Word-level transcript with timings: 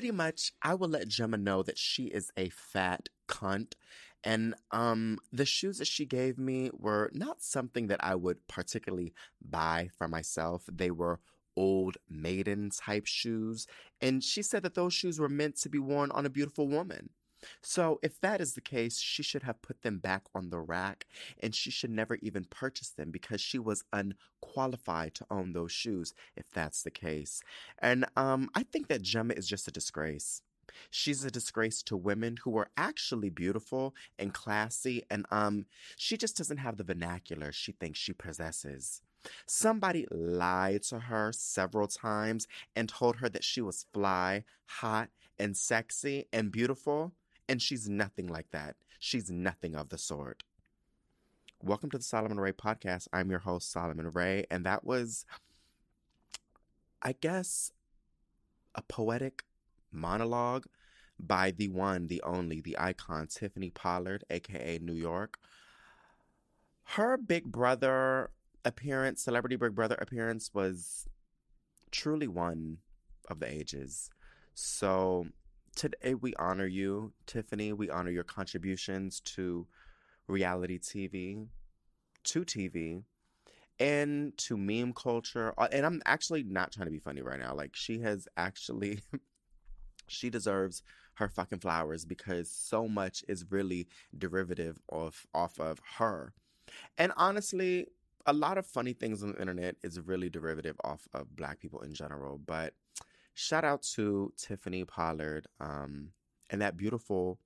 Pretty 0.00 0.16
much, 0.16 0.52
I 0.62 0.72
will 0.76 0.88
let 0.88 1.08
Gemma 1.08 1.36
know 1.36 1.62
that 1.62 1.76
she 1.76 2.04
is 2.04 2.30
a 2.34 2.48
fat 2.48 3.10
cunt. 3.28 3.74
And 4.24 4.54
um, 4.70 5.18
the 5.30 5.44
shoes 5.44 5.76
that 5.76 5.88
she 5.88 6.06
gave 6.06 6.38
me 6.38 6.70
were 6.72 7.10
not 7.12 7.42
something 7.42 7.88
that 7.88 8.02
I 8.02 8.14
would 8.14 8.48
particularly 8.48 9.12
buy 9.46 9.90
for 9.98 10.08
myself. 10.08 10.64
They 10.72 10.90
were 10.90 11.20
old 11.54 11.98
maiden 12.08 12.70
type 12.70 13.04
shoes. 13.04 13.66
And 14.00 14.24
she 14.24 14.40
said 14.40 14.62
that 14.62 14.72
those 14.72 14.94
shoes 14.94 15.20
were 15.20 15.28
meant 15.28 15.56
to 15.56 15.68
be 15.68 15.78
worn 15.78 16.10
on 16.12 16.24
a 16.24 16.30
beautiful 16.30 16.66
woman. 16.66 17.10
So, 17.62 17.98
if 18.02 18.20
that 18.20 18.40
is 18.40 18.54
the 18.54 18.60
case, 18.60 18.98
she 18.98 19.22
should 19.22 19.42
have 19.42 19.62
put 19.62 19.82
them 19.82 19.98
back 19.98 20.24
on 20.34 20.50
the 20.50 20.60
rack 20.60 21.06
and 21.42 21.54
she 21.54 21.70
should 21.70 21.90
never 21.90 22.16
even 22.16 22.44
purchase 22.44 22.90
them 22.90 23.10
because 23.10 23.40
she 23.40 23.58
was 23.58 23.84
unqualified 23.92 25.14
to 25.14 25.26
own 25.30 25.52
those 25.52 25.72
shoes, 25.72 26.14
if 26.36 26.50
that's 26.50 26.82
the 26.82 26.90
case. 26.90 27.42
And 27.78 28.06
um, 28.16 28.50
I 28.54 28.62
think 28.62 28.88
that 28.88 29.02
Gemma 29.02 29.34
is 29.34 29.48
just 29.48 29.68
a 29.68 29.72
disgrace. 29.72 30.42
She's 30.90 31.24
a 31.24 31.30
disgrace 31.30 31.82
to 31.84 31.96
women 31.96 32.36
who 32.44 32.56
are 32.56 32.70
actually 32.76 33.30
beautiful 33.30 33.94
and 34.18 34.32
classy, 34.32 35.02
and 35.10 35.26
um, 35.30 35.66
she 35.96 36.16
just 36.16 36.36
doesn't 36.36 36.58
have 36.58 36.76
the 36.76 36.84
vernacular 36.84 37.52
she 37.52 37.72
thinks 37.72 37.98
she 37.98 38.12
possesses. 38.12 39.02
Somebody 39.46 40.06
lied 40.10 40.82
to 40.84 40.98
her 40.98 41.32
several 41.32 41.88
times 41.88 42.46
and 42.74 42.88
told 42.88 43.16
her 43.16 43.28
that 43.28 43.44
she 43.44 43.60
was 43.60 43.86
fly, 43.92 44.44
hot, 44.66 45.10
and 45.38 45.56
sexy 45.56 46.26
and 46.32 46.52
beautiful, 46.52 47.12
and 47.50 47.60
she's 47.60 47.88
nothing 47.88 48.28
like 48.28 48.48
that. 48.52 48.76
She's 49.00 49.28
nothing 49.28 49.74
of 49.74 49.88
the 49.88 49.98
sort. 49.98 50.44
Welcome 51.60 51.90
to 51.90 51.98
the 51.98 52.04
Solomon 52.04 52.38
Ray 52.38 52.52
podcast. 52.52 53.08
I'm 53.12 53.28
your 53.28 53.40
host, 53.40 53.72
Solomon 53.72 54.08
Ray, 54.10 54.46
and 54.52 54.64
that 54.64 54.84
was, 54.84 55.26
I 57.02 57.16
guess, 57.20 57.72
a 58.76 58.82
poetic 58.82 59.42
monologue 59.90 60.66
by 61.18 61.50
the 61.50 61.66
one, 61.66 62.06
the 62.06 62.22
only, 62.22 62.60
the 62.60 62.78
icon, 62.78 63.26
Tiffany 63.26 63.70
Pollard, 63.70 64.22
aka 64.30 64.78
New 64.80 64.94
York. 64.94 65.36
Her 66.84 67.16
Big 67.16 67.50
Brother 67.50 68.30
appearance, 68.64 69.22
celebrity 69.22 69.56
Big 69.56 69.74
Brother 69.74 69.96
appearance, 70.00 70.52
was 70.54 71.08
truly 71.90 72.28
one 72.28 72.78
of 73.28 73.40
the 73.40 73.52
ages. 73.52 74.08
So 74.54 75.26
today 75.74 76.14
we 76.14 76.34
honor 76.34 76.66
you, 76.66 77.12
Tiffany. 77.26 77.72
We 77.72 77.90
honor 77.90 78.10
your 78.10 78.24
contributions 78.24 79.20
to 79.20 79.66
reality 80.26 80.78
TV, 80.78 81.46
to 82.24 82.44
TV, 82.44 83.02
and 83.78 84.36
to 84.38 84.56
meme 84.56 84.92
culture. 84.92 85.54
Uh, 85.58 85.68
and 85.72 85.86
I'm 85.86 86.02
actually 86.06 86.42
not 86.42 86.72
trying 86.72 86.86
to 86.86 86.92
be 86.92 86.98
funny 86.98 87.22
right 87.22 87.40
now. 87.40 87.54
Like, 87.54 87.74
she 87.74 88.00
has 88.00 88.28
actually, 88.36 89.00
she 90.06 90.30
deserves 90.30 90.82
her 91.14 91.28
fucking 91.28 91.60
flowers 91.60 92.04
because 92.04 92.50
so 92.50 92.88
much 92.88 93.24
is 93.28 93.50
really 93.50 93.88
derivative 94.16 94.80
of 94.88 95.26
off 95.34 95.58
of 95.58 95.80
her. 95.98 96.32
And 96.98 97.12
honestly, 97.16 97.86
a 98.26 98.32
lot 98.32 98.58
of 98.58 98.66
funny 98.66 98.92
things 98.92 99.22
on 99.22 99.32
the 99.32 99.40
internet 99.40 99.76
is 99.82 100.00
really 100.00 100.28
derivative 100.30 100.76
off 100.84 101.08
of 101.14 101.34
black 101.34 101.58
people 101.60 101.80
in 101.80 101.94
general. 101.94 102.38
But 102.38 102.74
shout 103.40 103.64
out 103.64 103.82
to 103.82 104.32
Tiffany 104.36 104.84
Pollard 104.84 105.46
um, 105.60 106.10
and 106.50 106.60
that 106.60 106.76
beautiful 106.76 107.38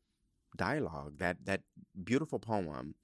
dialogue, 0.56 1.19
that 1.19 1.37
that 1.44 1.62
beautiful 2.03 2.38
poem 2.38 2.94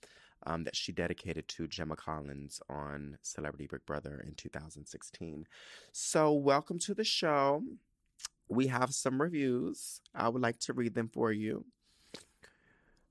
um, 0.46 0.64
that 0.64 0.74
she 0.74 0.90
dedicated 0.92 1.46
to 1.48 1.68
Gemma 1.68 1.96
Collins 1.96 2.60
on 2.68 3.18
Celebrity 3.22 3.68
Big 3.70 3.86
Brother 3.86 4.22
in 4.26 4.34
2016. 4.34 5.46
So, 5.92 6.32
welcome 6.32 6.78
to 6.80 6.94
the 6.94 7.04
show. 7.04 7.62
We 8.48 8.66
have 8.66 8.92
some 8.92 9.22
reviews. 9.22 10.00
I 10.14 10.28
would 10.28 10.42
like 10.42 10.58
to 10.60 10.72
read 10.72 10.94
them 10.94 11.10
for 11.12 11.30
you. 11.30 11.66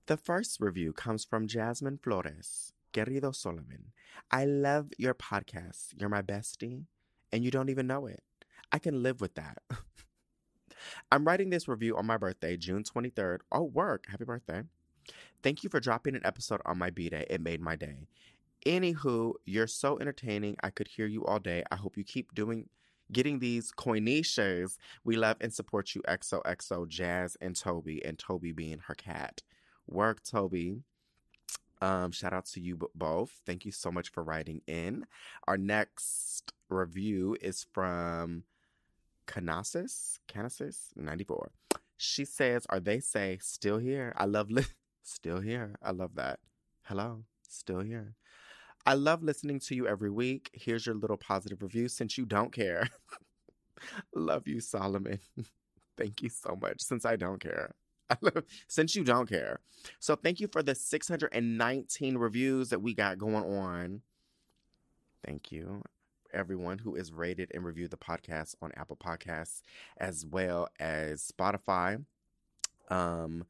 The 0.07 0.17
first 0.17 0.59
review 0.59 0.91
comes 0.91 1.23
from 1.23 1.47
Jasmine 1.47 1.99
Flores. 2.03 2.73
Querido 2.91 3.33
Solomon, 3.33 3.91
I 4.31 4.45
love 4.45 4.89
your 4.97 5.13
podcast. 5.13 5.93
You're 5.95 6.09
my 6.09 6.23
bestie, 6.23 6.85
and 7.31 7.43
you 7.43 7.51
don't 7.51 7.69
even 7.69 7.85
know 7.85 8.07
it. 8.07 8.23
I 8.71 8.79
can 8.79 9.03
live 9.03 9.21
with 9.21 9.35
that. 9.35 9.57
I'm 11.11 11.25
writing 11.25 11.49
this 11.49 11.67
review 11.67 11.97
on 11.97 12.05
my 12.05 12.17
birthday, 12.17 12.57
June 12.57 12.83
23rd. 12.83 13.39
Oh, 13.51 13.63
work. 13.63 14.05
Happy 14.09 14.25
birthday. 14.25 14.63
Thank 15.41 15.63
you 15.63 15.69
for 15.69 15.79
dropping 15.79 16.15
an 16.15 16.25
episode 16.25 16.61
on 16.65 16.77
my 16.77 16.89
B 16.89 17.09
day. 17.09 17.25
It 17.29 17.41
made 17.41 17.61
my 17.61 17.75
day. 17.75 18.07
Anywho, 18.65 19.33
you're 19.45 19.67
so 19.67 19.99
entertaining. 19.99 20.57
I 20.61 20.69
could 20.69 20.87
hear 20.87 21.05
you 21.05 21.25
all 21.25 21.39
day. 21.39 21.63
I 21.71 21.75
hope 21.75 21.97
you 21.97 22.03
keep 22.03 22.35
doing 22.35 22.67
getting 23.11 23.39
these 23.39 23.71
coiniches. 23.71 24.77
We 25.03 25.15
love 25.15 25.37
and 25.41 25.53
support 25.53 25.95
you, 25.95 26.01
XOXO, 26.07 26.87
Jazz, 26.87 27.37
and 27.41 27.55
Toby, 27.55 28.03
and 28.05 28.19
Toby 28.19 28.51
being 28.51 28.79
her 28.87 28.95
cat. 28.95 29.41
Work, 29.87 30.23
Toby. 30.23 30.83
Um, 31.81 32.11
shout 32.11 32.33
out 32.33 32.45
to 32.47 32.59
you 32.59 32.77
both. 32.93 33.31
Thank 33.45 33.65
you 33.65 33.71
so 33.71 33.91
much 33.91 34.09
for 34.09 34.23
writing 34.23 34.61
in. 34.67 35.05
Our 35.47 35.57
next 35.57 36.53
review 36.69 37.37
is 37.41 37.65
from 37.71 38.43
Canasis, 39.29 40.19
Canasis 40.27 40.89
94. 40.95 41.51
She 41.97 42.25
says, 42.25 42.65
Are 42.69 42.79
they 42.79 42.99
say 42.99 43.37
still 43.41 43.77
here? 43.77 44.13
I 44.17 44.25
love 44.25 44.49
li- 44.49 44.65
still 45.03 45.39
here. 45.39 45.75
I 45.83 45.91
love 45.91 46.15
that. 46.15 46.39
Hello, 46.83 47.23
still 47.47 47.81
here. 47.81 48.15
I 48.87 48.95
love 48.95 49.21
listening 49.21 49.59
to 49.61 49.75
you 49.75 49.87
every 49.87 50.09
week. 50.09 50.49
Here's 50.53 50.85
your 50.85 50.95
little 50.95 51.17
positive 51.17 51.61
review 51.61 51.87
since 51.89 52.17
you 52.17 52.25
don't 52.25 52.51
care. 52.51 52.89
love 54.15 54.47
you, 54.47 54.59
Solomon. 54.61 55.19
Thank 55.97 56.23
you 56.23 56.29
so 56.29 56.57
much 56.59 56.81
since 56.81 57.05
I 57.05 57.15
don't 57.15 57.39
care. 57.39 57.75
since 58.67 58.95
you 58.95 59.03
don't 59.03 59.29
care. 59.29 59.59
So 59.99 60.15
thank 60.15 60.39
you 60.39 60.47
for 60.47 60.63
the 60.63 60.73
619 60.73 62.17
reviews 62.17 62.69
that 62.69 62.81
we 62.81 62.95
got 62.95 63.19
going 63.19 63.45
on. 63.45 64.01
Thank 65.23 65.51
you 65.51 65.83
everyone 66.33 66.79
who 66.79 66.95
is 66.95 67.11
rated 67.11 67.51
and 67.53 67.63
reviewed 67.63 67.91
the 67.91 67.97
podcast 67.97 68.55
on 68.61 68.71
Apple 68.75 68.97
Podcasts 68.97 69.61
as 69.97 70.25
well 70.25 70.69
as 70.79 71.31
Spotify. 71.31 72.03
Um 72.89 73.45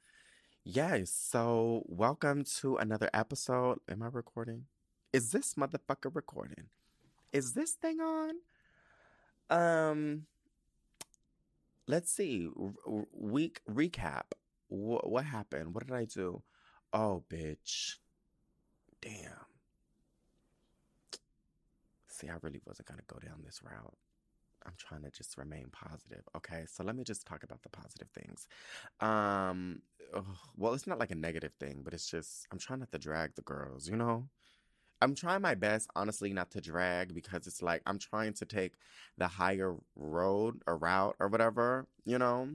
yes, 0.63 1.11
so 1.11 1.83
welcome 1.87 2.43
to 2.59 2.77
another 2.77 3.09
episode. 3.13 3.79
Am 3.89 4.03
I 4.03 4.07
recording? 4.07 4.65
Is 5.13 5.31
this 5.31 5.55
motherfucker 5.55 6.13
recording? 6.13 6.65
Is 7.33 7.53
this 7.53 7.73
thing 7.73 7.99
on? 7.99 8.35
Um 9.49 10.25
let's 11.87 12.11
see. 12.11 12.47
R- 12.87 13.05
week 13.13 13.61
recap. 13.69 14.31
W- 14.69 14.99
what 14.99 15.25
happened? 15.25 15.73
What 15.73 15.87
did 15.87 15.95
I 15.95 16.05
do? 16.05 16.43
Oh, 16.93 17.23
bitch. 17.29 17.95
Damn. 19.01 19.48
See, 22.19 22.27
I 22.27 22.35
really 22.41 22.59
wasn't 22.65 22.87
going 22.89 22.99
to 22.99 23.13
go 23.13 23.19
down 23.25 23.43
this 23.45 23.61
route. 23.63 23.97
I'm 24.65 24.73
trying 24.77 25.03
to 25.03 25.09
just 25.09 25.37
remain 25.37 25.67
positive. 25.71 26.23
Okay, 26.35 26.65
so 26.67 26.83
let 26.83 26.95
me 26.97 27.05
just 27.05 27.25
talk 27.25 27.43
about 27.43 27.63
the 27.63 27.69
positive 27.69 28.09
things. 28.09 28.45
Um, 28.99 29.81
ugh, 30.13 30.25
well, 30.57 30.73
it's 30.73 30.85
not 30.85 30.99
like 30.99 31.11
a 31.11 31.15
negative 31.15 31.53
thing, 31.61 31.79
but 31.81 31.93
it's 31.93 32.09
just 32.09 32.45
I'm 32.51 32.59
trying 32.59 32.79
not 32.79 32.91
to 32.91 32.99
drag 32.99 33.35
the 33.35 33.41
girls, 33.41 33.87
you 33.87 33.95
know? 33.95 34.27
I'm 35.01 35.15
trying 35.15 35.41
my 35.41 35.55
best, 35.55 35.89
honestly, 35.95 36.33
not 36.33 36.51
to 36.51 36.61
drag 36.61 37.15
because 37.15 37.47
it's 37.47 37.61
like 37.61 37.81
I'm 37.85 37.99
trying 37.99 38.33
to 38.33 38.45
take 38.45 38.73
the 39.17 39.27
higher 39.27 39.75
road 39.95 40.61
or 40.67 40.77
route 40.77 41.15
or 41.19 41.29
whatever, 41.29 41.87
you 42.03 42.19
know? 42.19 42.49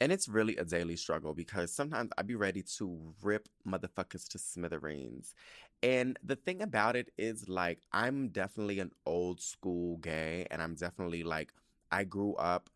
And 0.00 0.12
it's 0.12 0.28
really 0.28 0.56
a 0.56 0.64
daily 0.64 0.96
struggle 0.96 1.32
because 1.32 1.72
sometimes 1.72 2.10
I'd 2.18 2.26
be 2.26 2.34
ready 2.34 2.62
to 2.76 3.14
rip 3.22 3.48
motherfuckers 3.66 4.28
to 4.28 4.38
smithereens. 4.38 5.34
And 5.82 6.18
the 6.22 6.36
thing 6.36 6.60
about 6.60 6.96
it 6.96 7.10
is, 7.16 7.48
like, 7.48 7.80
I'm 7.92 8.28
definitely 8.28 8.80
an 8.80 8.90
old 9.06 9.40
school 9.40 9.96
gay, 9.98 10.46
and 10.50 10.60
I'm 10.60 10.74
definitely 10.74 11.22
like, 11.22 11.52
I 11.90 12.04
grew 12.04 12.34
up 12.34 12.68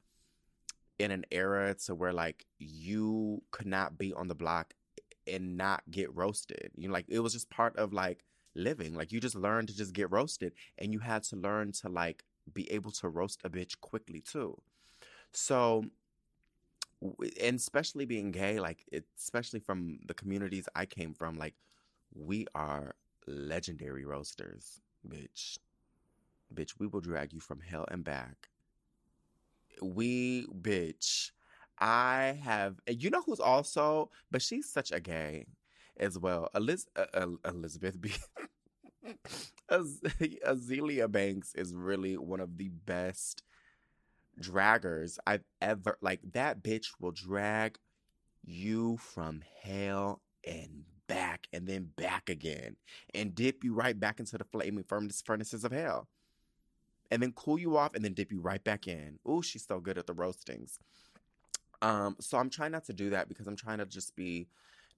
in 0.98 1.10
an 1.10 1.24
era 1.30 1.74
to 1.86 1.94
where, 1.94 2.12
like, 2.12 2.46
you 2.58 3.42
could 3.50 3.66
not 3.66 3.98
be 3.98 4.14
on 4.14 4.28
the 4.28 4.34
block 4.34 4.74
and 5.26 5.56
not 5.56 5.82
get 5.90 6.14
roasted. 6.14 6.70
You 6.76 6.88
know, 6.88 6.94
like, 6.94 7.06
it 7.08 7.20
was 7.20 7.32
just 7.32 7.50
part 7.50 7.76
of 7.76 7.92
like 7.92 8.24
living. 8.54 8.94
Like, 8.94 9.12
you 9.12 9.20
just 9.20 9.34
learned 9.34 9.68
to 9.68 9.76
just 9.76 9.92
get 9.92 10.10
roasted, 10.10 10.52
and 10.78 10.92
you 10.92 11.00
had 11.00 11.22
to 11.24 11.36
learn 11.36 11.72
to, 11.72 11.88
like, 11.88 12.24
be 12.52 12.70
able 12.72 12.92
to 12.92 13.08
roast 13.08 13.40
a 13.44 13.50
bitch 13.50 13.78
quickly, 13.80 14.20
too. 14.20 14.60
So, 15.32 15.84
and 17.42 17.56
especially 17.56 18.04
being 18.04 18.30
gay, 18.30 18.60
like 18.60 18.84
especially 19.18 19.60
from 19.60 19.98
the 20.06 20.14
communities 20.14 20.68
I 20.74 20.86
came 20.86 21.14
from, 21.14 21.38
like 21.38 21.54
we 22.14 22.46
are 22.54 22.94
legendary 23.26 24.04
roasters, 24.04 24.80
bitch. 25.08 25.58
Bitch, 26.54 26.74
we 26.78 26.86
will 26.86 27.00
drag 27.00 27.32
you 27.32 27.40
from 27.40 27.60
hell 27.60 27.86
and 27.90 28.04
back. 28.04 28.48
We, 29.82 30.46
bitch. 30.46 31.30
I 31.78 32.38
have, 32.42 32.80
you 32.86 33.08
know 33.08 33.22
who's 33.22 33.40
also, 33.40 34.10
but 34.30 34.42
she's 34.42 34.68
such 34.68 34.92
a 34.92 35.00
gay 35.00 35.46
as 35.96 36.18
well. 36.18 36.50
Eliz- 36.54 36.88
uh, 36.96 37.26
Elizabeth 37.46 37.98
B. 38.00 38.12
Az- 39.70 40.00
Azealia 40.46 41.10
Banks 41.10 41.54
is 41.54 41.74
really 41.74 42.18
one 42.18 42.40
of 42.40 42.58
the 42.58 42.68
best 42.68 43.42
draggers 44.42 45.18
I've 45.26 45.44
ever 45.60 45.98
like 46.00 46.20
that 46.32 46.62
bitch 46.62 46.86
will 46.98 47.12
drag 47.12 47.78
you 48.44 48.96
from 48.96 49.42
hell 49.62 50.22
and 50.46 50.84
back 51.06 51.48
and 51.52 51.66
then 51.66 51.90
back 51.96 52.30
again 52.30 52.76
and 53.14 53.34
dip 53.34 53.64
you 53.64 53.74
right 53.74 53.98
back 53.98 54.20
into 54.20 54.38
the 54.38 54.44
flaming 54.44 54.84
furnaces 54.84 55.64
of 55.64 55.72
hell. 55.72 56.08
And 57.10 57.20
then 57.20 57.32
cool 57.32 57.58
you 57.58 57.76
off 57.76 57.94
and 57.94 58.04
then 58.04 58.14
dip 58.14 58.30
you 58.30 58.40
right 58.40 58.62
back 58.62 58.86
in. 58.86 59.18
Ooh, 59.28 59.42
she's 59.42 59.66
so 59.66 59.80
good 59.80 59.98
at 59.98 60.06
the 60.06 60.14
roastings. 60.14 60.78
Um, 61.82 62.16
so 62.20 62.38
I'm 62.38 62.50
trying 62.50 62.72
not 62.72 62.84
to 62.84 62.92
do 62.92 63.10
that 63.10 63.28
because 63.28 63.48
I'm 63.48 63.56
trying 63.56 63.78
to 63.78 63.86
just 63.86 64.14
be 64.14 64.46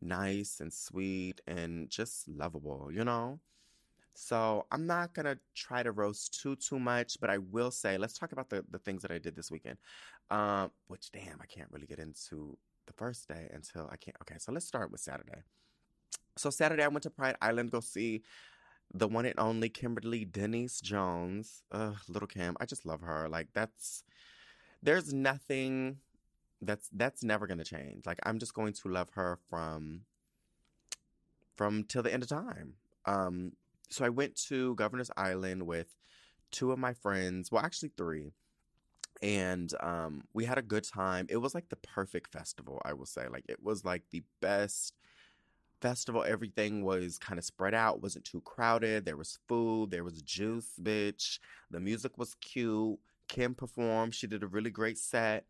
nice 0.02 0.60
and 0.60 0.72
sweet 0.72 1.40
and 1.46 1.88
just 1.88 2.28
lovable, 2.28 2.90
you 2.92 3.04
know? 3.04 3.40
So 4.14 4.66
I'm 4.70 4.86
not 4.86 5.14
gonna 5.14 5.38
try 5.54 5.82
to 5.82 5.92
roast 5.92 6.40
too 6.40 6.56
too 6.56 6.78
much, 6.78 7.16
but 7.20 7.30
I 7.30 7.38
will 7.38 7.70
say 7.70 7.96
let's 7.98 8.18
talk 8.18 8.32
about 8.32 8.50
the 8.50 8.64
the 8.70 8.78
things 8.78 9.02
that 9.02 9.10
I 9.10 9.18
did 9.18 9.34
this 9.36 9.50
weekend. 9.50 9.78
Um, 10.30 10.70
which 10.88 11.10
damn, 11.12 11.40
I 11.40 11.46
can't 11.46 11.70
really 11.70 11.86
get 11.86 11.98
into 11.98 12.56
the 12.86 12.92
first 12.92 13.28
day 13.28 13.48
until 13.52 13.88
I 13.90 13.96
can't. 13.96 14.16
Okay, 14.22 14.36
so 14.38 14.52
let's 14.52 14.66
start 14.66 14.90
with 14.90 15.00
Saturday. 15.00 15.42
So 16.36 16.50
Saturday 16.50 16.82
I 16.82 16.88
went 16.88 17.02
to 17.04 17.10
Pride 17.10 17.36
Island 17.40 17.70
go 17.70 17.80
see 17.80 18.22
the 18.94 19.08
one 19.08 19.24
and 19.24 19.38
only 19.38 19.68
Kimberly 19.68 20.24
Denise 20.24 20.80
Jones. 20.80 21.62
Little 22.08 22.28
Kim, 22.28 22.56
I 22.60 22.66
just 22.66 22.84
love 22.84 23.00
her. 23.00 23.28
Like 23.28 23.48
that's 23.54 24.04
there's 24.82 25.12
nothing 25.12 25.98
that's 26.60 26.88
that's 26.92 27.22
never 27.22 27.46
gonna 27.46 27.64
change. 27.64 28.04
Like 28.06 28.18
I'm 28.24 28.38
just 28.38 28.54
going 28.54 28.74
to 28.74 28.88
love 28.88 29.10
her 29.14 29.38
from 29.48 30.02
from 31.56 31.84
till 31.84 32.02
the 32.02 32.12
end 32.12 32.22
of 32.22 32.28
time. 32.28 32.74
Um, 33.04 33.52
so 33.92 34.04
I 34.04 34.08
went 34.08 34.36
to 34.48 34.74
Governor's 34.74 35.10
Island 35.16 35.66
with 35.66 35.94
two 36.50 36.72
of 36.72 36.78
my 36.78 36.94
friends. 36.94 37.50
Well, 37.50 37.64
actually 37.64 37.92
three. 37.96 38.32
And 39.20 39.72
um, 39.80 40.22
we 40.32 40.44
had 40.44 40.58
a 40.58 40.62
good 40.62 40.84
time. 40.84 41.26
It 41.28 41.36
was 41.36 41.54
like 41.54 41.68
the 41.68 41.76
perfect 41.76 42.32
festival, 42.32 42.80
I 42.84 42.94
will 42.94 43.06
say. 43.06 43.28
Like 43.28 43.44
it 43.48 43.62
was 43.62 43.84
like 43.84 44.02
the 44.10 44.22
best 44.40 44.94
festival. 45.80 46.24
Everything 46.26 46.84
was 46.84 47.18
kind 47.18 47.38
of 47.38 47.44
spread 47.44 47.74
out, 47.74 48.02
wasn't 48.02 48.24
too 48.24 48.40
crowded. 48.40 49.04
There 49.04 49.16
was 49.16 49.38
food, 49.48 49.90
there 49.90 50.04
was 50.04 50.22
juice, 50.22 50.72
bitch. 50.80 51.38
The 51.70 51.80
music 51.80 52.18
was 52.18 52.34
cute. 52.36 52.98
Kim 53.28 53.54
performed. 53.54 54.14
She 54.14 54.26
did 54.26 54.42
a 54.42 54.48
really 54.48 54.70
great 54.70 54.98
set. 54.98 55.44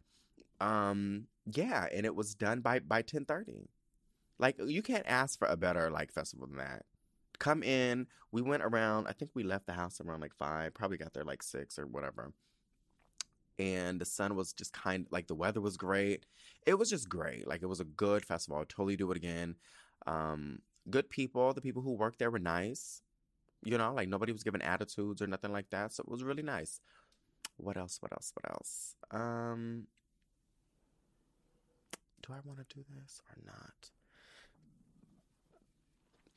Um, 0.61 1.27
yeah, 1.47 1.87
and 1.93 2.05
it 2.05 2.15
was 2.15 2.35
done 2.35 2.61
by 2.61 2.81
by 2.81 3.03
10:30. 3.03 3.69
Like 4.39 4.57
you 4.65 4.83
can't 4.83 5.07
ask 5.07 5.39
for 5.39 5.49
a 5.49 5.57
better 5.57 5.91
like 5.91 6.13
festival 6.13 6.47
than 6.47 6.59
that 6.59 6.85
come 7.43 7.63
in. 7.65 8.07
We 8.31 8.41
went 8.41 8.63
around, 8.63 9.09
I 9.09 9.13
think 9.13 9.33
we 9.35 9.43
left 9.43 9.67
the 9.67 9.73
house 9.73 10.01
around 10.01 10.21
like 10.21 10.35
five, 10.35 10.75
probably 10.75 10.97
got 10.97 11.13
there 11.13 11.25
like 11.25 11.43
six 11.43 11.77
or 11.79 11.87
whatever. 11.87 12.33
And 13.59 14.01
the 14.01 14.05
sun 14.05 14.37
was 14.37 14.53
just 14.53 14.73
kind 14.73 15.07
like 15.11 15.27
the 15.27 15.35
weather 15.35 15.61
was 15.61 15.77
great. 15.77 16.25
It 16.67 16.79
was 16.79 16.89
just 16.89 17.09
great. 17.09 17.47
Like 17.47 17.63
it 17.63 17.67
was 17.67 17.81
a 17.81 17.85
good 17.85 18.25
festival. 18.25 18.59
I'd 18.59 18.69
totally 18.69 18.97
do 18.97 19.11
it 19.11 19.17
again. 19.17 19.57
Um, 20.07 20.61
good 20.89 21.11
people. 21.11 21.53
The 21.53 21.61
people 21.61 21.83
who 21.83 21.93
worked 21.93 22.21
there 22.21 22.31
were 22.31 22.39
nice. 22.39 23.03
You 23.65 23.77
know, 23.77 23.93
like 23.93 24.09
nobody 24.09 24.33
was 24.33 24.45
giving 24.45 24.63
attitudes 24.63 25.21
or 25.21 25.27
nothing 25.27 25.53
like 25.53 25.71
that. 25.71 25.93
So 25.93 26.03
it 26.03 26.11
was 26.11 26.23
really 26.23 26.43
nice. 26.43 26.81
What 27.57 27.77
else? 27.77 27.99
What 28.01 28.13
else? 28.13 28.33
What 28.35 28.51
else? 28.51 28.95
Um, 29.11 29.87
do 32.27 32.33
I 32.33 32.39
want 32.45 32.59
to 32.61 32.75
do 32.75 32.85
this 32.97 33.21
or 33.29 33.37
not? 33.45 33.91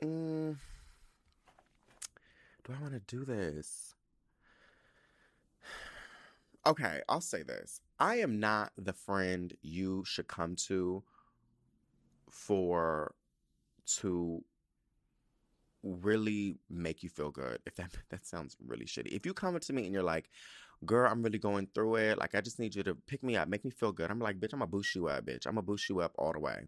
Mm, 0.03 0.57
do 2.65 2.73
I 2.73 2.81
want 2.81 2.93
to 2.93 3.15
do 3.15 3.23
this? 3.25 3.93
Okay, 6.65 7.01
I'll 7.07 7.21
say 7.21 7.43
this. 7.43 7.79
I 7.99 8.15
am 8.15 8.39
not 8.39 8.71
the 8.75 8.93
friend 8.93 9.53
you 9.61 10.03
should 10.03 10.27
come 10.27 10.55
to 10.67 11.03
for 12.29 13.13
to 13.97 14.43
really 15.83 16.57
make 16.67 17.03
you 17.03 17.09
feel 17.09 17.29
good. 17.29 17.59
If 17.67 17.75
that 17.75 17.91
that 18.09 18.25
sounds 18.25 18.57
really 18.65 18.85
shitty. 18.85 19.07
If 19.07 19.25
you 19.25 19.33
come 19.33 19.59
to 19.59 19.73
me 19.73 19.85
and 19.85 19.93
you're 19.93 20.01
like, 20.01 20.29
"Girl, 20.85 21.09
I'm 21.09 21.21
really 21.21 21.37
going 21.37 21.67
through 21.75 21.97
it. 21.97 22.17
Like, 22.17 22.33
I 22.33 22.41
just 22.41 22.57
need 22.59 22.73
you 22.73 22.81
to 22.83 22.95
pick 22.95 23.21
me 23.21 23.35
up, 23.35 23.47
make 23.47 23.63
me 23.63 23.71
feel 23.71 23.91
good." 23.91 24.09
I'm 24.09 24.19
like, 24.19 24.39
"Bitch, 24.39 24.53
I'm 24.53 24.59
gonna 24.59 24.67
boost 24.71 24.95
you 24.95 25.07
up, 25.07 25.25
bitch. 25.25 25.45
I'm 25.45 25.53
gonna 25.53 25.61
boost 25.61 25.87
you 25.87 25.99
up 25.99 26.15
all 26.17 26.33
the 26.33 26.39
way." 26.39 26.67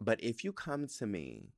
But 0.00 0.22
if 0.24 0.42
you 0.42 0.54
come 0.54 0.86
to 0.86 1.06
me 1.06 1.52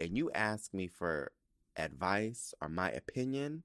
and 0.00 0.16
you 0.16 0.32
ask 0.32 0.74
me 0.74 0.88
for 0.88 1.30
advice 1.78 2.54
or 2.60 2.68
my 2.68 2.90
opinion, 2.90 3.62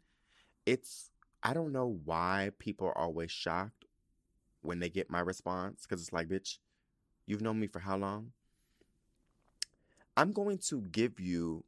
it's, 0.65 1.09
I 1.41 1.53
don't 1.53 1.73
know 1.73 1.99
why 2.05 2.51
people 2.59 2.87
are 2.87 2.97
always 2.97 3.31
shocked 3.31 3.85
when 4.61 4.79
they 4.79 4.89
get 4.89 5.09
my 5.09 5.19
response 5.19 5.83
because 5.83 6.01
it's 6.01 6.13
like, 6.13 6.29
bitch, 6.29 6.57
you've 7.25 7.41
known 7.41 7.59
me 7.59 7.67
for 7.67 7.79
how 7.79 7.97
long? 7.97 8.31
I'm 10.15 10.31
going 10.31 10.59
to 10.69 10.81
give 10.81 11.19
you 11.19 11.63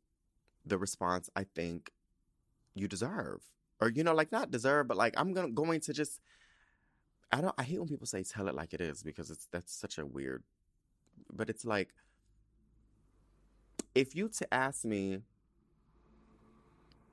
the 0.65 0.77
response 0.77 1.29
I 1.35 1.45
think 1.55 1.91
you 2.73 2.87
deserve. 2.87 3.41
Or, 3.81 3.89
you 3.89 4.03
know, 4.03 4.13
like 4.13 4.31
not 4.31 4.51
deserve, 4.51 4.87
but 4.87 4.97
like 4.97 5.13
I'm 5.17 5.33
gonna, 5.33 5.51
going 5.51 5.81
to 5.81 5.93
just, 5.93 6.21
I 7.31 7.41
don't, 7.41 7.55
I 7.57 7.63
hate 7.63 7.79
when 7.79 7.89
people 7.89 8.07
say 8.07 8.23
tell 8.23 8.47
it 8.47 8.55
like 8.55 8.73
it 8.73 8.81
is 8.81 9.03
because 9.03 9.29
it's, 9.29 9.47
that's 9.51 9.75
such 9.75 9.97
a 9.97 10.05
weird, 10.05 10.43
but 11.33 11.49
it's 11.49 11.65
like, 11.65 11.89
if 13.93 14.15
you 14.15 14.29
to 14.29 14.53
ask 14.53 14.85
me, 14.85 15.19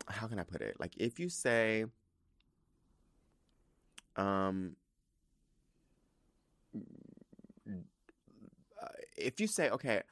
how 0.09 0.27
can 0.27 0.39
I 0.39 0.45
put 0.45 0.61
it? 0.61 0.77
Like 0.79 0.97
if 0.97 1.19
you 1.19 1.29
say, 1.29 1.85
um, 4.17 4.77
uh, 8.81 8.89
if 9.17 9.41
you 9.41 9.47
say, 9.47 9.71
okay, 9.71 10.03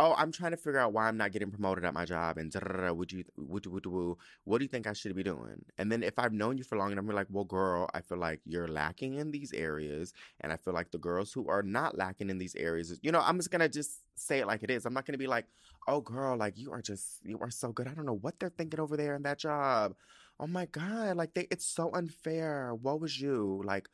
oh, 0.00 0.14
I'm 0.16 0.32
trying 0.32 0.52
to 0.52 0.56
figure 0.56 0.78
out 0.78 0.94
why 0.94 1.06
I'm 1.06 1.18
not 1.18 1.30
getting 1.30 1.50
promoted 1.50 1.84
at 1.84 1.92
my 1.92 2.06
job, 2.06 2.38
and 2.38 2.50
would 2.96 3.12
you, 3.12 3.24
would, 3.36 3.66
would, 3.66 3.84
would, 3.84 4.16
what 4.44 4.58
do 4.58 4.64
you 4.64 4.68
think 4.68 4.86
I 4.86 4.94
should 4.94 5.14
be 5.14 5.22
doing? 5.22 5.62
And 5.76 5.92
then 5.92 6.02
if 6.02 6.18
I've 6.18 6.32
known 6.32 6.56
you 6.56 6.64
for 6.64 6.78
long, 6.78 6.90
and 6.90 6.98
I'm 6.98 7.06
like, 7.06 7.26
well, 7.28 7.44
girl, 7.44 7.88
I 7.92 8.00
feel 8.00 8.16
like 8.16 8.40
you're 8.46 8.66
lacking 8.66 9.14
in 9.14 9.30
these 9.30 9.52
areas, 9.52 10.14
and 10.40 10.52
I 10.52 10.56
feel 10.56 10.72
like 10.72 10.90
the 10.90 10.98
girls 10.98 11.32
who 11.34 11.48
are 11.48 11.62
not 11.62 11.98
lacking 11.98 12.30
in 12.30 12.38
these 12.38 12.54
areas, 12.56 12.98
you 13.02 13.12
know, 13.12 13.20
I'm 13.20 13.36
just 13.36 13.50
gonna 13.50 13.68
just 13.68 14.00
say 14.16 14.38
it 14.38 14.46
like 14.46 14.62
it 14.62 14.70
is. 14.70 14.86
I'm 14.86 14.94
not 14.94 15.04
gonna 15.04 15.18
be 15.18 15.26
like, 15.26 15.44
oh, 15.86 16.00
girl, 16.00 16.34
like 16.36 16.56
you 16.56 16.72
are 16.72 16.80
just, 16.80 17.20
you 17.22 17.38
are 17.40 17.50
so 17.50 17.70
good. 17.70 17.86
I 17.86 17.92
don't 17.92 18.06
know 18.06 18.16
what 18.16 18.40
they're 18.40 18.48
thinking 18.48 18.80
over 18.80 18.96
there 18.96 19.16
in 19.16 19.22
that 19.24 19.38
job. 19.38 19.94
Oh 20.38 20.46
my 20.46 20.64
god, 20.64 21.16
like 21.18 21.34
they, 21.34 21.46
it's 21.50 21.66
so 21.66 21.90
unfair. 21.92 22.74
What 22.74 23.00
was 23.00 23.20
you 23.20 23.62
like? 23.66 23.86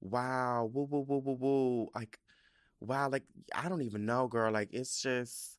Wow, 0.00 0.68
woo, 0.72 0.88
woo, 0.90 1.04
woo, 1.06 1.18
woo, 1.24 1.38
woo, 1.40 1.88
like 1.94 2.18
wow, 2.82 3.08
like 3.08 3.24
I 3.54 3.68
don't 3.68 3.82
even 3.82 4.04
know, 4.04 4.26
girl. 4.26 4.52
Like 4.52 4.68
it's 4.72 5.00
just 5.00 5.58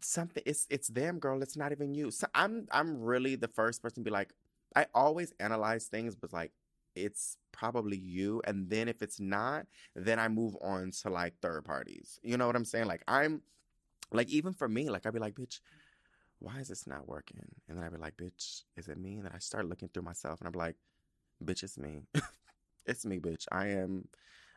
something. 0.00 0.42
It's 0.46 0.66
it's 0.70 0.88
them, 0.88 1.18
girl. 1.18 1.42
It's 1.42 1.56
not 1.56 1.72
even 1.72 1.94
you. 1.94 2.10
So 2.10 2.26
I'm 2.34 2.66
I'm 2.70 3.00
really 3.00 3.36
the 3.36 3.48
first 3.48 3.82
person 3.82 4.02
to 4.04 4.08
be 4.08 4.10
like, 4.10 4.32
I 4.74 4.86
always 4.94 5.32
analyze 5.40 5.86
things, 5.86 6.14
but 6.14 6.32
like 6.32 6.52
it's 6.94 7.36
probably 7.52 7.96
you. 7.96 8.40
And 8.44 8.70
then 8.70 8.88
if 8.88 9.02
it's 9.02 9.20
not, 9.20 9.66
then 9.94 10.18
I 10.18 10.28
move 10.28 10.56
on 10.60 10.92
to 11.02 11.10
like 11.10 11.34
third 11.40 11.64
parties. 11.64 12.18
You 12.22 12.36
know 12.36 12.46
what 12.46 12.56
I'm 12.56 12.64
saying? 12.64 12.86
Like 12.86 13.02
I'm 13.08 13.42
like 14.12 14.28
even 14.28 14.52
for 14.52 14.68
me, 14.68 14.88
like 14.90 15.06
I'd 15.06 15.14
be 15.14 15.20
like, 15.20 15.34
bitch. 15.34 15.60
Why 16.40 16.60
is 16.60 16.68
this 16.68 16.86
not 16.86 17.08
working? 17.08 17.42
And 17.68 17.76
then 17.76 17.84
I'd 17.84 17.90
be 17.90 17.98
like, 17.98 18.16
bitch, 18.16 18.62
is 18.76 18.86
it 18.86 18.96
me? 18.96 19.16
And 19.16 19.24
then 19.24 19.32
I 19.34 19.40
start 19.40 19.68
looking 19.68 19.88
through 19.88 20.04
myself 20.04 20.40
and 20.40 20.46
I'm 20.46 20.56
like, 20.56 20.76
bitch, 21.44 21.64
it's 21.64 21.76
me. 21.76 22.02
it's 22.86 23.04
me, 23.04 23.18
bitch. 23.18 23.46
I 23.50 23.70
am 23.70 24.06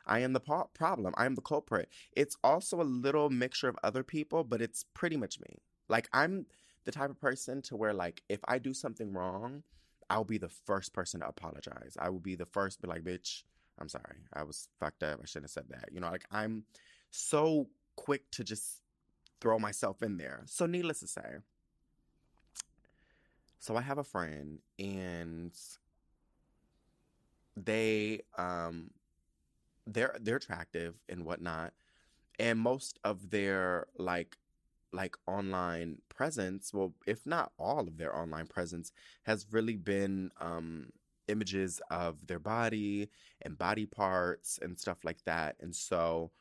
I 0.05 0.19
am 0.19 0.33
the 0.33 0.39
problem. 0.39 1.13
I 1.17 1.25
am 1.25 1.35
the 1.35 1.41
culprit. 1.41 1.89
It's 2.13 2.37
also 2.43 2.81
a 2.81 2.83
little 2.83 3.29
mixture 3.29 3.67
of 3.67 3.77
other 3.83 4.03
people, 4.03 4.43
but 4.43 4.61
it's 4.61 4.85
pretty 4.93 5.17
much 5.17 5.39
me. 5.39 5.57
Like 5.89 6.09
I'm 6.13 6.45
the 6.85 6.91
type 6.91 7.09
of 7.09 7.19
person 7.19 7.61
to 7.63 7.75
where 7.75 7.93
like 7.93 8.23
if 8.29 8.39
I 8.47 8.57
do 8.57 8.73
something 8.73 9.13
wrong, 9.13 9.63
I'll 10.09 10.23
be 10.23 10.37
the 10.37 10.49
first 10.49 10.93
person 10.93 11.21
to 11.21 11.27
apologize. 11.27 11.95
I 11.99 12.09
will 12.09 12.19
be 12.19 12.35
the 12.35 12.45
first 12.45 12.81
be 12.81 12.87
like, 12.87 13.03
bitch, 13.03 13.43
I'm 13.79 13.89
sorry. 13.89 14.17
I 14.33 14.43
was 14.43 14.67
fucked 14.79 15.03
up. 15.03 15.19
I 15.21 15.25
shouldn't 15.25 15.45
have 15.45 15.51
said 15.51 15.69
that. 15.69 15.89
You 15.91 15.99
know, 15.99 16.09
like 16.09 16.25
I'm 16.31 16.63
so 17.11 17.67
quick 17.95 18.29
to 18.31 18.43
just 18.43 18.81
throw 19.39 19.57
myself 19.59 20.03
in 20.03 20.17
there. 20.17 20.43
So 20.45 20.65
needless 20.65 20.99
to 20.99 21.07
say, 21.07 21.37
so 23.59 23.75
I 23.75 23.81
have 23.81 23.97
a 23.99 24.03
friend 24.03 24.59
and 24.79 25.53
they 27.55 28.21
um 28.37 28.89
they're 29.93 30.17
they're 30.21 30.37
attractive 30.37 30.95
and 31.09 31.25
whatnot, 31.25 31.73
and 32.39 32.59
most 32.59 32.99
of 33.03 33.29
their 33.29 33.87
like 33.97 34.37
like 34.93 35.15
online 35.25 35.99
presence, 36.09 36.73
well, 36.73 36.93
if 37.07 37.25
not 37.25 37.51
all 37.57 37.87
of 37.87 37.97
their 37.97 38.15
online 38.15 38.47
presence, 38.47 38.91
has 39.23 39.47
really 39.51 39.77
been 39.77 40.31
um, 40.41 40.87
images 41.29 41.81
of 41.89 42.27
their 42.27 42.39
body 42.39 43.09
and 43.41 43.57
body 43.57 43.85
parts 43.85 44.59
and 44.61 44.79
stuff 44.79 44.97
like 45.03 45.23
that, 45.25 45.55
and 45.61 45.75
so 45.75 46.31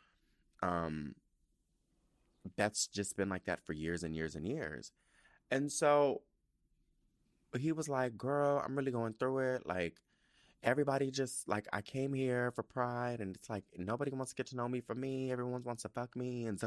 um, 0.62 1.14
that's 2.57 2.87
just 2.87 3.16
been 3.16 3.28
like 3.28 3.45
that 3.45 3.64
for 3.64 3.73
years 3.73 4.02
and 4.02 4.16
years 4.16 4.35
and 4.35 4.47
years, 4.47 4.92
and 5.50 5.71
so 5.71 6.23
he 7.59 7.73
was 7.73 7.88
like, 7.88 8.16
"Girl, 8.16 8.62
I'm 8.64 8.76
really 8.76 8.92
going 8.92 9.14
through 9.14 9.38
it. 9.40 9.66
Like, 9.66 9.97
everybody 10.62 11.11
just 11.11 11.49
like 11.49 11.67
I 11.73 11.81
came 11.83 12.12
here 12.12 12.50
for 12.52 12.62
pride, 12.62 13.21
and 13.21 13.35
it's 13.37 13.49
like 13.49 13.64
nobody 13.76 14.11
wants 14.11 14.33
to 14.33 14.37
get 14.37 14.47
to 14.49 14.57
know 14.57 14.69
me 14.69 14.81
for 14.81 14.95
me. 14.95 15.33
Everyone 15.33 15.62
wants 15.64 15.83
to 15.83 15.88
fuck 15.88 16.17
me, 16.17 16.47
and 16.47 16.61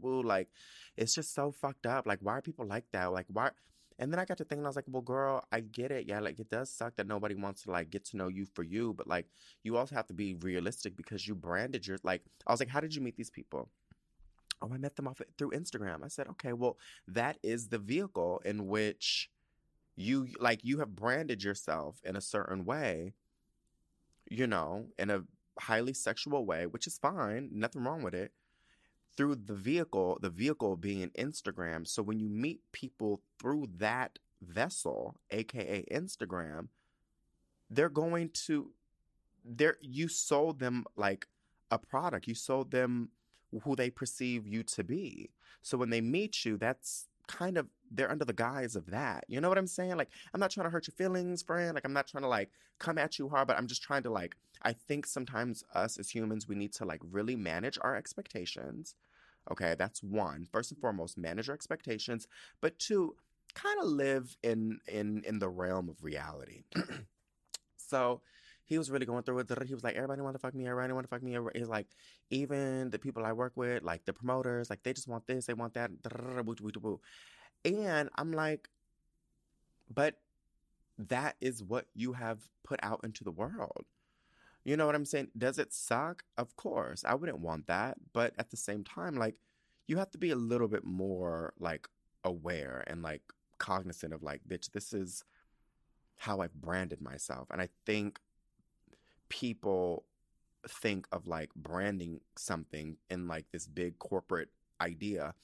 woo, 0.00 0.22
like 0.22 0.48
it's 0.96 1.14
just 1.14 1.34
so 1.34 1.50
fucked 1.50 1.86
up. 1.86 2.06
Like, 2.06 2.20
why 2.22 2.38
are 2.38 2.42
people 2.42 2.66
like 2.66 2.84
that? 2.92 3.12
Like, 3.12 3.26
why? 3.28 3.50
And 3.98 4.12
then 4.12 4.18
I 4.18 4.24
got 4.24 4.38
to 4.38 4.44
thinking, 4.44 4.64
I 4.64 4.68
was 4.68 4.76
like, 4.76 4.86
well, 4.88 5.02
girl, 5.02 5.44
I 5.52 5.60
get 5.60 5.92
it. 5.92 6.06
Yeah, 6.08 6.18
like 6.18 6.40
it 6.40 6.50
does 6.50 6.68
suck 6.70 6.96
that 6.96 7.06
nobody 7.06 7.36
wants 7.36 7.62
to 7.62 7.70
like 7.70 7.90
get 7.90 8.04
to 8.06 8.16
know 8.16 8.28
you 8.28 8.44
for 8.44 8.64
you, 8.64 8.92
but 8.92 9.06
like 9.06 9.26
you 9.62 9.76
also 9.76 9.94
have 9.94 10.08
to 10.08 10.14
be 10.14 10.34
realistic 10.34 10.96
because 10.96 11.26
you 11.26 11.34
branded 11.34 11.86
your 11.86 11.98
like. 12.02 12.22
I 12.46 12.52
was 12.52 12.60
like, 12.60 12.68
how 12.68 12.80
did 12.80 12.94
you 12.94 13.02
meet 13.02 13.16
these 13.16 13.30
people? 13.30 13.68
Oh, 14.62 14.70
I 14.72 14.78
met 14.78 14.96
them 14.96 15.06
off 15.06 15.20
eh, 15.20 15.24
through 15.36 15.50
Instagram. 15.50 16.04
I 16.04 16.08
said, 16.08 16.28
okay, 16.28 16.52
well, 16.52 16.78
that 17.06 17.38
is 17.42 17.68
the 17.68 17.78
vehicle 17.78 18.40
in 18.44 18.66
which 18.66 19.30
you 19.96 20.28
like 20.38 20.60
you 20.64 20.78
have 20.78 20.96
branded 20.96 21.42
yourself 21.42 22.00
in 22.04 22.16
a 22.16 22.20
certain 22.20 22.64
way, 22.64 23.14
you 24.30 24.46
know, 24.46 24.86
in 24.98 25.10
a 25.10 25.22
highly 25.58 25.92
sexual 25.92 26.44
way, 26.44 26.66
which 26.66 26.86
is 26.86 26.98
fine, 26.98 27.50
nothing 27.52 27.84
wrong 27.84 28.02
with 28.02 28.14
it. 28.14 28.32
Through 29.16 29.36
the 29.36 29.54
vehicle, 29.54 30.18
the 30.20 30.30
vehicle 30.30 30.76
being 30.76 31.10
Instagram. 31.10 31.86
So 31.86 32.02
when 32.02 32.18
you 32.18 32.28
meet 32.28 32.60
people 32.72 33.20
through 33.38 33.68
that 33.76 34.18
vessel, 34.42 35.14
aka 35.30 35.84
Instagram, 35.90 36.68
they're 37.70 37.88
going 37.88 38.30
to 38.46 38.72
they're 39.44 39.76
you 39.80 40.08
sold 40.08 40.58
them 40.58 40.84
like 40.96 41.28
a 41.70 41.78
product. 41.78 42.26
You 42.26 42.34
sold 42.34 42.70
them 42.70 43.10
who 43.62 43.76
they 43.76 43.90
perceive 43.90 44.46
you 44.46 44.62
to 44.64 44.82
be. 44.82 45.30
So 45.62 45.78
when 45.78 45.90
they 45.90 46.00
meet 46.00 46.44
you, 46.44 46.56
that's 46.56 47.08
kind 47.26 47.58
of 47.58 47.68
they're 47.90 48.10
under 48.10 48.24
the 48.24 48.32
guise 48.32 48.76
of 48.76 48.90
that. 48.90 49.24
You 49.28 49.40
know 49.40 49.48
what 49.48 49.58
I'm 49.58 49.66
saying? 49.66 49.96
Like 49.96 50.10
I'm 50.32 50.40
not 50.40 50.50
trying 50.50 50.66
to 50.66 50.70
hurt 50.70 50.86
your 50.86 50.94
feelings, 50.94 51.42
friend. 51.42 51.74
Like 51.74 51.84
I'm 51.84 51.92
not 51.92 52.06
trying 52.06 52.22
to 52.22 52.28
like 52.28 52.50
come 52.78 52.98
at 52.98 53.18
you 53.18 53.28
hard, 53.28 53.48
but 53.48 53.56
I'm 53.56 53.66
just 53.66 53.82
trying 53.82 54.02
to 54.04 54.10
like 54.10 54.36
I 54.62 54.72
think 54.72 55.06
sometimes 55.06 55.64
us 55.74 55.98
as 55.98 56.10
humans 56.10 56.48
we 56.48 56.54
need 56.54 56.72
to 56.74 56.84
like 56.84 57.00
really 57.10 57.36
manage 57.36 57.78
our 57.82 57.94
expectations. 57.96 58.94
Okay, 59.50 59.74
that's 59.78 60.02
one. 60.02 60.46
First 60.50 60.72
and 60.72 60.80
foremost, 60.80 61.18
manage 61.18 61.48
your 61.48 61.54
expectations, 61.54 62.26
but 62.60 62.78
two, 62.78 63.14
kind 63.54 63.78
of 63.80 63.86
live 63.86 64.36
in 64.42 64.80
in 64.88 65.22
in 65.26 65.38
the 65.38 65.48
realm 65.48 65.88
of 65.88 66.02
reality. 66.02 66.64
so 67.76 68.22
he 68.66 68.78
was 68.78 68.90
really 68.90 69.06
going 69.06 69.22
through 69.22 69.38
it. 69.40 69.50
He 69.66 69.74
was 69.74 69.84
like, 69.84 69.94
everybody 69.96 70.22
want 70.22 70.34
to 70.34 70.38
fuck 70.38 70.54
me. 70.54 70.66
Everybody 70.66 70.92
want 70.92 71.04
to 71.04 71.08
fuck 71.08 71.22
me. 71.22 71.36
He's 71.54 71.68
like, 71.68 71.86
even 72.30 72.90
the 72.90 72.98
people 72.98 73.24
I 73.24 73.32
work 73.32 73.52
with, 73.56 73.82
like 73.82 74.04
the 74.04 74.12
promoters, 74.12 74.70
like 74.70 74.82
they 74.82 74.92
just 74.92 75.08
want 75.08 75.26
this, 75.26 75.46
they 75.46 75.54
want 75.54 75.74
that. 75.74 75.90
And 77.64 78.10
I'm 78.16 78.32
like, 78.32 78.68
but 79.92 80.18
that 80.98 81.36
is 81.40 81.62
what 81.62 81.86
you 81.94 82.12
have 82.14 82.38
put 82.62 82.80
out 82.82 83.00
into 83.04 83.24
the 83.24 83.30
world. 83.30 83.84
You 84.64 84.78
know 84.78 84.86
what 84.86 84.94
I'm 84.94 85.04
saying? 85.04 85.28
Does 85.36 85.58
it 85.58 85.74
suck? 85.74 86.24
Of 86.38 86.56
course. 86.56 87.04
I 87.06 87.14
wouldn't 87.14 87.40
want 87.40 87.66
that. 87.66 87.98
But 88.14 88.32
at 88.38 88.50
the 88.50 88.56
same 88.56 88.82
time, 88.82 89.16
like, 89.16 89.34
you 89.86 89.98
have 89.98 90.10
to 90.12 90.18
be 90.18 90.30
a 90.30 90.36
little 90.36 90.68
bit 90.68 90.84
more, 90.84 91.52
like, 91.58 91.86
aware 92.24 92.82
and, 92.86 93.02
like, 93.02 93.20
cognizant 93.58 94.14
of, 94.14 94.22
like, 94.22 94.40
bitch, 94.48 94.72
this 94.72 94.94
is 94.94 95.22
how 96.16 96.40
I've 96.40 96.54
branded 96.54 97.02
myself. 97.02 97.48
And 97.50 97.60
I 97.60 97.68
think 97.84 98.20
people 99.28 100.04
think 100.68 101.06
of 101.12 101.26
like 101.26 101.50
branding 101.54 102.20
something 102.36 102.96
in 103.10 103.28
like 103.28 103.44
this 103.52 103.66
big 103.66 103.98
corporate 103.98 104.48
idea 104.80 105.34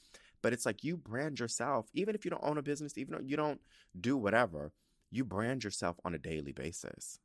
but 0.41 0.51
it's 0.51 0.65
like 0.65 0.83
you 0.83 0.97
brand 0.97 1.39
yourself 1.39 1.87
even 1.93 2.15
if 2.15 2.25
you 2.25 2.31
don't 2.31 2.43
own 2.43 2.57
a 2.57 2.61
business 2.61 2.97
even 2.97 3.13
though 3.13 3.23
you 3.23 3.37
don't 3.37 3.61
do 3.99 4.17
whatever 4.17 4.71
you 5.11 5.23
brand 5.25 5.63
yourself 5.63 5.97
on 6.05 6.15
a 6.15 6.17
daily 6.17 6.53
basis. 6.53 7.19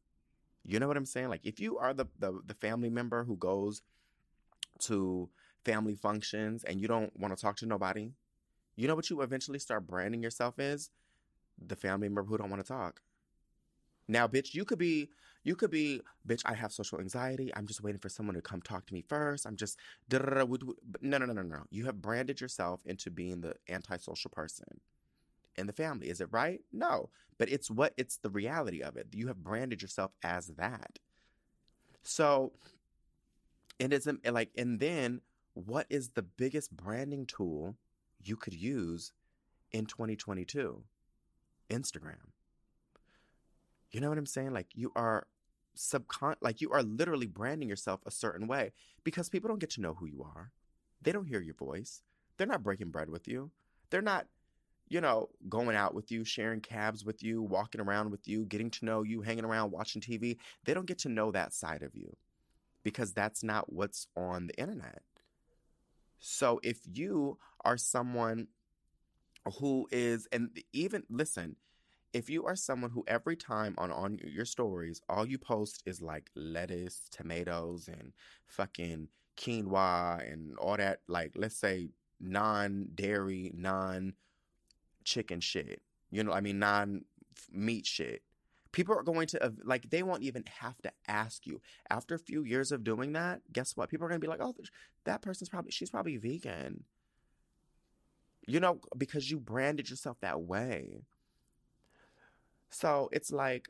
You 0.65 0.81
know 0.81 0.89
what 0.89 0.97
i'm 0.97 1.07
saying? 1.07 1.29
Like 1.29 1.43
if 1.45 1.61
you 1.61 1.79
are 1.79 1.95
the 1.95 2.07
the, 2.19 2.41
the 2.45 2.55
family 2.55 2.91
member 2.91 3.25
who 3.25 3.37
goes 3.37 3.83
to 4.81 5.31
family 5.65 5.95
functions 5.95 6.65
and 6.65 6.81
you 6.81 6.89
don't 6.89 7.17
want 7.19 7.35
to 7.35 7.41
talk 7.41 7.57
to 7.57 7.67
nobody 7.67 8.11
you 8.77 8.87
know 8.87 8.95
what 8.95 9.09
you 9.09 9.23
eventually 9.23 9.59
start 9.59 9.87
branding 9.87 10.23
yourself 10.23 10.59
is? 10.59 10.91
The 11.67 11.77
family 11.77 12.09
member 12.09 12.25
who 12.25 12.37
don't 12.37 12.51
want 12.51 12.63
to 12.63 12.69
talk. 12.69 13.01
Now, 14.07 14.29
bitch, 14.29 14.55
you 14.55 14.65
could 14.65 14.79
be, 14.79 15.09
you 15.47 15.55
could 15.55 15.71
be, 15.71 16.01
bitch, 16.27 16.43
I 16.45 16.55
have 16.55 16.73
social 16.73 16.99
anxiety. 16.99 17.53
I'm 17.55 17.69
just 17.69 17.81
waiting 17.81 18.01
for 18.01 18.09
someone 18.09 18.35
to 18.35 18.43
come 18.43 18.61
talk 18.61 18.85
to 18.87 18.93
me 18.93 19.05
first. 19.09 19.47
I'm 19.47 19.55
just, 19.55 19.79
no, 20.11 20.19
no, 20.19 21.19
no, 21.19 21.27
no, 21.27 21.43
no. 21.43 21.63
You 21.71 21.85
have 21.85 22.03
branded 22.03 22.41
yourself 22.41 22.81
into 22.85 23.13
being 23.13 23.43
the 23.43 23.55
antisocial 23.69 24.31
person 24.31 24.81
in 25.57 25.69
the 25.69 25.73
family. 25.73 26.09
Is 26.09 26.21
it 26.21 26.29
right? 26.33 26.63
No. 26.73 27.11
But 27.39 27.49
it's 27.49 27.71
what, 27.71 27.95
it's 27.97 28.17
the 28.17 28.29
reality 28.29 28.83
of 28.83 28.97
it. 28.97 29.07
You 29.13 29.29
have 29.29 29.45
branded 29.45 29.83
yourself 29.83 30.11
as 30.25 30.49
that. 30.59 30.99
So, 32.03 32.53
it 33.79 33.93
isn't 33.93 34.27
like, 34.33 34.51
and 34.59 34.81
then 34.81 35.21
what 35.55 35.87
is 35.89 36.09
the 36.09 36.23
biggest 36.23 36.77
branding 36.77 37.25
tool 37.25 37.77
you 38.21 38.35
could 38.35 38.55
use 38.55 39.13
in 39.71 39.87
2022? 39.87 40.83
Instagram. 41.71 42.33
You 43.93 44.01
know 44.01 44.09
what 44.09 44.19
I'm 44.19 44.27
saying? 44.27 44.53
Like 44.53 44.69
you 44.75 44.93
are 44.97 45.27
subcon 45.77 46.37
like 46.41 46.61
you 46.61 46.73
are 46.73 46.83
literally 46.83 47.27
branding 47.27 47.69
yourself 47.69 48.01
a 48.07 48.11
certain 48.11 48.47
way 48.47 48.73
because 49.05 49.29
people 49.29 49.49
don't 49.49 49.61
get 49.61 49.71
to 49.71 49.81
know 49.81 49.95
who 49.95 50.07
you 50.07 50.23
are. 50.23 50.53
They 51.03 51.13
don't 51.13 51.27
hear 51.27 51.41
your 51.41 51.55
voice. 51.55 52.03
They're 52.37 52.47
not 52.47 52.63
breaking 52.63 52.91
bread 52.91 53.09
with 53.09 53.29
you. 53.29 53.51
They're 53.91 54.03
not, 54.03 54.27
you 54.89 55.01
know, 55.01 55.29
going 55.49 55.77
out 55.77 55.95
with 55.95 56.11
you, 56.11 56.25
sharing 56.25 56.61
cabs 56.61 57.05
with 57.05 57.23
you, 57.23 57.43
walking 57.43 57.81
around 57.81 58.11
with 58.11 58.27
you, 58.27 58.45
getting 58.45 58.71
to 58.71 58.85
know 58.85 59.03
you, 59.03 59.21
hanging 59.21 59.45
around, 59.45 59.73
watching 59.73 60.03
TV. 60.03 60.39
They 60.65 60.75
don't 60.75 60.87
get 60.87 60.99
to 61.01 61.09
know 61.09 61.31
that 61.31 61.53
side 61.53 61.83
of 61.83 61.95
you 61.95 62.17
because 62.83 63.13
that's 63.13 63.43
not 63.43 63.73
what's 63.73 64.07
on 64.17 64.47
the 64.47 64.59
internet. 64.59 65.03
So 66.19 66.61
if 66.63 66.79
you 66.93 67.39
are 67.65 67.77
someone 67.77 68.49
who 69.59 69.89
is, 69.91 70.27
and 70.33 70.51
even 70.73 71.05
listen, 71.09 71.57
if 72.17 72.31
you 72.31 72.47
are 72.47 72.57
someone 72.57 72.91
who 72.91 73.05
every 73.07 73.37
time 73.37 73.75
on 73.77 73.91
on 73.91 74.19
your 74.25 74.47
stories 74.47 75.03
all 75.09 75.27
you 75.27 75.37
post 75.37 75.83
is 75.85 76.01
like 76.01 76.31
lettuce 76.35 77.03
tomatoes 77.11 77.89
and 77.89 78.15
fucking 78.47 79.07
quinoa 79.37 80.33
and 80.33 80.57
all 80.57 80.79
that 80.79 81.01
like 81.09 81.33
let's 81.37 81.57
say 81.57 81.91
non-dairy 82.19 83.53
non-chicken 83.55 85.41
shit 85.41 85.83
you 86.11 86.25
know 86.25 86.33
i 86.33 86.41
mean 86.41 86.59
non-meat 86.59 87.85
shit 87.85 88.23
people 88.73 88.97
are 88.97 89.03
going 89.03 89.27
to 89.27 89.53
like 89.65 89.91
they 89.91 90.03
won't 90.03 90.23
even 90.23 90.45
have 90.61 90.77
to 90.83 90.93
ask 91.09 91.47
you. 91.47 91.63
After 91.89 92.15
a 92.15 92.19
few 92.19 92.45
years 92.45 92.71
of 92.73 92.85
doing 92.85 93.15
that 93.15 93.41
guess 93.51 93.75
what? 93.75 93.89
People 93.89 94.05
are 94.05 94.09
going 94.11 94.21
to 94.21 94.25
be 94.25 94.31
like 94.31 94.43
oh 94.43 94.55
that 95.05 95.23
person's 95.23 95.49
probably 95.49 95.71
she's 95.71 95.91
probably 95.91 96.19
vegan. 96.19 96.85
You 98.47 98.61
know 98.61 98.81
because 98.97 99.31
you 99.31 99.41
branded 99.41 99.89
yourself 99.89 100.19
that 100.21 100.43
way 100.43 101.07
so 102.71 103.09
it's 103.13 103.33
like, 103.33 103.69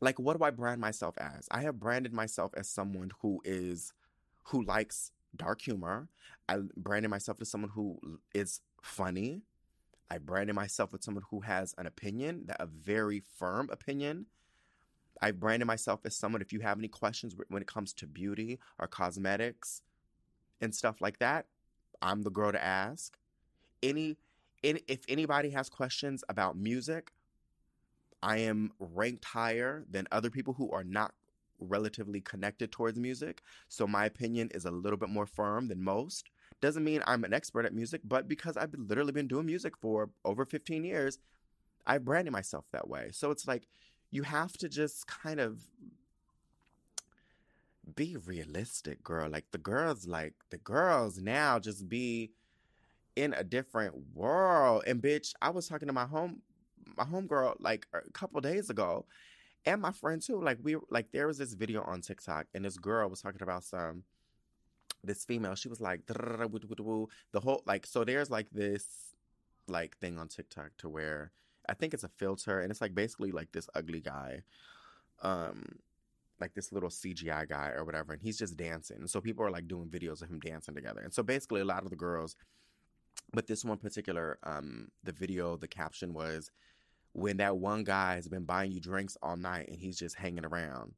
like, 0.00 0.18
what 0.18 0.38
do 0.38 0.44
I 0.44 0.50
brand 0.50 0.80
myself 0.80 1.16
as? 1.18 1.48
I 1.50 1.62
have 1.62 1.80
branded 1.80 2.12
myself 2.12 2.52
as 2.56 2.68
someone 2.68 3.10
who 3.20 3.40
is, 3.44 3.92
who 4.44 4.62
likes 4.62 5.10
dark 5.34 5.60
humor. 5.60 6.08
I 6.48 6.58
branded 6.76 7.10
myself 7.10 7.40
as 7.40 7.50
someone 7.50 7.70
who 7.70 7.98
is 8.32 8.60
funny. 8.82 9.42
I 10.10 10.18
branded 10.18 10.54
myself 10.56 10.94
as 10.94 11.04
someone 11.04 11.24
who 11.30 11.40
has 11.40 11.74
an 11.78 11.86
opinion, 11.86 12.44
that 12.46 12.60
a 12.60 12.66
very 12.66 13.20
firm 13.20 13.68
opinion. 13.70 14.26
I 15.20 15.32
branded 15.32 15.66
myself 15.66 16.00
as 16.04 16.16
someone, 16.16 16.42
if 16.42 16.52
you 16.52 16.60
have 16.60 16.78
any 16.78 16.88
questions 16.88 17.34
when 17.48 17.60
it 17.60 17.68
comes 17.68 17.92
to 17.94 18.06
beauty 18.06 18.60
or 18.78 18.86
cosmetics 18.86 19.82
and 20.60 20.74
stuff 20.74 21.00
like 21.00 21.18
that, 21.18 21.46
I'm 22.00 22.22
the 22.22 22.30
girl 22.30 22.52
to 22.52 22.64
ask. 22.64 23.18
Any, 23.82 24.16
any 24.62 24.82
if 24.86 25.00
anybody 25.08 25.50
has 25.50 25.68
questions 25.68 26.22
about 26.28 26.56
music, 26.56 27.10
I 28.22 28.38
am 28.38 28.72
ranked 28.78 29.24
higher 29.24 29.84
than 29.90 30.08
other 30.10 30.30
people 30.30 30.54
who 30.54 30.70
are 30.70 30.84
not 30.84 31.14
relatively 31.60 32.20
connected 32.20 32.70
towards 32.72 32.98
music. 32.98 33.42
So 33.68 33.86
my 33.86 34.06
opinion 34.06 34.50
is 34.54 34.64
a 34.64 34.70
little 34.70 34.98
bit 34.98 35.08
more 35.08 35.26
firm 35.26 35.68
than 35.68 35.82
most. 35.82 36.30
Doesn't 36.60 36.84
mean 36.84 37.02
I'm 37.06 37.24
an 37.24 37.32
expert 37.32 37.64
at 37.66 37.74
music, 37.74 38.00
but 38.04 38.28
because 38.28 38.56
I've 38.56 38.74
literally 38.76 39.12
been 39.12 39.28
doing 39.28 39.46
music 39.46 39.76
for 39.76 40.10
over 40.24 40.44
15 40.44 40.84
years, 40.84 41.18
I've 41.86 42.04
branded 42.04 42.32
myself 42.32 42.66
that 42.72 42.88
way. 42.88 43.10
So 43.12 43.30
it's 43.30 43.46
like 43.46 43.68
you 44.10 44.22
have 44.22 44.52
to 44.58 44.68
just 44.68 45.06
kind 45.06 45.40
of 45.40 45.60
be 47.94 48.16
realistic, 48.16 49.02
girl. 49.02 49.30
Like 49.30 49.46
the 49.52 49.58
girls, 49.58 50.06
like 50.06 50.34
the 50.50 50.58
girls 50.58 51.18
now 51.18 51.58
just 51.58 51.88
be 51.88 52.32
in 53.16 53.34
a 53.34 53.44
different 53.44 53.94
world. 54.14 54.84
And 54.86 55.02
bitch, 55.02 55.34
I 55.40 55.50
was 55.50 55.68
talking 55.68 55.88
to 55.88 55.94
my 55.94 56.06
home 56.06 56.42
my 56.96 57.04
homegirl 57.04 57.56
like 57.60 57.86
a 57.92 58.00
couple 58.12 58.40
days 58.40 58.70
ago, 58.70 59.06
and 59.64 59.80
my 59.80 59.92
friend 59.92 60.22
too. 60.22 60.42
Like 60.42 60.58
we 60.62 60.76
like 60.90 61.10
there 61.12 61.26
was 61.26 61.38
this 61.38 61.54
video 61.54 61.82
on 61.82 62.00
TikTok, 62.00 62.46
and 62.54 62.64
this 62.64 62.78
girl 62.78 63.08
was 63.08 63.20
talking 63.20 63.42
about 63.42 63.64
some 63.64 64.02
this 65.04 65.24
female. 65.24 65.54
She 65.54 65.68
was 65.68 65.80
like 65.80 66.06
the 66.06 67.40
whole 67.42 67.62
like 67.66 67.86
so. 67.86 68.04
There's 68.04 68.30
like 68.30 68.50
this 68.50 68.86
like 69.66 69.96
thing 69.98 70.18
on 70.18 70.28
TikTok 70.28 70.70
to 70.78 70.88
where 70.88 71.30
I 71.68 71.74
think 71.74 71.94
it's 71.94 72.04
a 72.04 72.08
filter, 72.08 72.60
and 72.60 72.70
it's 72.70 72.80
like 72.80 72.94
basically 72.94 73.32
like 73.32 73.52
this 73.52 73.68
ugly 73.74 74.00
guy 74.00 74.42
um 75.20 75.64
like 76.40 76.54
this 76.54 76.72
little 76.72 76.88
CGI 76.88 77.48
guy 77.48 77.72
or 77.74 77.84
whatever, 77.84 78.12
and 78.12 78.22
he's 78.22 78.38
just 78.38 78.56
dancing. 78.56 78.98
And 78.98 79.10
so 79.10 79.20
people 79.20 79.44
are 79.44 79.50
like 79.50 79.68
doing 79.68 79.88
videos 79.88 80.22
of 80.22 80.28
him 80.28 80.40
dancing 80.40 80.74
together. 80.74 81.00
And 81.00 81.12
so 81.12 81.22
basically, 81.22 81.60
a 81.60 81.64
lot 81.64 81.84
of 81.84 81.90
the 81.90 81.96
girls, 81.96 82.36
but 83.32 83.46
this 83.46 83.64
one 83.64 83.78
particular, 83.78 84.38
um, 84.44 84.88
the 85.04 85.12
video, 85.12 85.56
the 85.56 85.68
caption 85.68 86.12
was, 86.12 86.50
when 87.12 87.38
that 87.38 87.56
one 87.56 87.84
guy 87.84 88.14
has 88.14 88.28
been 88.28 88.44
buying 88.44 88.72
you 88.72 88.80
drinks 88.80 89.16
all 89.22 89.36
night 89.36 89.68
and 89.68 89.78
he's 89.78 89.98
just 89.98 90.16
hanging 90.16 90.44
around. 90.44 90.92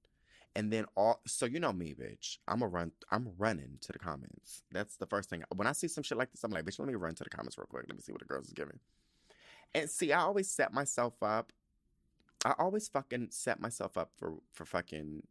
And 0.57 0.73
then 0.73 0.87
all 0.97 1.21
so 1.27 1.47
you 1.47 1.61
know 1.61 1.73
me, 1.73 1.95
bitch. 1.95 2.39
I'm 2.49 2.63
a 2.63 2.67
run 2.67 2.93
I'm 3.11 3.29
running 3.39 3.79
to 3.83 3.93
the 3.93 3.99
comments. 3.99 4.63
That's 4.73 4.97
the 4.97 5.07
first 5.07 5.31
thing. 5.31 5.45
When 5.55 5.69
I 5.69 5.73
see 5.73 5.87
some 5.87 6.03
shit 6.03 6.19
like 6.19 6.33
this, 6.33 6.43
I'm 6.43 6.51
like, 6.51 6.65
bitch, 6.65 6.79
let 6.79 6.89
me 6.89 6.95
run 6.95 7.15
to 7.15 7.25
the 7.25 7.31
comments 7.31 7.57
real 7.57 7.67
quick. 7.67 7.85
Let 7.89 7.97
me 7.97 8.03
see 8.03 8.13
what 8.13 8.21
the 8.21 8.27
girls 8.27 8.47
is 8.47 8.53
giving. 8.53 8.81
And 9.75 9.89
see, 9.89 10.13
I 10.13 10.21
always 10.21 10.51
set 10.51 10.73
myself 10.73 11.15
up. 11.23 11.53
I 12.45 12.55
always 12.59 12.89
fucking 12.89 13.29
set 13.31 13.61
myself 13.61 13.97
up 13.97 14.11
for 14.17 14.35
for 14.53 14.65
fucking 14.65 15.23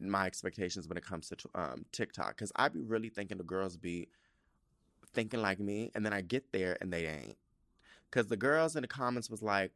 my 0.00 0.26
expectations 0.26 0.88
when 0.88 0.96
it 0.96 1.04
comes 1.04 1.28
to 1.28 1.36
um, 1.54 1.84
TikTok 1.92 2.36
because 2.36 2.52
I 2.56 2.68
be 2.68 2.80
really 2.80 3.10
thinking 3.10 3.38
the 3.38 3.44
girls 3.44 3.76
be 3.76 4.08
thinking 5.12 5.42
like 5.42 5.60
me, 5.60 5.90
and 5.94 6.04
then 6.04 6.12
I 6.12 6.22
get 6.22 6.52
there 6.52 6.78
and 6.80 6.92
they 6.92 7.06
ain't. 7.06 7.36
Because 8.10 8.28
the 8.28 8.36
girls 8.36 8.76
in 8.76 8.82
the 8.82 8.88
comments 8.88 9.30
was 9.30 9.42
like, 9.42 9.72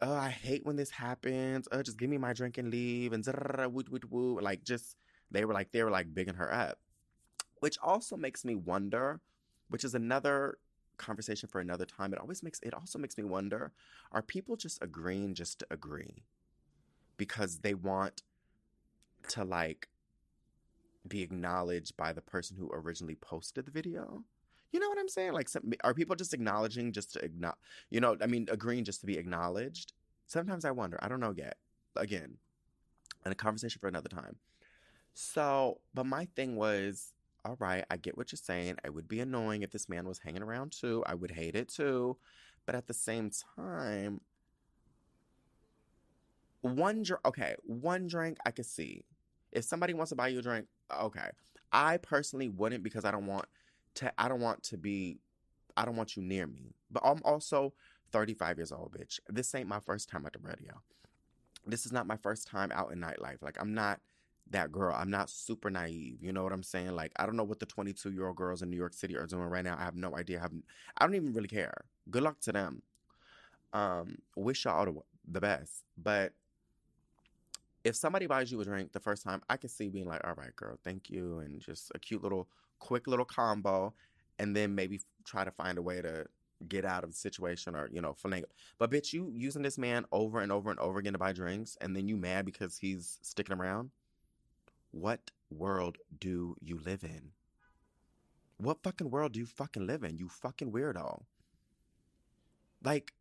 "Oh, 0.00 0.12
I 0.14 0.30
hate 0.30 0.64
when 0.64 0.76
this 0.76 0.90
happens. 0.90 1.68
Oh, 1.72 1.82
just 1.82 1.98
give 1.98 2.10
me 2.10 2.18
my 2.18 2.32
drink 2.32 2.58
and 2.58 2.70
leave." 2.70 3.12
And 3.12 3.24
woo 3.26 3.84
woo 3.90 4.00
woo. 4.10 4.40
Like 4.40 4.64
just 4.64 4.96
they 5.30 5.44
were 5.44 5.54
like 5.54 5.72
they 5.72 5.82
were 5.82 5.90
like 5.90 6.14
bigging 6.14 6.34
her 6.34 6.52
up, 6.52 6.78
which 7.60 7.78
also 7.82 8.16
makes 8.16 8.44
me 8.44 8.54
wonder, 8.54 9.20
which 9.68 9.84
is 9.84 9.94
another 9.94 10.58
conversation 10.98 11.48
for 11.48 11.60
another 11.60 11.86
time. 11.86 12.12
It 12.12 12.20
always 12.20 12.42
makes 12.42 12.60
it 12.62 12.74
also 12.74 12.98
makes 12.98 13.18
me 13.18 13.24
wonder: 13.24 13.72
Are 14.12 14.22
people 14.22 14.56
just 14.56 14.78
agreeing 14.82 15.34
just 15.34 15.58
to 15.60 15.66
agree 15.70 16.24
because 17.16 17.58
they 17.60 17.74
want 17.74 18.22
to 19.28 19.44
like 19.44 19.88
be 21.06 21.22
acknowledged 21.22 21.96
by 21.96 22.12
the 22.12 22.20
person 22.20 22.56
who 22.56 22.70
originally 22.72 23.16
posted 23.16 23.66
the 23.66 23.72
video? 23.72 24.24
You 24.72 24.80
know 24.80 24.88
what 24.88 24.98
I'm 24.98 25.08
saying? 25.08 25.32
Like, 25.32 25.48
some, 25.48 25.72
are 25.82 25.94
people 25.94 26.14
just 26.14 26.34
acknowledging 26.34 26.92
just 26.92 27.14
to 27.14 27.24
acknowledge? 27.24 27.58
You 27.90 28.00
know, 28.00 28.16
I 28.20 28.26
mean, 28.26 28.48
agreeing 28.50 28.84
just 28.84 29.00
to 29.00 29.06
be 29.06 29.16
acknowledged. 29.16 29.92
Sometimes 30.26 30.64
I 30.64 30.70
wonder. 30.70 30.98
I 31.00 31.08
don't 31.08 31.20
know 31.20 31.32
yet. 31.34 31.56
Again, 31.96 32.36
in 33.24 33.32
a 33.32 33.34
conversation 33.34 33.80
for 33.80 33.88
another 33.88 34.08
time. 34.08 34.36
So, 35.14 35.80
but 35.94 36.06
my 36.06 36.26
thing 36.36 36.56
was, 36.56 37.14
all 37.44 37.56
right, 37.58 37.84
I 37.90 37.96
get 37.96 38.16
what 38.16 38.30
you're 38.30 38.36
saying. 38.36 38.76
It 38.84 38.94
would 38.94 39.08
be 39.08 39.20
annoying 39.20 39.62
if 39.62 39.70
this 39.70 39.88
man 39.88 40.06
was 40.06 40.18
hanging 40.18 40.42
around 40.42 40.72
too. 40.72 41.02
I 41.06 41.14
would 41.14 41.30
hate 41.30 41.56
it 41.56 41.68
too. 41.68 42.16
But 42.66 42.74
at 42.74 42.86
the 42.86 42.94
same 42.94 43.30
time, 43.56 44.20
one 46.60 47.02
drink, 47.02 47.26
okay, 47.26 47.54
one 47.64 48.06
drink 48.06 48.38
I 48.44 48.50
could 48.50 48.66
see. 48.66 49.04
If 49.50 49.64
somebody 49.64 49.94
wants 49.94 50.10
to 50.10 50.16
buy 50.16 50.28
you 50.28 50.40
a 50.40 50.42
drink, 50.42 50.66
okay. 50.94 51.30
I 51.72 51.96
personally 51.96 52.48
wouldn't 52.48 52.82
because 52.82 53.04
I 53.04 53.10
don't 53.10 53.26
want 53.26 53.46
to, 53.98 54.12
I 54.18 54.28
don't 54.28 54.40
want 54.40 54.62
to 54.64 54.76
be, 54.76 55.18
I 55.76 55.84
don't 55.84 55.96
want 55.96 56.16
you 56.16 56.22
near 56.22 56.46
me. 56.46 56.74
But 56.90 57.02
I'm 57.04 57.20
also 57.24 57.72
35 58.12 58.58
years 58.58 58.72
old, 58.72 58.92
bitch. 58.92 59.20
This 59.28 59.54
ain't 59.54 59.68
my 59.68 59.80
first 59.80 60.08
time 60.08 60.26
at 60.26 60.32
the 60.32 60.38
radio. 60.40 60.80
This 61.66 61.86
is 61.86 61.92
not 61.92 62.06
my 62.06 62.16
first 62.16 62.48
time 62.48 62.72
out 62.72 62.92
in 62.92 63.00
nightlife. 63.00 63.42
Like, 63.42 63.60
I'm 63.60 63.74
not 63.74 64.00
that 64.50 64.72
girl. 64.72 64.94
I'm 64.98 65.10
not 65.10 65.30
super 65.30 65.70
naive. 65.70 66.22
You 66.22 66.32
know 66.32 66.42
what 66.42 66.52
I'm 66.52 66.62
saying? 66.62 66.94
Like, 66.94 67.12
I 67.16 67.26
don't 67.26 67.36
know 67.36 67.44
what 67.44 67.60
the 67.60 67.66
22 67.66 68.12
year 68.12 68.26
old 68.26 68.36
girls 68.36 68.62
in 68.62 68.70
New 68.70 68.76
York 68.76 68.94
City 68.94 69.16
are 69.16 69.26
doing 69.26 69.44
right 69.44 69.64
now. 69.64 69.76
I 69.78 69.84
have 69.84 69.96
no 69.96 70.16
idea. 70.16 70.38
I, 70.38 70.42
have, 70.42 70.52
I 70.96 71.06
don't 71.06 71.14
even 71.14 71.32
really 71.32 71.48
care. 71.48 71.84
Good 72.10 72.22
luck 72.22 72.40
to 72.40 72.52
them. 72.52 72.82
Um, 73.72 74.18
wish 74.36 74.64
y'all 74.64 74.84
the, 74.86 74.94
the 75.30 75.40
best. 75.40 75.84
But 75.96 76.32
if 77.84 77.96
somebody 77.96 78.26
buys 78.26 78.50
you 78.50 78.60
a 78.60 78.64
drink 78.64 78.92
the 78.92 79.00
first 79.00 79.22
time, 79.22 79.42
I 79.48 79.56
can 79.56 79.68
see 79.68 79.88
being 79.88 80.06
like, 80.06 80.26
all 80.26 80.34
right, 80.34 80.54
girl, 80.56 80.78
thank 80.84 81.10
you. 81.10 81.38
And 81.38 81.60
just 81.60 81.92
a 81.94 81.98
cute 81.98 82.22
little, 82.22 82.48
quick 82.78 83.06
little 83.06 83.24
combo. 83.24 83.94
And 84.38 84.54
then 84.54 84.74
maybe 84.74 85.00
try 85.24 85.44
to 85.44 85.50
find 85.50 85.78
a 85.78 85.82
way 85.82 86.00
to 86.00 86.26
get 86.66 86.84
out 86.84 87.04
of 87.04 87.10
the 87.10 87.16
situation 87.16 87.74
or, 87.74 87.88
you 87.92 88.00
know, 88.00 88.14
finagle. 88.14 88.44
But 88.78 88.90
bitch, 88.90 89.12
you 89.12 89.30
using 89.34 89.62
this 89.62 89.78
man 89.78 90.04
over 90.12 90.40
and 90.40 90.50
over 90.50 90.70
and 90.70 90.78
over 90.80 90.98
again 90.98 91.12
to 91.12 91.18
buy 91.18 91.32
drinks 91.32 91.76
and 91.80 91.94
then 91.94 92.08
you 92.08 92.16
mad 92.16 92.44
because 92.44 92.78
he's 92.78 93.18
sticking 93.22 93.56
around? 93.56 93.90
What 94.90 95.30
world 95.50 95.98
do 96.18 96.56
you 96.60 96.78
live 96.84 97.04
in? 97.04 97.30
What 98.58 98.82
fucking 98.82 99.10
world 99.10 99.32
do 99.32 99.40
you 99.40 99.46
fucking 99.46 99.86
live 99.86 100.02
in? 100.02 100.18
You 100.18 100.28
fucking 100.28 100.72
weirdo. 100.72 101.22
Like, 102.82 103.12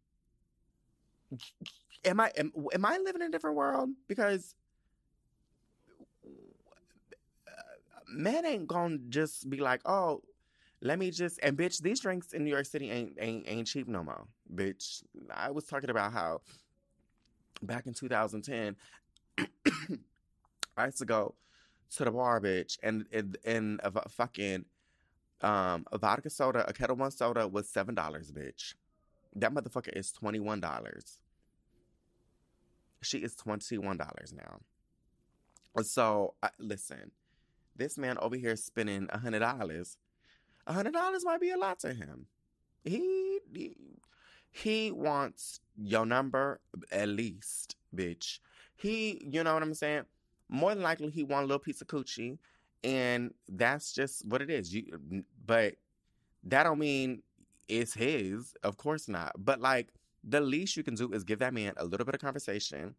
am 2.06 2.20
I 2.20 2.32
am, 2.38 2.52
am 2.74 2.86
I 2.86 2.98
living 2.98 3.22
in 3.22 3.28
a 3.28 3.32
different 3.32 3.56
world? 3.56 3.90
Because 4.08 4.56
men 8.10 8.46
ain't 8.46 8.68
gonna 8.68 8.98
just 9.10 9.50
be 9.50 9.60
like, 9.60 9.82
oh, 9.86 10.22
let 10.82 11.00
me 11.00 11.12
just 11.12 11.40
and 11.42 11.58
bitch, 11.58 11.82
these 11.82 12.00
drinks 12.00 12.34
in 12.34 12.44
New 12.44 12.52
York 12.52 12.66
City 12.66 12.92
ain't 12.92 13.18
ain't 13.20 13.46
ain't 13.48 13.68
cheap 13.68 13.88
no 13.88 14.04
more, 14.04 14.28
bitch. 14.54 15.04
I 15.32 15.52
was 15.52 15.66
talking 15.66 15.90
about 15.90 16.14
how 16.14 16.42
back 17.64 17.88
in 17.88 17.94
2010, 17.94 18.76
I 20.78 20.86
used 20.86 21.00
to 21.00 21.06
go 21.06 21.34
to 21.96 22.06
the 22.06 22.12
bar, 22.12 22.40
bitch, 22.40 22.78
and 22.84 23.06
and, 23.12 23.38
and 23.46 23.80
a 23.84 24.08
fucking 24.10 24.66
um 25.42 25.86
a 25.92 25.98
vodka 25.98 26.30
soda, 26.30 26.66
a 26.68 26.74
Ketel 26.74 26.96
One 26.96 27.12
soda 27.12 27.48
was 27.48 27.70
seven 27.70 27.96
dollars, 27.96 28.32
bitch. 28.32 28.76
That 29.36 29.54
motherfucker 29.54 29.96
is 29.98 30.12
twenty 30.12 30.40
one 30.40 30.60
dollars. 30.60 31.20
She 33.02 33.20
is 33.20 33.36
twenty 33.36 33.78
one 33.78 33.98
dollars 33.98 34.34
now. 34.36 34.60
So 35.84 36.34
uh, 36.42 36.50
listen, 36.60 37.12
this 37.78 37.98
man 37.98 38.18
over 38.20 38.36
here 38.36 38.56
spending 38.56 39.08
a 39.12 39.18
hundred 39.20 39.40
dollars. 39.40 39.98
A 40.66 40.74
hundred 40.74 40.94
dollars 40.94 41.24
might 41.24 41.42
be 41.42 41.52
a 41.52 41.58
lot 41.58 41.80
to 41.80 41.94
him. 41.94 42.28
He, 42.84 43.40
he 43.54 43.76
he 44.52 44.92
wants 44.92 45.60
your 45.78 46.06
number 46.06 46.60
at 46.92 47.10
least, 47.10 47.76
bitch. 47.96 48.40
He, 48.76 49.22
you 49.30 49.44
know 49.44 49.54
what 49.54 49.64
I'm 49.64 49.74
saying? 49.74 50.04
More 50.50 50.74
than 50.74 50.84
likely, 50.84 51.10
he 51.10 51.24
want 51.24 51.44
a 51.44 51.48
little 51.48 51.60
piece 51.60 51.82
of 51.82 51.88
coochie, 51.88 52.38
and 52.84 53.34
that's 53.50 53.94
just 53.94 54.26
what 54.26 54.42
it 54.42 54.50
is. 54.50 54.74
You, 54.74 55.00
but 55.46 55.76
that 56.44 56.64
don't 56.64 56.80
mean 56.80 57.22
it's 57.68 57.94
his. 57.94 58.56
Of 58.64 58.78
course 58.78 59.08
not. 59.08 59.34
But 59.38 59.60
like 59.62 59.90
the 60.24 60.42
least 60.42 60.78
you 60.78 60.84
can 60.84 60.96
do 60.96 61.12
is 61.12 61.24
give 61.24 61.40
that 61.40 61.54
man 61.54 61.74
a 61.78 61.86
little 61.86 62.06
bit 62.06 62.16
of 62.16 62.22
conversation 62.22 62.96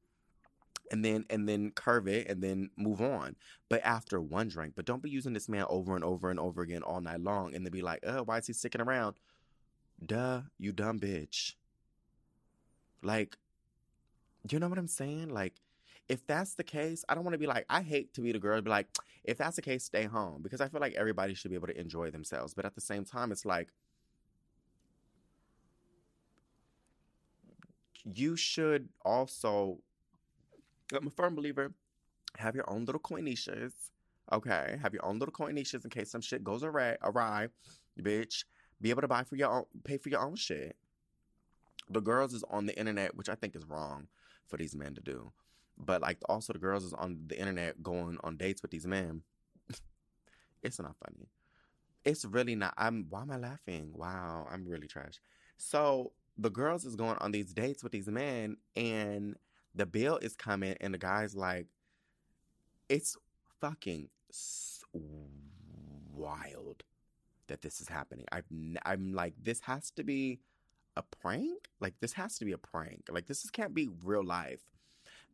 and 0.91 1.05
then 1.05 1.25
and 1.31 1.49
then 1.49 1.71
curve 1.71 2.09
it 2.09 2.29
and 2.29 2.43
then 2.43 2.71
move 2.77 3.01
on. 3.01 3.37
But 3.69 3.81
after 3.85 4.21
one 4.21 4.49
drink, 4.49 4.75
but 4.77 4.85
don't 4.85 5.03
be 5.03 5.11
using 5.11 5.33
this 5.33 5.49
man 5.49 5.67
over 5.69 5.95
and 5.95 6.05
over 6.05 6.31
and 6.31 6.41
over 6.41 6.63
again 6.63 6.83
all 6.83 7.01
night 7.01 7.21
long 7.21 7.55
and 7.55 7.65
then 7.65 7.73
be 7.73 7.83
like, 7.83 8.07
"Uh, 8.07 8.21
why 8.21 8.39
is 8.39 8.47
he 8.47 8.53
sticking 8.53 8.81
around?" 8.81 9.17
Duh, 10.05 10.43
you 10.59 10.73
dumb 10.73 11.01
bitch. 11.01 11.55
Like, 13.03 13.37
you 14.49 14.59
know 14.59 14.69
what 14.69 14.79
I'm 14.79 14.89
saying? 14.89 15.29
Like, 15.29 15.55
if 16.09 16.27
that's 16.27 16.55
the 16.55 16.65
case, 16.65 17.05
I 17.09 17.15
don't 17.15 17.25
want 17.25 17.35
to 17.35 17.39
be 17.39 17.47
like, 17.47 17.67
I 17.69 17.83
hate 17.83 18.15
to 18.15 18.21
be 18.21 18.33
the 18.33 18.39
girl 18.39 18.61
be 18.63 18.71
like, 18.71 18.89
if 19.25 19.39
that's 19.39 19.57
the 19.57 19.63
case, 19.63 19.85
stay 19.85 20.05
home. 20.05 20.41
Because 20.43 20.61
I 20.61 20.69
feel 20.69 20.81
like 20.81 20.95
everybody 20.95 21.35
should 21.35 21.51
be 21.51 21.57
able 21.57 21.67
to 21.69 21.79
enjoy 21.79 22.11
themselves. 22.11 22.55
But 22.55 22.65
at 22.65 22.75
the 22.75 22.81
same 22.81 23.05
time, 23.05 23.31
it's 23.33 23.45
like, 23.45 23.69
you 28.05 28.37
should 28.37 28.89
also, 29.05 29.79
I'm 30.95 31.07
a 31.07 31.11
firm 31.11 31.35
believer, 31.35 31.73
have 32.37 32.55
your 32.55 32.69
own 32.71 32.85
little 32.85 33.01
coinishas. 33.01 33.73
Okay, 34.33 34.79
have 34.83 34.93
your 34.93 35.05
own 35.05 35.19
little 35.19 35.33
coinishas 35.33 35.85
in 35.85 35.91
case 35.91 36.11
some 36.11 36.21
shit 36.21 36.45
goes 36.45 36.63
awry, 36.63 36.97
awry, 37.03 37.49
bitch. 38.01 38.45
Be 38.81 38.91
able 38.91 39.03
to 39.03 39.09
buy 39.09 39.25
for 39.25 39.37
your 39.37 39.51
own, 39.51 39.65
pay 39.85 39.97
for 39.97 40.09
your 40.09 40.21
own 40.21 40.37
shit. 40.37 40.77
The 41.91 42.01
girls 42.01 42.35
is 42.35 42.45
on 42.51 42.67
the 42.67 42.79
internet, 42.79 43.17
which 43.17 43.29
I 43.29 43.35
think 43.35 43.57
is 43.57 43.65
wrong 43.67 44.09
for 44.47 44.57
these 44.57 44.75
men 44.75 44.95
to 44.95 45.01
do. 45.01 45.33
But 45.79 46.03
like 46.03 46.19
also 46.29 46.53
the 46.53 46.59
girls 46.59 46.85
is 46.85 46.93
on 46.93 47.25
the 47.27 47.39
internet 47.39 47.83
going 47.83 48.19
on 48.23 48.37
dates 48.37 48.63
with 48.63 48.71
these 48.71 48.87
men. 48.87 49.23
it's 50.63 50.79
not 50.79 50.97
funny. 51.05 51.29
It's 52.05 52.25
really 52.25 52.55
not. 52.55 52.75
I'm. 52.77 53.07
Why 53.09 53.23
am 53.23 53.31
I 53.31 53.37
laughing? 53.37 53.93
Wow, 53.95 54.47
I'm 54.51 54.67
really 54.67 54.87
trash. 54.87 55.21
So 55.57 56.13
the 56.37 56.51
girls 56.51 56.85
is 56.85 56.97
going 56.97 57.17
on 57.19 57.33
these 57.33 57.53
dates 57.53 57.83
with 57.83 57.93
these 57.93 58.09
men 58.09 58.57
and 58.77 59.37
the 59.75 59.87
bill 59.87 60.19
is 60.19 60.35
coming 60.37 60.77
and 60.81 60.95
the 60.95 60.99
guy's 60.99 61.35
like 61.35 61.67
it's 62.89 63.17
fucking 63.61 64.09
wild 66.15 66.83
that 67.49 67.63
this 67.63 67.81
is 67.81 67.89
happening. 67.89 68.27
I 68.33 68.43
i'm 68.85 69.13
like 69.13 69.35
this 69.43 69.61
has 69.61 69.91
to 69.93 70.05
be 70.05 70.41
a 70.97 71.03
prank? 71.03 71.69
Like 71.81 71.95
this 72.01 72.15
has 72.15 72.39
to 72.39 72.45
be 72.45 72.53
a 72.53 72.59
prank. 72.59 73.05
Like 73.11 73.27
this 73.27 73.45
is, 73.45 73.51
can't 73.51 73.75
be 73.75 73.89
real 74.03 74.25
life. 74.25 74.61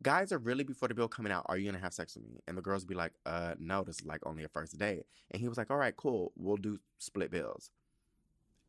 Guys 0.03 0.31
are 0.31 0.37
really 0.37 0.63
before 0.63 0.87
the 0.87 0.93
bill 0.93 1.07
coming 1.07 1.31
out 1.31 1.45
are 1.47 1.57
you 1.57 1.65
gonna 1.65 1.83
have 1.83 1.93
sex 1.93 2.15
with 2.15 2.25
me? 2.25 2.41
And 2.47 2.57
the 2.57 2.61
girls 2.61 2.85
be 2.85 2.95
like 2.95 3.13
uh 3.25 3.55
no 3.59 3.83
this 3.83 3.99
is 3.99 4.05
like 4.05 4.21
only 4.25 4.43
a 4.43 4.49
first 4.49 4.77
date. 4.77 5.05
And 5.31 5.41
he 5.41 5.47
was 5.47 5.57
like 5.57 5.71
all 5.71 5.77
right 5.77 5.95
cool. 5.95 6.31
We'll 6.35 6.57
do 6.57 6.79
split 6.99 7.31
bills. 7.31 7.71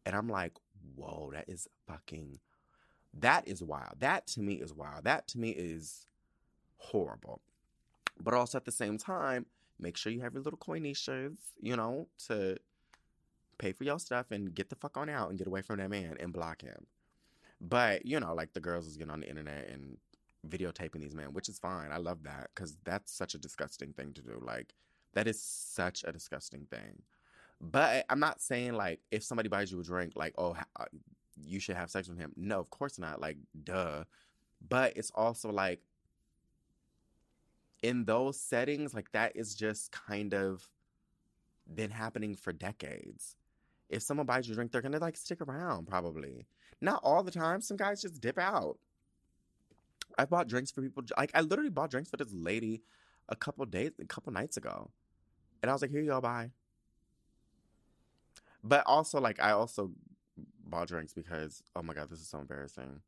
And 0.04 0.14
i'm 0.14 0.28
like 0.28 0.52
whoa, 0.94 1.30
that 1.32 1.48
is 1.48 1.68
fucking, 1.86 2.38
that 3.20 3.46
is 3.48 3.62
wild. 3.62 4.00
That 4.00 4.26
to 4.28 4.40
me 4.40 4.54
is 4.54 4.72
wild. 4.74 5.04
That 5.04 5.26
to 5.28 5.38
me 5.38 5.50
is 5.50 6.06
horrible. 6.78 7.40
But 8.20 8.34
also 8.34 8.58
at 8.58 8.64
the 8.64 8.72
same 8.72 8.98
time, 8.98 9.46
make 9.78 9.96
sure 9.96 10.12
you 10.12 10.20
have 10.20 10.34
your 10.34 10.42
little 10.42 10.58
coinishas, 10.58 11.36
you 11.60 11.76
know, 11.76 12.08
to 12.26 12.56
pay 13.58 13.72
for 13.72 13.84
your 13.84 13.98
stuff 13.98 14.30
and 14.30 14.54
get 14.54 14.70
the 14.70 14.76
fuck 14.76 14.96
on 14.96 15.08
out 15.08 15.30
and 15.30 15.38
get 15.38 15.46
away 15.46 15.62
from 15.62 15.78
that 15.78 15.90
man 15.90 16.16
and 16.20 16.32
block 16.32 16.62
him. 16.62 16.86
But, 17.60 18.04
you 18.04 18.20
know, 18.20 18.34
like 18.34 18.52
the 18.52 18.60
girls 18.60 18.86
is 18.86 18.96
getting 18.96 19.12
on 19.12 19.20
the 19.20 19.28
internet 19.28 19.68
and 19.68 19.96
videotaping 20.48 21.00
these 21.00 21.14
men, 21.14 21.32
which 21.32 21.48
is 21.48 21.58
fine. 21.58 21.90
I 21.90 21.96
love 21.96 22.22
that 22.24 22.50
because 22.54 22.76
that's 22.84 23.12
such 23.12 23.34
a 23.34 23.38
disgusting 23.38 23.92
thing 23.92 24.12
to 24.14 24.22
do. 24.22 24.40
Like, 24.42 24.74
that 25.14 25.26
is 25.26 25.40
such 25.40 26.04
a 26.06 26.12
disgusting 26.12 26.66
thing. 26.70 27.02
But 27.60 28.04
I'm 28.10 28.20
not 28.20 28.42
saying 28.42 28.74
like 28.74 29.00
if 29.10 29.22
somebody 29.22 29.48
buys 29.48 29.72
you 29.72 29.80
a 29.80 29.82
drink, 29.82 30.12
like, 30.14 30.34
oh, 30.36 30.56
uh, 30.78 30.84
you 31.36 31.60
should 31.60 31.76
have 31.76 31.90
sex 31.90 32.08
with 32.08 32.18
him. 32.18 32.32
No, 32.36 32.58
of 32.58 32.70
course 32.70 32.98
not. 32.98 33.20
Like, 33.20 33.36
duh. 33.64 34.04
But 34.66 34.96
it's 34.96 35.12
also 35.14 35.50
like 35.50 35.80
in 37.82 38.04
those 38.04 38.40
settings, 38.40 38.94
like 38.94 39.12
that 39.12 39.36
is 39.36 39.54
just 39.54 39.92
kind 39.92 40.34
of 40.34 40.68
been 41.72 41.90
happening 41.90 42.34
for 42.34 42.52
decades. 42.52 43.36
If 43.88 44.02
someone 44.02 44.26
buys 44.26 44.48
you 44.48 44.54
a 44.54 44.56
drink, 44.56 44.72
they're 44.72 44.82
gonna 44.82 44.98
like 44.98 45.16
stick 45.16 45.40
around 45.40 45.86
probably. 45.86 46.46
Not 46.80 47.00
all 47.02 47.22
the 47.22 47.30
time. 47.30 47.60
Some 47.60 47.76
guys 47.76 48.02
just 48.02 48.20
dip 48.20 48.38
out. 48.38 48.78
I 50.18 50.24
bought 50.24 50.48
drinks 50.48 50.70
for 50.70 50.82
people. 50.82 51.04
Like 51.16 51.30
I 51.34 51.42
literally 51.42 51.70
bought 51.70 51.90
drinks 51.90 52.10
for 52.10 52.16
this 52.16 52.32
lady 52.32 52.82
a 53.28 53.36
couple 53.36 53.64
days, 53.66 53.92
a 54.00 54.06
couple 54.06 54.32
nights 54.32 54.56
ago, 54.56 54.90
and 55.62 55.70
I 55.70 55.74
was 55.74 55.82
like, 55.82 55.90
"Here 55.90 56.00
you 56.00 56.08
go, 56.08 56.20
bye." 56.20 56.50
But 58.64 58.82
also, 58.86 59.20
like, 59.20 59.40
I 59.40 59.52
also 59.52 59.92
bought 60.70 60.88
drinks 60.88 61.12
because, 61.12 61.62
oh 61.74 61.82
my 61.82 61.94
god, 61.94 62.08
this 62.08 62.20
is 62.20 62.28
so 62.28 62.38
embarrassing. 62.38 63.00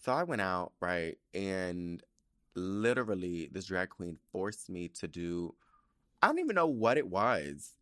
So 0.00 0.12
I 0.12 0.22
went 0.22 0.40
out 0.40 0.72
right, 0.80 1.18
and 1.34 2.02
literally, 2.54 3.48
this 3.52 3.66
drag 3.66 3.90
queen 3.90 4.16
forced 4.32 4.70
me 4.70 4.88
to 4.88 5.08
do. 5.08 5.54
I 6.22 6.26
don't 6.26 6.38
even 6.38 6.54
know 6.54 6.66
what 6.66 6.98
it 6.98 7.08
was 7.08 7.74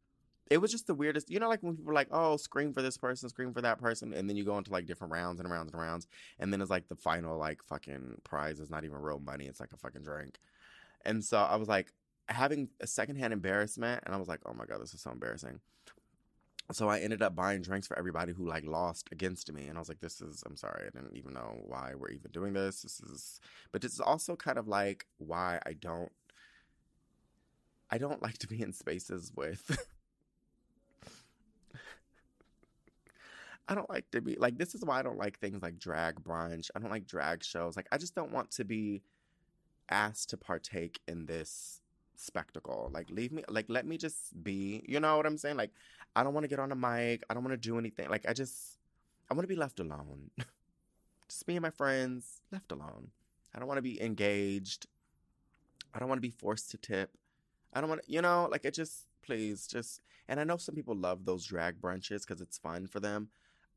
it 0.51 0.59
was 0.59 0.71
just 0.71 0.87
the 0.87 0.95
weirdest. 0.95 1.31
You 1.31 1.41
know, 1.41 1.49
like 1.49 1.63
when 1.63 1.77
people 1.77 1.91
are 1.91 1.95
like, 1.95 2.09
"Oh, 2.11 2.37
scream 2.37 2.73
for 2.73 2.83
this 2.83 2.97
person, 2.97 3.29
scream 3.29 3.53
for 3.53 3.61
that 3.63 3.79
person," 3.79 4.13
and 4.15 4.29
then 4.29 4.37
you 4.37 4.45
go 4.45 4.57
into 4.59 4.73
like 4.73 4.87
different 4.87 5.13
rounds 5.13 5.41
and 5.41 5.51
rounds 5.51 5.73
and 5.73 5.81
rounds, 5.81 6.07
and 6.39 6.53
then 6.53 6.61
it's 6.61 6.71
like 6.71 6.89
the 6.89 6.97
final 6.97 7.39
like 7.39 7.63
fucking 7.63 8.21
prize 8.25 8.61
is 8.61 8.71
not 8.71 8.85
even 8.85 8.99
real 8.99 9.19
money; 9.19 9.47
it's 9.47 9.61
like 9.61 9.73
a 9.73 9.77
fucking 9.77 10.03
drink. 10.03 10.39
And 11.05 11.25
so 11.25 11.39
I 11.39 11.57
was 11.57 11.69
like 11.69 11.93
having 12.29 12.69
a 12.81 12.87
secondhand 12.87 13.33
embarrassment, 13.33 14.03
and 14.07 14.15
I 14.15 14.19
was 14.19 14.29
like, 14.29 14.41
"Oh 14.47 14.55
my 14.55 14.65
god, 14.65 14.81
this 14.81 14.95
is 14.95 15.03
so 15.03 15.11
embarrassing." 15.11 15.61
So 16.73 16.89
I 16.89 16.99
ended 16.99 17.23
up 17.23 17.35
buying 17.35 17.63
drinks 17.63 17.87
for 17.87 17.99
everybody 17.99 18.33
who 18.33 18.47
like 18.47 18.65
lost 18.67 19.09
against 19.11 19.51
me, 19.53 19.69
and 19.69 19.79
I 19.79 19.81
was 19.81 19.89
like, 19.89 20.01
"This 20.01 20.21
is 20.21 20.43
I'm 20.47 20.57
sorry, 20.57 20.83
I 20.87 20.91
didn't 20.91 21.17
even 21.17 21.33
know 21.33 21.63
why 21.67 21.93
we're 21.97 22.11
even 22.11 22.31
doing 22.31 22.53
this. 22.53 22.83
This 22.83 23.01
is, 23.01 23.41
but 23.73 23.81
this 23.81 23.93
is 23.95 24.01
also 24.01 24.37
kind 24.37 24.59
of 24.59 24.69
like 24.69 25.07
why 25.19 25.61
I 25.65 25.73
don't." 25.73 26.13
I 27.91 27.97
don't 27.97 28.21
like 28.21 28.37
to 28.39 28.47
be 28.47 28.61
in 28.61 28.75
spaces 28.75 29.33
with 29.35 29.79
I 33.69 33.75
don't 33.75 33.91
like 33.91 34.11
to 34.13 34.21
be 34.23 34.37
like 34.37 34.57
this 34.57 34.75
is 34.75 34.83
why 34.85 34.99
I 34.99 35.03
don't 35.03 35.19
like 35.19 35.39
things 35.39 35.63
like 35.63 35.79
drag 35.79 36.23
brunch. 36.23 36.71
I 36.75 36.79
don't 36.79 36.91
like 36.91 37.07
drag 37.07 37.45
shows. 37.45 37.77
Like 37.77 37.87
I 37.93 37.99
just 37.99 38.15
don't 38.15 38.33
want 38.33 38.51
to 38.53 38.65
be 38.65 39.03
asked 39.91 40.31
to 40.31 40.39
partake 40.39 41.01
in 41.07 41.27
this 41.27 41.83
spectacle. 42.19 42.91
Like 42.93 43.11
leave 43.11 43.33
me 43.33 43.45
like 43.49 43.67
let 43.69 43.87
me 43.87 43.97
just 43.97 44.43
be. 44.43 44.83
You 44.87 45.01
know 45.01 45.17
what 45.17 45.27
I'm 45.27 45.39
saying? 45.39 45.57
Like 45.57 45.73
I 46.17 46.23
don't 46.23 46.35
want 46.35 46.45
to 46.45 46.49
get 46.49 46.59
on 46.59 46.73
a 46.73 46.77
mic. 46.77 47.23
I 47.29 47.35
don't 47.35 47.45
want 47.45 47.55
to 47.61 47.69
do 47.69 47.79
anything. 47.79 48.09
Like 48.09 48.29
I 48.29 48.33
just 48.33 48.79
I 49.31 49.35
want 49.35 49.45
to 49.45 49.55
be 49.55 49.57
left 49.61 49.81
alone. 49.81 50.31
just 51.29 51.47
me 51.49 51.57
and 51.57 51.63
my 51.63 51.71
friends 51.71 52.41
left 52.51 52.73
alone. 52.73 53.09
I 53.55 53.59
don't 53.59 53.69
want 53.69 53.79
to 53.79 53.83
be 53.83 54.01
engaged. 54.03 54.87
I 55.95 55.99
don't 55.99 56.09
want 56.09 56.19
to 56.19 56.29
be 56.29 56.31
forced 56.31 56.71
to 56.73 56.77
tip. 56.77 57.11
I 57.73 57.81
don't 57.81 57.91
want 57.91 58.03
to, 58.05 58.13
you 58.13 58.23
know, 58.23 58.49
like 58.51 58.65
it 58.65 58.75
just 58.75 59.07
please 59.23 59.67
just 59.67 60.01
and 60.29 60.39
I 60.39 60.45
know 60.45 60.57
some 60.59 60.75
people 60.75 60.95
love 60.95 61.25
those 61.25 61.45
drag 61.47 61.81
brunches 61.81 62.27
cuz 62.27 62.41
it's 62.41 62.59
fun 62.59 62.87
for 62.87 63.01
them. 63.01 63.31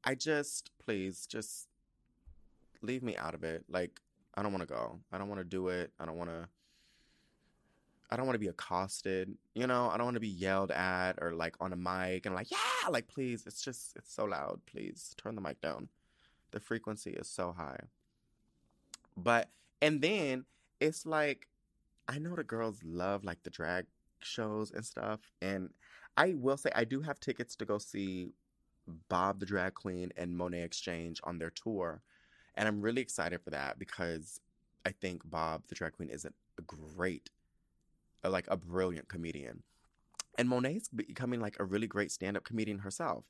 I 0.04 0.16
just, 0.16 0.72
please, 0.84 1.28
just 1.28 1.68
leave 2.82 3.04
me 3.04 3.16
out 3.18 3.36
of 3.36 3.44
it. 3.44 3.64
Like, 3.70 4.00
I 4.36 4.42
don't 4.42 4.52
want 4.52 4.68
to 4.68 4.74
go. 4.74 5.00
I 5.12 5.18
don't 5.18 5.30
want 5.30 5.40
to 5.40 5.46
do 5.46 5.68
it. 5.68 5.92
I 6.00 6.06
don't 6.06 6.18
want 6.18 6.30
to. 6.32 6.48
I 8.12 8.18
don't 8.18 8.26
want 8.26 8.36
to 8.36 8.40
be 8.40 8.48
accosted, 8.48 9.34
you 9.56 9.68
know. 9.68 9.90
I 9.90 9.98
don't 9.98 10.06
want 10.06 10.16
to 10.16 10.22
be 10.22 10.28
yelled 10.28 10.72
at 10.72 11.14
or 11.22 11.34
like 11.34 11.56
on 11.62 11.72
a 11.72 11.78
mic 11.78 12.26
and 12.26 12.36
like, 12.36 12.52
yeah, 12.52 12.90
like 12.90 13.08
please. 13.08 13.46
It's 13.48 13.64
just, 13.64 13.96
it's 13.96 14.14
so 14.14 14.26
loud. 14.26 14.60
Please 14.66 15.16
turn 15.18 15.36
the 15.36 15.42
mic 15.42 15.62
down. 15.62 15.88
The 16.52 16.60
frequency 16.60 17.12
is 17.12 17.28
so 17.28 17.54
high. 17.54 17.80
But 19.16 19.50
and 19.82 20.02
then 20.02 20.46
it's 20.80 21.06
like, 21.06 21.48
I 22.08 22.20
know 22.20 22.36
the 22.36 22.44
girls 22.44 22.80
love 22.84 23.24
like 23.24 23.44
the 23.44 23.50
drag 23.50 23.86
shows 24.20 24.72
and 24.72 24.86
stuff, 24.86 25.20
and 25.42 25.70
I 26.18 26.34
will 26.36 26.58
say 26.58 26.72
I 26.76 26.84
do 26.84 27.02
have 27.02 27.20
tickets 27.20 27.56
to 27.58 27.66
go 27.66 27.78
see 27.78 28.34
Bob 29.08 29.40
the 29.40 29.46
Drag 29.46 29.74
Queen 29.74 30.12
and 30.18 30.36
Monét 30.36 30.66
X 30.66 30.80
Change 30.80 31.22
on 31.24 31.38
their 31.38 31.52
tour. 31.52 32.02
And 32.56 32.68
I'm 32.68 32.82
really 32.82 33.02
excited 33.02 33.42
for 33.42 33.52
that 33.52 33.80
because 33.80 34.42
I 34.86 34.92
think 34.92 35.22
Bob 35.30 35.64
the 35.68 35.76
Drag 35.76 35.94
Queen 35.94 36.10
is 36.10 36.26
a 36.26 36.32
great, 36.68 37.30
like 38.30 38.46
a 38.50 38.58
brilliant 38.58 39.08
comedian. 39.08 39.64
And 40.38 40.48
Monét's 40.48 40.90
becoming 40.90 41.40
like 41.40 41.58
a 41.60 41.66
really 41.66 41.88
great 41.88 42.12
stand-up 42.12 42.44
comedian 42.44 42.80
herself. 42.80 43.26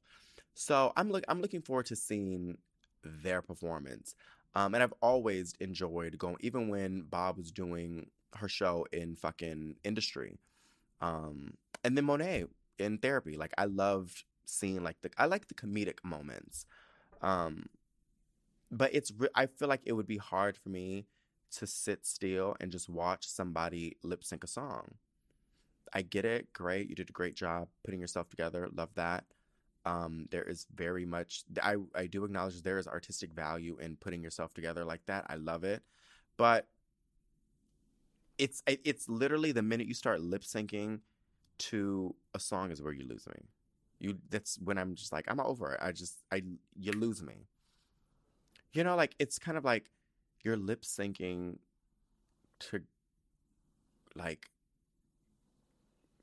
So 0.53 0.93
I'm 0.95 1.11
look 1.11 1.23
I'm 1.27 1.41
looking 1.41 1.61
forward 1.61 1.87
to 1.87 1.95
seeing 1.95 2.57
their 3.03 3.41
performance. 3.41 4.15
Um, 4.53 4.73
and 4.73 4.83
I've 4.83 4.93
always 5.01 5.53
enjoyed 5.59 6.17
going, 6.17 6.35
even 6.41 6.67
when 6.67 7.03
Bob 7.03 7.37
was 7.37 7.51
doing 7.51 8.07
her 8.35 8.49
show 8.49 8.85
in 8.91 9.15
fucking 9.15 9.75
industry. 9.83 10.39
Um, 10.99 11.53
and 11.83 11.97
then 11.97 12.05
Monet 12.05 12.45
in 12.77 12.97
therapy. 12.97 13.37
Like 13.37 13.53
I 13.57 13.65
loved 13.65 14.23
seeing 14.45 14.83
like 14.83 15.01
the 15.01 15.09
I 15.17 15.25
like 15.25 15.47
the 15.47 15.53
comedic 15.53 16.03
moments. 16.03 16.65
Um 17.21 17.67
but 18.71 18.93
it's 18.93 19.11
re- 19.17 19.29
I 19.35 19.47
feel 19.47 19.67
like 19.67 19.81
it 19.85 19.93
would 19.93 20.07
be 20.07 20.17
hard 20.17 20.57
for 20.57 20.69
me 20.69 21.05
to 21.57 21.67
sit 21.67 22.05
still 22.05 22.55
and 22.59 22.71
just 22.71 22.89
watch 22.89 23.27
somebody 23.27 23.97
lip 24.03 24.23
sync 24.23 24.43
a 24.43 24.47
song. 24.47 24.95
I 25.93 26.01
get 26.01 26.25
it, 26.25 26.53
great. 26.53 26.89
You 26.89 26.95
did 26.95 27.09
a 27.09 27.13
great 27.13 27.35
job 27.35 27.67
putting 27.83 27.99
yourself 27.99 28.29
together. 28.29 28.69
Love 28.73 28.93
that. 28.95 29.25
Um, 29.85 30.27
there 30.29 30.43
is 30.43 30.67
very 30.75 31.05
much 31.05 31.43
I 31.61 31.75
I 31.95 32.05
do 32.05 32.23
acknowledge 32.23 32.61
there 32.61 32.77
is 32.77 32.87
artistic 32.87 33.33
value 33.33 33.77
in 33.81 33.95
putting 33.95 34.23
yourself 34.23 34.53
together 34.53 34.85
like 34.85 35.05
that. 35.07 35.25
I 35.27 35.35
love 35.35 35.63
it, 35.63 35.81
but 36.37 36.67
it's 38.37 38.61
it's 38.67 39.09
literally 39.09 39.51
the 39.51 39.61
minute 39.61 39.87
you 39.87 39.93
start 39.93 40.21
lip 40.21 40.43
syncing 40.43 40.99
to 41.57 42.15
a 42.33 42.39
song 42.39 42.71
is 42.71 42.81
where 42.81 42.93
you 42.93 43.05
lose 43.07 43.27
me. 43.27 43.41
You 43.99 44.17
that's 44.29 44.57
when 44.63 44.77
I'm 44.77 44.95
just 44.95 45.11
like 45.11 45.25
I'm 45.27 45.39
over 45.39 45.73
it. 45.73 45.79
I 45.81 45.91
just 45.91 46.15
I 46.31 46.43
you 46.79 46.91
lose 46.91 47.21
me. 47.21 47.47
You 48.73 48.83
know, 48.83 48.95
like 48.95 49.15
it's 49.19 49.37
kind 49.37 49.57
of 49.57 49.65
like 49.65 49.91
you're 50.43 50.57
lip 50.57 50.83
syncing 50.83 51.57
to 52.59 52.81
like 54.15 54.49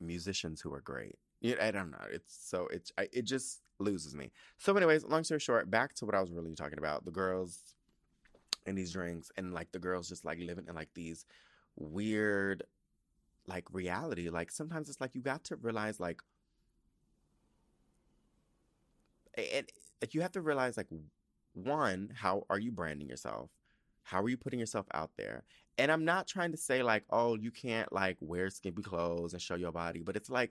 musicians 0.01 0.61
who 0.61 0.73
are 0.73 0.81
great. 0.81 1.17
I 1.61 1.71
don't 1.71 1.91
know. 1.91 2.05
It's 2.11 2.37
so 2.49 2.67
it's 2.69 2.93
I, 2.99 3.09
it 3.13 3.23
just 3.25 3.61
loses 3.79 4.15
me. 4.15 4.33
So, 4.59 4.77
anyways, 4.77 5.05
long 5.05 5.25
story 5.25 5.41
short, 5.41 5.71
back 5.71 5.95
to 5.97 6.07
what 6.07 6.15
I 6.15 6.21
was 6.21 6.33
really 6.33 6.55
talking 6.55 6.79
about: 6.79 7.05
the 7.05 7.11
girls 7.11 7.75
and 8.67 8.77
these 8.77 8.93
drinks, 8.93 9.31
and 9.37 9.55
like 9.55 9.71
the 9.73 9.79
girls 9.79 10.09
just 10.09 10.25
like 10.25 10.39
living 10.41 10.67
in 10.69 10.75
like 10.75 10.91
these 10.95 11.25
weird, 11.77 12.65
like 13.47 13.65
reality. 13.73 14.29
Like 14.31 14.51
sometimes 14.51 14.89
it's 14.89 15.01
like 15.01 15.15
you 15.15 15.21
got 15.23 15.45
to 15.45 15.57
realize 15.57 16.01
like 16.01 16.21
and 19.37 19.67
like 20.01 20.15
you 20.15 20.23
have 20.23 20.33
to 20.33 20.41
realize 20.41 20.77
like 20.77 20.89
one, 21.55 22.11
how 22.15 22.45
are 22.51 22.59
you 22.59 22.73
branding 22.73 23.09
yourself? 23.09 23.51
How 24.09 24.23
are 24.23 24.29
you 24.31 24.39
putting 24.39 24.59
yourself 24.59 24.87
out 24.95 25.11
there? 25.19 25.45
And 25.77 25.93
I'm 25.93 26.07
not 26.07 26.27
trying 26.27 26.51
to 26.53 26.57
say 26.57 26.83
like, 26.83 27.05
oh, 27.11 27.35
you 27.37 27.51
can't 27.51 27.93
like 27.93 28.17
wear 28.21 28.49
skimpy 28.49 28.83
clothes 28.83 29.35
and 29.35 29.43
show 29.43 29.55
your 29.55 29.71
body, 29.71 30.01
but 30.03 30.17
it's 30.17 30.31
like 30.31 30.51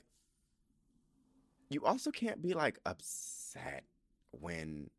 you 1.70 1.84
also 1.84 2.12
can't 2.12 2.40
be 2.40 2.54
like 2.54 2.78
upset 2.86 3.84
when 4.30 4.92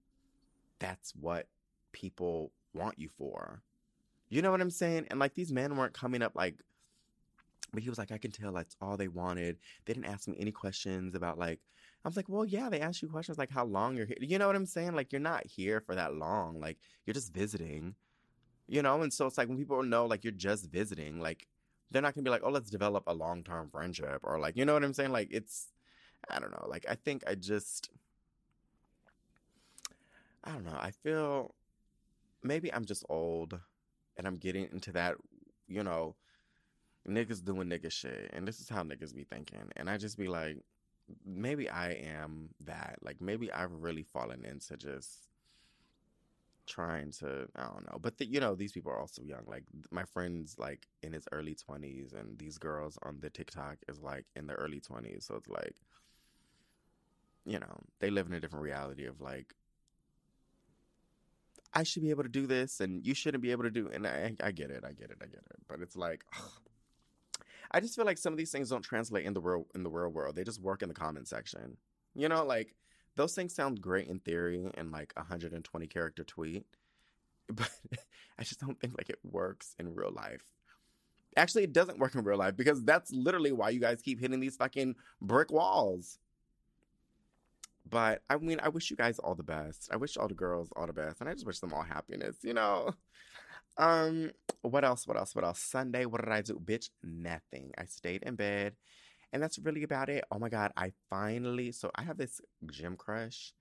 that's 0.81 1.12
what 1.14 1.47
people 1.92 2.51
want 2.75 2.99
you 2.99 3.09
for. 3.16 3.62
You 4.29 4.42
know 4.42 4.51
what 4.51 4.61
I'm 4.61 4.71
saying? 4.71 5.07
And 5.09 5.21
like 5.21 5.35
these 5.35 5.53
men 5.53 5.77
weren't 5.77 5.94
coming 5.94 6.21
up 6.21 6.33
like 6.35 6.57
but 7.73 7.83
he 7.83 7.90
was 7.90 7.99
like, 7.99 8.11
I 8.11 8.18
can 8.18 8.31
tell 8.31 8.53
that's 8.53 8.77
all 8.81 8.97
they 8.97 9.09
wanted. 9.09 9.59
They 9.85 9.92
didn't 9.92 10.11
ask 10.11 10.27
me 10.27 10.37
any 10.40 10.53
questions 10.53 11.14
about 11.14 11.38
like 11.38 11.61
I 12.05 12.09
was 12.09 12.16
like, 12.16 12.29
well, 12.29 12.44
yeah, 12.44 12.68
they 12.71 12.81
asked 12.81 13.03
you 13.03 13.09
questions 13.09 13.38
like 13.38 13.51
how 13.51 13.66
long 13.66 13.97
you're 13.97 14.07
here. 14.07 14.16
You 14.21 14.38
know 14.38 14.49
what 14.49 14.57
I'm 14.57 14.66
saying? 14.66 14.94
Like 14.94 15.12
you're 15.12 15.21
not 15.21 15.47
here 15.47 15.81
for 15.81 15.94
that 15.94 16.14
long. 16.14 16.59
Like 16.59 16.79
you're 17.07 17.14
just 17.14 17.33
visiting. 17.33 17.94
You 18.68 18.83
know, 18.83 19.00
and 19.02 19.12
so 19.12 19.26
it's 19.26 19.38
like 19.38 19.48
when 19.48 19.57
people 19.57 19.83
know 19.83 20.07
like 20.07 20.24
you're 20.24 20.33
just 20.33 20.70
visiting, 20.70 21.20
like 21.20 21.46
they're 21.90 22.02
not 22.02 22.14
gonna 22.14 22.24
be 22.24 22.31
like, 22.31 22.42
oh, 22.44 22.50
let's 22.50 22.70
develop 22.70 23.04
a 23.07 23.14
long 23.14 23.42
term 23.42 23.70
friendship 23.70 24.20
or 24.22 24.38
like, 24.38 24.57
you 24.57 24.64
know 24.64 24.74
what 24.74 24.85
I'm 24.85 24.94
saying? 24.94 25.12
Like 25.12 25.28
it's, 25.31 25.68
I 26.28 26.38
don't 26.38 26.50
know. 26.50 26.66
Like 26.68 26.85
I 26.88 26.94
think 26.94 27.24
I 27.26 27.35
just, 27.35 27.90
I 30.44 30.52
don't 30.52 30.66
know. 30.66 30.78
I 30.78 30.90
feel 30.90 31.54
maybe 32.42 32.72
I'm 32.72 32.85
just 32.85 33.04
old 33.09 33.59
and 34.16 34.26
I'm 34.26 34.37
getting 34.37 34.68
into 34.70 34.92
that 34.92 35.16
you 35.68 35.83
know, 35.85 36.16
niggas 37.07 37.44
doing 37.44 37.68
nigga 37.68 37.92
shit. 37.92 38.31
And 38.33 38.48
this 38.48 38.59
is 38.59 38.68
how 38.68 38.83
niggas 38.83 39.14
be 39.14 39.24
thinking. 39.24 39.70
And 39.76 39.88
I 39.88 39.98
just 39.98 40.18
be 40.18 40.26
like, 40.26 40.57
maybe 41.24 41.68
I 41.68 41.92
am 41.92 42.48
that. 42.64 42.98
Like 43.02 43.20
maybe 43.20 43.52
I've 43.52 43.72
really 43.72 44.02
fallen 44.02 44.44
into 44.44 44.76
just 44.76 45.28
trying 46.68 47.12
to 47.12 47.48
I 47.57 47.64
don't 47.64 47.87
know. 47.90 47.98
But 48.00 48.18
the, 48.18 48.26
you 48.26 48.40
know, 48.40 48.54
these 48.54 48.72
people 48.72 48.92
are 48.92 49.00
also 49.00 49.22
young. 49.22 49.44
Like 49.46 49.64
my 49.90 50.04
friends 50.04 50.57
like 50.59 50.87
in 51.02 51.12
his 51.12 51.26
early 51.33 51.57
20s 51.57 52.14
and 52.18 52.38
these 52.38 52.59
girls 52.59 52.98
on 53.02 53.18
the 53.20 53.31
TikTok 53.31 53.78
is 53.88 54.00
like 54.00 54.26
in 54.37 54.46
their 54.46 54.57
early 54.57 54.81
20s. 54.81 55.24
So 55.24 55.37
it's 55.37 55.48
like 55.48 55.76
you 57.46 57.59
know, 57.59 57.81
they 58.00 58.11
live 58.11 58.26
in 58.26 58.35
a 58.35 58.40
different 58.40 58.64
reality 58.64 59.07
of 59.07 59.20
like 59.20 59.54
I 61.72 61.83
should 61.83 62.02
be 62.02 62.11
able 62.11 62.24
to 62.24 62.28
do 62.28 62.46
this 62.46 62.81
and 62.81 63.07
you 63.07 63.14
shouldn't 63.14 63.42
be 63.42 63.50
able 63.52 63.64
to 63.64 63.70
do 63.70 63.88
and 63.92 64.07
I 64.07 64.35
I 64.42 64.52
get 64.52 64.70
it. 64.70 64.85
I 64.87 64.92
get 64.92 65.11
it. 65.11 65.18
I 65.22 65.26
get 65.26 65.44
it. 65.50 65.57
But 65.68 65.81
it's 65.81 65.96
like 65.96 66.24
ugh. 66.37 66.50
I 67.70 67.81
just 67.81 67.96
feel 67.96 68.07
like 68.07 68.18
some 68.18 68.33
of 68.33 68.38
these 68.38 68.50
things 68.50 68.70
don't 68.70 68.83
translate 68.83 69.26
in 69.26 69.35
the 69.35 69.40
real 69.40 69.66
in 69.74 69.83
the 69.83 69.90
real 69.90 70.09
world. 70.09 70.37
They 70.37 70.44
just 70.44 70.61
work 70.61 70.83
in 70.83 70.88
the 70.88 70.94
comment 70.94 71.28
section. 71.28 71.76
You 72.14 72.28
know, 72.28 72.44
like 72.44 72.74
those 73.18 73.35
things 73.35 73.52
sound 73.52 73.81
great 73.81 74.07
in 74.07 74.20
theory 74.20 74.70
and 74.76 74.92
like 74.92 75.12
a 75.16 75.20
120 75.20 75.87
character 75.88 76.22
tweet, 76.22 76.64
but 77.48 77.70
I 78.38 78.44
just 78.44 78.61
don't 78.61 78.81
think 78.81 78.96
like 78.96 79.11
it 79.11 79.18
works 79.24 79.74
in 79.78 79.92
real 79.94 80.12
life. 80.12 80.44
Actually, 81.37 81.64
it 81.64 81.72
doesn't 81.72 81.98
work 81.98 82.14
in 82.14 82.22
real 82.22 82.38
life 82.38 82.57
because 82.57 82.83
that's 82.85 83.12
literally 83.12 83.50
why 83.52 83.70
you 83.70 83.81
guys 83.81 84.00
keep 84.02 84.20
hitting 84.20 84.38
these 84.38 84.57
fucking 84.57 84.94
brick 85.20 85.50
walls. 85.50 86.18
But 87.90 88.22
I 88.31 88.37
mean, 88.37 88.61
I 88.62 88.68
wish 88.68 88.88
you 88.88 88.96
guys 88.96 89.18
all 89.18 89.35
the 89.35 89.42
best. 89.42 89.88
I 89.92 89.96
wish 89.96 90.16
all 90.16 90.28
the 90.28 90.35
girls 90.35 90.68
all 90.76 90.87
the 90.87 90.92
best, 90.92 91.20
and 91.20 91.28
I 91.28 91.33
just 91.33 91.46
wish 91.46 91.59
them 91.59 91.72
all 91.74 91.83
happiness. 91.83 92.37
You 92.42 92.54
know. 92.54 92.94
Um, 93.78 94.31
what 94.62 94.85
else? 94.85 95.07
What 95.07 95.16
else? 95.16 95.35
What 95.35 95.44
else? 95.44 95.61
Sunday, 95.61 96.04
what 96.04 96.20
did 96.24 96.33
I 96.33 96.42
do? 96.42 96.61
Bitch, 96.64 96.90
nothing. 97.02 97.72
I 97.78 97.85
stayed 97.85 98.22
in 98.24 98.35
bed. 98.37 98.74
And 99.33 99.43
that's 99.43 99.59
really 99.59 99.83
about 99.83 100.09
it. 100.09 100.25
Oh 100.31 100.38
my 100.38 100.49
God, 100.49 100.73
I 100.77 100.93
finally, 101.11 101.73
so 101.73 101.91
I 101.95 102.03
have 102.03 102.17
this 102.17 102.41
gym 102.71 102.97
crush, 102.97 103.53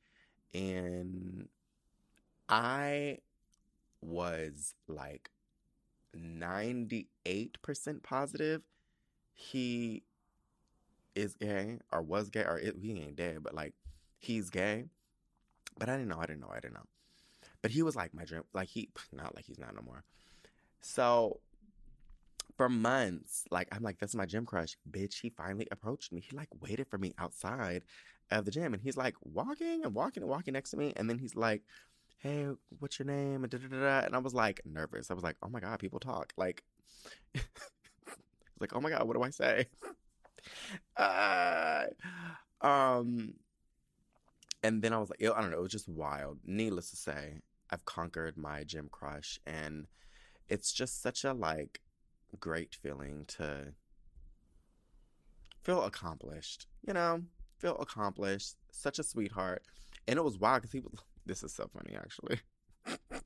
and 0.53 1.49
I 2.47 3.17
was 4.01 4.75
like 4.87 5.29
98% 6.15 8.03
positive 8.03 8.61
he 9.33 10.03
is 11.13 11.35
gay 11.35 11.79
or 11.91 12.01
was 12.01 12.29
gay 12.29 12.41
or 12.41 12.57
it, 12.57 12.75
he 12.81 12.99
ain't 12.99 13.15
dead, 13.15 13.43
but 13.43 13.53
like 13.53 13.73
he's 14.17 14.49
gay. 14.49 14.85
But 15.77 15.89
I 15.89 15.93
didn't 15.93 16.07
know, 16.07 16.19
I 16.19 16.25
didn't 16.25 16.41
know, 16.41 16.51
I 16.51 16.59
didn't 16.59 16.73
know. 16.73 16.87
But 17.61 17.71
he 17.71 17.83
was 17.83 17.95
like 17.95 18.13
my 18.13 18.25
dream, 18.25 18.43
like 18.53 18.67
he, 18.67 18.89
not 19.11 19.35
like 19.35 19.45
he's 19.45 19.59
not 19.59 19.75
no 19.75 19.81
more. 19.81 20.03
So 20.81 21.39
for 22.55 22.69
months, 22.69 23.45
like 23.51 23.67
I'm 23.71 23.83
like, 23.83 23.99
that's 23.99 24.15
my 24.15 24.25
gym 24.25 24.45
crush. 24.45 24.77
Bitch, 24.89 25.21
he 25.21 25.29
finally 25.29 25.67
approached 25.71 26.11
me. 26.11 26.21
He 26.21 26.35
like 26.35 26.49
waited 26.61 26.87
for 26.87 26.97
me 26.97 27.13
outside 27.17 27.83
of 28.31 28.45
the 28.45 28.51
gym 28.51 28.73
and 28.73 28.81
he's 28.81 28.97
like 28.97 29.15
walking 29.23 29.83
and 29.83 29.93
walking 29.93 30.23
and 30.23 30.29
walking 30.29 30.53
next 30.53 30.71
to 30.71 30.77
me. 30.77 30.93
And 30.95 31.09
then 31.09 31.19
he's 31.19 31.35
like, 31.35 31.63
Hey, 32.19 32.47
what's 32.79 32.97
your 32.99 33.05
name? 33.05 33.43
And, 33.43 33.49
da, 33.49 33.57
da, 33.59 33.67
da, 33.67 34.05
and 34.05 34.15
I 34.15 34.19
was 34.19 34.33
like 34.33 34.61
nervous. 34.65 35.11
I 35.11 35.13
was 35.13 35.23
like, 35.23 35.37
Oh 35.43 35.49
my 35.49 35.59
God, 35.59 35.79
people 35.79 35.99
talk. 35.99 36.33
Like 36.37 36.63
like, 38.59 38.75
oh 38.75 38.81
my 38.81 38.89
God, 38.89 39.07
what 39.07 39.15
do 39.15 39.23
I 39.23 39.29
say? 39.29 39.67
uh, 40.97 41.85
um 42.61 43.33
and 44.63 44.81
then 44.81 44.93
I 44.93 44.97
was 44.97 45.09
like, 45.09 45.21
I 45.21 45.41
don't 45.41 45.51
know, 45.51 45.59
it 45.59 45.63
was 45.63 45.71
just 45.71 45.87
wild. 45.87 46.39
Needless 46.45 46.89
to 46.89 46.95
say, 46.95 47.39
I've 47.69 47.85
conquered 47.85 48.37
my 48.37 48.63
gym 48.63 48.89
crush 48.91 49.39
and 49.45 49.87
it's 50.49 50.71
just 50.71 51.01
such 51.01 51.23
a 51.23 51.33
like 51.33 51.81
great 52.39 52.75
feeling 52.75 53.25
to 53.27 53.73
feel 55.63 55.83
accomplished, 55.83 56.67
you 56.85 56.93
know, 56.93 57.23
feel 57.57 57.77
accomplished, 57.79 58.55
such 58.71 58.99
a 58.99 59.03
sweetheart. 59.03 59.63
And 60.07 60.17
it 60.17 60.23
was 60.23 60.37
wild 60.37 60.61
because 60.61 60.71
he 60.71 60.79
was, 60.79 60.93
this 61.25 61.43
is 61.43 61.53
so 61.53 61.69
funny 61.73 61.95
actually. 61.95 62.39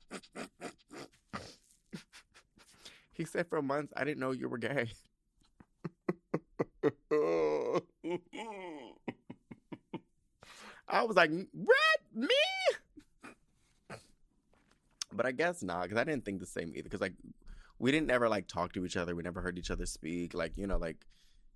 he 3.12 3.24
said 3.24 3.46
for 3.48 3.62
months, 3.62 3.92
I 3.96 4.04
didn't 4.04 4.20
know 4.20 4.32
you 4.32 4.48
were 4.48 4.58
gay. 4.58 4.90
I 10.88 11.04
was 11.04 11.16
like, 11.16 11.30
what? 11.52 12.00
Me? 12.12 12.28
But 15.12 15.26
I 15.26 15.32
guess 15.32 15.62
not, 15.62 15.84
because 15.84 15.98
I 15.98 16.04
didn't 16.04 16.24
think 16.24 16.40
the 16.40 16.46
same 16.46 16.72
either. 16.74 16.84
Because 16.84 17.00
like 17.00 17.14
we 17.82 17.90
didn't 17.90 18.12
ever 18.12 18.28
like 18.28 18.46
talk 18.46 18.72
to 18.72 18.86
each 18.86 18.96
other. 18.96 19.16
We 19.16 19.24
never 19.24 19.40
heard 19.40 19.58
each 19.58 19.72
other 19.72 19.86
speak. 19.86 20.34
Like 20.34 20.56
you 20.56 20.68
know, 20.68 20.78
like 20.78 21.04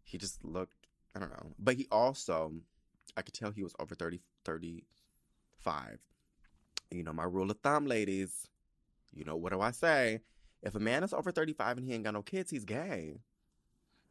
he 0.03 0.19
just 0.19 0.45
looked. 0.45 0.89
I 1.15 1.21
don't 1.21 1.31
know. 1.31 1.53
But 1.57 1.77
he 1.77 1.87
also, 1.91 2.53
I 3.17 3.23
could 3.23 3.33
tell 3.33 3.53
he 3.53 3.63
was 3.63 3.75
over 3.79 3.95
30, 3.95 4.21
35. 4.45 5.99
You 6.91 7.05
know, 7.05 7.13
my 7.13 7.25
rule 7.25 7.51
of 7.51 7.59
thumb, 7.61 7.87
ladies. 7.87 8.49
You 9.15 9.25
know, 9.25 9.37
what 9.37 9.53
do 9.53 9.61
I 9.61 9.71
say? 9.71 10.21
If 10.63 10.75
a 10.75 10.81
man 10.81 11.05
is 11.05 11.15
over 11.15 11.31
35 11.31 11.79
and 11.79 11.87
he 11.87 11.95
ain't 11.95 12.05
got 12.05 12.15
no 12.15 12.23
kids, 12.23 12.51
he's 12.51 12.65
gay. 12.65 13.21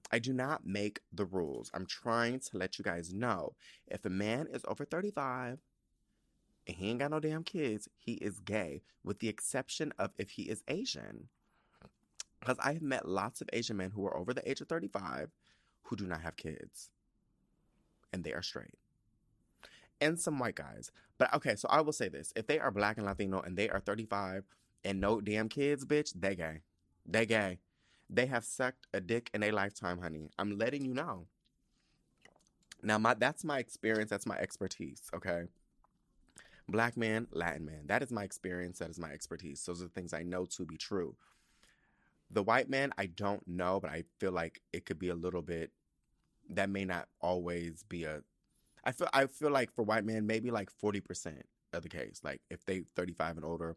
I 0.10 0.20
do 0.20 0.32
not 0.32 0.66
make 0.66 1.02
the 1.12 1.26
rules. 1.26 1.70
I'm 1.74 1.86
trying 1.86 2.40
to 2.40 2.58
let 2.58 2.80
you 2.80 2.86
guys 2.86 3.14
know. 3.14 3.56
If 3.88 4.06
a 4.06 4.10
man 4.10 4.48
is 4.52 4.64
over 4.68 4.86
35 4.86 5.60
and 6.66 6.78
he 6.78 6.90
ain't 6.90 7.00
got 7.00 7.12
no 7.12 7.20
damn 7.20 7.44
kids, 7.44 7.90
he 7.98 8.14
is 8.14 8.40
gay, 8.40 8.84
with 9.04 9.20
the 9.20 9.28
exception 9.28 9.92
of 10.00 10.12
if 10.18 10.32
he 10.32 10.44
is 10.44 10.64
Asian. 10.70 11.28
Because 12.46 12.60
I 12.64 12.74
have 12.74 12.82
met 12.84 13.08
lots 13.08 13.42
of 13.42 13.50
Asian 13.54 13.78
men 13.78 13.90
who 13.90 14.06
are 14.06 14.16
over 14.16 14.32
the 14.32 14.48
age 14.48 14.62
of 14.62 14.68
35 14.68 15.32
who 15.84 15.96
do 15.96 16.06
not 16.06 16.22
have 16.22 16.36
kids. 16.36 16.90
And 18.14 18.24
they 18.24 18.34
are 18.34 18.44
straight. 18.44 18.76
And 20.00 20.20
some 20.20 20.38
white 20.38 20.56
guys. 20.56 20.92
But 21.18 21.34
okay, 21.34 21.56
so 21.56 21.68
I 21.72 21.82
will 21.82 21.94
say 21.94 22.08
this. 22.08 22.34
If 22.36 22.46
they 22.46 22.60
are 22.60 22.70
black 22.70 22.98
and 22.98 23.06
Latino 23.06 23.42
and 23.42 23.58
they 23.58 23.70
are 23.70 23.80
35 23.80 24.44
and 24.84 25.02
no 25.02 25.22
damn 25.22 25.50
kids, 25.50 25.86
bitch, 25.86 26.14
they 26.16 26.36
gay. 26.36 26.62
They 27.04 27.26
gay. 27.26 27.60
They 28.10 28.28
have 28.28 28.44
sucked 28.44 28.86
a 28.94 29.02
dick 29.02 29.32
in 29.34 29.42
a 29.42 29.50
lifetime, 29.50 30.00
honey. 30.00 30.30
I'm 30.38 30.58
letting 30.58 30.86
you 30.86 30.94
know. 30.94 31.26
Now, 32.84 33.00
my 33.00 33.16
that's 33.16 33.44
my 33.44 33.58
experience. 33.58 34.12
That's 34.12 34.28
my 34.28 34.38
expertise. 34.38 35.02
Okay. 35.16 35.46
Black 36.68 36.96
man, 36.96 37.28
Latin 37.32 37.66
man. 37.66 37.88
That 37.88 38.04
is 38.04 38.12
my 38.12 38.24
experience. 38.24 38.78
That 38.80 38.92
is 38.92 39.00
my 39.00 39.10
expertise. 39.10 39.66
Those 39.66 39.82
are 39.82 39.86
the 39.86 39.90
things 39.90 40.14
I 40.14 40.22
know 40.22 40.46
to 40.46 40.66
be 40.66 40.78
true. 40.78 41.16
The 42.32 42.44
white 42.44 42.70
man, 42.70 42.92
I 42.98 43.06
don't 43.06 43.48
know, 43.48 43.80
but 43.80 43.92
I 43.92 44.04
feel 44.20 44.32
like 44.32 44.62
it 44.74 44.86
could 44.86 45.00
be 45.00 45.10
a 45.10 45.16
little 45.16 45.42
bit. 45.42 45.72
That 46.50 46.70
may 46.70 46.86
not 46.86 47.08
always 47.22 47.84
be 47.84 48.04
a. 48.04 48.22
I 48.84 48.92
feel 48.92 49.10
I 49.14 49.26
feel 49.28 49.52
like 49.52 49.72
for 49.74 49.84
white 49.84 50.06
men, 50.06 50.28
maybe 50.28 50.52
like 50.52 50.70
forty 50.70 51.02
percent 51.02 51.46
of 51.74 51.84
the 51.84 51.90
case. 51.90 52.22
Like 52.24 52.42
if 52.50 52.66
they 52.66 52.84
thirty 52.96 53.14
five 53.14 53.36
and 53.36 53.46
older, 53.46 53.76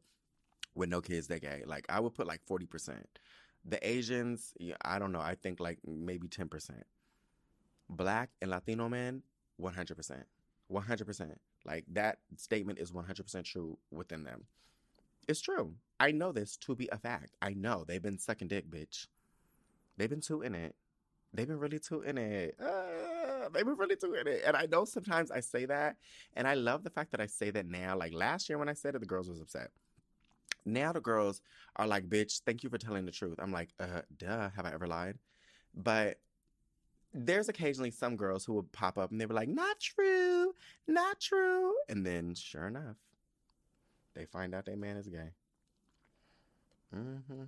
with 0.75 0.89
no 0.89 1.01
kids, 1.01 1.27
they 1.29 1.41
gay. 1.41 1.63
Like 1.67 1.87
I 1.89 2.01
would 2.01 2.15
put 2.15 2.27
like 2.27 2.41
forty 2.47 2.67
percent. 2.67 3.07
The 3.65 3.87
Asians, 3.87 4.55
I 4.83 4.99
don't 4.99 5.13
know. 5.13 5.21
I 5.21 5.35
think 5.35 5.61
like 5.61 5.79
maybe 5.87 6.29
ten 6.29 6.49
percent. 6.49 6.85
Black 7.91 8.31
and 8.41 8.51
Latino 8.51 8.89
men, 8.89 9.23
one 9.57 9.75
hundred 9.75 9.97
percent, 9.97 10.25
one 10.69 10.85
hundred 10.85 11.07
percent. 11.07 11.41
Like 11.65 11.85
that 11.93 12.19
statement 12.37 12.79
is 12.79 12.93
one 12.93 13.05
hundred 13.05 13.25
percent 13.25 13.47
true 13.47 13.79
within 13.91 14.25
them. 14.25 14.45
It's 15.29 15.43
true. 15.43 15.75
I 16.01 16.11
know 16.11 16.33
this 16.33 16.57
to 16.59 16.75
be 16.75 16.89
a 16.91 16.97
fact. 16.97 17.37
I 17.43 17.51
know 17.53 17.85
they've 17.87 18.03
been 18.03 18.19
sucking 18.19 18.49
dick, 18.49 18.71
bitch. 18.71 19.07
They've 19.99 20.09
been 20.09 20.23
tooting 20.23 20.55
it. 20.55 20.75
They've 21.35 21.47
been 21.47 21.59
really 21.59 21.79
tooting 21.79 22.17
it. 22.17 22.57
Uh, 22.59 23.51
they've 23.53 23.65
been 23.65 23.77
really 23.77 23.97
tooting 23.97 24.27
it. 24.27 24.43
And 24.47 24.57
I 24.57 24.67
know 24.67 24.87
sometimes 24.87 25.31
I 25.31 25.41
say 25.41 25.67
that, 25.67 25.97
and 26.35 26.49
I 26.49 26.55
love 26.55 26.83
the 26.83 26.91
fact 26.91 27.11
that 27.11 27.21
I 27.21 27.27
say 27.27 27.51
that 27.51 27.67
now. 27.67 27.97
Like 27.97 28.15
last 28.15 28.49
year 28.49 28.57
when 28.57 28.71
I 28.71 28.73
said 28.73 28.95
it, 28.95 29.01
the 29.01 29.07
girls 29.07 29.29
was 29.29 29.41
upset. 29.41 29.71
Now 30.65 30.93
the 30.93 31.01
girls 31.01 31.43
are 31.77 31.87
like, 31.87 32.09
bitch, 32.09 32.41
thank 32.47 32.63
you 32.63 32.71
for 32.71 32.79
telling 32.79 33.05
the 33.05 33.13
truth. 33.13 33.37
I'm 33.39 33.53
like, 33.53 33.71
uh, 33.79 34.03
duh, 34.17 34.49
have 34.51 34.65
I 34.65 34.73
ever 34.73 34.87
lied? 34.87 35.19
But 35.75 36.19
there's 37.13 37.49
occasionally 37.49 37.91
some 37.91 38.17
girls 38.17 38.45
who 38.45 38.55
will 38.55 38.69
pop 38.73 38.99
up 38.99 39.11
and 39.11 39.21
they 39.21 39.27
were 39.27 39.35
like, 39.35 39.49
not 39.49 39.81
true, 39.81 40.55
not 40.87 41.21
true. 41.21 41.75
And 41.89 42.05
then 42.05 42.35
sure 42.35 42.67
enough, 42.67 42.97
they 44.19 44.25
find 44.25 44.53
out 44.53 44.67
their 44.67 44.77
man 44.77 44.97
is 44.97 45.07
gay. 45.07 45.31
Mm-hmm. 46.95 47.45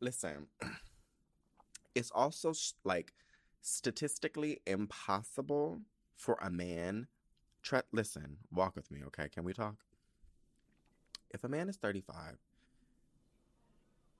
Listen, 0.00 0.46
it's 1.94 2.10
also 2.10 2.54
like 2.82 3.12
statistically 3.60 4.60
impossible 4.66 5.82
for 6.16 6.38
a 6.40 6.50
man. 6.50 7.08
Tre- 7.62 7.82
listen, 7.92 8.38
walk 8.50 8.74
with 8.74 8.90
me, 8.90 9.00
okay? 9.08 9.28
Can 9.28 9.44
we 9.44 9.52
talk? 9.52 9.76
If 11.30 11.44
a 11.44 11.48
man 11.48 11.68
is 11.68 11.76
35, 11.76 12.38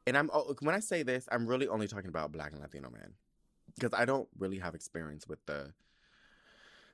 and 0.06 0.16
I'm 0.18 0.30
oh, 0.34 0.54
when 0.60 0.74
I 0.74 0.80
say 0.80 1.02
this, 1.02 1.26
I'm 1.32 1.46
really 1.46 1.68
only 1.68 1.88
talking 1.88 2.10
about 2.10 2.32
black 2.32 2.52
and 2.52 2.60
Latino 2.60 2.90
men 2.90 3.14
because 3.76 3.98
I 3.98 4.04
don't 4.04 4.28
really 4.38 4.58
have 4.58 4.74
experience 4.74 5.26
with 5.26 5.38
the 5.46 5.72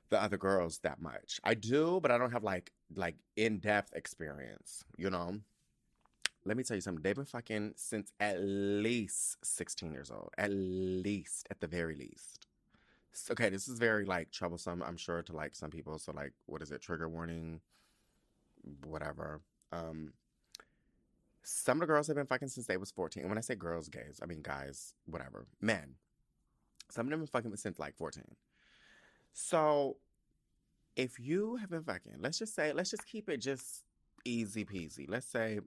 the 0.09 0.21
other 0.21 0.37
girls 0.37 0.79
that 0.79 1.01
much. 1.01 1.39
I 1.43 1.53
do, 1.53 1.99
but 2.01 2.11
I 2.11 2.17
don't 2.17 2.31
have 2.31 2.43
like 2.43 2.71
like 2.95 3.15
in 3.35 3.59
depth 3.59 3.93
experience. 3.93 4.83
You 4.97 5.09
know, 5.09 5.39
let 6.45 6.57
me 6.57 6.63
tell 6.63 6.75
you 6.75 6.81
something. 6.81 7.03
They've 7.03 7.15
been 7.15 7.25
fucking 7.25 7.73
since 7.75 8.11
at 8.19 8.41
least 8.41 9.37
16 9.43 9.91
years 9.91 10.09
old. 10.09 10.29
At 10.37 10.51
least, 10.51 11.47
at 11.51 11.59
the 11.59 11.67
very 11.67 11.95
least. 11.95 12.47
Okay, 13.31 13.49
this 13.49 13.67
is 13.67 13.79
very 13.79 14.05
like 14.05 14.31
troublesome, 14.31 14.83
I'm 14.83 14.97
sure, 14.97 15.21
to 15.23 15.35
like 15.35 15.55
some 15.55 15.71
people. 15.71 15.97
So 15.99 16.13
like, 16.13 16.33
what 16.45 16.61
is 16.61 16.71
it? 16.71 16.81
Trigger 16.81 17.09
warning, 17.09 17.61
whatever. 18.85 19.41
Um, 19.71 20.13
some 21.43 21.77
of 21.77 21.81
the 21.81 21.87
girls 21.87 22.07
have 22.07 22.15
been 22.15 22.27
fucking 22.27 22.49
since 22.49 22.67
they 22.67 22.77
was 22.77 22.91
14. 22.91 23.23
And 23.23 23.29
when 23.29 23.37
I 23.37 23.41
say 23.41 23.55
girls, 23.55 23.89
gays, 23.89 24.19
I 24.21 24.25
mean 24.25 24.41
guys, 24.41 24.93
whatever, 25.05 25.47
men. 25.61 25.95
Some 26.89 27.07
of 27.07 27.11
them 27.11 27.19
have 27.19 27.31
been 27.31 27.41
fucking 27.41 27.55
since 27.57 27.79
like 27.79 27.95
14. 27.97 28.23
So 29.33 29.97
if 30.95 31.19
you 31.19 31.57
have 31.57 31.69
been 31.69 31.83
fucking, 31.83 32.15
let's 32.19 32.39
just 32.39 32.55
say, 32.55 32.73
let's 32.73 32.89
just 32.89 33.05
keep 33.05 33.29
it 33.29 33.37
just 33.37 33.83
easy 34.25 34.65
peasy. 34.65 35.05
Let's 35.07 35.27
say, 35.27 35.59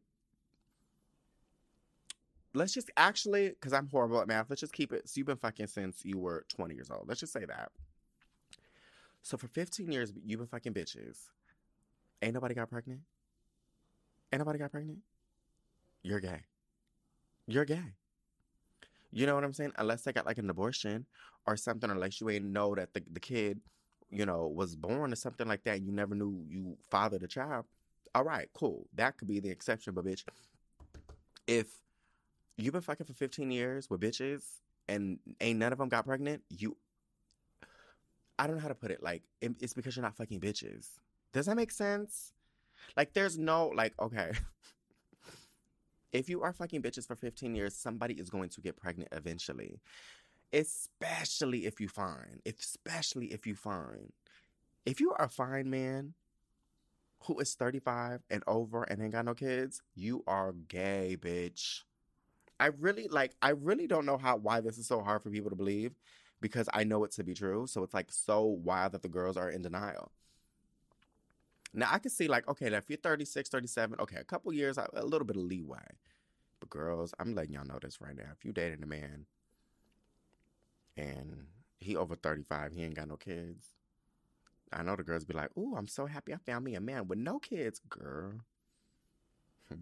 let's 2.55 2.75
just 2.75 2.91
actually, 2.97 3.51
because 3.51 3.73
I'm 3.73 3.89
horrible 3.89 4.21
at 4.21 4.27
math, 4.27 4.51
let's 4.51 4.61
just 4.61 4.73
keep 4.73 4.93
it. 4.93 5.09
So 5.09 5.15
you've 5.17 5.27
been 5.27 5.37
fucking 5.37 5.69
since 5.69 6.05
you 6.05 6.19
were 6.19 6.45
20 6.49 6.75
years 6.75 6.91
old. 6.91 7.05
Let's 7.07 7.21
just 7.21 7.33
say 7.33 7.45
that. 7.45 7.71
So 9.23 9.37
for 9.37 9.49
15 9.49 9.93
years, 9.93 10.13
you've 10.25 10.41
been 10.41 10.49
fucking 10.49 10.75
bitches. 10.75 11.19
Ain't 12.23 12.35
nobody 12.35 12.55
got 12.55 12.69
pregnant? 12.71 13.01
Ain't 14.33 14.41
nobody 14.41 14.59
got 14.59 14.71
pregnant? 14.71 14.99
You're 16.03 16.21
gay. 16.21 16.41
You're 17.47 17.65
gay. 17.65 17.95
You 19.13 19.27
know 19.27 19.35
what 19.35 19.45
I'm 19.45 19.53
saying? 19.53 19.73
Unless 19.77 20.03
they 20.03 20.13
got 20.13 20.27
like 20.27 20.39
an 20.39 20.51
abortion 20.51 21.07
or 21.47 21.57
something, 21.57 21.91
unless 21.91 22.21
you 22.21 22.31
ain't 22.31 22.45
know 22.45 22.75
that 22.75 22.95
the, 22.95 23.03
the 23.13 23.21
kid, 23.21 23.61
you 24.11 24.27
know, 24.27 24.47
was 24.47 24.77
born 24.77 25.13
or 25.13 25.17
something 25.17 25.49
like 25.49 25.65
that, 25.65 25.83
you 25.83 25.93
never 25.93 26.15
knew 26.15 26.45
you 26.49 26.77
fathered 26.91 27.23
a 27.23 27.27
child. 27.27 27.65
All 28.15 28.25
right, 28.25 28.49
cool. 28.55 28.87
That 28.95 29.17
could 29.17 29.29
be 29.29 29.41
the 29.41 29.51
exception, 29.51 29.95
but 29.95 30.05
bitch, 30.05 30.25
if 31.47 31.69
you've 32.57 32.73
been 32.73 32.83
fucking 32.83 33.07
for 33.07 33.13
15 33.13 33.51
years 33.51 33.89
with 33.89 34.01
bitches 34.01 34.43
and 34.89 35.19
ain't 35.41 35.59
none 35.59 35.73
of 35.73 35.79
them 35.79 35.89
got 35.89 36.07
pregnant, 36.07 36.43
you, 36.49 36.77
I 38.39 38.47
don't 38.47 38.57
know 38.57 38.63
how 38.63 38.69
to 38.69 38.75
put 38.75 38.91
it. 38.91 39.03
Like, 39.03 39.23
it's 39.41 39.75
because 39.75 39.97
you're 39.97 40.03
not 40.03 40.17
fucking 40.17 40.41
bitches. 40.41 40.89
Does 41.33 41.47
that 41.47 41.57
make 41.57 41.71
sense? 41.71 42.33
Like, 42.97 43.13
there's 43.13 43.39
no, 43.39 43.69
like, 43.69 43.95
okay. 44.01 44.33
if 46.13 46.29
you 46.29 46.43
are 46.43 46.53
fucking 46.53 46.83
bitches 46.83 47.07
for 47.07 47.17
15 47.17 47.55
years, 47.55 47.75
somebody 47.75 48.15
is 48.15 48.31
going 48.31 48.49
to 48.51 48.61
get 48.61 48.77
pregnant 48.77 49.11
eventually. 49.13 49.81
Especially 50.53 51.67
if 51.67 51.81
you 51.81 51.89
find, 51.89 52.41
Especially 52.47 53.27
if 53.27 53.47
you 53.47 53.55
find, 53.55 54.13
If 54.85 55.01
you 55.01 55.13
are 55.13 55.25
a 55.25 55.29
fine 55.29 55.71
man 55.71 56.15
who 57.25 57.39
is 57.39 57.55
35 57.55 58.23
and 58.31 58.43
over 58.47 58.83
and 58.85 59.03
ain't 59.03 59.13
got 59.13 59.25
no 59.25 59.35
kids, 59.35 59.83
you 59.95 60.25
are 60.27 60.53
gay, 60.53 61.17
bitch. 61.21 61.83
I 62.59 62.67
really 62.67 63.09
like 63.09 63.33
I 63.41 63.51
really 63.51 63.87
don't 63.87 64.05
know 64.07 64.19
how 64.19 64.37
why 64.37 64.61
this 64.61 64.77
is 64.79 64.87
so 64.87 65.01
hard 65.01 65.23
for 65.23 65.31
people 65.31 65.51
to 65.51 65.57
believe 65.57 65.93
because 66.41 66.69
I 66.73 66.85
know 66.85 67.05
it 67.05 67.13
to 67.13 67.25
be 67.25 67.35
true. 67.35 67.67
So 67.67 67.83
it's 67.83 67.95
like 67.95 68.11
so 68.11 68.45
wild 68.45 68.93
that 68.93 69.03
the 69.03 69.09
girls 69.09 69.37
are 69.37 69.51
in 69.51 69.63
denial. 69.63 70.13
Now 71.73 71.89
I 71.93 71.99
can 71.99 72.11
see 72.11 72.27
like, 72.29 72.49
okay, 72.49 72.69
now 72.69 72.79
if 72.79 72.89
you're 72.89 72.99
36, 72.99 73.49
37, 73.49 74.01
okay, 74.01 74.17
a 74.17 74.25
couple 74.25 74.53
years, 74.53 74.77
a 74.79 74.89
little 75.05 75.27
bit 75.27 75.37
of 75.37 75.43
leeway. 75.43 75.79
But 76.59 76.71
girls, 76.71 77.15
I'm 77.19 77.35
letting 77.35 77.55
y'all 77.55 77.65
know 77.65 77.79
this 77.81 78.01
right 78.01 78.17
now. 78.17 78.31
If 78.37 78.45
you 78.45 78.53
dating 78.53 78.83
a 78.83 78.87
man 78.87 79.27
and 80.97 81.47
he 81.79 81.97
over 81.97 82.17
35, 82.17 82.73
he 82.73 82.83
ain't 82.85 82.95
got 82.95 83.09
no 83.09 83.17
kids. 83.17 83.67
I 84.73 84.83
know 84.83 84.95
the 84.95 85.03
girls 85.03 85.25
be 85.25 85.35
like, 85.35 85.57
"Ooh, 85.57 85.75
I'm 85.77 85.89
so 85.89 86.07
happy 86.07 86.33
I 86.33 86.37
found 86.37 86.65
me 86.65 86.75
a 86.75 86.81
man 86.81 87.09
with 87.09 87.19
no 87.19 87.39
kids, 87.39 87.81
girl." 87.89 88.35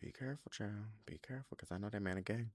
be 0.00 0.10
careful, 0.12 0.50
child. 0.50 0.86
Be 1.06 1.18
careful, 1.18 1.56
cause 1.56 1.70
I 1.70 1.78
know 1.78 1.88
that 1.88 2.02
man 2.02 2.18
a 2.18 2.22
gay. 2.22 2.46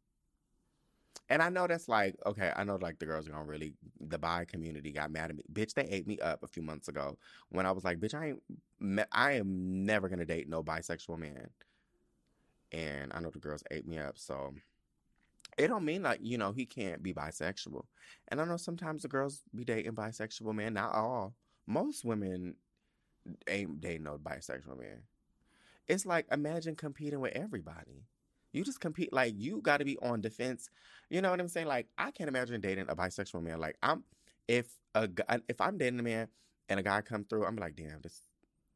And 1.29 1.41
I 1.41 1.49
know 1.49 1.67
that's 1.67 1.89
like, 1.89 2.15
okay, 2.25 2.51
I 2.55 2.63
know 2.63 2.77
like 2.81 2.99
the 2.99 3.05
girls 3.05 3.27
are 3.27 3.31
gonna 3.31 3.43
really, 3.45 3.73
the 3.99 4.17
bi 4.17 4.45
community 4.45 4.91
got 4.91 5.11
mad 5.11 5.29
at 5.29 5.35
me. 5.35 5.43
Bitch, 5.51 5.73
they 5.73 5.83
ate 5.83 6.07
me 6.07 6.19
up 6.19 6.43
a 6.43 6.47
few 6.47 6.63
months 6.63 6.87
ago 6.87 7.17
when 7.49 7.65
I 7.65 7.71
was 7.71 7.83
like, 7.83 7.99
bitch, 7.99 8.13
I 8.13 8.27
ain't, 8.29 9.07
I 9.11 9.33
am 9.33 9.85
never 9.85 10.07
gonna 10.07 10.25
date 10.25 10.47
no 10.47 10.63
bisexual 10.63 11.19
man. 11.19 11.49
And 12.71 13.11
I 13.13 13.19
know 13.19 13.29
the 13.29 13.39
girls 13.39 13.63
ate 13.71 13.87
me 13.87 13.97
up, 13.97 14.17
so 14.17 14.53
it 15.57 15.67
don't 15.67 15.85
mean 15.85 16.03
like, 16.03 16.19
you 16.21 16.37
know, 16.37 16.51
he 16.51 16.65
can't 16.65 17.01
be 17.01 17.13
bisexual. 17.13 17.83
And 18.27 18.39
I 18.39 18.45
know 18.45 18.57
sometimes 18.57 19.01
the 19.01 19.07
girls 19.07 19.41
be 19.55 19.65
dating 19.65 19.93
bisexual 19.93 20.53
men, 20.53 20.73
not 20.73 20.93
all. 20.93 21.33
Most 21.65 22.05
women 22.05 22.55
ain't 23.47 23.81
dating 23.81 24.03
no 24.03 24.17
bisexual 24.17 24.79
man. 24.79 25.03
It's 25.87 26.05
like 26.05 26.27
imagine 26.31 26.75
competing 26.75 27.19
with 27.19 27.33
everybody. 27.33 28.03
You 28.53 28.63
just 28.63 28.79
compete 28.79 29.13
like 29.13 29.33
you 29.37 29.61
got 29.61 29.77
to 29.77 29.85
be 29.85 29.97
on 30.01 30.21
defense. 30.21 30.69
You 31.09 31.21
know 31.21 31.29
what 31.29 31.39
I'm 31.39 31.47
saying? 31.47 31.67
Like 31.67 31.87
I 31.97 32.11
can't 32.11 32.27
imagine 32.27 32.61
dating 32.61 32.85
a 32.89 32.95
bisexual 32.95 33.43
man. 33.43 33.59
Like 33.59 33.77
I'm 33.83 34.03
if 34.47 34.67
a 34.95 35.09
if 35.47 35.61
I'm 35.61 35.77
dating 35.77 35.99
a 35.99 36.03
man 36.03 36.27
and 36.69 36.79
a 36.79 36.83
guy 36.83 37.01
come 37.01 37.23
through, 37.23 37.45
I'm 37.45 37.55
like, 37.55 37.75
damn, 37.75 38.01
this, 38.01 38.23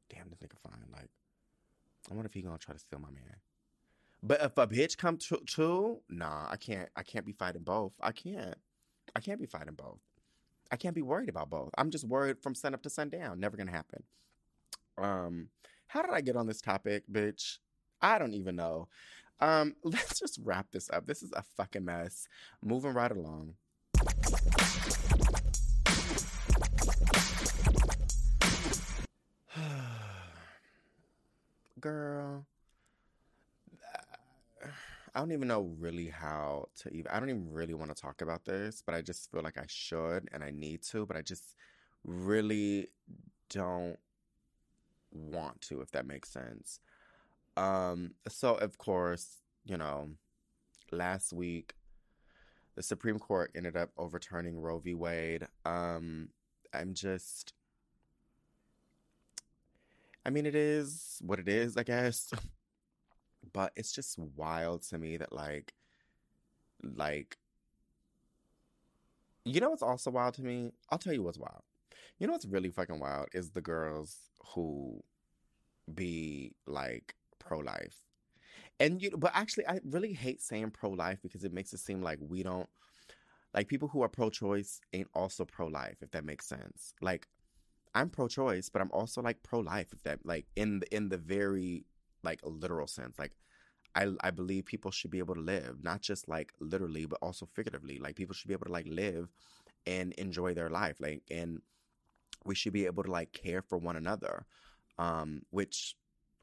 damn, 0.09 0.29
this 0.29 0.39
nigga 0.39 0.57
fine. 0.63 0.85
Like, 0.91 1.09
I 2.09 2.13
wonder 2.13 2.27
if 2.27 2.33
he 2.33 2.41
gonna 2.41 2.57
try 2.57 2.73
to 2.73 2.79
steal 2.79 2.99
my 2.99 3.09
man. 3.11 3.35
But 4.23 4.41
if 4.41 4.57
a 4.57 4.67
bitch 4.67 4.97
come 4.97 5.17
to, 5.17 5.41
too, 5.47 6.01
nah, 6.09 6.47
I 6.49 6.55
can't. 6.57 6.89
I 6.95 7.03
can't 7.03 7.25
be 7.25 7.33
fighting 7.33 7.63
both. 7.63 7.93
I 8.01 8.11
can't. 8.11 8.55
I 9.15 9.19
can't 9.19 9.39
be 9.39 9.45
fighting 9.47 9.73
both. 9.73 9.99
I 10.71 10.77
can't 10.77 10.95
be 10.95 11.01
worried 11.01 11.29
about 11.29 11.49
both. 11.49 11.71
I'm 11.77 11.89
just 11.89 12.05
worried 12.05 12.39
from 12.39 12.55
sun 12.55 12.73
up 12.73 12.83
to 12.83 12.89
sundown. 12.89 13.39
Never 13.39 13.57
gonna 13.57 13.71
happen. 13.71 14.03
Um, 14.97 15.49
how 15.87 16.01
did 16.01 16.11
I 16.11 16.21
get 16.21 16.37
on 16.37 16.47
this 16.47 16.61
topic, 16.61 17.03
bitch? 17.11 17.57
I 18.01 18.19
don't 18.19 18.33
even 18.33 18.55
know. 18.55 18.87
Um, 19.41 19.75
let's 19.83 20.19
just 20.19 20.39
wrap 20.43 20.71
this 20.71 20.89
up. 20.91 21.07
This 21.07 21.23
is 21.23 21.31
a 21.33 21.41
fucking 21.41 21.83
mess. 21.83 22.27
Moving 22.63 22.93
right 22.93 23.11
along. 23.11 23.55
Girl, 31.79 32.45
I 35.13 35.19
don't 35.19 35.31
even 35.31 35.47
know 35.47 35.71
really 35.79 36.07
how 36.07 36.69
to 36.77 36.89
even. 36.89 37.11
I 37.11 37.19
don't 37.19 37.29
even 37.29 37.51
really 37.51 37.73
want 37.73 37.93
to 37.93 38.01
talk 38.01 38.21
about 38.21 38.45
this, 38.45 38.81
but 38.85 38.95
I 38.95 39.01
just 39.01 39.31
feel 39.31 39.41
like 39.41 39.57
I 39.57 39.65
should 39.67 40.29
and 40.31 40.43
I 40.43 40.51
need 40.51 40.83
to, 40.83 41.05
but 41.05 41.17
I 41.17 41.21
just 41.21 41.55
really 42.05 42.87
don't 43.49 43.97
want 45.11 45.59
to, 45.61 45.81
if 45.81 45.91
that 45.91 46.05
makes 46.05 46.29
sense. 46.29 46.79
Um, 47.57 48.11
so 48.27 48.55
of 48.55 48.77
course, 48.77 49.37
you 49.65 49.77
know, 49.77 50.09
last 50.91 51.33
week 51.33 51.73
the 52.75 52.83
Supreme 52.83 53.19
Court 53.19 53.51
ended 53.55 53.75
up 53.75 53.89
overturning 53.97 54.59
Roe 54.59 54.79
v. 54.79 54.93
Wade. 54.93 55.47
Um, 55.65 56.29
I'm 56.73 56.93
just 56.93 57.53
I 60.25 60.29
mean, 60.29 60.45
it 60.45 60.55
is 60.55 61.17
what 61.21 61.39
it 61.39 61.47
is, 61.47 61.77
I 61.77 61.83
guess. 61.83 62.31
But 63.53 63.73
it's 63.75 63.91
just 63.91 64.19
wild 64.19 64.83
to 64.83 64.99
me 64.99 65.17
that 65.17 65.33
like 65.33 65.73
like 66.95 67.37
you 69.43 69.59
know 69.59 69.71
what's 69.71 69.81
also 69.81 70.11
wild 70.11 70.35
to 70.35 70.43
me? 70.43 70.71
I'll 70.89 70.99
tell 70.99 71.11
you 71.11 71.23
what's 71.23 71.39
wild. 71.39 71.63
You 72.19 72.27
know 72.27 72.33
what's 72.33 72.45
really 72.45 72.69
fucking 72.69 72.99
wild 72.99 73.29
is 73.33 73.49
the 73.49 73.61
girls 73.61 74.15
who 74.53 75.03
be 75.93 76.53
like 76.67 77.15
pro 77.41 77.59
life. 77.59 77.97
And 78.79 79.01
you 79.01 79.11
but 79.17 79.31
actually 79.35 79.67
I 79.67 79.79
really 79.85 80.13
hate 80.13 80.41
saying 80.41 80.71
pro 80.71 80.91
life 80.91 81.19
because 81.21 81.43
it 81.43 81.53
makes 81.53 81.73
it 81.73 81.79
seem 81.79 82.01
like 82.01 82.19
we 82.21 82.43
don't 82.43 82.69
like 83.53 83.67
people 83.67 83.89
who 83.89 84.01
are 84.01 84.09
pro 84.09 84.29
choice 84.29 84.79
ain't 84.93 85.09
also 85.13 85.45
pro 85.45 85.67
life, 85.67 85.97
if 86.01 86.11
that 86.11 86.25
makes 86.25 86.47
sense. 86.47 86.93
Like 87.01 87.27
I'm 87.93 88.09
pro 88.09 88.27
choice, 88.27 88.69
but 88.69 88.81
I'm 88.81 88.91
also 88.91 89.21
like 89.21 89.43
pro 89.43 89.59
life, 89.59 89.93
if 89.93 90.03
that 90.03 90.25
like 90.25 90.45
in 90.55 90.79
the 90.79 90.95
in 90.95 91.09
the 91.09 91.17
very 91.17 91.85
like 92.23 92.41
literal 92.43 92.87
sense. 92.87 93.19
Like 93.19 93.33
I 93.95 94.07
I 94.21 94.31
believe 94.31 94.65
people 94.65 94.91
should 94.91 95.11
be 95.11 95.19
able 95.19 95.35
to 95.35 95.41
live, 95.41 95.83
not 95.83 96.01
just 96.01 96.29
like 96.29 96.53
literally, 96.59 97.05
but 97.05 97.19
also 97.21 97.47
figuratively. 97.53 97.99
Like 97.99 98.15
people 98.15 98.35
should 98.35 98.47
be 98.47 98.53
able 98.53 98.67
to 98.67 98.71
like 98.71 98.87
live 98.87 99.29
and 99.87 100.13
enjoy 100.13 100.53
their 100.53 100.69
life. 100.69 100.97
Like 100.99 101.23
and 101.31 101.61
we 102.45 102.55
should 102.55 102.73
be 102.73 102.85
able 102.85 103.03
to 103.03 103.11
like 103.11 103.33
care 103.33 103.61
for 103.61 103.77
one 103.77 103.95
another. 103.97 104.45
Um, 104.97 105.41
which 105.49 105.95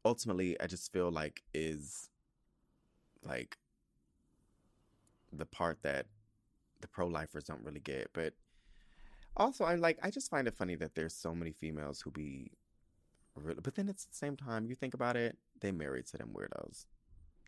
ultimately 0.05 0.59
I 0.61 0.67
just 0.67 0.93
feel 0.93 1.11
like 1.11 1.43
is 1.55 2.09
like 3.23 3.57
the 5.33 5.47
part 5.47 5.83
that 5.83 6.07
the 6.81 6.89
pro 6.89 7.07
lifers 7.07 7.45
don't 7.45 7.63
really 7.63 7.81
get. 7.81 8.11
But 8.13 8.35
also 9.37 9.65
I 9.65 9.75
like 9.75 9.99
I 10.03 10.11
just 10.11 10.31
find 10.31 10.49
it 10.49 10.55
funny 10.55 10.75
that 10.77 10.95
there's 10.95 11.15
so 11.15 11.35
many 11.35 11.53
females 11.53 12.01
who 12.01 12.11
be 12.11 12.53
really 13.35 13.61
but 13.63 13.75
then 13.75 13.89
at 13.89 13.99
the 13.99 14.07
same 14.11 14.37
time 14.37 14.67
you 14.67 14.75
think 14.75 14.95
about 14.95 15.17
it 15.17 15.37
they 15.61 15.73
married 15.73 16.07
to 16.09 16.19
them 16.19 16.35
weirdos. 16.37 16.87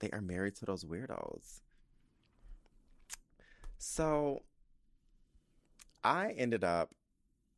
They 0.01 0.11
are 0.11 0.21
married 0.21 0.57
to 0.57 0.65
those 0.65 0.85
weirdos. 0.85 1.61
So 3.79 4.41
I 6.03 6.33
ended 6.33 6.65
up 6.65 6.91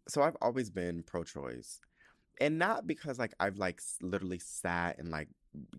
so 0.09 0.23
I've 0.23 0.37
always 0.43 0.71
been 0.71 1.03
pro 1.03 1.23
choice. 1.25 1.81
And 2.41 2.59
not 2.59 2.87
because 2.87 3.19
like 3.19 3.35
I've 3.39 3.57
like 3.57 3.81
literally 4.01 4.39
sat 4.39 4.99
and 4.99 5.11
like 5.11 5.29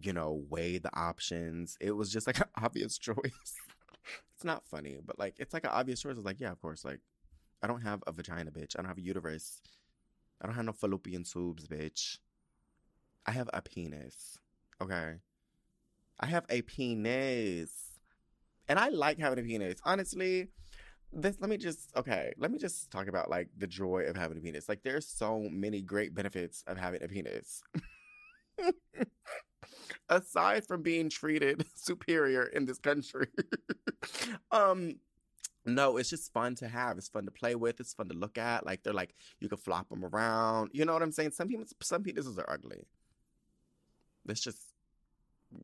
you 0.01 0.13
know, 0.13 0.43
weighed 0.49 0.83
the 0.83 0.95
options. 0.97 1.77
It 1.79 1.91
was 1.91 2.11
just 2.11 2.27
like 2.27 2.39
an 2.39 2.49
obvious 2.61 2.97
choice. 2.97 3.55
it's 4.35 4.43
not 4.43 4.65
funny, 4.67 4.97
but 5.03 5.19
like 5.19 5.35
it's 5.37 5.53
like 5.53 5.65
an 5.65 5.71
obvious 5.73 6.01
choice. 6.01 6.15
It's 6.15 6.25
like, 6.25 6.39
yeah, 6.39 6.51
of 6.51 6.61
course. 6.61 6.85
Like, 6.85 6.99
I 7.61 7.67
don't 7.67 7.81
have 7.81 8.03
a 8.07 8.11
vagina, 8.11 8.51
bitch. 8.51 8.75
I 8.75 8.81
don't 8.81 8.89
have 8.89 8.97
a 8.97 9.01
uterus. 9.01 9.61
I 10.41 10.45
don't 10.45 10.55
have 10.55 10.65
no 10.65 10.73
fallopian 10.73 11.23
tubes, 11.23 11.67
bitch. 11.67 12.17
I 13.25 13.31
have 13.31 13.49
a 13.53 13.61
penis. 13.61 14.37
Okay. 14.81 15.15
I 16.19 16.25
have 16.25 16.45
a 16.49 16.61
penis. 16.61 17.71
And 18.67 18.79
I 18.79 18.89
like 18.89 19.19
having 19.19 19.39
a 19.39 19.43
penis. 19.43 19.79
Honestly, 19.85 20.49
this 21.15 21.37
let 21.39 21.49
me 21.49 21.57
just 21.57 21.95
okay, 21.95 22.33
let 22.37 22.51
me 22.51 22.57
just 22.57 22.91
talk 22.91 23.07
about 23.07 23.29
like 23.29 23.49
the 23.57 23.67
joy 23.67 24.03
of 24.03 24.15
having 24.15 24.37
a 24.37 24.41
penis. 24.41 24.67
Like 24.69 24.83
there's 24.83 25.07
so 25.07 25.47
many 25.51 25.81
great 25.81 26.13
benefits 26.13 26.63
of 26.67 26.77
having 26.77 27.03
a 27.03 27.07
penis. 27.07 27.63
Aside 30.09 30.65
from 30.65 30.81
being 30.81 31.09
treated 31.09 31.65
superior 31.75 32.43
in 32.45 32.65
this 32.65 32.79
country. 32.79 33.27
um 34.51 34.95
no, 35.65 35.95
it's 35.95 36.09
just 36.09 36.33
fun 36.33 36.55
to 36.55 36.67
have. 36.67 36.97
It's 36.97 37.07
fun 37.07 37.23
to 37.25 37.31
play 37.31 37.55
with. 37.55 37.79
It's 37.79 37.93
fun 37.93 38.09
to 38.09 38.15
look 38.15 38.37
at. 38.37 38.65
Like 38.65 38.83
they're 38.83 38.93
like 38.93 39.15
you 39.39 39.47
can 39.47 39.57
flop 39.57 39.89
them 39.89 40.03
around. 40.03 40.71
You 40.73 40.83
know 40.85 40.93
what 40.93 41.01
I'm 41.01 41.11
saying? 41.11 41.31
Some 41.31 41.47
people, 41.47 41.65
some 41.81 42.03
penises 42.03 42.37
are 42.37 42.49
ugly. 42.51 42.85
Let's 44.25 44.41
just 44.41 44.59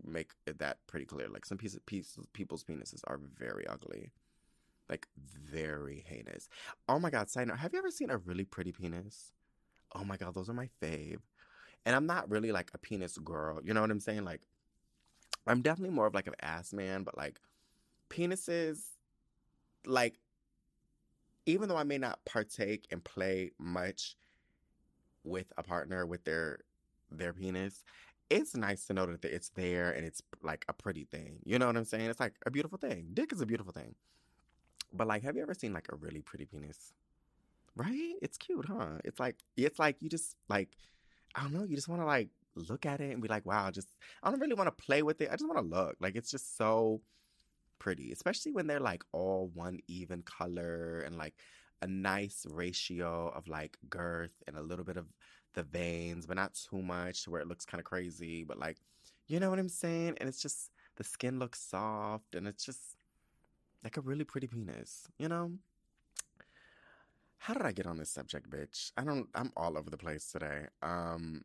make 0.06 0.32
that 0.46 0.78
pretty 0.88 1.06
clear. 1.06 1.28
Like 1.28 1.46
some 1.46 1.58
pieces, 1.58 1.80
pieces, 1.86 2.18
people's 2.34 2.64
penises 2.64 3.02
are 3.08 3.20
very 3.38 3.68
ugly, 3.68 4.12
like 4.90 5.08
very 5.16 6.04
heinous. 6.08 6.50
Oh 6.88 7.00
my 7.00 7.10
god! 7.10 7.30
Side 7.30 7.48
note: 7.48 7.60
Have 7.60 7.74
you 7.74 7.80
ever 7.80 7.92
seen 7.92 8.10
a 8.10 8.18
really 8.18 8.46
pretty 8.46 8.72
penis? 8.72 9.32
Oh 9.94 10.04
my 10.04 10.18
god, 10.18 10.34
those 10.36 10.50
are 10.50 10.54
my 10.54 10.70
fave. 10.82 11.20
And 11.86 11.96
I'm 11.96 12.06
not 12.06 12.30
really 12.30 12.52
like 12.52 12.72
a 12.74 12.78
penis 12.78 13.18
girl. 13.18 13.62
You 13.64 13.74
know 13.74 13.82
what 13.82 13.92
I'm 13.92 14.00
saying? 14.00 14.26
Like, 14.26 14.42
I'm 15.48 15.62
definitely 15.62 15.96
more 15.96 16.08
of 16.08 16.14
like 16.14 16.28
an 16.28 16.36
ass 16.42 16.74
man, 16.74 17.04
but 17.04 17.18
like 17.18 17.40
penises 18.10 18.82
like 19.86 20.20
even 21.46 21.70
though 21.70 21.78
I 21.78 21.84
may 21.84 21.98
not 21.98 22.24
partake 22.26 22.86
and 22.92 23.04
play 23.04 23.52
much 23.58 24.16
with 25.24 25.52
a 25.58 25.64
partner 25.64 26.06
with 26.06 26.24
their 26.24 26.60
their 27.12 27.34
penis, 27.34 27.84
it's 28.30 28.56
nice 28.56 28.86
to 28.86 28.94
know 28.94 29.06
that 29.08 29.26
it's 29.26 29.50
there 29.50 29.92
and 29.92 30.06
it's 30.06 30.22
like 30.44 30.66
a 30.68 30.74
pretty 30.74 31.06
thing. 31.06 31.40
You 31.46 31.58
know 31.58 31.68
what 31.68 31.78
I'm 31.78 31.86
saying? 31.86 32.10
It's 32.10 32.20
like 32.20 32.36
a 32.46 32.52
beautiful 32.52 32.78
thing. 32.78 33.10
Dick 33.14 33.34
is 33.34 33.42
a 33.42 33.46
beautiful 33.46 33.74
thing. 33.74 33.96
But 34.94 35.08
like, 35.08 35.24
have 35.24 35.36
you 35.36 35.42
ever 35.42 35.54
seen 35.54 35.74
like 35.74 35.88
a 35.92 35.96
really 35.96 36.22
pretty 36.22 36.46
penis? 36.46 36.94
Right? 37.76 38.16
It's 38.22 38.38
cute, 38.38 38.66
huh? 38.66 38.98
It's 39.04 39.20
like 39.20 39.38
it's 39.56 39.80
like 39.80 39.98
you 40.00 40.10
just 40.10 40.36
like 40.50 40.70
I 41.36 41.44
don't 41.44 41.54
know, 41.54 41.64
you 41.64 41.76
just 41.76 41.88
want 41.88 42.02
to 42.02 42.06
like 42.06 42.30
look 42.56 42.86
at 42.86 43.00
it 43.00 43.12
and 43.12 43.22
be 43.22 43.28
like, 43.28 43.46
wow, 43.46 43.70
just 43.72 43.90
I 44.24 44.32
don't 44.32 44.40
really 44.40 44.56
want 44.56 44.68
to 44.68 44.84
play 44.84 45.04
with 45.04 45.22
it. 45.22 45.30
I 45.30 45.36
just 45.36 45.48
want 45.48 45.60
to 45.60 45.76
look. 45.76 45.96
Like 46.00 46.16
it's 46.16 46.32
just 46.32 46.58
so 46.58 47.02
pretty, 47.80 48.12
especially 48.12 48.52
when 48.52 48.68
they're 48.68 48.80
like 48.80 49.04
all 49.12 49.50
one 49.54 49.80
even 49.88 50.22
color 50.24 51.02
and 51.06 51.18
like 51.18 51.36
a 51.82 51.88
nice 51.88 52.46
ratio 52.50 53.30
of 53.30 53.48
like 53.48 53.78
girth 53.90 54.44
and 54.48 54.58
a 54.58 54.62
little 54.62 54.84
bit 54.86 54.98
of 54.98 55.08
the 55.54 55.64
veins, 55.64 56.26
but 56.26 56.36
not 56.36 56.54
too 56.54 56.82
much 56.82 57.24
to 57.24 57.32
where 57.32 57.42
it 57.42 57.48
looks 57.48 57.66
kind 57.66 57.80
of 57.80 57.86
crazy. 57.86 58.44
But 58.44 58.60
like, 58.60 58.78
you 59.28 59.40
know 59.40 59.50
what 59.50 59.60
I'm 59.60 59.70
saying? 59.70 60.18
And 60.20 60.28
it's 60.28 60.42
just 60.42 60.72
the 60.98 61.04
skin 61.04 61.40
looks 61.40 61.62
soft 61.62 62.36
and 62.36 62.48
it's 62.48 62.66
just 62.66 62.98
like 63.84 63.98
a 63.98 64.02
really 64.02 64.24
pretty 64.24 64.48
penis, 64.48 65.08
you 65.18 65.28
know? 65.28 65.52
How 67.38 67.54
did 67.54 67.64
I 67.64 67.72
get 67.72 67.88
on 67.88 67.98
this 67.98 68.10
subject, 68.10 68.50
bitch? 68.50 68.92
I 68.98 69.04
don't 69.04 69.28
I'm 69.34 69.52
all 69.56 69.78
over 69.78 69.90
the 69.90 69.98
place 69.98 70.32
today. 70.32 70.66
Um 70.82 71.44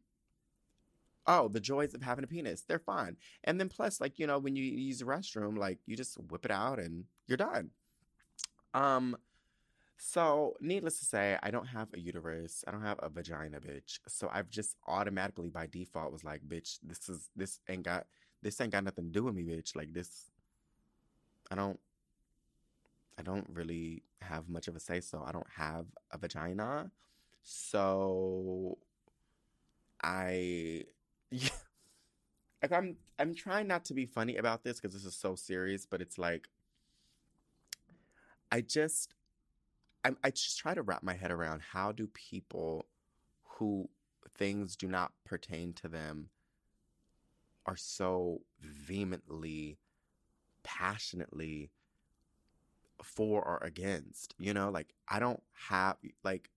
oh, 1.27 1.49
the 1.49 1.61
joys 1.61 1.95
of 1.95 2.03
having 2.03 2.25
a 2.25 2.27
penis. 2.27 2.63
They're 2.63 2.79
fine. 2.79 3.17
And 3.45 3.59
then 3.59 3.69
plus, 3.69 4.01
like, 4.01 4.19
you 4.19 4.27
know, 4.27 4.39
when 4.39 4.57
you 4.57 4.65
use 4.65 4.99
the 4.99 5.07
restroom, 5.07 5.57
like 5.57 5.79
you 5.87 5.97
just 5.97 6.17
whip 6.31 6.45
it 6.45 6.51
out 6.51 6.79
and 6.79 7.05
you're 7.27 7.39
done. 7.39 7.71
Um, 8.75 9.17
so 9.97 10.57
needless 10.61 10.99
to 10.99 11.05
say, 11.05 11.39
I 11.43 11.51
don't 11.51 11.67
have 11.67 11.89
a 11.95 12.01
uterus. 12.01 12.65
I 12.67 12.73
don't 12.73 12.83
have 12.83 12.99
a 13.03 13.09
vagina, 13.09 13.61
bitch. 13.61 14.01
So 14.09 14.29
I've 14.33 14.51
just 14.51 14.77
automatically 14.87 15.49
by 15.49 15.67
default 15.67 16.13
was 16.13 16.25
like, 16.25 16.43
bitch, 16.43 16.79
this 16.83 17.09
is 17.09 17.31
this 17.37 17.61
ain't 17.69 17.85
got 17.85 18.07
this 18.43 18.61
ain't 18.61 18.73
got 18.73 18.85
nothing 18.85 19.07
to 19.07 19.11
do 19.11 19.25
with 19.25 19.35
me, 19.35 19.45
bitch. 19.45 19.77
Like 19.77 19.93
this 19.93 20.31
I 21.51 21.55
don't 21.55 21.79
I 23.19 23.23
don't 23.23 23.49
really 23.53 24.03
have 24.23 24.49
much 24.49 24.69
of 24.69 24.77
a 24.77 24.81
say 24.81 25.01
so. 25.01 25.23
I 25.27 25.33
don't 25.33 25.51
have 25.57 25.87
a 26.11 26.19
vagina. 26.19 26.91
So 27.43 28.79
I 30.03 30.85
yeah. 31.31 31.49
Like 32.63 32.73
I'm 32.73 32.97
I'm 33.19 33.35
trying 33.35 33.67
not 33.67 33.85
to 33.87 33.95
be 33.95 34.07
funny 34.07 34.37
about 34.37 34.65
this 34.65 34.81
because 34.81 34.95
this 34.95 35.05
is 35.05 35.15
so 35.15 35.35
serious, 35.35 35.87
but 35.87 36.01
it's 36.01 36.19
like 36.19 36.49
I 38.51 38.61
just 38.63 39.15
I 40.05 40.13
I 40.23 40.31
just 40.31 40.59
try 40.59 40.75
to 40.75 40.83
wrap 40.83 41.03
my 41.03 41.15
head 41.15 41.31
around 41.31 41.61
how 41.73 41.93
do 41.93 42.07
people 42.07 42.87
who 43.45 43.89
things 44.37 44.77
do 44.77 44.89
not 44.89 45.13
pertain 45.25 45.73
to 45.75 45.89
them 45.89 46.31
are 47.67 47.77
so 47.77 48.41
vehemently 48.61 49.79
passionately 50.63 51.71
for 53.03 53.43
or 53.43 53.59
against 53.63 54.35
you 54.39 54.55
know 54.55 54.71
like 54.71 54.95
i 55.09 55.19
don't 55.19 55.43
have 55.69 55.97
like 56.23 56.51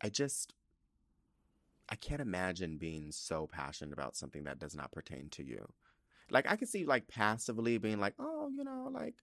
i 0.00 0.08
just 0.08 0.54
I 1.92 1.94
can't 1.96 2.22
imagine 2.22 2.78
being 2.78 3.12
so 3.12 3.46
passionate 3.46 3.92
about 3.92 4.16
something 4.16 4.44
that 4.44 4.58
does 4.58 4.74
not 4.74 4.92
pertain 4.92 5.28
to 5.32 5.44
you. 5.44 5.68
Like 6.30 6.50
I 6.50 6.56
can 6.56 6.66
see 6.66 6.86
like 6.86 7.06
passively 7.06 7.76
being 7.76 8.00
like, 8.00 8.14
oh, 8.18 8.48
you 8.56 8.64
know, 8.64 8.88
like, 8.90 9.16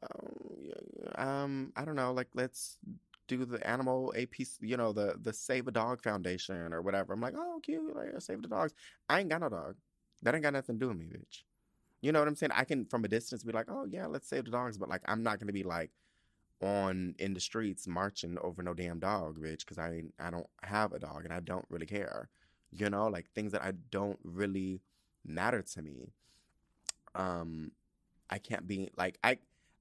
um, 0.00 1.26
um, 1.26 1.72
I 1.74 1.84
don't 1.84 1.96
know, 1.96 2.12
like 2.12 2.28
let's 2.32 2.78
do 3.26 3.44
the 3.44 3.66
animal 3.68 4.14
AP, 4.16 4.38
you 4.60 4.76
know, 4.76 4.92
the 4.92 5.16
the 5.20 5.32
Save 5.32 5.66
a 5.66 5.72
Dog 5.72 6.00
Foundation 6.00 6.72
or 6.72 6.80
whatever. 6.80 7.12
I'm 7.12 7.20
like, 7.20 7.34
oh, 7.36 7.58
cute, 7.60 7.96
like 7.96 8.08
save 8.20 8.42
the 8.42 8.48
dogs. 8.48 8.72
I 9.08 9.18
ain't 9.18 9.28
got 9.28 9.40
no 9.40 9.48
dog. 9.48 9.74
That 10.22 10.34
ain't 10.34 10.44
got 10.44 10.52
nothing 10.52 10.78
to 10.78 10.84
do 10.84 10.88
with 10.88 10.98
me, 10.98 11.06
bitch. 11.06 11.42
You 12.00 12.12
know 12.12 12.18
what 12.18 12.28
I'm 12.28 12.36
saying? 12.36 12.52
I 12.54 12.64
can 12.64 12.86
from 12.86 13.04
a 13.04 13.08
distance 13.08 13.42
be 13.42 13.52
like, 13.52 13.70
oh 13.70 13.86
yeah, 13.88 14.06
let's 14.06 14.28
save 14.28 14.44
the 14.46 14.50
dogs, 14.50 14.78
but 14.78 14.88
like 14.88 15.02
I'm 15.06 15.22
not 15.22 15.38
gonna 15.38 15.52
be 15.52 15.64
like, 15.64 15.90
on 16.62 17.14
in 17.18 17.34
the 17.34 17.40
streets 17.40 17.86
marching 17.86 18.36
over 18.42 18.62
no 18.62 18.74
damn 18.74 18.98
dog, 18.98 19.38
bitch, 19.38 19.60
because 19.60 19.78
I 19.78 20.02
I 20.18 20.30
don't 20.30 20.48
have 20.62 20.92
a 20.92 20.98
dog 20.98 21.24
and 21.24 21.32
I 21.32 21.40
don't 21.40 21.64
really 21.68 21.86
care. 21.86 22.28
You 22.70 22.90
know, 22.90 23.08
like 23.08 23.30
things 23.30 23.52
that 23.52 23.62
I 23.62 23.72
don't 23.90 24.18
really 24.22 24.82
matter 25.24 25.62
to 25.62 25.82
me. 25.82 26.12
Um, 27.14 27.72
I 28.28 28.38
can't 28.38 28.66
be 28.66 28.90
like 28.96 29.18
I 29.24 29.38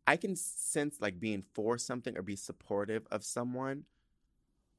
I 0.07 0.17
can 0.17 0.35
sense 0.35 0.97
like 1.01 1.19
being 1.19 1.43
for 1.53 1.77
something 1.77 2.17
or 2.17 2.21
be 2.21 2.35
supportive 2.35 3.05
of 3.11 3.23
someone, 3.23 3.83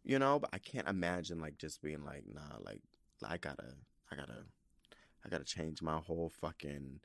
you 0.03 0.19
know, 0.19 0.39
but 0.39 0.51
I 0.53 0.59
can't 0.59 0.89
imagine 0.89 1.41
like 1.41 1.59
just 1.59 1.83
being 1.83 2.05
like, 2.05 2.25
nah, 2.33 2.59
like 2.65 2.81
I 3.25 3.37
gotta 3.37 3.75
I 4.11 4.17
gotta 4.17 4.45
I 5.25 5.29
gotta 5.29 5.45
change 5.45 5.83
my 5.83 5.99
whole 5.99 6.31
fucking 6.41 7.01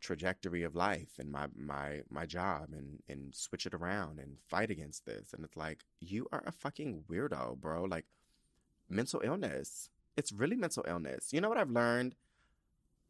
trajectory 0.00 0.62
of 0.62 0.74
life 0.74 1.18
and 1.18 1.30
my 1.30 1.46
my 1.56 2.02
my 2.10 2.26
job 2.26 2.68
and 2.72 3.00
and 3.08 3.34
switch 3.34 3.66
it 3.66 3.74
around 3.74 4.18
and 4.18 4.36
fight 4.48 4.70
against 4.70 5.06
this. 5.06 5.32
And 5.32 5.44
it's 5.44 5.56
like 5.56 5.84
you 6.00 6.26
are 6.32 6.42
a 6.46 6.52
fucking 6.52 7.04
weirdo 7.10 7.58
bro. 7.58 7.84
Like 7.84 8.06
mental 8.88 9.20
illness 9.24 9.90
it's 10.16 10.32
really 10.32 10.56
mental 10.56 10.84
illness. 10.88 11.32
You 11.32 11.40
know 11.40 11.48
what 11.48 11.58
i've 11.58 11.70
learned? 11.70 12.14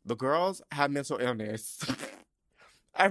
The 0.04 0.16
girls 0.16 0.60
have 0.72 0.90
mental 0.90 1.18
illness. 1.18 1.84
I 2.94 3.06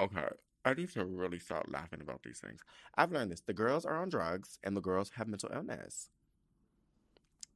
okay 0.00 0.28
i 0.64 0.74
need 0.74 0.90
to 0.90 1.04
really 1.04 1.38
start 1.38 1.70
laughing 1.70 2.00
about 2.00 2.22
these 2.22 2.38
things. 2.38 2.60
I've 2.94 3.12
learned 3.12 3.32
this. 3.32 3.40
The 3.40 3.54
girls 3.54 3.86
are 3.86 3.96
on 3.96 4.10
drugs 4.10 4.58
and 4.62 4.76
the 4.76 4.82
girls 4.82 5.12
have 5.16 5.26
mental 5.26 5.50
illness. 5.52 6.10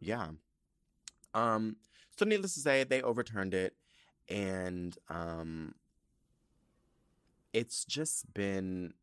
Yeah. 0.01 0.29
Um 1.35 1.77
so 2.17 2.25
needless 2.25 2.55
to 2.55 2.61
say 2.61 2.85
they 2.85 3.03
overturned 3.03 3.55
it 3.55 3.75
and 4.29 4.97
um 5.09 5.75
it's 7.53 7.85
just 7.85 8.33
been 8.35 8.95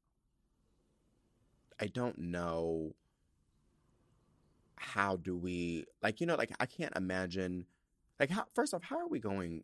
I 1.80 1.88
don't 1.88 2.18
know 2.20 2.94
how 4.76 5.16
do 5.16 5.38
we 5.38 5.86
like 6.02 6.20
you 6.20 6.28
know 6.28 6.36
like 6.36 6.52
I 6.60 6.66
can't 6.66 6.96
imagine 6.96 7.66
like 8.20 8.30
how 8.30 8.46
first 8.54 8.74
off 8.74 8.84
how 8.84 9.00
are 9.00 9.08
we 9.08 9.20
going 9.20 9.64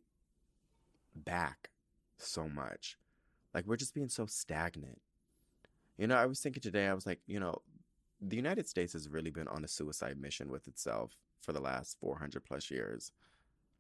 back 1.16 1.70
so 2.18 2.48
much? 2.48 2.98
Like 3.54 3.66
we're 3.66 3.78
just 3.78 3.94
being 3.94 4.10
so 4.10 4.26
stagnant. 4.26 5.02
You 5.98 6.08
know 6.08 6.16
I 6.16 6.26
was 6.26 6.40
thinking 6.40 6.62
today 6.62 6.88
I 6.88 6.94
was 6.94 7.06
like 7.06 7.20
you 7.28 7.40
know 7.40 7.62
the 8.22 8.36
United 8.36 8.68
States 8.68 8.94
has 8.94 9.10
really 9.10 9.32
been 9.32 9.48
on 9.48 9.64
a 9.64 9.68
suicide 9.68 10.20
mission 10.20 10.50
with 10.50 10.68
itself 10.68 11.18
for 11.42 11.54
the 11.54 11.60
last 11.60 11.98
400 12.00 12.44
plus 12.44 12.72
years 12.72 13.12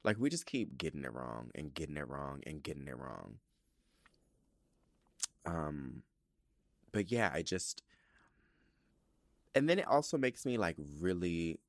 like 0.04 0.18
we 0.20 0.30
just 0.30 0.45
keep 0.45 0.78
getting 0.78 1.04
it 1.04 1.14
wrong 1.14 1.50
and 1.56 1.74
getting 1.74 1.98
it 1.98 2.08
wrong 2.08 2.41
and 2.45 2.64
getting 2.64 2.88
it 2.88 2.98
wrong. 2.98 3.36
Um 5.45 6.04
but 6.91 7.12
yeah, 7.12 7.32
I 7.34 7.41
just 7.41 7.84
and 9.56 9.68
then 9.70 9.80
it 9.80 9.88
also 9.88 10.18
makes 10.18 10.45
me 10.45 10.58
like 10.58 10.76
really 11.00 11.60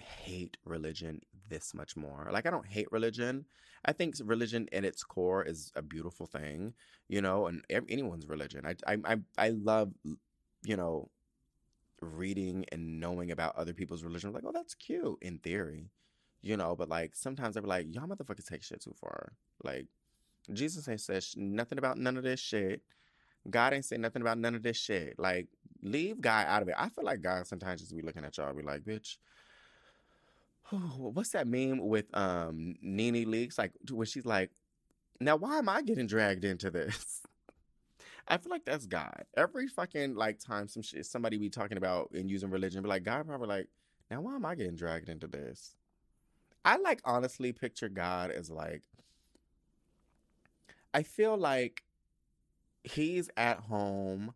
hate 0.00 0.56
religion 0.64 1.20
this 1.48 1.74
much 1.74 1.96
more. 1.96 2.28
Like 2.32 2.46
I 2.46 2.50
don't 2.50 2.66
hate 2.66 2.90
religion. 2.90 3.44
I 3.84 3.92
think 3.92 4.16
religion 4.24 4.68
in 4.72 4.84
its 4.84 5.04
core 5.04 5.44
is 5.44 5.70
a 5.76 5.82
beautiful 5.82 6.26
thing, 6.26 6.74
you 7.08 7.22
know, 7.22 7.46
and 7.46 7.62
anyone's 7.70 8.28
religion. 8.28 8.66
I 8.66 8.74
I 8.86 9.18
I, 9.38 9.50
love 9.50 9.92
you 10.64 10.76
know 10.76 11.08
reading 12.00 12.64
and 12.72 13.00
knowing 13.00 13.30
about 13.30 13.56
other 13.56 13.72
people's 13.72 14.02
religion. 14.02 14.28
I'm 14.28 14.34
like, 14.34 14.44
oh, 14.44 14.52
that's 14.52 14.74
cute 14.74 15.18
in 15.22 15.38
theory, 15.38 15.90
you 16.46 16.56
know. 16.56 16.76
But 16.76 16.88
like 16.88 17.14
sometimes 17.14 17.56
I 17.56 17.60
be 17.60 17.66
like, 17.66 17.94
y'all 17.94 18.06
motherfuckers 18.06 18.46
take 18.46 18.62
shit 18.62 18.80
too 18.80 18.94
far. 18.98 19.32
Like 19.62 19.86
Jesus 20.52 20.88
ain't 20.88 21.00
said 21.00 21.24
nothing 21.36 21.78
about 21.78 21.98
none 21.98 22.16
of 22.16 22.24
this 22.24 22.40
shit. 22.40 22.82
God 23.48 23.74
ain't 23.74 23.84
say 23.84 23.96
nothing 23.96 24.22
about 24.22 24.38
none 24.38 24.54
of 24.54 24.62
this 24.62 24.76
shit. 24.76 25.18
Like 25.18 25.48
leave 25.82 26.20
God 26.20 26.46
out 26.48 26.62
of 26.62 26.68
it. 26.68 26.74
I 26.78 26.88
feel 26.88 27.04
like 27.04 27.22
God 27.22 27.46
sometimes 27.46 27.80
just 27.80 27.94
be 27.94 28.02
looking 28.02 28.24
at 28.24 28.36
y'all, 28.36 28.52
be 28.52 28.62
like, 28.62 28.82
bitch. 28.82 29.16
What's 30.70 31.30
that 31.30 31.46
meme 31.46 31.86
with 31.86 32.06
um 32.14 32.74
NeNe 32.82 33.26
Leakes? 33.26 33.58
Like 33.58 33.72
when 33.90 34.06
she's 34.06 34.26
like, 34.26 34.50
now 35.20 35.36
why 35.36 35.58
am 35.58 35.68
I 35.68 35.82
getting 35.82 36.06
dragged 36.06 36.44
into 36.44 36.70
this? 36.70 37.22
I 38.28 38.38
feel 38.38 38.50
like 38.50 38.64
that's 38.64 38.86
God. 38.86 39.24
Every 39.36 39.68
fucking 39.68 40.14
like 40.14 40.40
time 40.40 40.68
some 40.68 40.82
shit 40.82 41.06
somebody 41.06 41.38
be 41.38 41.48
talking 41.48 41.78
about 41.78 42.10
and 42.12 42.30
using 42.30 42.50
religion, 42.50 42.82
be 42.82 42.88
like, 42.88 43.04
God 43.04 43.26
probably 43.26 43.48
like, 43.48 43.68
now 44.10 44.20
why 44.20 44.34
am 44.34 44.44
I 44.44 44.54
getting 44.54 44.76
dragged 44.76 45.08
into 45.08 45.26
this? 45.26 45.76
I 46.66 46.76
like 46.78 47.00
honestly 47.04 47.52
picture 47.52 47.88
God 47.88 48.32
as 48.32 48.50
like 48.50 48.82
I 50.92 51.04
feel 51.04 51.36
like 51.36 51.84
he's 52.82 53.30
at 53.36 53.60
home 53.60 54.34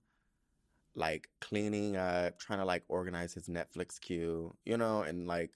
like 0.94 1.28
cleaning 1.40 1.96
up, 1.96 2.38
trying 2.38 2.60
to 2.60 2.64
like 2.64 2.84
organize 2.88 3.34
his 3.34 3.48
Netflix 3.48 4.00
queue, 4.00 4.54
you 4.64 4.76
know, 4.76 5.02
and 5.02 5.26
like 5.26 5.50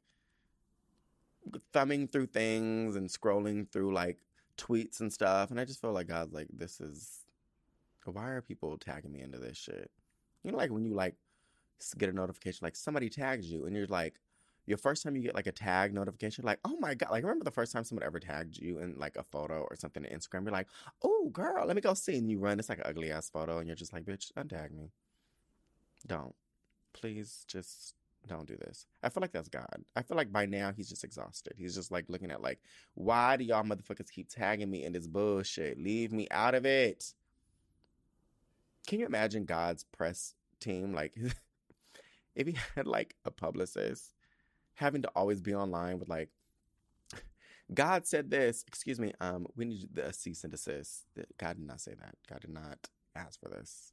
thumbing 1.72 2.08
through 2.08 2.26
things 2.26 2.96
and 2.96 3.08
scrolling 3.08 3.70
through 3.70 3.92
like 3.92 4.18
tweets 4.56 5.00
and 5.00 5.12
stuff. 5.12 5.50
And 5.50 5.60
I 5.60 5.64
just 5.64 5.80
feel 5.80 5.92
like 5.92 6.08
God's 6.08 6.32
like, 6.32 6.48
this 6.52 6.80
is 6.80 7.20
why 8.04 8.30
are 8.30 8.42
people 8.42 8.76
tagging 8.78 9.12
me 9.12 9.22
into 9.22 9.38
this 9.38 9.56
shit? 9.56 9.90
You 10.42 10.52
know, 10.52 10.58
like 10.58 10.70
when 10.70 10.84
you 10.84 10.94
like 10.94 11.14
get 11.98 12.08
a 12.08 12.12
notification, 12.12 12.64
like 12.64 12.76
somebody 12.76 13.08
tags 13.08 13.50
you, 13.50 13.66
and 13.66 13.76
you're 13.76 13.86
like, 13.86 14.14
your 14.66 14.78
first 14.78 15.02
time 15.02 15.14
you 15.16 15.22
get 15.22 15.34
like 15.34 15.46
a 15.46 15.52
tag 15.52 15.92
notification, 15.92 16.44
like, 16.44 16.58
oh 16.64 16.76
my 16.80 16.94
god, 16.94 17.10
like 17.10 17.22
remember 17.22 17.44
the 17.44 17.50
first 17.50 17.72
time 17.72 17.84
someone 17.84 18.04
ever 18.04 18.18
tagged 18.18 18.58
you 18.58 18.78
in 18.78 18.96
like 18.98 19.16
a 19.16 19.22
photo 19.22 19.66
or 19.70 19.76
something 19.76 20.04
on 20.04 20.10
Instagram? 20.10 20.44
You're 20.44 20.52
like, 20.52 20.68
oh 21.02 21.28
girl, 21.32 21.66
let 21.66 21.76
me 21.76 21.82
go 21.82 21.94
see, 21.94 22.16
and 22.16 22.30
you 22.30 22.38
run. 22.38 22.58
It's 22.58 22.68
like 22.68 22.78
an 22.78 22.84
ugly 22.86 23.12
ass 23.12 23.28
photo, 23.28 23.58
and 23.58 23.66
you're 23.66 23.76
just 23.76 23.92
like, 23.92 24.04
bitch, 24.04 24.32
untag 24.32 24.72
me. 24.72 24.90
Don't, 26.06 26.34
please, 26.92 27.44
just 27.46 27.94
don't 28.26 28.48
do 28.48 28.56
this. 28.56 28.86
I 29.02 29.08
feel 29.10 29.20
like 29.20 29.32
that's 29.32 29.48
God. 29.48 29.84
I 29.96 30.02
feel 30.02 30.16
like 30.16 30.32
by 30.32 30.46
now 30.46 30.72
he's 30.74 30.88
just 30.88 31.04
exhausted. 31.04 31.54
He's 31.56 31.74
just 31.74 31.90
like 31.90 32.06
looking 32.08 32.30
at 32.30 32.42
like, 32.42 32.60
why 32.94 33.36
do 33.36 33.44
y'all 33.44 33.62
motherfuckers 33.62 34.10
keep 34.10 34.28
tagging 34.28 34.70
me 34.70 34.84
in 34.84 34.92
this 34.92 35.06
bullshit? 35.06 35.78
Leave 35.78 36.12
me 36.12 36.26
out 36.30 36.54
of 36.54 36.64
it. 36.64 37.12
Can 38.86 39.00
you 39.00 39.06
imagine 39.06 39.44
God's 39.44 39.84
press 39.84 40.34
team? 40.60 40.94
Like, 40.94 41.14
if 42.34 42.46
he 42.46 42.56
had 42.74 42.86
like 42.86 43.14
a 43.24 43.30
publicist 43.30 44.14
having 44.74 45.02
to 45.02 45.08
always 45.14 45.40
be 45.40 45.54
online 45.54 45.98
with 45.98 46.08
like, 46.08 46.30
God 47.72 48.06
said 48.06 48.30
this. 48.30 48.64
Excuse 48.68 49.00
me. 49.00 49.12
Um, 49.20 49.46
we 49.56 49.64
need 49.64 49.88
the 49.92 50.12
cease 50.12 50.44
and 50.44 50.50
desist. 50.50 51.04
God 51.38 51.56
did 51.56 51.66
not 51.66 51.80
say 51.80 51.94
that. 51.94 52.14
God 52.28 52.40
did 52.42 52.52
not 52.52 52.78
ask 53.16 53.40
for 53.40 53.48
this. 53.48 53.92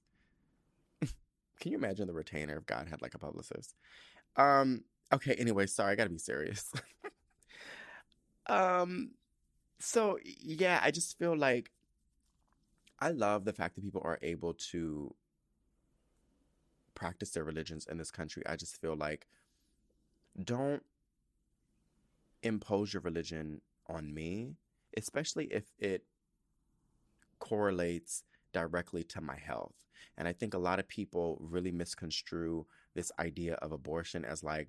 Can 1.59 1.71
you 1.71 1.77
imagine 1.77 2.07
the 2.07 2.13
retainer 2.13 2.57
if 2.57 2.65
God 2.65 2.89
had 2.89 3.01
like 3.01 3.13
a 3.13 3.19
publicist? 3.19 3.75
Um. 4.35 4.83
Okay. 5.13 5.35
Anyway, 5.35 5.67
sorry. 5.67 5.93
I 5.93 5.95
got 5.95 6.03
to 6.03 6.09
be 6.09 6.17
serious. 6.17 6.71
um. 8.47 9.11
So 9.79 10.19
yeah, 10.23 10.81
I 10.83 10.91
just 10.91 11.17
feel 11.17 11.35
like 11.37 11.71
I 12.99 13.09
love 13.09 13.45
the 13.45 13.53
fact 13.53 13.75
that 13.75 13.83
people 13.83 14.01
are 14.03 14.19
able 14.21 14.53
to 14.71 15.15
practice 16.93 17.31
their 17.31 17.43
religions 17.43 17.87
in 17.89 17.97
this 17.97 18.11
country. 18.11 18.43
I 18.45 18.57
just 18.57 18.79
feel 18.79 18.95
like 18.95 19.27
don't 20.43 20.83
impose 22.43 22.93
your 22.93 23.01
religion 23.01 23.61
on 23.87 24.13
me, 24.13 24.55
especially 24.97 25.45
if 25.45 25.65
it 25.79 26.03
correlates 27.39 28.23
directly 28.53 29.03
to 29.03 29.21
my 29.21 29.37
health. 29.37 29.73
And 30.17 30.27
I 30.27 30.33
think 30.33 30.53
a 30.53 30.59
lot 30.59 30.79
of 30.79 30.87
people 30.87 31.37
really 31.41 31.71
misconstrue 31.71 32.65
this 32.93 33.11
idea 33.19 33.55
of 33.55 33.71
abortion 33.71 34.25
as 34.25 34.43
like 34.43 34.67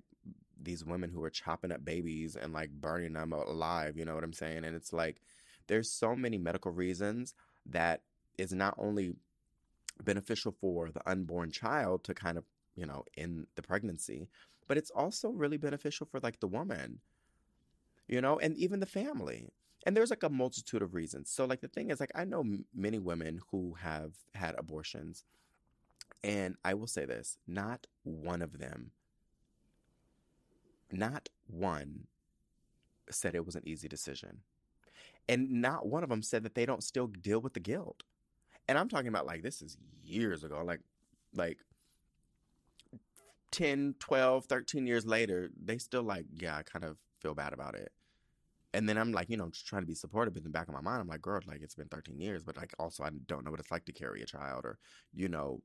these 0.61 0.85
women 0.85 1.09
who 1.09 1.23
are 1.23 1.29
chopping 1.29 1.71
up 1.71 1.83
babies 1.83 2.35
and 2.35 2.53
like 2.53 2.69
burning 2.69 3.13
them 3.13 3.33
alive, 3.33 3.97
you 3.97 4.05
know 4.05 4.15
what 4.15 4.23
I'm 4.23 4.33
saying? 4.33 4.63
And 4.63 4.75
it's 4.75 4.93
like 4.93 5.21
there's 5.67 5.91
so 5.91 6.15
many 6.15 6.37
medical 6.37 6.71
reasons 6.71 7.33
that 7.65 8.01
is 8.37 8.53
not 8.53 8.75
only 8.77 9.15
beneficial 10.03 10.51
for 10.59 10.89
the 10.91 11.07
unborn 11.09 11.51
child 11.51 12.03
to 12.05 12.13
kind 12.13 12.37
of, 12.37 12.45
you 12.75 12.85
know, 12.85 13.03
in 13.15 13.45
the 13.55 13.61
pregnancy, 13.61 14.27
but 14.67 14.77
it's 14.77 14.91
also 14.91 15.29
really 15.29 15.57
beneficial 15.57 16.07
for 16.09 16.19
like 16.19 16.39
the 16.39 16.47
woman, 16.47 16.99
you 18.07 18.21
know, 18.21 18.39
and 18.39 18.55
even 18.57 18.79
the 18.79 18.85
family. 18.85 19.49
And 19.85 19.95
there's 19.97 20.09
like 20.09 20.23
a 20.23 20.29
multitude 20.29 20.81
of 20.81 20.93
reasons. 20.93 21.29
So, 21.29 21.45
like, 21.45 21.59
the 21.61 21.67
thing 21.67 21.89
is, 21.91 21.99
like, 21.99 22.11
I 22.15 22.23
know 22.23 22.39
m- 22.39 22.65
many 22.73 22.99
women 22.99 23.41
who 23.51 23.73
have 23.81 24.13
had 24.33 24.55
abortions, 24.57 25.25
and 26.23 26.55
I 26.63 26.73
will 26.73 26.87
say 26.87 27.05
this 27.05 27.37
not 27.47 27.87
one 28.03 28.41
of 28.41 28.59
them, 28.59 28.91
not 30.91 31.29
one 31.47 32.07
said 33.09 33.35
it 33.35 33.45
was 33.45 33.55
an 33.55 33.63
easy 33.67 33.87
decision. 33.87 34.39
And 35.29 35.61
not 35.61 35.87
one 35.87 36.03
of 36.03 36.09
them 36.09 36.21
said 36.21 36.43
that 36.43 36.55
they 36.55 36.65
don't 36.65 36.83
still 36.83 37.07
deal 37.07 37.39
with 37.39 37.53
the 37.53 37.59
guilt. 37.59 38.03
And 38.67 38.77
I'm 38.77 38.89
talking 38.89 39.07
about 39.07 39.25
like 39.25 39.43
this 39.43 39.61
is 39.61 39.77
years 40.03 40.43
ago, 40.43 40.63
like 40.65 40.81
like 41.35 41.59
10, 43.53 43.95
12, 43.99 44.45
13 44.45 44.87
years 44.87 45.05
later, 45.05 45.49
they 45.63 45.77
still 45.77 46.01
like, 46.01 46.25
yeah, 46.33 46.57
I 46.57 46.63
kind 46.63 46.83
of 46.83 46.97
feel 47.19 47.35
bad 47.35 47.53
about 47.53 47.75
it. 47.75 47.91
And 48.73 48.89
then 48.89 48.97
I'm 48.97 49.11
like, 49.11 49.29
you 49.29 49.37
know, 49.37 49.49
just 49.49 49.67
trying 49.67 49.83
to 49.83 49.87
be 49.87 49.93
supportive 49.93 50.33
But 50.33 50.39
in 50.39 50.45
the 50.45 50.49
back 50.49 50.67
of 50.67 50.73
my 50.73 50.81
mind. 50.81 50.99
I'm 50.99 51.07
like, 51.07 51.21
girl, 51.21 51.39
like 51.45 51.61
it's 51.61 51.75
been 51.75 51.87
13 51.87 52.19
years, 52.19 52.43
but 52.43 52.57
like 52.57 52.73
also 52.79 53.03
I 53.03 53.11
don't 53.27 53.45
know 53.45 53.51
what 53.51 53.59
it's 53.59 53.71
like 53.71 53.85
to 53.85 53.91
carry 53.93 54.23
a 54.23 54.25
child 54.25 54.65
or, 54.65 54.79
you 55.13 55.29
know, 55.29 55.61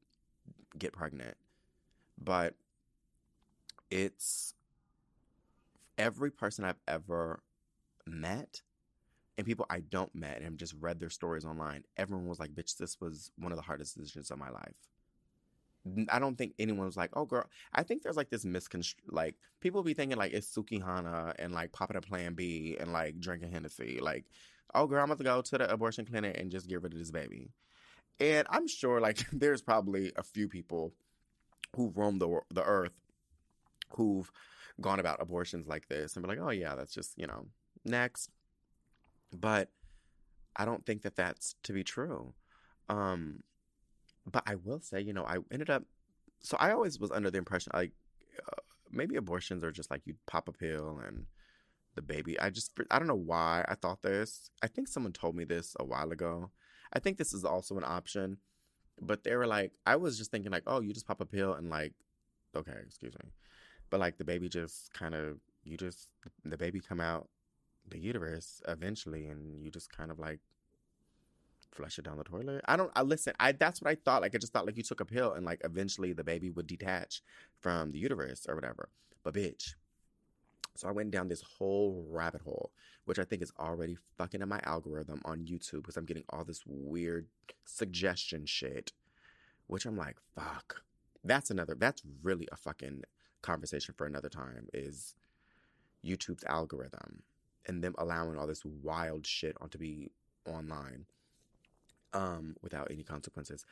get 0.79 0.93
pregnant. 0.93 1.35
But 2.23 2.55
it's 3.91 4.53
every 5.97 6.31
person 6.31 6.67
I've 6.67 6.81
ever 6.87 7.43
met 8.07 8.61
and 9.39 9.47
people 9.47 9.65
I 9.71 9.81
don't 9.81 10.15
met 10.15 10.43
and 10.43 10.59
just 10.59 10.75
read 10.79 11.01
their 11.01 11.09
stories 11.09 11.47
online, 11.47 11.85
everyone 11.97 12.27
was 12.27 12.41
like, 12.41 12.51
bitch, 12.51 12.77
this 12.77 13.01
was 13.01 13.31
one 13.39 13.53
of 13.53 13.57
the 13.57 13.63
hardest 13.63 13.97
decisions 13.97 14.31
of 14.31 14.39
my 14.39 14.51
life. 14.51 14.75
I 16.11 16.19
don't 16.19 16.37
think 16.37 16.55
anyone 16.59 16.87
was 16.87 16.97
like, 16.97 17.11
oh, 17.15 17.25
girl. 17.25 17.45
I 17.73 17.83
think 17.83 18.03
there's 18.03 18.17
like 18.17 18.31
this 18.31 18.45
misconstrued, 18.45 19.13
like, 19.13 19.37
people 19.61 19.83
be 19.83 19.95
thinking 19.95 20.19
like 20.19 20.33
it's 20.33 20.55
Sukihana 20.55 21.35
and 21.39 21.53
like 21.53 21.73
popping 21.73 21.97
a 21.97 22.01
plan 22.01 22.35
B 22.35 22.77
and 22.79 22.93
like 22.93 23.21
drinking 23.21 23.53
Hennessy. 23.53 23.99
Like, 24.01 24.27
oh, 24.75 24.87
girl, 24.87 25.03
I'm 25.03 25.11
about 25.11 25.19
to 25.19 25.25
go 25.25 25.43
to 25.43 25.59
the 25.59 25.73
abortion 25.73 26.05
clinic 26.05 26.39
and 26.39 26.51
just 26.51 26.69
get 26.69 26.83
rid 26.83 26.93
of 26.93 26.99
this 26.99 27.11
baby. 27.11 27.51
And 28.21 28.47
I'm 28.51 28.67
sure 28.67 29.01
like 29.01 29.27
there's 29.33 29.63
probably 29.63 30.13
a 30.17 30.23
few 30.23 30.49
people 30.49 30.93
who 31.77 31.93
roam 31.95 32.19
the, 32.19 32.41
the 32.53 32.65
earth 32.65 32.95
who've 33.91 34.31
gone 34.81 35.01
about 35.01 35.21
abortions 35.21 35.67
like 35.67 35.89
this 35.89 36.17
and 36.17 36.25
be 36.25 36.29
like, 36.29 36.41
oh, 36.41 36.51
yeah, 36.51 36.75
that's 36.75 36.95
just, 36.95 37.19
you 37.19 37.27
know, 37.27 37.47
next 37.85 38.31
but 39.33 39.69
I 40.57 40.65
don't 40.65 40.85
think 40.85 41.03
that 41.03 41.17
that's 41.17 41.55
to 41.65 41.73
be 41.73 41.85
true. 41.85 42.35
Um, 42.89 43.43
but 44.31 44.43
I 44.47 44.57
will 44.57 44.81
say, 44.81 45.01
you 45.01 45.13
know, 45.13 45.25
I 45.25 45.39
ended 45.51 45.71
up. 45.71 45.85
So 46.41 46.57
I 46.61 46.73
always 46.73 47.01
was 47.01 47.11
under 47.11 47.31
the 47.31 47.39
impression 47.39 47.73
like 47.75 47.93
uh, 48.39 48.63
maybe 48.91 49.17
abortions 49.17 49.65
are 49.65 49.73
just 49.73 49.91
like 49.91 50.03
you 50.07 50.15
pop 50.27 50.49
a 50.49 50.53
pill 50.53 51.01
and 51.05 51.27
the 51.95 52.03
baby. 52.03 52.39
I 52.39 52.51
just 52.51 52.79
I 52.91 52.99
don't 52.99 53.09
know 53.09 53.15
why 53.15 53.65
I 53.69 53.75
thought 53.75 54.03
this. 54.03 54.51
I 54.63 54.69
think 54.69 54.89
someone 54.89 55.13
told 55.13 55.35
me 55.35 55.45
this 55.45 55.75
a 55.81 55.85
while 55.85 56.13
ago. 56.13 56.51
I 56.93 57.01
think 57.01 57.19
this 57.19 57.35
is 57.35 57.45
also 57.45 57.77
an 57.77 57.85
option, 57.85 58.39
but 59.01 59.25
they 59.25 59.37
were 59.37 59.47
like, 59.47 59.73
I 59.85 59.97
was 59.97 60.17
just 60.17 60.31
thinking 60.31 60.53
like, 60.53 60.63
oh, 60.67 60.81
you 60.81 60.93
just 60.93 61.07
pop 61.07 61.21
a 61.21 61.27
pill 61.27 61.55
and 61.55 61.69
like, 61.69 61.93
okay, 62.57 62.73
excuse 62.87 63.15
me, 63.23 63.31
but 63.91 64.01
like 64.01 64.17
the 64.17 64.25
baby 64.25 64.49
just 64.49 64.93
kind 64.93 65.15
of 65.15 65.39
you 65.65 65.77
just 65.77 66.09
the 66.45 66.57
baby 66.57 66.81
come 66.81 67.01
out 67.01 67.29
the 67.89 67.99
uterus 67.99 68.63
eventually, 68.69 69.27
and 69.27 69.61
you 69.63 69.71
just 69.71 69.91
kind 69.91 70.11
of 70.11 70.19
like 70.19 70.41
flush 71.71 71.99
it 71.99 72.05
down 72.05 72.19
the 72.19 72.25
toilet. 72.25 72.63
I 72.67 72.77
don't. 72.77 72.91
I 72.95 73.03
listen. 73.03 73.35
I 73.39 73.53
that's 73.53 73.81
what 73.81 73.91
I 73.91 73.95
thought. 73.95 74.23
Like 74.23 74.35
I 74.35 74.39
just 74.39 74.53
thought 74.53 74.67
like 74.67 74.77
you 74.77 74.83
took 74.83 75.01
a 75.01 75.05
pill 75.05 75.33
and 75.33 75.45
like 75.45 75.61
eventually 75.65 76.13
the 76.13 76.25
baby 76.25 76.51
would 76.51 76.67
detach 76.67 77.23
from 77.61 77.93
the 77.93 77.99
uterus 77.99 78.47
or 78.49 78.55
whatever. 78.55 78.89
But 79.23 79.35
bitch. 79.35 79.75
So 80.77 80.89
I 80.89 80.93
went 80.93 81.11
down 81.11 81.27
this 81.27 81.43
whole 81.43 82.07
rabbit 82.09 82.43
hole, 82.43 82.71
which 83.05 83.19
I 83.19 83.25
think 83.25 83.43
is 83.43 83.53
already 83.59 83.97
fucking 84.17 84.41
in 84.43 84.49
my 84.49 84.61
algorithm 84.63 85.21
on 85.25 85.41
YouTube 85.45 85.83
because 85.83 85.97
I'm 85.97 86.05
getting 86.05 86.23
all 86.31 86.45
this 86.45 86.63
weird 86.67 87.27
suggestion 87.65 88.47
shit, 88.47 88.93
which 89.67 89.87
I'm 89.87 89.97
like, 89.97 90.19
fuck. 90.37 90.83
That's 91.25 91.51
another. 91.51 91.75
That's 91.77 92.03
really 92.23 92.49
a 92.53 92.57
fucking 92.57 93.03
conversation 93.43 93.95
for 93.99 94.07
another 94.07 94.29
time. 94.29 94.69
Is 94.73 95.17
YouTube's 96.05 96.45
algorithm 96.45 97.23
and 97.67 97.83
them 97.83 97.95
allowing 97.99 98.39
all 98.39 98.47
this 98.47 98.65
wild 98.65 99.27
shit 99.27 99.57
on 99.61 99.69
to 99.71 99.79
be 99.79 100.13
online 100.47 101.07
um 102.13 102.57
without 102.63 102.89
any 102.91 103.03
consequences. 103.03 103.65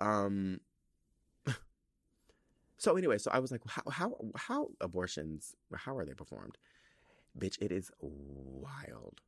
Um 0.00 0.60
so 2.76 2.96
anyway, 2.96 3.18
so 3.18 3.30
I 3.32 3.38
was 3.38 3.50
like 3.50 3.62
how 3.68 3.82
how 3.90 4.16
how 4.36 4.68
abortions 4.80 5.54
how 5.74 5.96
are 5.96 6.04
they 6.04 6.14
performed? 6.14 6.58
Bitch, 7.38 7.60
it 7.60 7.72
is 7.72 7.90
wild. 8.00 9.20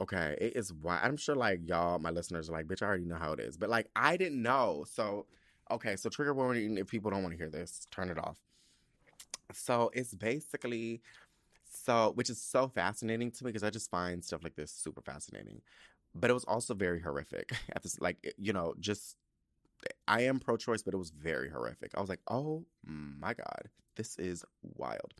Okay, 0.00 0.36
it 0.40 0.56
is 0.56 0.72
wild. 0.72 1.00
I'm 1.02 1.16
sure 1.16 1.34
like 1.34 1.60
y'all, 1.66 1.98
my 1.98 2.10
listeners 2.10 2.48
are 2.48 2.52
like, 2.52 2.66
bitch, 2.66 2.82
I 2.82 2.86
already 2.86 3.04
know 3.04 3.16
how 3.16 3.32
it 3.32 3.40
is. 3.40 3.56
But 3.56 3.70
like 3.70 3.88
I 3.96 4.16
didn't 4.16 4.42
know. 4.42 4.84
So 4.90 5.26
okay, 5.70 5.96
so 5.96 6.08
trigger 6.08 6.34
warning 6.34 6.78
if 6.78 6.86
people 6.86 7.10
don't 7.10 7.22
want 7.22 7.32
to 7.32 7.38
hear 7.38 7.50
this, 7.50 7.86
turn 7.90 8.10
it 8.10 8.18
off. 8.18 8.38
So 9.52 9.90
it's 9.94 10.14
basically 10.14 11.00
so 11.70 12.12
which 12.14 12.30
is 12.30 12.40
so 12.40 12.68
fascinating 12.68 13.30
to 13.30 13.44
me 13.44 13.50
because 13.50 13.62
I 13.62 13.70
just 13.70 13.90
find 13.90 14.24
stuff 14.24 14.42
like 14.42 14.56
this 14.56 14.70
super 14.72 15.00
fascinating. 15.00 15.60
But 16.14 16.30
it 16.30 16.34
was 16.34 16.44
also 16.44 16.74
very 16.74 17.00
horrific. 17.00 17.52
At 17.74 17.82
this 17.82 18.00
like 18.00 18.34
you 18.38 18.52
know, 18.52 18.74
just 18.80 19.16
I 20.06 20.22
am 20.22 20.38
pro 20.38 20.56
choice, 20.56 20.82
but 20.82 20.94
it 20.94 20.98
was 20.98 21.10
very 21.10 21.50
horrific. 21.50 21.92
I 21.96 22.00
was 22.00 22.08
like, 22.08 22.20
oh 22.28 22.64
my 22.84 23.34
God, 23.34 23.68
this 23.96 24.18
is 24.18 24.44
wild. 24.62 25.14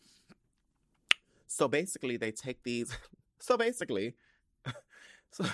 So 1.46 1.68
basically, 1.68 2.16
they 2.16 2.30
take 2.30 2.62
these. 2.62 2.96
So 3.40 3.56
basically, 3.56 4.16
so 5.30 5.44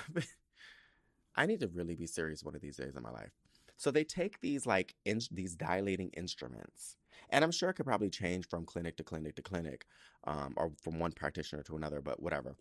I 1.37 1.45
need 1.45 1.61
to 1.61 1.69
really 1.69 1.95
be 1.95 2.07
serious 2.07 2.43
one 2.43 2.55
of 2.55 2.63
these 2.63 2.79
days 2.79 2.97
in 2.97 3.03
my 3.03 3.11
life. 3.11 3.33
So 3.77 3.91
they 3.91 4.05
take 4.05 4.41
these 4.41 4.65
like 4.67 4.95
in, 5.05 5.21
these 5.31 5.55
dilating 5.55 6.09
instruments, 6.17 6.97
and 7.29 7.45
I'm 7.45 7.51
sure 7.51 7.69
it 7.69 7.75
could 7.75 7.85
probably 7.85 8.09
change 8.09 8.49
from 8.49 8.65
clinic 8.65 8.97
to 8.97 9.05
clinic 9.05 9.37
to 9.37 9.43
clinic, 9.43 9.85
um, 10.27 10.55
or 10.57 10.73
from 10.83 10.99
one 10.99 11.13
practitioner 11.13 11.63
to 11.65 11.77
another, 11.77 12.01
but 12.01 12.23
whatever. 12.23 12.57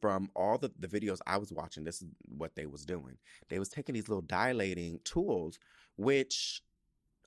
From 0.00 0.30
all 0.34 0.56
the, 0.56 0.70
the 0.78 0.88
videos 0.88 1.18
I 1.26 1.36
was 1.36 1.52
watching, 1.52 1.84
this 1.84 2.00
is 2.00 2.08
what 2.26 2.54
they 2.56 2.66
was 2.66 2.86
doing. 2.86 3.18
They 3.48 3.58
was 3.58 3.68
taking 3.68 3.94
these 3.94 4.08
little 4.08 4.22
dilating 4.22 5.00
tools, 5.04 5.58
which, 5.96 6.62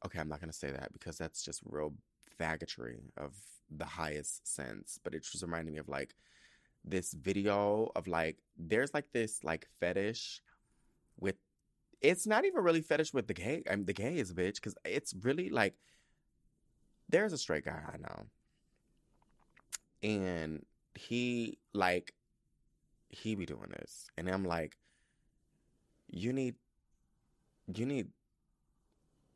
okay, 0.05 0.19
I'm 0.19 0.29
not 0.29 0.39
gonna 0.39 0.53
say 0.53 0.71
that 0.71 0.91
because 0.91 1.17
that's 1.17 1.43
just 1.43 1.61
real 1.65 1.93
faggotry 2.39 2.99
of 3.17 3.35
the 3.69 3.85
highest 3.85 4.47
sense. 4.47 4.99
But 5.03 5.13
it 5.13 5.23
just 5.23 5.43
reminded 5.43 5.73
me 5.73 5.79
of 5.79 5.87
like 5.87 6.15
this 6.85 7.13
video 7.13 7.91
of 7.95 8.07
like 8.07 8.37
there's 8.57 8.93
like 8.93 9.11
this 9.13 9.43
like 9.43 9.67
fetish 9.79 10.41
with 11.19 11.35
it's 12.01 12.27
not 12.27 12.45
even 12.45 12.61
really 12.61 12.81
fetish 12.81 13.13
with 13.13 13.27
the 13.27 13.33
gay 13.33 13.63
I 13.69 13.75
mean 13.75 13.85
the 13.85 13.93
gay 13.93 14.17
is 14.17 14.33
bitch 14.33 14.55
because 14.55 14.75
it's 14.83 15.13
really 15.21 15.49
like 15.49 15.75
there's 17.09 17.31
a 17.31 17.37
straight 17.37 17.65
guy 17.65 17.79
I 17.87 17.97
know 17.97 18.25
and 20.03 20.65
he 20.95 21.57
like 21.73 22.13
he 23.13 23.35
be 23.35 23.45
doing 23.45 23.69
this 23.71 24.07
and 24.17 24.29
I'm 24.29 24.43
like 24.43 24.77
you 26.09 26.33
need 26.33 26.55
you 27.73 27.85
need 27.85 28.07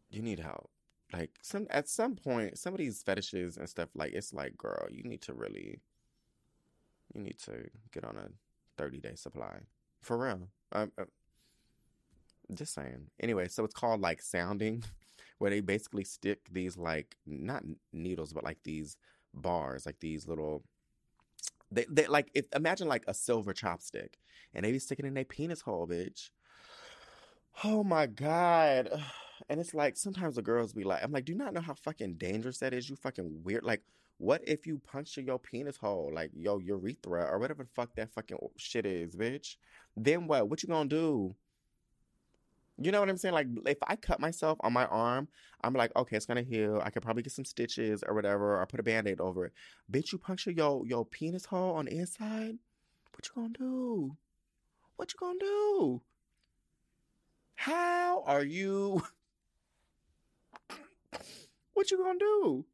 you 0.10 0.22
need 0.22 0.40
help 0.40 0.70
like 1.14 1.32
some 1.42 1.68
at 1.70 1.88
some 1.88 2.16
point 2.16 2.58
some 2.58 2.74
of 2.74 2.80
these 2.80 3.02
fetishes 3.02 3.58
and 3.58 3.70
stuff 3.70 3.90
like 3.96 4.14
it's 4.14 4.34
like 4.34 4.58
girl 4.58 4.88
you 4.90 5.04
need 5.04 5.22
to 5.22 5.34
really 5.34 5.80
you 7.14 7.22
need 7.22 7.38
to 7.40 7.70
get 7.92 8.04
on 8.04 8.18
a 8.18 8.28
30 8.78 9.00
day 9.00 9.16
supply. 9.16 9.60
For 10.02 10.18
real. 10.18 10.48
I'm, 10.72 10.92
I'm 10.98 11.08
just 12.54 12.74
saying. 12.74 13.08
Anyway, 13.20 13.48
so 13.48 13.64
it's 13.64 13.74
called 13.74 14.02
like 14.02 14.22
sounding, 14.22 14.84
where 15.40 15.52
they 15.52 15.60
basically 15.60 16.04
stick 16.04 16.40
these 16.52 16.78
like, 16.78 17.16
not 17.26 17.64
needles, 17.92 18.34
but 18.34 18.44
like 18.44 18.60
these 18.64 18.98
bars, 19.34 19.86
like 19.86 20.00
these 20.00 20.28
little. 20.28 20.64
They, 21.72 21.86
they 21.90 22.08
like 22.08 22.30
if 22.34 22.46
imagine 22.56 22.88
like 22.88 23.04
a 23.08 23.14
silver 23.14 23.54
chopstick 23.54 24.16
and 24.54 24.64
they 24.64 24.72
be 24.72 24.80
sticking 24.80 25.06
in 25.06 25.14
their 25.14 25.26
penis 25.26 25.62
hole, 25.62 25.88
bitch. 25.88 26.30
Oh 27.64 27.84
my 27.84 28.06
god. 28.08 28.90
And 29.50 29.60
it's 29.62 29.76
like 29.76 29.96
sometimes 29.96 30.36
the 30.36 30.42
girls 30.42 30.74
be 30.74 30.84
like, 30.84 31.04
I'm 31.04 31.12
like, 31.12 31.26
do 31.26 31.32
you 31.32 31.38
not 31.38 31.54
know 31.54 31.62
how 31.62 31.76
fucking 31.76 32.16
dangerous 32.16 32.58
that 32.58 32.74
is? 32.74 32.90
You 32.90 32.96
fucking 32.96 33.44
weird. 33.44 33.64
Like, 33.64 33.84
what 34.18 34.42
if 34.48 34.66
you 34.66 34.80
puncture 34.80 35.22
your 35.22 35.38
penis 35.38 35.78
hole, 35.78 36.10
like 36.12 36.32
your 36.34 36.60
urethra 36.60 37.24
or 37.24 37.38
whatever 37.38 37.64
the 37.64 37.70
fuck 37.76 37.96
that 37.96 38.12
fucking 38.12 38.40
shit 38.58 38.88
is, 38.88 39.16
bitch? 39.16 39.56
Then 39.96 40.28
what? 40.28 40.50
What 40.50 40.64
you 40.64 40.70
gonna 40.70 40.90
do? 40.90 41.36
You 42.80 42.92
know 42.92 43.00
what 43.00 43.10
I'm 43.10 43.18
saying? 43.18 43.34
Like, 43.34 43.48
if 43.66 43.78
I 43.88 43.96
cut 43.96 44.20
myself 44.20 44.60
on 44.62 44.72
my 44.72 44.86
arm, 44.86 45.28
I'm 45.64 45.74
like, 45.74 45.96
okay, 45.96 46.16
it's 46.16 46.28
gonna 46.28 46.44
heal. 46.44 46.80
I 46.84 46.92
could 46.92 47.02
probably 47.02 47.24
get 47.24 47.34
some 47.34 47.46
stitches 47.46 48.04
or 48.08 48.14
whatever, 48.14 48.62
or 48.62 48.66
put 48.68 48.80
a 48.80 48.84
band-aid 48.84 49.20
over 49.20 49.46
it. 49.46 49.54
Bitch, 49.92 50.12
you 50.12 50.20
puncture 50.20 50.52
your 50.52 50.86
your 50.86 51.06
penis 51.06 51.46
hole 51.46 51.76
on 51.76 51.86
the 51.86 51.98
inside. 51.98 52.58
What 53.14 53.28
you 53.28 53.42
gonna 53.42 53.54
do? 53.58 54.18
What 54.96 55.12
you 55.14 55.18
gonna 55.20 55.40
do? 55.40 56.02
How 57.56 58.22
are 58.26 58.44
you? 58.44 59.02
what 61.74 61.90
you 61.90 61.98
gonna 61.98 62.20
do? 62.20 62.66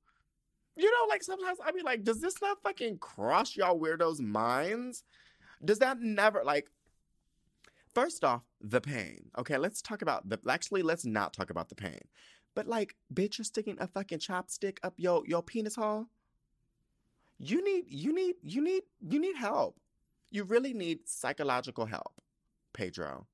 You 0.76 0.91
know, 0.91 1.08
like 1.08 1.24
sometimes 1.24 1.60
I 1.64 1.72
be 1.72 1.82
like, 1.82 2.04
does 2.04 2.20
this 2.20 2.41
not 2.41 2.62
fucking 2.62 2.97
cross 2.97 3.56
y'all 3.56 3.80
weirdos' 3.80 4.20
minds? 4.20 5.04
Does 5.64 5.80
that 5.80 6.01
never 6.01 6.43
like 6.43 6.68
first 7.94 8.24
off, 8.24 8.44
the 8.62 8.82
pain. 8.82 9.30
Okay, 9.38 9.58
let's 9.58 9.82
talk 9.82 10.02
about 10.02 10.28
the 10.30 10.39
actually 10.50 10.82
let's 10.82 11.06
not 11.06 11.34
talk 11.34 11.50
about 11.50 11.70
the 11.70 11.76
pain. 11.76 12.02
But 12.56 12.68
like, 12.68 12.96
bitch, 13.14 13.38
you're 13.38 13.46
sticking 13.46 13.78
a 13.80 13.88
fucking 13.88 14.20
chopstick 14.20 14.78
up 14.84 14.94
your 14.98 15.24
your 15.26 15.44
penis 15.44 15.76
hole. 15.76 16.08
You 17.39 17.64
need 17.64 17.86
you 17.88 18.14
need 18.14 18.36
you 18.41 18.64
need 18.64 18.84
you 19.02 19.20
need 19.20 19.36
help. 19.36 19.80
You 20.32 20.44
really 20.44 20.74
need 20.74 21.08
psychological 21.08 21.86
help, 21.86 22.14
Pedro. 22.74 23.28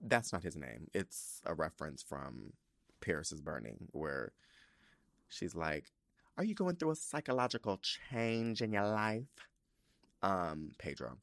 That's 0.00 0.32
not 0.32 0.42
his 0.42 0.56
name. 0.56 0.88
It's 0.92 1.40
a 1.46 1.54
reference 1.54 2.02
from 2.02 2.52
Paris 3.00 3.32
is 3.32 3.40
Burning, 3.40 3.88
where 3.92 4.32
She's 5.34 5.54
like, 5.54 5.90
Are 6.38 6.44
you 6.44 6.54
going 6.54 6.76
through 6.76 6.92
a 6.92 6.96
psychological 6.96 7.80
change 8.10 8.62
in 8.62 8.72
your 8.72 8.86
life? 8.86 9.24
Um, 10.22 10.70
Pedro. 10.78 11.18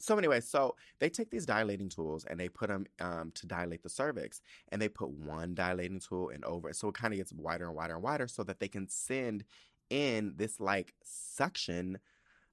So 0.00 0.16
anyway, 0.18 0.40
so 0.40 0.76
they 0.98 1.08
take 1.08 1.30
these 1.30 1.46
dilating 1.46 1.88
tools 1.88 2.24
and 2.24 2.38
they 2.38 2.48
put 2.48 2.68
them 2.68 2.86
um, 3.00 3.32
to 3.34 3.46
dilate 3.46 3.82
the 3.82 3.88
cervix, 3.88 4.40
and 4.68 4.80
they 4.80 4.88
put 4.88 5.10
one 5.10 5.54
dilating 5.54 6.00
tool 6.00 6.28
in 6.28 6.44
over 6.44 6.70
it, 6.70 6.76
so 6.76 6.88
it 6.88 6.94
kind 6.94 7.12
of 7.12 7.18
gets 7.18 7.32
wider 7.32 7.66
and 7.66 7.74
wider 7.74 7.94
and 7.94 8.02
wider, 8.02 8.26
so 8.26 8.42
that 8.44 8.60
they 8.60 8.68
can 8.68 8.88
send 8.88 9.44
in 9.90 10.34
this 10.36 10.60
like 10.60 10.94
suction, 11.02 11.98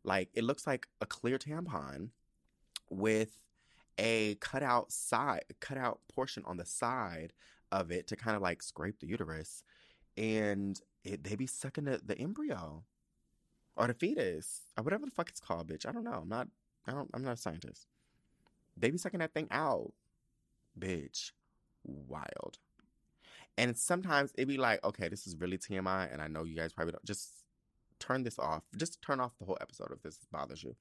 like 0.03 0.29
it 0.33 0.43
looks 0.43 0.65
like 0.67 0.87
a 1.01 1.05
clear 1.05 1.37
tampon 1.37 2.09
with 2.89 3.37
a 3.97 4.35
cutout 4.35 4.91
side, 4.91 5.43
cutout 5.59 5.99
portion 6.13 6.43
on 6.45 6.57
the 6.57 6.65
side 6.65 7.33
of 7.71 7.91
it 7.91 8.07
to 8.07 8.15
kind 8.15 8.35
of 8.35 8.41
like 8.41 8.63
scrape 8.63 8.99
the 8.99 9.07
uterus 9.07 9.63
and 10.17 10.81
it, 11.03 11.23
they 11.23 11.35
be 11.35 11.47
sucking 11.47 11.85
the, 11.85 12.01
the 12.03 12.17
embryo 12.17 12.83
or 13.75 13.87
the 13.87 13.93
fetus 13.93 14.61
or 14.77 14.83
whatever 14.83 15.05
the 15.05 15.11
fuck 15.11 15.29
it's 15.29 15.39
called, 15.39 15.67
bitch. 15.67 15.85
I 15.85 15.91
don't 15.91 16.03
know. 16.03 16.19
I'm 16.21 16.29
not. 16.29 16.47
I 16.88 16.91
don't. 16.91 17.09
I'm 17.13 17.23
not 17.23 17.33
a 17.33 17.38
scientist. 17.38 17.88
They 18.75 18.91
be 18.91 18.97
sucking 18.97 19.19
that 19.19 19.33
thing 19.33 19.47
out, 19.51 19.91
bitch. 20.79 21.31
Wild. 21.83 22.59
And 23.57 23.75
sometimes 23.75 24.31
it 24.38 24.45
be 24.47 24.57
like, 24.57 24.83
okay, 24.83 25.07
this 25.07 25.25
is 25.25 25.35
really 25.35 25.57
TMI, 25.57 26.11
and 26.13 26.21
I 26.21 26.27
know 26.27 26.43
you 26.43 26.55
guys 26.55 26.73
probably 26.73 26.91
don't. 26.91 27.05
Just 27.05 27.29
turn 27.99 28.23
this 28.23 28.38
off. 28.38 28.63
Just 28.75 29.01
turn 29.01 29.19
off 29.19 29.38
the 29.39 29.45
whole 29.45 29.57
episode 29.59 29.91
if 29.91 30.01
this 30.03 30.19
bothers 30.31 30.63
you. 30.63 30.75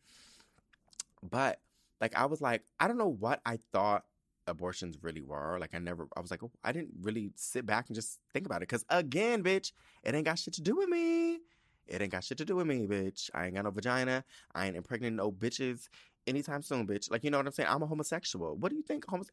But 1.22 1.60
like, 2.00 2.14
I 2.14 2.26
was 2.26 2.40
like, 2.40 2.62
I 2.78 2.86
don't 2.86 2.98
know 2.98 3.08
what 3.08 3.40
I 3.46 3.58
thought 3.72 4.04
abortions 4.46 4.98
really 5.02 5.22
were. 5.22 5.58
Like 5.58 5.74
I 5.74 5.78
never, 5.78 6.06
I 6.16 6.20
was 6.20 6.30
like, 6.30 6.42
oh, 6.42 6.50
I 6.62 6.72
didn't 6.72 6.92
really 7.00 7.32
sit 7.34 7.66
back 7.66 7.88
and 7.88 7.96
just 7.96 8.20
think 8.32 8.46
about 8.46 8.62
it. 8.62 8.66
Cause 8.66 8.84
again, 8.90 9.42
bitch, 9.42 9.72
it 10.04 10.14
ain't 10.14 10.26
got 10.26 10.38
shit 10.38 10.54
to 10.54 10.62
do 10.62 10.76
with 10.76 10.88
me. 10.88 11.40
It 11.86 12.02
ain't 12.02 12.12
got 12.12 12.24
shit 12.24 12.38
to 12.38 12.44
do 12.44 12.56
with 12.56 12.66
me, 12.66 12.86
bitch. 12.86 13.30
I 13.34 13.46
ain't 13.46 13.54
got 13.54 13.64
no 13.64 13.70
vagina. 13.70 14.24
I 14.54 14.66
ain't 14.66 14.76
impregnating 14.76 15.16
no 15.16 15.30
bitches 15.30 15.88
anytime 16.26 16.62
soon, 16.62 16.86
bitch. 16.86 17.10
Like, 17.10 17.24
you 17.24 17.30
know 17.30 17.38
what 17.38 17.46
I'm 17.46 17.52
saying? 17.52 17.68
I'm 17.70 17.82
a 17.82 17.86
homosexual. 17.86 18.56
What 18.56 18.70
do 18.70 18.76
you 18.76 18.82
think? 18.82 19.04
Homos- 19.08 19.30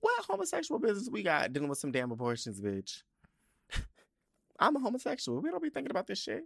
what 0.00 0.24
homosexual 0.24 0.78
business 0.78 1.08
we 1.10 1.22
got 1.22 1.52
dealing 1.52 1.68
with 1.68 1.78
some 1.78 1.92
damn 1.92 2.12
abortions, 2.12 2.60
bitch? 2.60 3.02
I'm 4.58 4.76
a 4.76 4.80
homosexual. 4.80 5.40
We 5.40 5.50
don't 5.50 5.62
be 5.62 5.70
thinking 5.70 5.90
about 5.90 6.06
this 6.06 6.20
shit. 6.20 6.44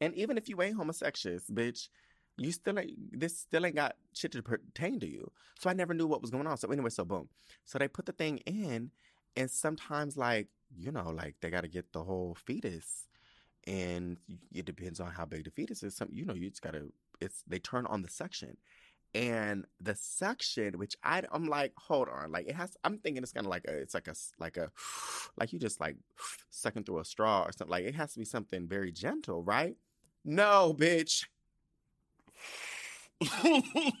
And 0.00 0.14
even 0.14 0.36
if 0.36 0.48
you 0.48 0.60
ain't 0.62 0.76
homosexual, 0.76 1.38
bitch, 1.52 1.88
you 2.36 2.50
still 2.50 2.78
ain't 2.78 3.18
this 3.18 3.38
still 3.38 3.66
ain't 3.66 3.76
got 3.76 3.96
shit 4.14 4.32
to 4.32 4.42
pertain 4.42 4.98
to 5.00 5.06
you. 5.06 5.30
So 5.58 5.70
I 5.70 5.74
never 5.74 5.94
knew 5.94 6.06
what 6.06 6.22
was 6.22 6.30
going 6.30 6.46
on. 6.46 6.56
So 6.56 6.68
anyway, 6.68 6.90
so 6.90 7.04
boom. 7.04 7.28
So 7.64 7.78
they 7.78 7.88
put 7.88 8.06
the 8.06 8.12
thing 8.12 8.38
in, 8.38 8.90
and 9.36 9.50
sometimes 9.50 10.16
like 10.16 10.48
you 10.76 10.90
know 10.90 11.10
like 11.10 11.36
they 11.40 11.50
got 11.50 11.60
to 11.60 11.68
get 11.68 11.92
the 11.92 12.02
whole 12.02 12.36
fetus, 12.46 13.06
and 13.66 14.16
it 14.52 14.64
depends 14.64 15.00
on 15.00 15.10
how 15.10 15.24
big 15.24 15.44
the 15.44 15.50
fetus 15.50 15.82
is. 15.82 15.96
Some 15.96 16.08
you 16.12 16.24
know 16.24 16.34
you 16.34 16.50
just 16.50 16.62
gotta 16.62 16.86
it's 17.20 17.42
they 17.46 17.58
turn 17.58 17.86
on 17.86 18.02
the 18.02 18.08
suction, 18.08 18.56
and 19.14 19.66
the 19.80 19.94
suction, 19.94 20.78
which 20.78 20.96
I 21.04 21.22
I'm 21.32 21.46
like, 21.46 21.72
hold 21.76 22.08
on, 22.08 22.32
like 22.32 22.48
it 22.48 22.54
has. 22.54 22.76
I'm 22.84 22.98
thinking 22.98 23.22
it's 23.22 23.32
kind 23.32 23.46
of 23.46 23.50
like 23.50 23.66
a, 23.68 23.76
it's 23.76 23.94
like 23.94 24.08
a 24.08 24.14
like 24.38 24.56
a 24.56 24.70
like 25.36 25.52
you 25.52 25.58
just 25.58 25.80
like 25.80 25.96
sucking 26.50 26.84
through 26.84 27.00
a 27.00 27.04
straw 27.04 27.42
or 27.42 27.52
something. 27.52 27.70
Like 27.70 27.84
it 27.84 27.94
has 27.94 28.12
to 28.14 28.18
be 28.18 28.24
something 28.24 28.66
very 28.66 28.92
gentle, 28.92 29.42
right? 29.42 29.76
No, 30.24 30.74
bitch. 30.78 31.24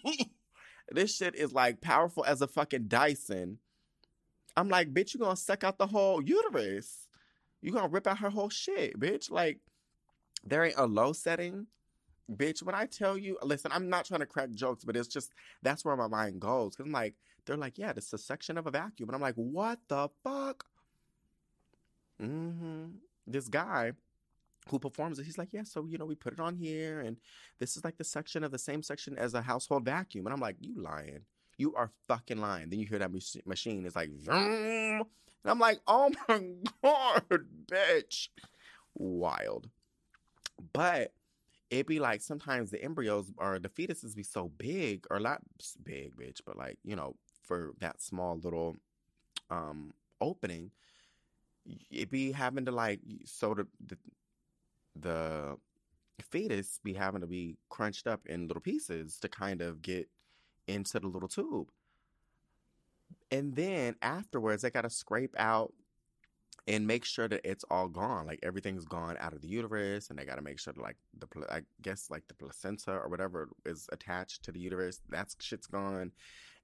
this 0.90 1.16
shit 1.16 1.34
is 1.34 1.52
like 1.52 1.80
powerful 1.80 2.24
as 2.24 2.42
a 2.42 2.48
fucking 2.48 2.88
Dyson. 2.88 3.58
I'm 4.56 4.68
like, 4.68 4.92
bitch, 4.92 5.14
you 5.14 5.20
gonna 5.20 5.36
suck 5.36 5.64
out 5.64 5.78
the 5.78 5.86
whole 5.86 6.22
uterus. 6.22 7.08
You 7.62 7.72
gonna 7.72 7.88
rip 7.88 8.06
out 8.06 8.18
her 8.18 8.30
whole 8.30 8.48
shit, 8.48 8.98
bitch. 8.98 9.30
Like, 9.30 9.60
there 10.44 10.64
ain't 10.64 10.74
a 10.76 10.86
low 10.86 11.12
setting. 11.12 11.66
Bitch, 12.30 12.62
when 12.62 12.74
I 12.74 12.86
tell 12.86 13.16
you, 13.16 13.38
listen, 13.42 13.72
I'm 13.72 13.88
not 13.88 14.04
trying 14.04 14.20
to 14.20 14.26
crack 14.26 14.50
jokes, 14.50 14.84
but 14.84 14.96
it's 14.96 15.08
just 15.08 15.32
that's 15.62 15.84
where 15.84 15.96
my 15.96 16.08
mind 16.08 16.40
goes. 16.40 16.76
Cause 16.76 16.86
I'm 16.86 16.92
like, 16.92 17.14
they're 17.46 17.56
like, 17.56 17.78
yeah, 17.78 17.92
is 17.96 18.12
a 18.12 18.18
section 18.18 18.58
of 18.58 18.66
a 18.66 18.70
vacuum. 18.70 19.08
And 19.08 19.16
I'm 19.16 19.22
like, 19.22 19.34
what 19.34 19.78
the 19.88 20.08
fuck? 20.22 20.64
Mm-hmm. 22.20 22.84
This 23.26 23.48
guy 23.48 23.92
who 24.68 24.78
performs 24.78 25.18
it, 25.18 25.24
he's 25.24 25.38
like, 25.38 25.52
yeah, 25.52 25.64
so 25.64 25.84
you 25.86 25.98
know, 25.98 26.04
we 26.04 26.14
put 26.14 26.32
it 26.32 26.40
on 26.40 26.56
here, 26.56 27.00
and 27.00 27.16
this 27.58 27.76
is 27.76 27.84
like 27.84 27.96
the 27.96 28.04
section 28.04 28.44
of 28.44 28.52
the 28.52 28.58
same 28.58 28.82
section 28.82 29.18
as 29.18 29.34
a 29.34 29.42
household 29.42 29.84
vacuum. 29.84 30.26
And 30.26 30.32
I'm 30.32 30.40
like, 30.40 30.56
you 30.60 30.80
lying. 30.80 31.22
You 31.58 31.74
are 31.74 31.90
fucking 32.08 32.38
lying. 32.38 32.70
Then 32.70 32.78
you 32.80 32.86
hear 32.86 32.98
that 32.98 33.12
machine. 33.46 33.84
It's 33.86 33.96
like, 33.96 34.10
and 34.28 35.04
I'm 35.50 35.58
like, 35.58 35.80
oh 35.86 36.10
my 36.28 36.42
God, 36.82 37.44
bitch. 37.66 38.28
Wild. 38.94 39.68
But 40.72 41.12
it'd 41.70 41.86
be 41.86 42.00
like 42.00 42.20
sometimes 42.20 42.70
the 42.70 42.82
embryos 42.82 43.32
or 43.38 43.58
the 43.58 43.68
fetuses 43.68 44.14
be 44.14 44.22
so 44.22 44.50
big 44.58 45.06
or 45.10 45.18
not 45.18 45.40
big, 45.82 46.14
bitch, 46.16 46.40
but 46.44 46.56
like, 46.56 46.78
you 46.84 46.94
know, 46.94 47.16
for 47.44 47.72
that 47.80 48.00
small 48.00 48.38
little 48.38 48.76
um 49.50 49.92
opening, 50.20 50.70
it 51.90 52.10
be 52.10 52.32
having 52.32 52.64
to 52.64 52.72
like 52.72 53.00
so 53.24 53.54
the, 53.54 53.66
the 53.88 53.96
the 54.94 55.56
fetus 56.30 56.78
be 56.84 56.92
having 56.92 57.20
to 57.20 57.26
be 57.26 57.56
crunched 57.68 58.06
up 58.06 58.20
in 58.26 58.46
little 58.46 58.60
pieces 58.60 59.18
to 59.18 59.28
kind 59.28 59.60
of 59.60 59.82
get 59.82 60.08
into 60.66 61.00
the 61.00 61.08
little 61.08 61.28
tube. 61.28 61.68
And 63.30 63.54
then 63.54 63.96
afterwards, 64.02 64.62
they 64.62 64.70
got 64.70 64.82
to 64.82 64.90
scrape 64.90 65.34
out 65.38 65.72
and 66.68 66.86
make 66.86 67.04
sure 67.04 67.28
that 67.28 67.40
it's 67.44 67.64
all 67.70 67.88
gone. 67.88 68.26
Like 68.26 68.40
everything's 68.42 68.84
gone 68.84 69.16
out 69.18 69.32
of 69.32 69.40
the 69.40 69.48
uterus, 69.48 70.10
and 70.10 70.18
they 70.18 70.24
got 70.24 70.36
to 70.36 70.42
make 70.42 70.58
sure 70.58 70.72
that, 70.72 70.82
like, 70.82 70.96
the, 71.18 71.26
I 71.50 71.62
guess, 71.80 72.10
like 72.10 72.28
the 72.28 72.34
placenta 72.34 72.92
or 72.92 73.08
whatever 73.08 73.48
is 73.64 73.88
attached 73.92 74.44
to 74.44 74.52
the 74.52 74.60
uterus, 74.60 75.00
that's 75.08 75.36
shit's 75.40 75.66
gone. 75.66 76.12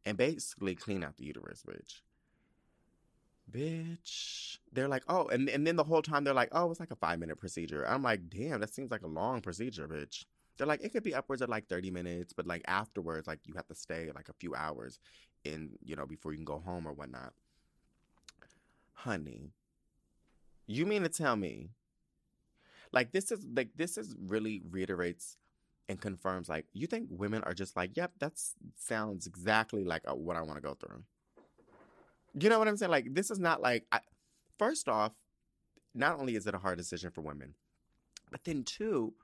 And 0.06 0.16
basically 0.16 0.74
clean 0.74 1.02
out 1.02 1.16
the 1.16 1.24
uterus, 1.24 1.64
bitch 1.68 2.00
bitch. 3.50 4.58
They're 4.72 4.88
like, 4.88 5.04
oh, 5.08 5.26
and 5.28 5.48
and 5.48 5.66
then 5.66 5.76
the 5.76 5.84
whole 5.84 6.02
time 6.02 6.24
they're 6.24 6.34
like, 6.34 6.50
oh, 6.52 6.70
it's 6.70 6.80
like 6.80 6.90
a 6.90 6.96
five 6.96 7.18
minute 7.18 7.38
procedure. 7.38 7.86
I'm 7.86 8.02
like, 8.02 8.28
damn, 8.28 8.60
that 8.60 8.72
seems 8.72 8.90
like 8.90 9.02
a 9.02 9.08
long 9.08 9.40
procedure, 9.40 9.88
bitch. 9.88 10.24
They're 10.58 10.66
like, 10.66 10.82
it 10.82 10.92
could 10.92 11.04
be 11.04 11.14
upwards 11.14 11.40
of 11.40 11.48
like 11.48 11.68
30 11.68 11.90
minutes, 11.90 12.32
but 12.32 12.46
like 12.46 12.62
afterwards, 12.66 13.26
like 13.26 13.40
you 13.46 13.54
have 13.54 13.68
to 13.68 13.74
stay 13.74 14.10
like 14.14 14.28
a 14.28 14.32
few 14.34 14.54
hours 14.54 14.98
in, 15.44 15.70
you 15.82 15.96
know, 15.96 16.04
before 16.04 16.32
you 16.32 16.38
can 16.38 16.44
go 16.44 16.58
home 16.58 16.86
or 16.86 16.92
whatnot. 16.92 17.32
Honey, 18.92 19.52
you 20.66 20.84
mean 20.84 21.02
to 21.02 21.08
tell 21.08 21.36
me, 21.36 21.70
like 22.92 23.12
this 23.12 23.30
is 23.30 23.46
like 23.54 23.70
this 23.76 23.96
is 23.96 24.16
really 24.20 24.62
reiterates 24.68 25.36
and 25.88 26.00
confirms 26.00 26.48
like 26.48 26.66
you 26.72 26.86
think 26.86 27.08
women 27.10 27.42
are 27.44 27.54
just 27.54 27.76
like, 27.76 27.96
yep, 27.96 28.12
that 28.18 28.32
sounds 28.76 29.26
exactly 29.26 29.84
like 29.84 30.02
uh, 30.06 30.14
what 30.14 30.36
I 30.36 30.42
want 30.42 30.56
to 30.56 30.60
go 30.60 30.74
through. 30.74 31.04
You 32.38 32.50
know 32.50 32.58
what 32.58 32.68
I'm 32.68 32.76
saying? 32.76 32.90
Like, 32.90 33.14
this 33.14 33.30
is 33.30 33.38
not 33.38 33.62
like, 33.62 33.86
I, 33.90 34.00
first 34.58 34.88
off, 34.88 35.12
not 35.94 36.18
only 36.18 36.36
is 36.36 36.46
it 36.46 36.54
a 36.54 36.58
hard 36.58 36.78
decision 36.78 37.10
for 37.10 37.22
women, 37.22 37.54
but 38.30 38.44
then 38.44 38.64
two, 38.64 39.14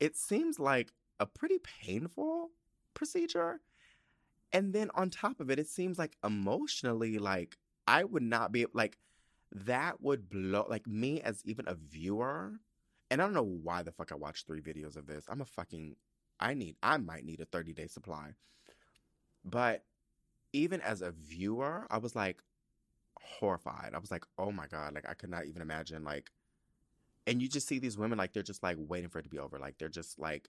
it 0.00 0.16
seems 0.16 0.58
like 0.58 0.92
a 1.20 1.26
pretty 1.26 1.58
painful 1.58 2.50
procedure. 2.94 3.60
And 4.52 4.72
then 4.72 4.90
on 4.94 5.10
top 5.10 5.38
of 5.38 5.50
it, 5.50 5.58
it 5.58 5.68
seems 5.68 5.98
like 5.98 6.16
emotionally, 6.24 7.18
like, 7.18 7.56
I 7.86 8.02
would 8.04 8.22
not 8.22 8.50
be 8.50 8.66
like, 8.72 8.98
that 9.52 10.00
would 10.00 10.28
blow, 10.28 10.66
like, 10.68 10.86
me 10.86 11.20
as 11.20 11.42
even 11.44 11.68
a 11.68 11.74
viewer. 11.74 12.52
And 13.10 13.20
I 13.20 13.24
don't 13.24 13.34
know 13.34 13.42
why 13.42 13.82
the 13.82 13.92
fuck 13.92 14.10
I 14.10 14.16
watched 14.16 14.46
three 14.46 14.60
videos 14.60 14.96
of 14.96 15.06
this. 15.06 15.24
I'm 15.28 15.40
a 15.40 15.44
fucking, 15.44 15.96
I 16.40 16.54
need, 16.54 16.76
I 16.82 16.96
might 16.96 17.24
need 17.24 17.40
a 17.40 17.44
30 17.44 17.72
day 17.72 17.86
supply. 17.86 18.30
But 19.44 19.84
even 20.52 20.80
as 20.80 21.02
a 21.02 21.12
viewer, 21.12 21.86
I 21.90 21.98
was 21.98 22.16
like 22.16 22.42
horrified. 23.20 23.92
I 23.94 23.98
was 23.98 24.10
like, 24.10 24.24
oh 24.38 24.52
my 24.52 24.66
God, 24.66 24.94
like 24.94 25.08
I 25.08 25.14
could 25.14 25.30
not 25.30 25.46
even 25.46 25.62
imagine 25.62 26.04
like 26.04 26.30
and 27.26 27.40
you 27.40 27.48
just 27.48 27.68
see 27.68 27.78
these 27.78 27.98
women 27.98 28.18
like 28.18 28.32
they're 28.32 28.42
just 28.42 28.62
like 28.62 28.76
waiting 28.78 29.08
for 29.08 29.18
it 29.18 29.22
to 29.22 29.28
be 29.28 29.38
over. 29.38 29.58
Like 29.58 29.78
they're 29.78 29.88
just 29.88 30.18
like 30.18 30.48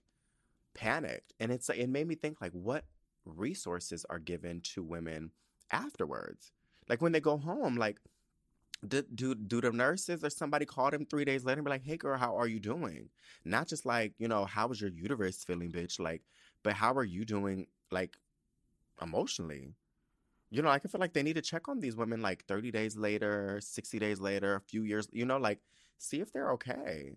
panicked. 0.74 1.32
And 1.40 1.52
it's 1.52 1.68
it 1.68 1.88
made 1.88 2.08
me 2.08 2.14
think 2.14 2.40
like 2.40 2.52
what 2.52 2.84
resources 3.24 4.04
are 4.10 4.18
given 4.18 4.60
to 4.74 4.82
women 4.82 5.30
afterwards. 5.70 6.52
Like 6.88 7.02
when 7.02 7.12
they 7.12 7.20
go 7.20 7.36
home, 7.36 7.76
like 7.76 7.98
do, 8.86 9.02
do 9.14 9.34
do 9.34 9.60
the 9.60 9.70
nurses 9.70 10.24
or 10.24 10.30
somebody 10.30 10.66
call 10.66 10.90
them 10.90 11.06
three 11.06 11.24
days 11.24 11.44
later 11.44 11.60
and 11.60 11.64
be 11.64 11.70
like, 11.70 11.84
"Hey, 11.84 11.96
girl, 11.96 12.18
how 12.18 12.36
are 12.36 12.48
you 12.48 12.58
doing?" 12.58 13.10
Not 13.44 13.68
just 13.68 13.86
like 13.86 14.14
you 14.18 14.28
know, 14.28 14.44
how 14.44 14.66
was 14.66 14.80
your 14.80 14.90
uterus 14.90 15.44
feeling, 15.44 15.70
bitch? 15.70 16.00
Like, 16.00 16.22
but 16.64 16.72
how 16.74 16.92
are 16.94 17.04
you 17.04 17.24
doing, 17.24 17.66
like, 17.92 18.16
emotionally? 19.00 19.74
you 20.52 20.60
know, 20.60 20.68
I 20.68 20.78
can 20.78 20.90
feel 20.90 21.00
like 21.00 21.14
they 21.14 21.22
need 21.22 21.36
to 21.36 21.42
check 21.42 21.66
on 21.66 21.80
these 21.80 21.96
women 21.96 22.20
like 22.20 22.44
30 22.44 22.70
days 22.70 22.94
later, 22.94 23.58
60 23.62 23.98
days 23.98 24.20
later, 24.20 24.54
a 24.54 24.60
few 24.60 24.82
years, 24.82 25.08
you 25.10 25.24
know, 25.24 25.38
like 25.38 25.60
see 25.98 26.20
if 26.20 26.32
they're 26.32 26.52
okay. 26.52 27.12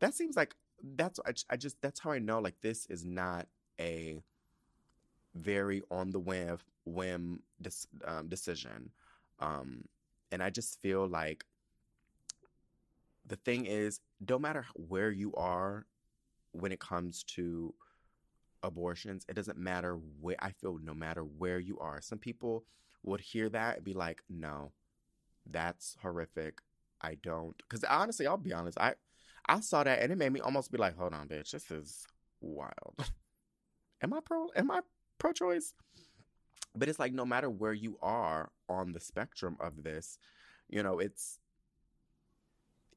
That 0.00 0.14
seems 0.14 0.36
like 0.36 0.54
that's, 0.96 1.20
I, 1.26 1.32
I 1.50 1.56
just, 1.56 1.80
that's 1.82 2.00
how 2.00 2.12
I 2.12 2.18
know 2.18 2.40
like 2.40 2.60
this 2.62 2.86
is 2.86 3.04
not 3.04 3.46
a 3.80 4.22
very 5.34 5.82
on 5.90 6.10
the 6.10 6.18
whim, 6.18 6.58
whim 6.84 7.42
um, 8.04 8.28
decision. 8.28 8.90
Um, 9.38 9.84
and 10.32 10.42
I 10.42 10.50
just 10.50 10.80
feel 10.80 11.06
like 11.06 11.44
the 13.26 13.36
thing 13.36 13.66
is, 13.66 14.00
no 14.28 14.38
matter 14.38 14.66
where 14.74 15.10
you 15.10 15.32
are 15.34 15.86
when 16.52 16.72
it 16.72 16.80
comes 16.80 17.22
to 17.22 17.72
abortions. 18.62 19.24
It 19.28 19.34
doesn't 19.34 19.58
matter 19.58 19.98
where 20.20 20.36
I 20.38 20.50
feel 20.50 20.78
no 20.82 20.94
matter 20.94 21.22
where 21.22 21.58
you 21.58 21.78
are. 21.78 22.00
Some 22.00 22.18
people 22.18 22.64
would 23.02 23.20
hear 23.20 23.48
that 23.50 23.76
and 23.76 23.84
be 23.84 23.94
like, 23.94 24.22
"No, 24.28 24.72
that's 25.46 25.96
horrific. 26.02 26.60
I 27.00 27.16
don't." 27.22 27.56
Because 27.58 27.84
honestly, 27.84 28.26
I'll 28.26 28.36
be 28.36 28.52
honest. 28.52 28.78
I 28.78 28.94
I 29.48 29.60
saw 29.60 29.84
that 29.84 30.00
and 30.00 30.12
it 30.12 30.18
made 30.18 30.32
me 30.32 30.40
almost 30.40 30.72
be 30.72 30.78
like, 30.78 30.96
"Hold 30.96 31.14
on, 31.14 31.28
bitch, 31.28 31.50
this 31.50 31.70
is 31.70 32.06
wild." 32.40 32.94
am 34.02 34.14
I 34.14 34.20
pro? 34.24 34.48
Am 34.56 34.70
I 34.70 34.80
pro-choice? 35.18 35.74
But 36.74 36.88
it's 36.88 36.98
like 36.98 37.12
no 37.12 37.26
matter 37.26 37.50
where 37.50 37.72
you 37.72 37.98
are 38.00 38.50
on 38.68 38.92
the 38.92 39.00
spectrum 39.00 39.56
of 39.60 39.82
this, 39.82 40.18
you 40.68 40.82
know, 40.82 40.98
it's 40.98 41.38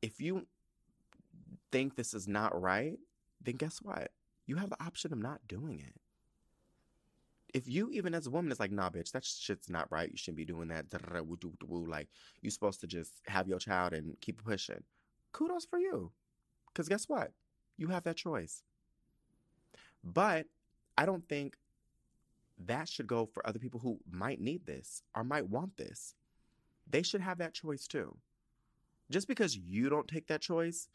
if 0.02 0.22
you 0.22 0.46
think 1.72 1.96
this 1.96 2.14
is 2.14 2.28
not 2.28 2.60
right, 2.62 3.00
then 3.42 3.56
guess 3.56 3.80
what? 3.82 4.12
you 4.46 4.58
have 4.58 4.70
the 4.70 4.84
option 4.84 5.14
of 5.14 5.20
not 5.20 5.48
doing 5.48 5.80
it. 5.80 5.96
If 7.54 7.68
you, 7.68 7.90
even 7.92 8.16
as 8.16 8.26
a 8.26 8.32
woman, 8.32 8.52
is 8.52 8.60
like, 8.60 8.72
nah, 8.72 8.90
bitch, 8.90 9.12
that 9.12 9.24
shit's 9.24 9.70
not 9.70 9.92
right. 9.92 10.10
You 10.10 10.18
shouldn't 10.18 10.38
be 10.38 10.46
doing 10.46 10.70
that. 10.70 10.86
Like, 11.70 12.08
you're 12.42 12.52
supposed 12.52 12.82
to 12.82 12.88
just 12.88 13.22
have 13.28 13.48
your 13.48 13.60
child 13.60 13.94
and 13.94 14.20
keep 14.22 14.44
pushing. 14.44 14.84
Kudos 15.34 15.66
for 15.66 15.78
you. 15.78 16.12
Because 16.74 16.90
guess 16.90 17.08
what? 17.08 17.32
You 17.78 17.90
have 17.90 18.04
that 18.04 18.18
choice. 18.18 18.64
But 20.04 20.48
I 20.98 21.06
don't 21.06 21.28
think 21.30 21.56
that 22.66 22.90
should 22.90 23.08
go 23.08 23.26
for 23.26 23.46
other 23.48 23.60
people 23.60 23.80
who 23.80 24.00
might 24.10 24.42
need 24.42 24.66
this 24.66 25.04
or 25.16 25.24
might 25.24 25.50
want 25.50 25.78
this. 25.78 26.16
They 26.90 27.04
should 27.04 27.22
have 27.22 27.38
that 27.38 27.54
choice 27.54 27.88
too. 27.88 28.18
Just 29.10 29.28
because 29.28 29.56
you 29.56 29.90
don't 29.90 30.08
take 30.08 30.28
that 30.28 30.42
choice 30.42 30.88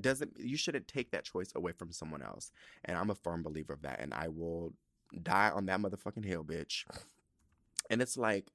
doesn't 0.00 0.32
you 0.38 0.56
shouldn't 0.56 0.88
take 0.88 1.10
that 1.10 1.24
choice 1.24 1.52
away 1.54 1.72
from 1.72 1.92
someone 1.92 2.22
else. 2.22 2.50
And 2.84 2.96
I'm 2.96 3.10
a 3.10 3.14
firm 3.14 3.42
believer 3.42 3.72
of 3.72 3.82
that. 3.82 4.00
And 4.00 4.14
I 4.14 4.28
will 4.28 4.72
die 5.22 5.50
on 5.50 5.66
that 5.66 5.80
motherfucking 5.80 6.24
hill, 6.24 6.44
bitch. 6.44 6.84
And 7.90 8.00
it's 8.00 8.16
like 8.16 8.46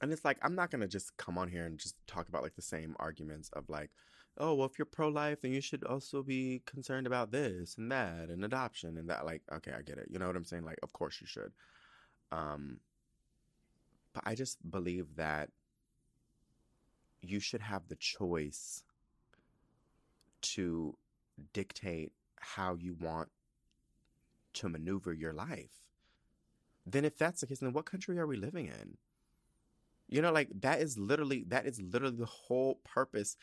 and 0.00 0.12
it's 0.12 0.24
like 0.24 0.38
I'm 0.42 0.54
not 0.54 0.70
gonna 0.70 0.88
just 0.88 1.16
come 1.16 1.38
on 1.38 1.48
here 1.48 1.66
and 1.66 1.78
just 1.78 1.96
talk 2.06 2.28
about 2.28 2.42
like 2.42 2.56
the 2.56 2.62
same 2.62 2.94
arguments 2.98 3.50
of 3.52 3.68
like, 3.68 3.90
oh 4.38 4.54
well 4.54 4.66
if 4.66 4.78
you're 4.78 4.86
pro 4.86 5.08
life 5.08 5.40
then 5.40 5.52
you 5.52 5.60
should 5.60 5.84
also 5.84 6.22
be 6.22 6.62
concerned 6.66 7.06
about 7.06 7.32
this 7.32 7.76
and 7.76 7.90
that 7.90 8.28
and 8.28 8.44
adoption 8.44 8.96
and 8.96 9.10
that 9.10 9.24
like 9.26 9.42
okay 9.52 9.72
I 9.76 9.82
get 9.82 9.98
it. 9.98 10.08
You 10.10 10.18
know 10.18 10.26
what 10.26 10.36
I'm 10.36 10.44
saying? 10.44 10.64
Like 10.64 10.78
of 10.82 10.92
course 10.92 11.20
you 11.20 11.26
should. 11.26 11.52
Um 12.32 12.80
but 14.12 14.22
I 14.26 14.34
just 14.34 14.58
believe 14.70 15.16
that 15.16 15.50
you 17.20 17.40
should 17.40 17.60
have 17.60 17.88
the 17.88 17.96
choice 17.96 18.84
to 20.40 20.96
dictate 21.52 22.12
how 22.36 22.74
you 22.74 22.94
want 23.00 23.28
to 24.58 24.68
maneuver 24.68 25.12
your 25.12 25.32
life. 25.32 25.82
Then 26.86 27.04
if 27.04 27.16
that's 27.16 27.40
the 27.40 27.46
case, 27.46 27.58
then 27.58 27.72
what 27.72 27.84
country 27.84 28.18
are 28.18 28.26
we 28.26 28.36
living 28.36 28.66
in? 28.66 28.96
You 30.08 30.22
know, 30.22 30.32
like 30.32 30.48
that 30.60 30.80
is 30.80 30.96
literally 30.98 31.44
that 31.48 31.66
is 31.66 31.80
literally 31.80 32.16
the 32.16 32.24
whole 32.24 32.76
purpose 32.82 33.36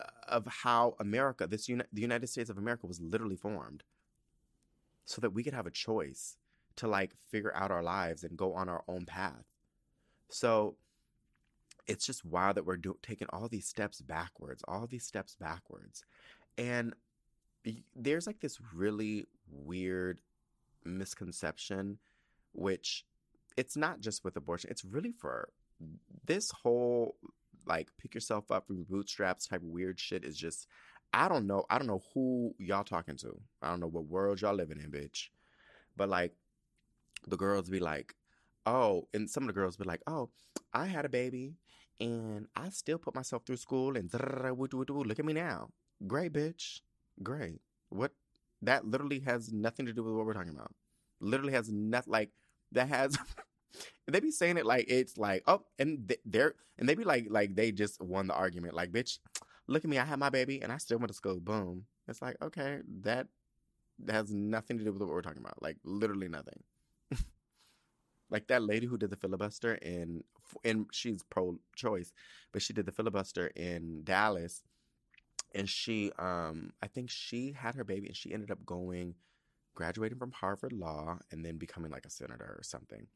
uh, 0.00 0.06
of 0.28 0.46
how 0.46 0.94
America, 1.00 1.46
this 1.46 1.68
uni- 1.68 1.84
the 1.92 2.02
United 2.02 2.28
States 2.28 2.50
of 2.50 2.58
America, 2.58 2.86
was 2.86 3.00
literally 3.00 3.36
formed, 3.36 3.82
so 5.04 5.20
that 5.20 5.30
we 5.30 5.42
could 5.42 5.54
have 5.54 5.66
a 5.66 5.72
choice 5.72 6.36
to 6.76 6.86
like 6.86 7.12
figure 7.30 7.52
out 7.56 7.72
our 7.72 7.82
lives 7.82 8.22
and 8.22 8.38
go 8.38 8.54
on 8.54 8.68
our 8.68 8.84
own 8.86 9.06
path. 9.06 9.44
So 10.28 10.76
it's 11.88 12.06
just 12.06 12.24
wild 12.24 12.56
that 12.56 12.66
we're 12.66 12.76
do- 12.76 12.98
taking 13.02 13.26
all 13.32 13.48
these 13.48 13.66
steps 13.66 14.00
backwards, 14.00 14.62
all 14.68 14.86
these 14.86 15.04
steps 15.04 15.34
backwards, 15.34 16.04
and 16.56 16.94
there's 17.96 18.28
like 18.28 18.38
this 18.38 18.58
really 18.72 19.26
weird 19.50 20.20
misconception, 20.84 21.98
which 22.52 23.04
it's 23.56 23.76
not 23.76 24.00
just 24.00 24.24
with 24.24 24.36
abortion; 24.36 24.70
it's 24.70 24.84
really 24.84 25.12
for 25.12 25.48
this 26.26 26.50
whole 26.50 27.16
like 27.66 27.90
pick 27.98 28.14
yourself 28.14 28.50
up 28.50 28.66
from 28.66 28.84
bootstraps 28.84 29.46
type 29.46 29.60
weird 29.62 30.00
shit 30.00 30.24
is 30.24 30.36
just 30.36 30.66
I 31.12 31.28
don't 31.28 31.46
know. 31.46 31.64
I 31.70 31.78
don't 31.78 31.86
know 31.86 32.02
who 32.12 32.54
y'all 32.58 32.84
talking 32.84 33.16
to. 33.18 33.40
I 33.62 33.70
don't 33.70 33.80
know 33.80 33.88
what 33.88 34.06
world 34.06 34.40
y'all 34.40 34.54
living 34.54 34.78
in, 34.78 34.90
bitch. 34.90 35.28
But 35.96 36.08
like 36.08 36.32
the 37.26 37.36
girls 37.36 37.70
be 37.70 37.80
like, 37.80 38.14
oh, 38.66 39.08
and 39.14 39.28
some 39.28 39.44
of 39.44 39.46
the 39.48 39.54
girls 39.54 39.76
be 39.76 39.84
like, 39.84 40.02
oh, 40.06 40.28
I 40.72 40.86
had 40.86 41.04
a 41.04 41.08
baby 41.08 41.54
and 42.00 42.46
I 42.54 42.68
still 42.70 42.98
put 42.98 43.14
myself 43.14 43.42
through 43.44 43.56
school 43.56 43.96
and 43.96 44.12
look 44.12 45.18
at 45.18 45.24
me 45.24 45.32
now. 45.32 45.70
Great, 46.06 46.32
bitch. 46.32 46.80
Great. 47.22 47.60
What? 47.88 48.12
That 48.62 48.86
literally 48.86 49.20
has 49.20 49.52
nothing 49.52 49.86
to 49.86 49.92
do 49.92 50.02
with 50.02 50.14
what 50.14 50.26
we're 50.26 50.34
talking 50.34 50.54
about. 50.54 50.72
Literally 51.20 51.52
has 51.52 51.70
nothing, 51.70 52.12
like, 52.12 52.30
that 52.72 52.88
has. 52.88 53.16
they 54.06 54.20
be 54.20 54.30
saying 54.30 54.56
it 54.56 54.66
like 54.66 54.86
it's 54.88 55.18
like 55.18 55.42
oh 55.46 55.62
and 55.78 56.12
they're 56.24 56.54
and 56.78 56.88
they 56.88 56.94
be 56.94 57.04
like 57.04 57.26
like 57.28 57.54
they 57.54 57.70
just 57.70 58.00
won 58.00 58.26
the 58.26 58.34
argument 58.34 58.74
like 58.74 58.90
bitch 58.90 59.18
look 59.66 59.84
at 59.84 59.90
me 59.90 59.98
i 59.98 60.04
had 60.04 60.18
my 60.18 60.30
baby 60.30 60.62
and 60.62 60.72
i 60.72 60.78
still 60.78 60.98
went 60.98 61.08
to 61.08 61.14
school 61.14 61.38
boom 61.38 61.84
it's 62.08 62.22
like 62.22 62.36
okay 62.42 62.78
that 63.02 63.26
has 64.08 64.32
nothing 64.32 64.78
to 64.78 64.84
do 64.84 64.92
with 64.92 65.02
what 65.02 65.10
we're 65.10 65.22
talking 65.22 65.42
about 65.42 65.60
like 65.62 65.76
literally 65.84 66.28
nothing 66.28 66.62
like 68.30 68.46
that 68.46 68.62
lady 68.62 68.86
who 68.86 68.96
did 68.96 69.10
the 69.10 69.16
filibuster 69.16 69.74
in 69.74 70.22
and 70.64 70.86
she's 70.92 71.22
pro-choice 71.24 72.12
but 72.52 72.62
she 72.62 72.72
did 72.72 72.86
the 72.86 72.92
filibuster 72.92 73.48
in 73.48 74.02
dallas 74.04 74.62
and 75.54 75.68
she 75.68 76.12
um 76.18 76.70
i 76.82 76.86
think 76.86 77.10
she 77.10 77.52
had 77.52 77.74
her 77.74 77.84
baby 77.84 78.06
and 78.06 78.16
she 78.16 78.32
ended 78.32 78.50
up 78.50 78.64
going 78.64 79.14
graduating 79.74 80.18
from 80.18 80.32
harvard 80.32 80.72
law 80.72 81.18
and 81.30 81.44
then 81.44 81.56
becoming 81.56 81.90
like 81.90 82.06
a 82.06 82.10
senator 82.10 82.56
or 82.58 82.62
something 82.62 83.06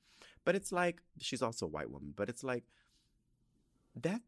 but 0.45 0.55
it's 0.55 0.73
like 0.73 1.01
she's 1.21 1.43
also 1.43 1.67
a 1.67 1.69
white 1.69 1.91
woman 1.91 2.13
but 2.17 2.29
it's 2.29 2.45
like 2.45 2.65
that 3.95 4.21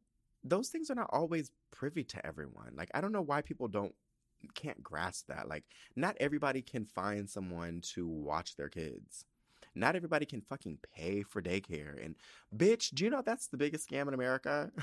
those 0.42 0.68
things 0.68 0.90
are 0.90 0.94
not 0.96 1.10
always 1.10 1.50
privy 1.70 2.04
to 2.04 2.24
everyone 2.26 2.72
like 2.76 2.90
i 2.94 3.00
don't 3.00 3.12
know 3.12 3.22
why 3.22 3.40
people 3.40 3.68
don't 3.68 3.94
can't 4.54 4.82
grasp 4.82 5.26
that 5.28 5.48
like 5.48 5.64
not 5.96 6.16
everybody 6.20 6.60
can 6.60 6.84
find 6.84 7.30
someone 7.30 7.80
to 7.80 8.06
watch 8.06 8.56
their 8.56 8.68
kids 8.68 9.24
not 9.74 9.96
everybody 9.96 10.24
can 10.24 10.40
fucking 10.40 10.78
pay 10.94 11.22
for 11.22 11.42
daycare. 11.42 12.02
And 12.04 12.14
bitch, 12.56 12.90
do 12.94 13.04
you 13.04 13.10
know 13.10 13.22
that's 13.22 13.48
the 13.48 13.56
biggest 13.56 13.88
scam 13.88 14.08
in 14.08 14.14
America? 14.14 14.70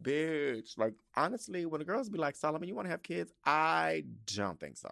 bitch, 0.00 0.78
like 0.78 0.94
honestly, 1.16 1.66
when 1.66 1.80
the 1.80 1.84
girls 1.84 2.08
be 2.08 2.18
like, 2.18 2.36
Solomon, 2.36 2.68
you 2.68 2.74
want 2.74 2.86
to 2.86 2.90
have 2.90 3.02
kids? 3.02 3.32
I 3.44 4.04
don't 4.26 4.58
think 4.58 4.76
so. 4.76 4.90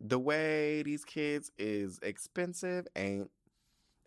The 0.00 0.18
way 0.18 0.82
these 0.82 1.04
kids 1.04 1.50
is 1.58 1.98
expensive 2.02 2.86
ain't 2.94 3.30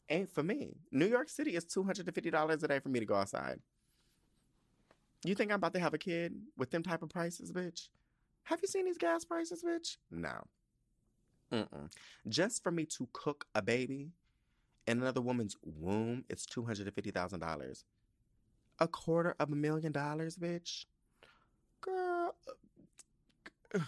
ain't 0.09 0.29
for 0.29 0.43
me. 0.43 0.75
New 0.91 1.07
York 1.07 1.29
City 1.29 1.55
is 1.55 1.65
two 1.65 1.83
hundred 1.83 2.07
and 2.07 2.15
fifty 2.15 2.29
dollars 2.29 2.63
a 2.63 2.67
day 2.67 2.79
for 2.79 2.89
me 2.89 2.99
to 2.99 3.05
go 3.05 3.15
outside. 3.15 3.59
You 5.23 5.35
think 5.35 5.51
I'm 5.51 5.57
about 5.57 5.73
to 5.73 5.79
have 5.79 5.93
a 5.93 5.97
kid 5.97 6.33
with 6.57 6.71
them 6.71 6.81
type 6.83 7.03
of 7.03 7.09
prices, 7.09 7.51
bitch? 7.51 7.89
Have 8.43 8.59
you 8.61 8.67
seen 8.67 8.85
these 8.85 8.97
gas 8.97 9.23
prices, 9.23 9.63
bitch? 9.63 9.97
No. 10.09 10.43
Mm-mm. 11.51 11.91
Just 12.27 12.63
for 12.63 12.71
me 12.71 12.85
to 12.85 13.07
cook 13.13 13.45
a 13.53 13.61
baby 13.61 14.09
in 14.87 15.01
another 15.01 15.21
woman's 15.21 15.55
womb, 15.63 16.23
it's 16.29 16.45
two 16.45 16.63
hundred 16.63 16.87
and 16.87 16.95
fifty 16.95 17.11
thousand 17.11 17.41
dollars. 17.41 17.83
A 18.81 18.87
quarter 18.87 19.35
of 19.39 19.51
a 19.51 19.55
million 19.55 19.93
dollars, 19.93 20.35
bitch. 20.37 20.85
Girl, 21.79 22.35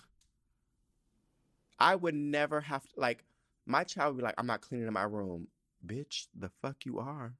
I 1.80 1.96
would 1.96 2.16
never 2.16 2.62
have 2.62 2.84
to, 2.84 2.90
like 2.96 3.26
my 3.66 3.84
child 3.84 4.16
would 4.16 4.22
be 4.22 4.24
like, 4.24 4.36
I'm 4.38 4.48
not 4.48 4.62
cleaning 4.62 4.94
my 4.94 5.04
room. 5.04 5.50
Bitch, 5.86 6.28
the 6.38 6.50
fuck 6.62 6.86
you 6.86 7.00
are. 7.00 7.34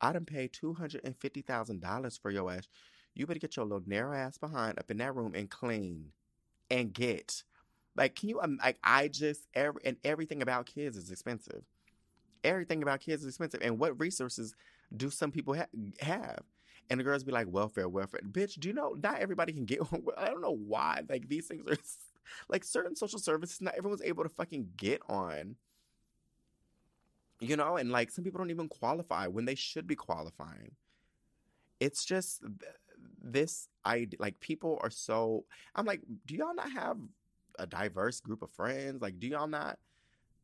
I 0.00 0.12
done 0.12 0.24
paid 0.24 0.52
two 0.52 0.74
hundred 0.74 1.02
and 1.04 1.16
fifty 1.16 1.42
thousand 1.42 1.80
dollars 1.80 2.18
for 2.18 2.32
your 2.32 2.50
ass. 2.50 2.66
You 3.14 3.26
better 3.26 3.38
get 3.38 3.56
your 3.56 3.66
little 3.66 3.84
narrow 3.86 4.16
ass 4.16 4.36
behind 4.36 4.78
up 4.78 4.90
in 4.90 4.96
that 4.98 5.14
room 5.14 5.34
and 5.36 5.48
clean 5.48 6.12
and 6.70 6.92
get 6.92 7.44
like, 7.96 8.14
can 8.14 8.28
you, 8.28 8.40
um, 8.40 8.58
like, 8.62 8.78
I 8.84 9.08
just, 9.08 9.46
every, 9.54 9.80
and 9.84 9.96
everything 10.04 10.42
about 10.42 10.66
kids 10.66 10.96
is 10.96 11.10
expensive. 11.10 11.62
Everything 12.44 12.82
about 12.82 13.00
kids 13.00 13.22
is 13.22 13.28
expensive. 13.28 13.60
And 13.62 13.78
what 13.78 13.98
resources 13.98 14.54
do 14.94 15.10
some 15.10 15.30
people 15.30 15.54
ha- 15.54 15.66
have? 16.00 16.42
And 16.88 17.00
the 17.00 17.04
girls 17.04 17.24
be 17.24 17.32
like, 17.32 17.48
welfare, 17.48 17.88
welfare. 17.88 18.20
Bitch, 18.30 18.60
do 18.60 18.68
you 18.68 18.74
know, 18.74 18.96
not 19.02 19.18
everybody 19.18 19.52
can 19.52 19.64
get, 19.64 19.80
I 20.16 20.26
don't 20.26 20.40
know 20.40 20.56
why. 20.56 21.02
Like, 21.08 21.28
these 21.28 21.46
things 21.46 21.66
are, 21.68 21.76
like, 22.48 22.64
certain 22.64 22.94
social 22.94 23.18
services, 23.18 23.60
not 23.60 23.74
everyone's 23.76 24.02
able 24.02 24.22
to 24.22 24.28
fucking 24.28 24.68
get 24.76 25.02
on. 25.08 25.56
You 27.40 27.56
know, 27.56 27.76
and 27.76 27.90
like, 27.90 28.10
some 28.10 28.24
people 28.24 28.38
don't 28.38 28.50
even 28.50 28.68
qualify 28.68 29.26
when 29.26 29.44
they 29.44 29.56
should 29.56 29.86
be 29.86 29.96
qualifying. 29.96 30.72
It's 31.80 32.04
just 32.04 32.42
this, 33.22 33.68
I, 33.84 34.08
like, 34.18 34.40
people 34.40 34.78
are 34.82 34.90
so, 34.90 35.44
I'm 35.74 35.84
like, 35.84 36.00
do 36.24 36.36
y'all 36.36 36.54
not 36.54 36.70
have 36.72 36.96
a 37.58 37.66
diverse 37.66 38.20
group 38.20 38.42
of 38.42 38.50
friends? 38.52 39.02
Like, 39.02 39.18
do 39.18 39.26
y'all 39.26 39.48
not 39.48 39.78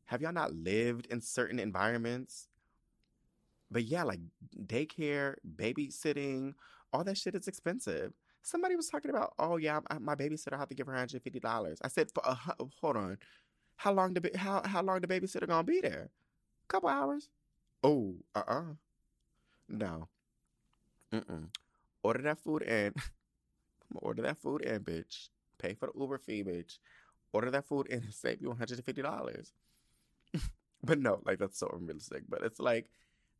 have 0.05 0.21
y'all 0.21 0.33
not 0.33 0.53
lived 0.53 1.07
in 1.07 1.21
certain 1.21 1.59
environments? 1.59 2.47
But 3.73 3.83
yeah, 3.83 4.03
like 4.03 4.19
daycare, 4.65 5.35
babysitting, 5.55 6.53
all 6.93 7.03
that 7.03 7.17
shit 7.17 7.35
is 7.35 7.47
expensive. 7.47 8.13
Somebody 8.43 8.75
was 8.75 8.87
talking 8.87 9.09
about, 9.09 9.33
oh 9.39 9.57
yeah, 9.57 9.79
my 9.99 10.15
babysitter 10.15 10.53
I 10.53 10.57
have 10.57 10.69
to 10.69 10.75
give 10.75 10.87
her 10.87 10.93
hundred 10.93 11.21
fifty 11.23 11.39
dollars. 11.39 11.79
I 11.83 11.87
said, 11.87 12.09
for, 12.13 12.23
a, 12.25 12.37
hold 12.79 12.97
on, 12.97 13.17
how 13.77 13.91
long 13.93 14.13
the 14.13 14.31
how 14.35 14.61
how 14.65 14.81
long 14.81 15.01
the 15.01 15.07
babysitter 15.07 15.47
gonna 15.47 15.63
be 15.63 15.81
there? 15.81 16.09
Couple 16.67 16.89
hours. 16.89 17.29
Oh, 17.83 18.15
uh 18.35 18.43
uh 18.47 18.63
no. 19.67 20.07
Mm-mm. 21.11 21.47
Order 22.01 22.21
that 22.23 22.39
food 22.39 22.63
and 22.63 22.95
order 23.95 24.21
that 24.23 24.37
food 24.37 24.63
and 24.65 24.85
bitch. 24.85 25.29
Pay 25.57 25.73
for 25.73 25.87
the 25.93 25.99
Uber 25.99 26.17
fee, 26.17 26.43
bitch 26.43 26.77
order 27.33 27.51
that 27.51 27.65
food 27.65 27.87
and 27.91 28.03
save 28.13 28.41
you 28.41 28.49
$150. 28.49 29.51
but 30.83 30.99
no, 30.99 31.19
like 31.25 31.39
that's 31.39 31.59
so 31.59 31.69
unrealistic. 31.75 32.23
But 32.29 32.43
it's 32.43 32.59
like, 32.59 32.89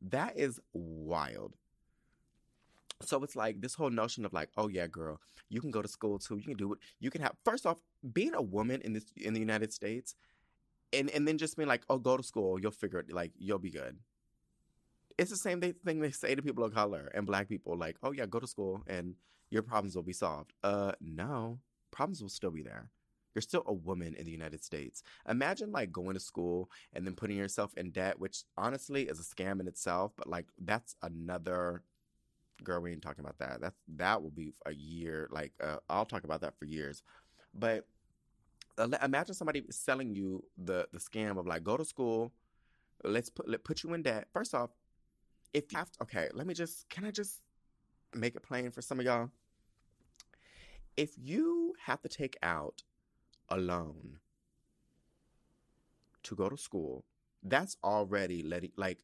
that 0.10 0.38
is 0.38 0.60
wild. 0.74 1.56
So 3.02 3.24
it's 3.24 3.36
like 3.36 3.62
this 3.62 3.74
whole 3.76 3.90
notion 3.90 4.26
of 4.26 4.34
like, 4.34 4.50
oh 4.58 4.68
yeah, 4.68 4.88
girl, 4.88 5.20
you 5.50 5.60
can 5.62 5.72
go 5.72 5.82
to 5.82 5.88
school 5.88 6.20
too. 6.20 6.38
You 6.38 6.44
can 6.44 6.58
do 6.58 6.74
it. 6.74 6.80
You 7.00 7.10
can 7.10 7.22
have 7.22 7.34
first 7.44 7.66
off, 7.66 7.78
being 8.14 8.34
a 8.34 8.42
woman 8.42 8.82
in 8.82 8.94
this 8.94 9.06
in 9.18 9.34
the 9.34 9.40
United 9.40 9.74
States, 9.74 10.16
and 10.94 11.10
and 11.10 11.28
then 11.28 11.38
just 11.38 11.58
being 11.58 11.68
like, 11.68 11.84
oh, 11.90 11.98
go 11.98 12.18
to 12.18 12.24
school, 12.24 12.60
you'll 12.60 12.72
figure 12.72 13.00
it. 13.00 13.12
Like 13.12 13.32
you'll 13.38 13.60
be 13.60 13.72
good. 13.72 13.98
It's 15.18 15.30
the 15.30 15.38
same 15.38 15.62
thing 15.62 16.00
they 16.00 16.12
say 16.12 16.34
to 16.34 16.42
people 16.42 16.64
of 16.64 16.74
color 16.74 17.12
and 17.14 17.28
black 17.28 17.48
people, 17.48 17.78
like, 17.78 17.98
oh 18.02 18.12
yeah, 18.12 18.26
go 18.26 18.40
to 18.40 18.48
school 18.48 18.82
and 18.88 19.16
your 19.52 19.62
problems 19.62 19.96
will 19.96 20.04
be 20.04 20.14
solved. 20.14 20.54
Uh, 20.64 20.94
no, 21.00 21.60
problems 21.92 22.22
will 22.22 22.30
still 22.30 22.50
be 22.50 22.64
there 22.64 22.90
you're 23.34 23.42
still 23.42 23.64
a 23.66 23.74
woman 23.74 24.16
in 24.16 24.26
the 24.26 24.32
United 24.32 24.64
States. 24.64 25.04
Imagine 25.28 25.72
like 25.72 25.92
going 25.92 26.14
to 26.14 26.20
school 26.20 26.70
and 26.94 27.06
then 27.06 27.16
putting 27.16 27.38
yourself 27.38 27.74
in 27.76 27.92
debt, 27.92 28.20
which 28.20 28.44
honestly 28.58 29.04
is 29.04 29.20
a 29.20 29.24
scam 29.24 29.60
in 29.60 29.68
itself, 29.68 30.12
but 30.16 30.28
like 30.28 30.48
that's 30.60 30.96
another 31.02 31.84
girl 32.64 32.82
we 32.82 32.92
ain't 32.92 33.02
talking 33.02 33.24
about 33.24 33.40
that. 33.40 33.62
That's 33.62 33.78
that 33.96 34.22
will 34.22 34.32
be 34.32 34.54
a 34.66 34.74
year 34.74 35.28
like 35.32 35.54
uh, 35.62 35.78
I'll 35.90 36.06
talk 36.06 36.24
about 36.24 36.42
that 36.42 36.58
for 36.58 36.66
years. 36.66 37.04
But 37.54 37.86
imagine 39.02 39.36
somebody 39.36 39.64
selling 39.70 40.16
you 40.16 40.44
the 40.58 40.88
the 40.92 41.00
scam 41.00 41.38
of 41.38 41.46
like 41.46 41.64
go 41.64 41.78
to 41.78 41.86
school, 41.86 42.32
let's 43.04 43.30
put 43.30 43.48
let 43.48 43.64
put 43.64 43.84
you 43.84 43.94
in 43.94 44.02
debt. 44.02 44.28
First 44.34 44.54
off, 44.54 44.72
if 45.54 45.72
you 45.72 45.78
have 45.78 45.92
to, 45.92 46.04
okay, 46.04 46.30
let 46.34 46.48
me 46.48 46.54
just 46.54 46.90
can 46.90 47.06
I 47.06 47.12
just 47.12 47.42
make 48.16 48.36
it 48.36 48.44
plain 48.44 48.72
for 48.72 48.82
some 48.82 49.00
of 49.00 49.06
y'all? 49.06 49.30
If 50.96 51.12
you 51.18 51.74
have 51.86 52.02
to 52.02 52.10
take 52.10 52.38
out 52.44 52.84
alone 53.50 54.20
to 56.24 56.36
go 56.36 56.50
to 56.50 56.58
school, 56.58 57.04
that's 57.44 57.78
already 57.84 58.44
letting, 58.44 58.72
like, 58.78 59.00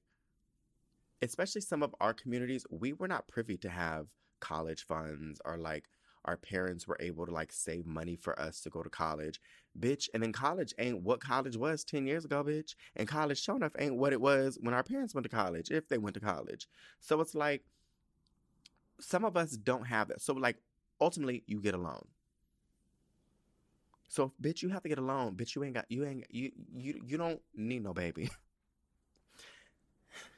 especially 1.22 1.62
some 1.62 1.84
of 1.84 1.94
our 2.00 2.14
communities, 2.14 2.66
we 2.70 2.94
were 2.94 3.08
not 3.08 3.28
privy 3.28 3.58
to 3.58 3.70
have 3.70 4.08
college 4.40 4.86
funds 4.86 5.42
or 5.46 5.58
like, 5.58 5.86
our 6.26 6.36
parents 6.36 6.86
were 6.86 6.98
able 7.00 7.26
to 7.26 7.32
like 7.32 7.52
save 7.52 7.86
money 7.86 8.16
for 8.16 8.40
us 8.40 8.60
to 8.62 8.70
go 8.70 8.84
to 8.84 8.90
college. 8.90 9.40
Bitch, 9.80 10.10
and 10.14 10.22
then 10.22 10.34
college 10.34 10.74
ain't 10.78 11.02
what 11.02 11.22
college 11.22 11.56
was 11.56 11.86
10 11.86 12.06
years 12.06 12.26
ago, 12.26 12.44
bitch. 12.44 12.76
And 12.98 13.08
college, 13.08 13.42
sure 13.42 13.56
enough, 13.56 13.72
ain't 13.80 13.96
what 13.96 14.12
it 14.12 14.20
was 14.20 14.58
when 14.62 14.74
our 14.74 14.84
parents 14.84 15.16
went 15.16 15.24
to 15.24 15.30
college, 15.30 15.72
if 15.72 15.88
they 15.88 15.98
went 15.98 16.16
to 16.16 16.20
college. 16.20 16.68
So 17.00 17.22
it's 17.22 17.36
like, 17.36 17.64
some 19.00 19.24
of 19.24 19.38
us 19.38 19.52
don't 19.52 19.88
have 19.88 20.10
that. 20.10 20.22
So, 20.22 20.34
like, 20.34 20.58
ultimately, 21.00 21.44
you 21.48 21.62
get 21.62 21.74
a 21.74 21.78
loan. 21.78 22.06
So, 24.10 24.34
bitch, 24.42 24.64
you 24.64 24.70
have 24.70 24.82
to 24.82 24.90
get 24.90 24.98
a 24.98 25.04
loan. 25.04 25.36
Bitch, 25.36 25.56
you 25.56 25.64
ain't 25.64 25.76
got, 25.76 25.86
you 25.88 26.04
ain't, 26.04 26.26
you, 26.32 26.52
you, 26.76 27.00
you 27.06 27.18
don't 27.18 27.40
need 27.56 27.84
no 27.84 27.94
baby. 27.94 28.30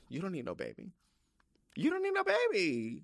you 0.10 0.22
don't 0.22 0.34
need 0.34 0.46
no 0.46 0.54
baby. 0.54 0.92
You 1.76 1.90
don't 1.90 2.04
need 2.04 2.14
no 2.14 2.26
baby. 2.26 3.04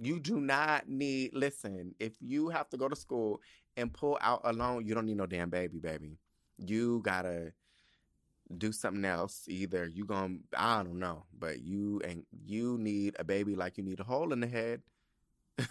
You 0.00 0.18
do 0.18 0.40
not 0.40 0.88
need, 0.88 1.34
listen, 1.34 1.94
if 2.00 2.14
you 2.20 2.48
have 2.48 2.70
to 2.70 2.78
go 2.78 2.88
to 2.88 2.96
school 2.96 3.42
and 3.76 3.92
pull 3.92 4.16
out 4.22 4.40
a 4.44 4.52
loan, 4.52 4.86
you 4.86 4.94
don't 4.94 5.04
need 5.04 5.18
no 5.18 5.26
damn 5.26 5.50
baby, 5.50 5.78
baby. 5.78 6.16
You 6.56 7.00
gotta 7.04 7.52
do 8.56 8.72
something 8.72 9.04
else. 9.04 9.44
Either 9.46 9.90
you 9.92 10.06
gonna, 10.06 10.36
I 10.56 10.82
don't 10.84 10.98
know, 10.98 11.24
but 11.38 11.60
you 11.60 12.00
and 12.02 12.24
you 12.46 12.78
need 12.78 13.14
a 13.18 13.24
baby 13.24 13.56
like 13.56 13.76
you 13.76 13.84
need 13.84 14.00
a 14.00 14.04
hole 14.04 14.32
in 14.32 14.40
the 14.40 14.46
head. 14.46 14.80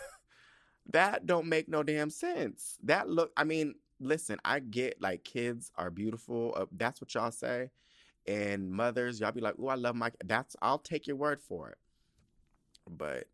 that 0.92 1.26
don't 1.26 1.48
make 1.48 1.68
no 1.68 1.82
damn 1.82 2.12
sense. 2.12 2.78
That 2.84 3.10
look, 3.10 3.32
I 3.36 3.44
mean, 3.44 3.74
listen, 4.00 4.38
I 4.46 4.60
get 4.60 5.02
like 5.02 5.24
kids 5.24 5.72
are 5.76 5.90
beautiful. 5.90 6.54
Uh, 6.56 6.66
that's 6.72 7.02
what 7.02 7.14
y'all 7.14 7.32
say. 7.32 7.70
And 8.28 8.70
mothers, 8.70 9.20
y'all 9.20 9.32
be 9.32 9.42
like, 9.42 9.56
oh, 9.62 9.68
I 9.68 9.76
love 9.76 9.96
my, 9.96 10.12
that's, 10.26 10.56
I'll 10.62 10.80
take 10.80 11.08
your 11.08 11.16
word 11.16 11.42
for 11.42 11.70
it. 11.70 11.78
But 12.90 13.28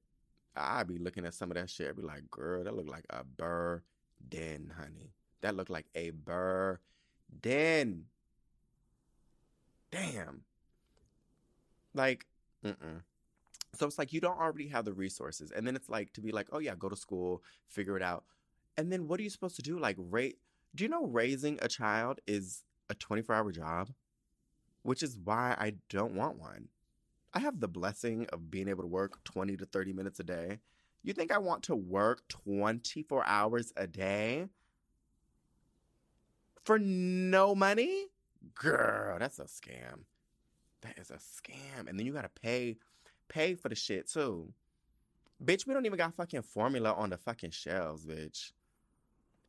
I 0.55 0.84
be 0.84 0.99
looking 0.99 1.26
at 1.26 1.34
some 1.34 1.49
of 1.49 1.57
that 1.57 1.70
shit. 1.70 1.89
I 1.89 1.93
be 1.93 2.03
like, 2.03 2.30
girl, 2.30 2.64
that 2.64 2.76
look 2.76 2.89
like 2.89 3.05
a 3.09 3.24
burden, 3.24 4.72
honey. 4.78 5.14
That 5.41 5.55
look 5.55 5.70
like 5.70 5.88
a 5.95 6.11
burden. 6.11 8.05
Damn. 9.91 10.41
Like, 11.95 12.28
mm-mm. 12.64 13.01
So 13.76 13.88
it's 13.88 13.97
like 13.97 14.14
you 14.14 14.22
don't 14.22 14.39
already 14.39 14.68
have 14.68 14.86
the 14.86 14.93
resources. 14.93 15.51
And 15.51 15.66
then 15.66 15.76
it's 15.76 15.89
like 15.89 16.14
to 16.14 16.22
be 16.22 16.32
like, 16.32 16.47
oh 16.51 16.59
yeah, 16.59 16.76
go 16.78 16.89
to 16.89 16.95
school, 16.95 17.41
figure 17.68 17.97
it 17.97 18.03
out. 18.03 18.24
And 18.78 18.91
then 18.91 19.07
what 19.07 19.20
are 19.20 19.24
you 19.24 19.30
supposed 19.32 19.55
to 19.55 19.61
do? 19.64 19.80
Like, 19.80 19.95
rate, 19.97 20.38
do 20.76 20.84
you 20.84 20.89
know 20.89 21.05
raising 21.05 21.59
a 21.61 21.67
child 21.67 22.19
is 22.28 22.63
a 22.89 22.95
24 22.95 23.36
hour 23.36 23.51
job? 23.51 23.89
Which 24.82 25.03
is 25.03 25.17
why 25.24 25.55
I 25.57 25.74
don't 25.89 26.15
want 26.15 26.39
one. 26.39 26.67
I 27.34 27.39
have 27.39 27.59
the 27.59 27.67
blessing 27.67 28.28
of 28.32 28.51
being 28.51 28.67
able 28.67 28.84
to 28.84 28.88
work 28.88 29.24
20 29.24 29.57
to 29.57 29.65
30 29.65 29.93
minutes 29.93 30.19
a 30.19 30.24
day. 30.24 30.59
You 31.03 31.13
think 31.13 31.32
I 31.32 31.38
want 31.38 31.63
to 31.63 31.76
work 31.76 32.21
24 32.30 33.26
hours 33.26 33.74
a 33.76 33.88
day 33.88 34.47
for 36.63 36.80
no 36.80 37.55
money? 37.55 38.07
Girl, 38.55 39.17
that's 39.19 39.39
a 39.39 39.43
scam. 39.43 40.03
That 40.82 40.97
is 40.97 41.11
a 41.11 41.15
scam. 41.15 41.88
And 41.88 41.97
then 41.97 42.05
you 42.05 42.13
got 42.13 42.24
to 42.24 42.41
pay 42.41 42.78
pay 43.30 43.55
for 43.55 43.69
the 43.69 43.76
shit 43.76 44.09
too. 44.09 44.53
Bitch, 45.43 45.65
we 45.65 45.74
don't 45.74 45.86
even 45.86 45.97
got 45.97 46.13
fucking 46.15 46.43
formula 46.43 46.93
on 46.93 47.09
the 47.09 47.17
fucking 47.17 47.51
shelves, 47.51 48.05
bitch. 48.05 48.51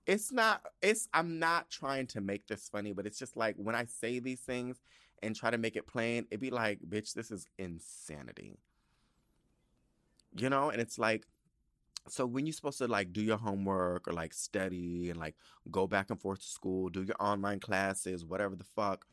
It's 0.07 0.31
not 0.33 0.63
it's 0.83 1.09
I'm 1.15 1.39
not 1.39 1.71
trying 1.71 2.07
to 2.09 2.21
make 2.21 2.47
this 2.47 2.69
funny, 2.69 2.93
but 2.93 3.07
it's 3.07 3.19
just 3.19 3.37
like 3.37 3.57
when 3.57 3.75
I 3.75 3.87
say 3.87 4.19
these 4.19 4.41
things, 4.41 4.81
and 5.25 5.35
try 5.35 5.51
to 5.51 5.59
make 5.59 5.75
it 5.75 5.87
plain, 5.87 6.27
it'd 6.31 6.41
be 6.41 6.51
like, 6.51 6.81
bitch, 6.87 7.15
this 7.15 7.31
is 7.31 7.47
insanity. 7.59 8.59
You 10.37 10.51
know, 10.51 10.69
and 10.69 10.81
it's 10.81 10.99
like, 10.99 11.27
so 12.09 12.27
when 12.27 12.45
you're 12.45 12.53
supposed 12.53 12.79
to 12.79 12.87
like 12.87 13.13
do 13.13 13.23
your 13.23 13.39
homework 13.39 14.07
or 14.07 14.13
like 14.13 14.35
study 14.35 15.09
and 15.09 15.19
like 15.19 15.37
go 15.71 15.87
back 15.87 16.11
and 16.11 16.21
forth 16.21 16.41
to 16.41 16.47
school, 16.47 16.91
do 16.91 17.03
your 17.03 17.17
online 17.19 17.61
classes, 17.61 18.25
whatever 18.25 18.55
the 18.55 18.65
fuck, 18.65 19.07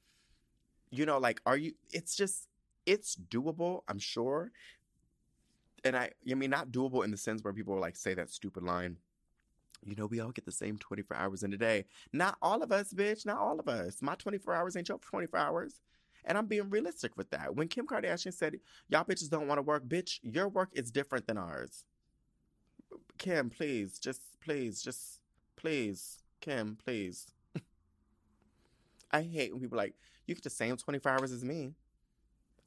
you 0.90 1.06
know, 1.06 1.18
like, 1.18 1.40
are 1.46 1.56
you, 1.56 1.74
it's 1.94 2.16
just, 2.16 2.50
it's 2.86 3.16
doable, 3.16 3.82
I'm 3.88 4.00
sure. 4.00 4.52
And 5.86 5.96
I, 5.96 6.10
I 6.30 6.34
mean, 6.34 6.50
not 6.50 6.72
doable 6.72 7.06
in 7.06 7.12
the 7.12 7.18
sense 7.18 7.42
where 7.42 7.54
people 7.54 7.80
like 7.80 7.96
say 7.96 8.14
that 8.16 8.30
stupid 8.30 8.64
line, 8.64 8.98
you 9.84 9.96
know, 9.96 10.06
we 10.06 10.20
all 10.20 10.32
get 10.32 10.46
the 10.46 10.52
same 10.52 10.78
24 10.78 11.18
hours 11.18 11.44
in 11.44 11.54
a 11.54 11.58
day. 11.58 11.86
Not 12.14 12.38
all 12.42 12.62
of 12.62 12.72
us, 12.72 12.94
bitch. 12.94 13.26
Not 13.26 13.38
all 13.38 13.60
of 13.60 13.68
us. 13.68 14.02
My 14.02 14.16
24 14.16 14.54
hours 14.54 14.76
ain't 14.76 14.90
your 14.90 15.00
24 15.00 15.40
hours. 15.40 15.82
And 16.24 16.38
I'm 16.38 16.46
being 16.46 16.70
realistic 16.70 17.18
with 17.18 17.32
that. 17.32 17.56
When 17.56 17.68
Kim 17.68 17.88
Kardashian 17.88 18.34
said, 18.34 18.60
y'all 18.90 19.04
bitches 19.04 19.30
don't 19.30 19.48
want 19.48 19.58
to 19.58 19.64
work, 19.64 19.86
bitch, 19.88 20.20
your 20.22 20.48
work 20.50 20.70
is 20.74 20.92
different 20.92 21.26
than 21.28 21.38
ours. 21.38 21.84
Kim, 23.18 23.50
please, 23.50 23.98
just, 23.98 24.22
please, 24.40 24.82
just, 24.82 25.20
please, 25.56 26.20
Kim, 26.40 26.78
please. 26.84 27.28
I 29.12 29.24
hate 29.24 29.52
when 29.52 29.62
people 29.62 29.78
like, 29.78 29.96
you 30.28 30.36
get 30.36 30.44
the 30.44 30.50
same 30.50 30.78
24 30.78 31.12
hours 31.12 31.32
as 31.32 31.44
me. 31.44 31.74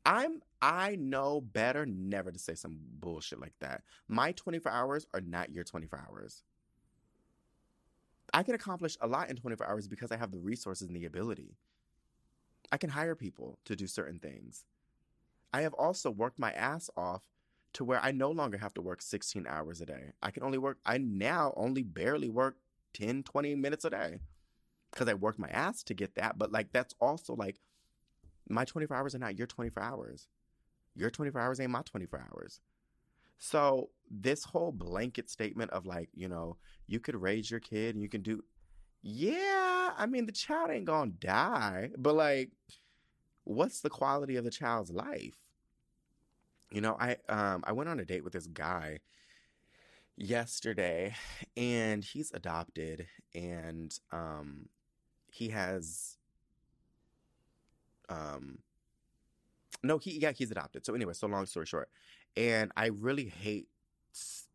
I'm, 0.07 0.43
I 0.61 0.97
know 0.97 1.41
better 1.41 1.87
never 1.87 2.31
to 2.31 2.39
say 2.39 2.55
some 2.55 2.79
bullshit 3.01 3.41
like 3.41 3.55
that. 3.61 3.83
My 4.09 4.33
24 4.33 4.71
hours 4.71 5.07
are 5.15 5.21
not 5.21 5.53
your 5.53 5.65
24 5.65 6.07
hours. 6.11 6.43
I 8.33 8.43
can 8.43 8.55
accomplish 8.55 8.97
a 9.01 9.07
lot 9.07 9.31
in 9.31 9.37
24 9.37 9.67
hours 9.67 9.89
because 9.89 10.11
I 10.11 10.17
have 10.17 10.33
the 10.33 10.39
resources 10.39 10.89
and 10.89 10.97
the 10.97 11.05
ability. 11.05 11.57
I 12.73 12.77
can 12.77 12.91
hire 12.91 13.15
people 13.15 13.59
to 13.67 13.77
do 13.77 13.87
certain 13.87 14.19
things. 14.19 14.65
I 15.53 15.61
have 15.63 15.75
also 15.75 16.11
worked 16.11 16.39
my 16.39 16.51
ass 16.53 16.91
off 16.97 17.23
to 17.75 17.85
where 17.85 18.01
I 18.01 18.13
no 18.13 18.31
longer 18.31 18.59
have 18.59 18.75
to 18.75 18.83
work 18.83 19.03
16 19.03 19.47
hours 19.49 19.81
a 19.81 19.87
day. 19.87 20.13
I 20.23 20.31
can 20.31 20.43
only 20.43 20.59
work, 20.59 20.79
I 20.85 20.99
now 20.99 21.53
only 21.57 21.83
barely 21.83 22.29
work 22.29 22.57
10, 22.95 23.25
20 23.25 23.55
minutes 23.57 23.85
a 23.85 23.91
day 23.91 24.19
because 24.91 25.09
I 25.09 25.15
worked 25.15 25.39
my 25.39 25.49
ass 25.49 25.83
to 25.85 25.95
get 25.95 26.15
that. 26.15 26.39
But 26.39 26.53
like, 26.53 26.73
that's 26.73 26.95
also 27.01 27.35
like 27.35 27.61
my 28.49 28.65
24 28.65 28.97
hours 28.97 29.15
are 29.15 29.19
not 29.19 29.39
your 29.39 29.47
24 29.47 29.83
hours. 29.83 30.29
Your 30.95 31.11
24 31.11 31.41
hours 31.41 31.61
ain't 31.61 31.71
my 31.71 31.83
24 31.83 32.29
hours. 32.33 32.61
So, 33.39 33.91
this 34.11 34.45
whole 34.45 34.73
blanket 34.73 35.29
statement 35.31 35.71
of 35.73 35.87
like, 35.87 36.09
you 36.15 36.29
know, 36.29 36.57
you 36.87 37.01
could 37.01 37.17
raise 37.17 37.51
your 37.51 37.61
kid 37.61 37.95
and 37.95 38.03
you 38.03 38.09
can 38.09 38.23
do, 38.23 38.43
yeah, 39.03 39.91
I 39.97 40.07
mean, 40.07 40.27
the 40.27 40.33
child 40.33 40.71
ain't 40.71 40.87
gonna 40.87 41.11
die, 41.11 41.91
but 41.99 42.15
like, 42.15 42.51
what's 43.45 43.81
the 43.81 43.91
quality 43.91 44.37
of 44.37 44.45
the 44.45 44.51
child's 44.51 44.91
life? 44.91 45.37
You 46.71 46.81
know, 46.81 46.97
I 46.99 47.17
um 47.29 47.63
I 47.67 47.73
went 47.73 47.89
on 47.89 48.01
a 48.01 48.05
date 48.05 48.25
with 48.25 48.33
this 48.33 48.47
guy 48.47 49.01
yesterday 50.17 51.15
and 51.57 52.05
he's 52.05 52.31
adopted 52.33 53.07
and 53.35 53.99
um 54.13 54.69
he 55.31 55.49
has 55.49 56.19
um 58.09 58.59
no 59.83 59.99
he 59.99 60.19
yeah 60.21 60.31
he's 60.31 60.53
adopted 60.53 60.87
so 60.87 60.95
anyway 60.95 61.13
so 61.13 61.27
long 61.27 61.47
story 61.47 61.67
short 61.67 61.89
and 62.37 62.73
i 62.77 62.87
really 62.87 63.27
hate 63.27 63.69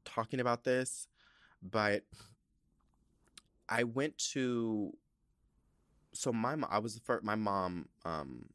talking 0.05 0.39
about 0.39 0.63
this 0.63 1.07
but 1.61 2.03
I 3.69 3.83
went 3.83 4.17
to 4.33 4.91
so 6.11 6.33
my 6.33 6.55
mom, 6.55 6.69
I 6.71 6.79
was 6.79 6.95
the 6.95 7.01
first 7.01 7.23
my 7.23 7.35
mom 7.35 7.87
um 8.03 8.45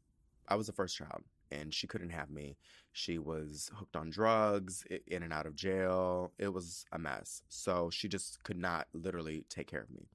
I 0.47 0.55
was 0.55 0.67
the 0.67 0.73
first 0.73 0.97
child 0.97 1.23
and 1.51 1.73
she 1.73 1.87
couldn't 1.87 2.09
have 2.09 2.29
me. 2.29 2.57
She 2.91 3.17
was 3.17 3.71
hooked 3.75 3.95
on 3.95 4.09
drugs, 4.09 4.83
in 5.07 5.23
and 5.23 5.31
out 5.31 5.45
of 5.45 5.55
jail. 5.55 6.31
It 6.37 6.51
was 6.51 6.85
a 6.91 6.99
mess. 6.99 7.43
So 7.49 7.89
she 7.91 8.07
just 8.07 8.43
could 8.43 8.57
not 8.57 8.87
literally 8.93 9.45
take 9.49 9.67
care 9.67 9.81
of 9.81 9.91
me. 9.91 10.07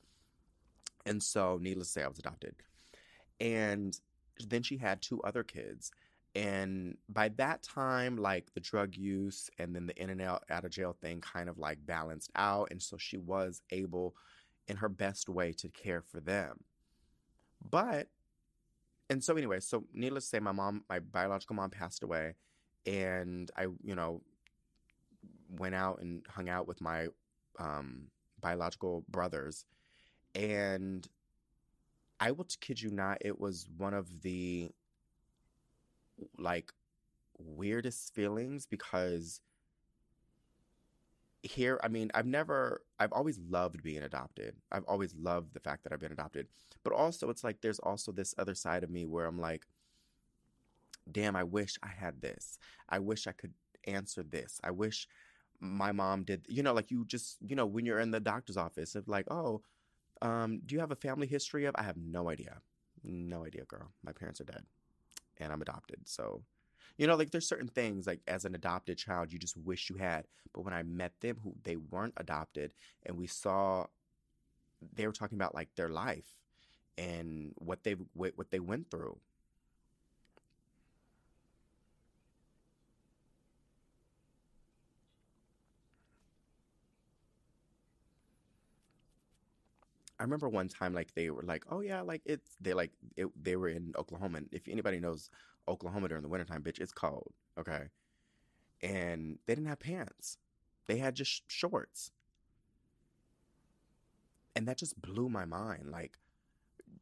And 1.06 1.22
so 1.22 1.58
needless 1.60 1.88
to 1.88 1.92
say 1.92 2.04
I 2.04 2.08
was 2.08 2.18
adopted. 2.18 2.56
And 3.40 3.98
then 4.46 4.62
she 4.62 4.76
had 4.76 5.00
two 5.00 5.22
other 5.22 5.44
kids. 5.44 5.92
And 6.34 6.96
by 7.08 7.30
that 7.30 7.62
time, 7.62 8.16
like 8.16 8.54
the 8.54 8.60
drug 8.60 8.94
use 8.94 9.50
and 9.58 9.74
then 9.74 9.86
the 9.86 10.00
in 10.00 10.10
and 10.10 10.22
out, 10.22 10.44
out 10.48 10.64
of 10.64 10.70
jail 10.70 10.96
thing 11.00 11.20
kind 11.20 11.48
of 11.48 11.58
like 11.58 11.84
balanced 11.84 12.30
out. 12.36 12.68
And 12.70 12.80
so 12.80 12.96
she 12.96 13.16
was 13.16 13.62
able 13.70 14.14
in 14.68 14.76
her 14.76 14.88
best 14.88 15.28
way 15.28 15.52
to 15.54 15.68
care 15.68 16.02
for 16.02 16.20
them. 16.20 16.60
But, 17.68 18.08
and 19.10 19.22
so 19.22 19.34
anyway, 19.34 19.60
so 19.60 19.84
needless 19.92 20.24
to 20.24 20.30
say, 20.30 20.38
my 20.38 20.52
mom, 20.52 20.84
my 20.88 21.00
biological 21.00 21.56
mom 21.56 21.70
passed 21.70 22.04
away, 22.04 22.34
and 22.86 23.50
I, 23.56 23.64
you 23.82 23.94
know, 23.94 24.22
went 25.58 25.74
out 25.74 26.00
and 26.00 26.24
hung 26.28 26.48
out 26.48 26.68
with 26.68 26.80
my 26.80 27.08
um, 27.58 28.04
biological 28.40 29.04
brothers, 29.08 29.64
and 30.34 31.06
I 32.20 32.30
will 32.30 32.46
kid 32.60 32.80
you 32.80 32.90
not, 32.90 33.18
it 33.20 33.40
was 33.40 33.68
one 33.76 33.94
of 33.94 34.22
the 34.22 34.70
like 36.38 36.72
weirdest 37.38 38.14
feelings 38.14 38.66
because 38.66 39.40
here, 41.42 41.80
I 41.82 41.88
mean, 41.88 42.10
I've 42.14 42.26
never, 42.26 42.82
I've 42.98 43.12
always 43.12 43.38
loved 43.48 43.82
being 43.82 44.02
adopted. 44.02 44.56
I've 44.70 44.84
always 44.84 45.14
loved 45.14 45.54
the 45.54 45.60
fact 45.60 45.84
that 45.84 45.92
I've 45.92 46.00
been 46.00 46.12
adopted. 46.12 46.46
But 46.84 46.92
also, 46.92 47.30
it's 47.30 47.44
like 47.44 47.60
there's 47.60 47.78
also 47.78 48.12
this 48.12 48.34
other 48.38 48.54
side 48.54 48.84
of 48.84 48.90
me 48.90 49.06
where 49.06 49.26
I'm 49.26 49.40
like, 49.40 49.66
damn, 51.10 51.36
I 51.36 51.44
wish 51.44 51.78
I 51.82 51.88
had 51.88 52.20
this. 52.20 52.58
I 52.88 52.98
wish 52.98 53.26
I 53.26 53.32
could 53.32 53.54
answer 53.86 54.22
this. 54.22 54.60
I 54.62 54.70
wish 54.70 55.08
my 55.60 55.92
mom 55.92 56.24
did, 56.24 56.44
you 56.48 56.62
know, 56.62 56.72
like 56.72 56.90
you 56.90 57.04
just, 57.06 57.38
you 57.46 57.56
know, 57.56 57.66
when 57.66 57.86
you're 57.86 58.00
in 58.00 58.10
the 58.10 58.20
doctor's 58.20 58.56
office, 58.56 58.94
of 58.94 59.08
like, 59.08 59.26
oh, 59.30 59.62
um, 60.22 60.60
do 60.66 60.74
you 60.74 60.80
have 60.80 60.92
a 60.92 60.96
family 60.96 61.26
history 61.26 61.64
of? 61.64 61.74
I 61.78 61.82
have 61.82 61.96
no 61.96 62.28
idea. 62.28 62.60
No 63.02 63.46
idea, 63.46 63.64
girl. 63.64 63.92
My 64.04 64.12
parents 64.12 64.40
are 64.42 64.44
dead 64.44 64.64
and 65.40 65.52
I'm 65.52 65.62
adopted. 65.62 66.00
So, 66.06 66.42
you 66.96 67.06
know, 67.06 67.16
like 67.16 67.30
there's 67.30 67.48
certain 67.48 67.68
things 67.68 68.06
like 68.06 68.20
as 68.28 68.44
an 68.44 68.54
adopted 68.54 68.98
child 68.98 69.32
you 69.32 69.38
just 69.38 69.56
wish 69.56 69.90
you 69.90 69.96
had. 69.96 70.26
But 70.52 70.64
when 70.64 70.74
I 70.74 70.82
met 70.82 71.12
them 71.20 71.38
who 71.42 71.54
they 71.62 71.76
weren't 71.76 72.14
adopted 72.16 72.72
and 73.04 73.16
we 73.16 73.26
saw 73.26 73.86
they 74.94 75.06
were 75.06 75.12
talking 75.12 75.36
about 75.36 75.54
like 75.54 75.68
their 75.76 75.88
life 75.88 76.34
and 76.98 77.52
what 77.56 77.82
they 77.84 77.96
what 78.14 78.50
they 78.50 78.60
went 78.60 78.90
through 78.90 79.18
I 90.20 90.22
remember 90.22 90.50
one 90.50 90.68
time 90.68 90.92
like 90.92 91.14
they 91.14 91.30
were 91.30 91.42
like, 91.42 91.64
oh 91.70 91.80
yeah, 91.80 92.02
like 92.02 92.20
it's 92.26 92.50
they 92.60 92.74
like 92.74 92.92
it, 93.16 93.28
they 93.42 93.56
were 93.56 93.70
in 93.70 93.94
Oklahoma. 93.98 94.38
And 94.38 94.48
if 94.52 94.68
anybody 94.68 95.00
knows 95.00 95.30
Oklahoma 95.66 96.08
during 96.08 96.22
the 96.22 96.28
wintertime, 96.28 96.62
bitch, 96.62 96.78
it's 96.78 96.92
cold. 96.92 97.32
Okay. 97.58 97.84
And 98.82 99.38
they 99.46 99.54
didn't 99.54 99.68
have 99.68 99.80
pants. 99.80 100.36
They 100.86 100.98
had 100.98 101.14
just 101.14 101.50
shorts. 101.50 102.10
And 104.54 104.68
that 104.68 104.76
just 104.76 105.00
blew 105.00 105.30
my 105.30 105.46
mind. 105.46 105.90
Like 105.90 106.18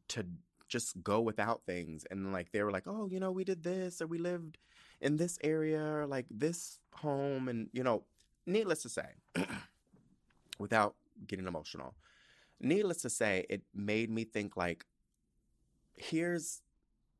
to 0.09 0.25
just 0.69 1.03
go 1.03 1.19
without 1.19 1.63
things. 1.65 2.05
And 2.09 2.31
like 2.31 2.53
they 2.53 2.63
were 2.63 2.71
like, 2.71 2.87
oh, 2.87 3.09
you 3.11 3.19
know, 3.19 3.31
we 3.31 3.43
did 3.43 3.63
this 3.63 4.01
or 4.01 4.07
we 4.07 4.17
lived 4.17 4.57
in 5.01 5.17
this 5.17 5.37
area 5.43 5.81
or 5.81 6.07
like 6.07 6.27
this 6.31 6.79
home. 6.93 7.49
And, 7.49 7.69
you 7.73 7.83
know, 7.83 8.03
needless 8.45 8.81
to 8.83 8.89
say, 8.89 9.07
without 10.59 10.95
getting 11.27 11.47
emotional, 11.47 11.95
needless 12.59 13.01
to 13.03 13.09
say, 13.09 13.45
it 13.49 13.61
made 13.73 14.09
me 14.09 14.23
think 14.23 14.57
like, 14.57 14.85
here's 15.95 16.61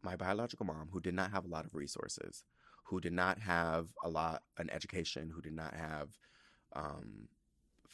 my 0.01 0.15
biological 0.15 0.65
mom 0.65 0.89
who 0.91 1.01
did 1.01 1.13
not 1.13 1.31
have 1.31 1.45
a 1.45 1.49
lot 1.49 1.65
of 1.65 1.75
resources, 1.75 2.43
who 2.85 2.99
did 2.99 3.13
not 3.13 3.39
have 3.39 3.87
a 4.03 4.09
lot 4.09 4.43
an 4.57 4.69
education, 4.69 5.29
who 5.33 5.41
did 5.41 5.53
not 5.53 5.73
have 5.73 6.09
um, 6.73 7.27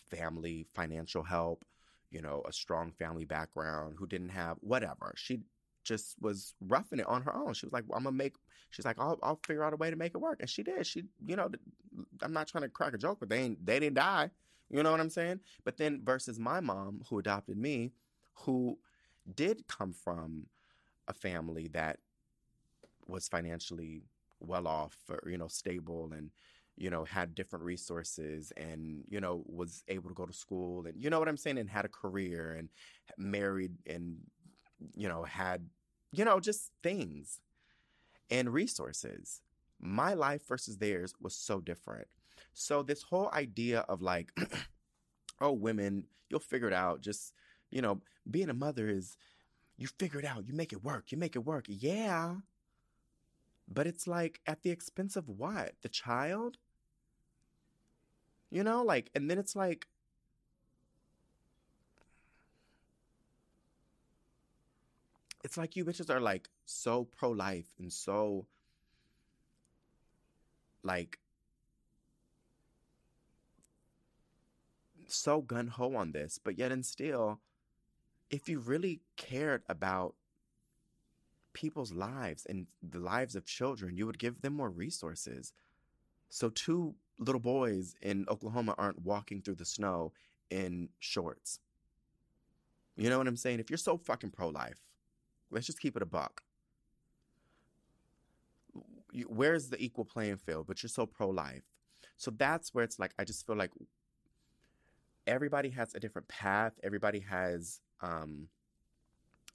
family 0.10 0.66
financial 0.74 1.24
help, 1.24 1.66
you 2.12 2.22
know, 2.22 2.44
a 2.48 2.54
strong 2.54 2.92
family 2.92 3.26
background, 3.26 3.96
who 3.98 4.08
didn't 4.08 4.30
have 4.30 4.58
whatever. 4.62 5.14
She 5.16 5.42
just 5.84 6.16
was 6.22 6.54
roughing 6.62 7.00
it 7.00 7.08
on 7.08 7.22
her 7.24 7.36
own. 7.36 7.54
She 7.54 7.66
was 7.66 7.74
like, 7.74 7.84
well, 7.88 7.98
"I'm 7.98 8.04
gonna 8.04 8.16
make." 8.16 8.36
She's 8.70 8.86
like, 8.86 9.00
"I'll 9.00 9.20
I'll 9.24 9.40
figure 9.46 9.64
out 9.64 9.74
a 9.74 9.78
way 9.78 9.90
to 9.90 9.96
make 9.96 10.14
it 10.14 10.20
work," 10.20 10.38
and 10.40 10.50
she 10.50 10.64
did. 10.64 10.86
She, 10.86 11.04
you 11.26 11.36
know, 11.36 11.50
I'm 12.22 12.34
not 12.34 12.48
trying 12.48 12.64
to 12.64 12.70
crack 12.70 12.94
a 12.94 12.98
joke, 12.98 13.20
but 13.20 13.30
they 13.30 13.40
ain't 13.40 13.66
they 13.66 13.80
didn't 13.80 13.96
die. 13.96 14.30
You 14.70 14.84
know 14.84 14.92
what 14.92 15.00
I'm 15.00 15.10
saying? 15.10 15.42
But 15.64 15.78
then 15.78 16.02
versus 16.04 16.40
my 16.40 16.60
mom, 16.60 17.02
who 17.10 17.20
adopted 17.20 17.58
me, 17.58 17.92
who 18.34 18.78
did 19.34 19.68
come 19.68 19.94
from 19.94 20.48
a 21.08 21.14
family 21.14 21.68
that 21.70 22.00
was 23.08 23.28
financially 23.28 24.02
well 24.40 24.68
off 24.68 24.98
or, 25.10 25.30
you 25.30 25.38
know, 25.38 25.48
stable 25.48 26.12
and, 26.14 26.32
you 26.78 26.90
know, 26.90 27.06
had 27.06 27.36
different 27.36 27.64
resources 27.64 28.52
and, 28.58 29.04
you 29.08 29.22
know, 29.22 29.44
was 29.46 29.84
able 29.88 30.10
to 30.10 30.16
go 30.16 30.26
to 30.26 30.34
school 30.34 30.86
and, 30.86 31.02
you 31.02 31.10
know 31.10 31.20
what 31.20 31.30
I'm 31.30 31.38
saying? 31.38 31.58
And 31.58 31.70
had 31.70 31.86
a 31.86 31.90
career 31.90 32.56
and 32.58 32.70
married 33.18 33.74
and, 33.86 34.18
you 34.96 35.08
know, 35.08 35.24
had, 35.24 35.70
you 36.12 36.26
know, 36.26 36.40
just 36.40 36.72
things 36.84 37.40
and 38.30 38.52
resources. 38.52 39.42
My 39.80 40.14
life 40.14 40.48
versus 40.48 40.78
theirs 40.78 41.14
was 41.22 41.36
so 41.36 41.60
different. 41.62 42.08
So 42.54 42.84
this 42.84 43.04
whole 43.04 43.30
idea 43.34 43.82
of 43.82 44.02
like, 44.02 44.32
oh, 45.42 45.52
women, 45.52 46.06
you'll 46.30 46.40
figure 46.40 46.68
it 46.68 46.74
out. 46.74 47.02
Just, 47.02 47.34
you 47.70 47.82
know, 47.82 48.02
being 48.30 48.50
a 48.50 48.54
mother 48.54 48.88
is 48.88 49.18
you 49.78 49.88
figure 49.88 50.20
it 50.20 50.26
out, 50.26 50.48
you 50.48 50.54
make 50.54 50.74
it 50.74 50.84
work, 50.84 51.12
you 51.12 51.18
make 51.18 51.36
it 51.36 51.46
work. 51.46 51.66
Yeah. 51.68 52.36
But 53.68 53.88
it's 53.88 54.08
like 54.08 54.40
at 54.46 54.62
the 54.62 54.70
expense 54.70 55.16
of 55.16 55.28
what? 55.28 55.74
The 55.82 55.90
child? 55.90 56.58
You 58.52 58.64
know, 58.64 58.84
like, 58.84 59.10
and 59.16 59.30
then 59.30 59.38
it's 59.38 59.56
like, 59.56 59.88
it's 65.44 65.58
like 65.58 65.76
you 65.76 65.86
bitches 65.86 66.10
are 66.10 66.22
like 66.22 66.50
so 66.66 67.06
pro 67.16 67.30
life 67.30 67.68
and 67.78 67.94
so 67.94 68.48
like 70.82 71.20
so 75.08 75.42
gun 75.42 75.68
ho 75.68 75.96
on 75.96 76.12
this, 76.12 76.40
but 76.44 76.58
yet 76.58 76.72
and 76.72 76.86
still, 76.86 77.40
if 78.30 78.50
you 78.50 78.60
really 78.60 79.02
cared 79.18 79.64
about 79.70 80.16
people's 81.54 81.94
lives 81.94 82.46
and 82.46 82.68
the 82.84 83.00
lives 83.00 83.36
of 83.36 83.46
children, 83.46 83.96
you 83.96 84.06
would 84.06 84.20
give 84.20 84.42
them 84.42 84.54
more 84.54 84.70
resources. 84.70 85.54
So 86.30 86.50
two 86.50 86.96
little 87.18 87.40
boys 87.40 87.96
in 88.02 88.26
Oklahoma 88.30 88.76
aren't 88.78 89.02
walking 89.02 89.42
through 89.42 89.56
the 89.56 89.66
snow 89.66 90.12
in 90.50 90.90
shorts. 91.00 91.60
You 92.98 93.10
know 93.10 93.18
what 93.18 93.28
I'm 93.28 93.38
saying? 93.38 93.60
If 93.60 93.70
you're 93.70 93.78
so 93.78 93.98
fucking 93.98 94.32
pro 94.32 94.50
life, 94.50 94.82
let's 95.50 95.66
just 95.66 95.80
keep 95.80 95.96
it 95.96 96.02
a 96.02 96.06
buck. 96.06 96.44
Where's 99.28 99.70
the 99.70 99.82
equal 99.82 100.06
playing 100.06 100.38
field? 100.38 100.68
But 100.68 100.84
you're 100.84 100.90
so 100.90 101.06
pro 101.06 101.30
life. 101.30 101.64
So 102.18 102.32
that's 102.32 102.74
where 102.74 102.84
it's 102.84 103.00
like, 103.00 103.14
I 103.20 103.24
just 103.24 103.46
feel 103.46 103.56
like 103.56 103.72
everybody 105.28 105.70
has 105.70 105.94
a 105.96 106.00
different 106.00 106.28
path. 106.28 106.74
Everybody 106.84 107.20
has 107.22 107.80
um, 108.02 108.48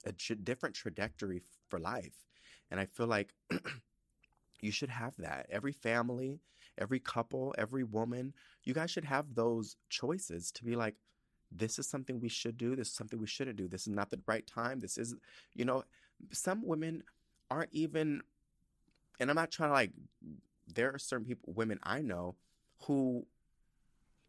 a 0.05 0.11
tra- 0.11 0.35
different 0.35 0.75
trajectory 0.75 1.41
for 1.69 1.79
life. 1.79 2.25
And 2.69 2.79
I 2.79 2.85
feel 2.85 3.07
like 3.07 3.33
you 4.61 4.71
should 4.71 4.89
have 4.89 5.15
that. 5.17 5.47
Every 5.49 5.71
family, 5.71 6.39
every 6.77 6.99
couple, 6.99 7.53
every 7.57 7.83
woman, 7.83 8.33
you 8.63 8.73
guys 8.73 8.91
should 8.91 9.05
have 9.05 9.35
those 9.35 9.75
choices 9.89 10.51
to 10.53 10.63
be 10.63 10.75
like, 10.75 10.95
this 11.51 11.79
is 11.79 11.87
something 11.87 12.19
we 12.19 12.29
should 12.29 12.57
do. 12.57 12.75
This 12.75 12.89
is 12.89 12.93
something 12.93 13.19
we 13.19 13.27
shouldn't 13.27 13.57
do. 13.57 13.67
This 13.67 13.81
is 13.81 13.93
not 13.93 14.09
the 14.09 14.21
right 14.25 14.47
time. 14.47 14.79
This 14.79 14.97
is, 14.97 15.15
you 15.53 15.65
know, 15.65 15.83
some 16.31 16.65
women 16.65 17.03
aren't 17.49 17.73
even, 17.73 18.21
and 19.19 19.29
I'm 19.29 19.35
not 19.35 19.51
trying 19.51 19.69
to 19.69 19.73
like, 19.73 19.91
there 20.73 20.93
are 20.93 20.97
certain 20.97 21.25
people, 21.25 21.51
women 21.53 21.79
I 21.83 22.01
know 22.01 22.35
who 22.83 23.25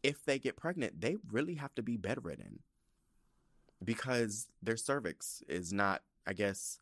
if 0.03 0.23
they 0.25 0.37
get 0.37 0.57
pregnant, 0.57 1.01
they 1.01 1.15
really 1.31 1.55
have 1.55 1.73
to 1.75 1.81
be 1.81 1.97
bedridden 1.97 2.59
because 3.83 4.47
their 4.61 4.77
cervix 4.77 5.41
is 5.47 5.73
not, 5.73 6.01
I 6.27 6.33
guess, 6.33 6.79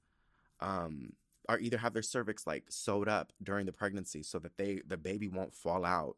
um, 0.60 1.14
or 1.48 1.60
either 1.60 1.78
have 1.78 1.94
their 1.94 2.02
cervix 2.02 2.46
like 2.46 2.66
sewed 2.70 3.08
up 3.08 3.32
during 3.42 3.66
the 3.66 3.72
pregnancy 3.72 4.24
so 4.24 4.40
that 4.40 4.58
they 4.58 4.82
the 4.86 4.98
baby 4.98 5.28
won't 5.28 5.54
fall 5.54 5.86
out. 5.86 6.18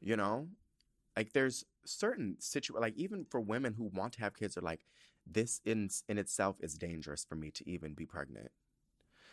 You 0.00 0.16
know, 0.16 0.48
like 1.16 1.32
there's 1.32 1.64
certain 1.84 2.36
situ 2.38 2.78
like 2.78 2.96
even 2.96 3.26
for 3.30 3.40
women 3.40 3.74
who 3.74 3.90
want 3.92 4.14
to 4.14 4.20
have 4.20 4.36
kids 4.36 4.56
are 4.56 4.62
like 4.62 4.86
this 5.26 5.60
in 5.64 5.90
in 6.08 6.18
itself 6.18 6.56
is 6.60 6.74
dangerous 6.74 7.24
for 7.24 7.36
me 7.36 7.50
to 7.52 7.68
even 7.68 7.94
be 7.94 8.06
pregnant. 8.06 8.50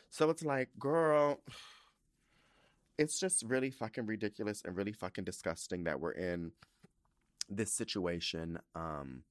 So 0.10 0.30
it's 0.30 0.44
like, 0.44 0.70
girl 0.80 1.42
it's 2.98 3.20
just 3.20 3.44
really 3.44 3.70
fucking 3.70 4.06
ridiculous 4.06 4.64
and 4.64 4.76
really 4.76 4.92
fucking 4.92 5.24
disgusting 5.24 5.84
that 5.84 6.00
we're 6.00 6.12
in 6.12 6.52
this 7.50 7.72
situation. 7.72 8.60
Um, 8.76 9.24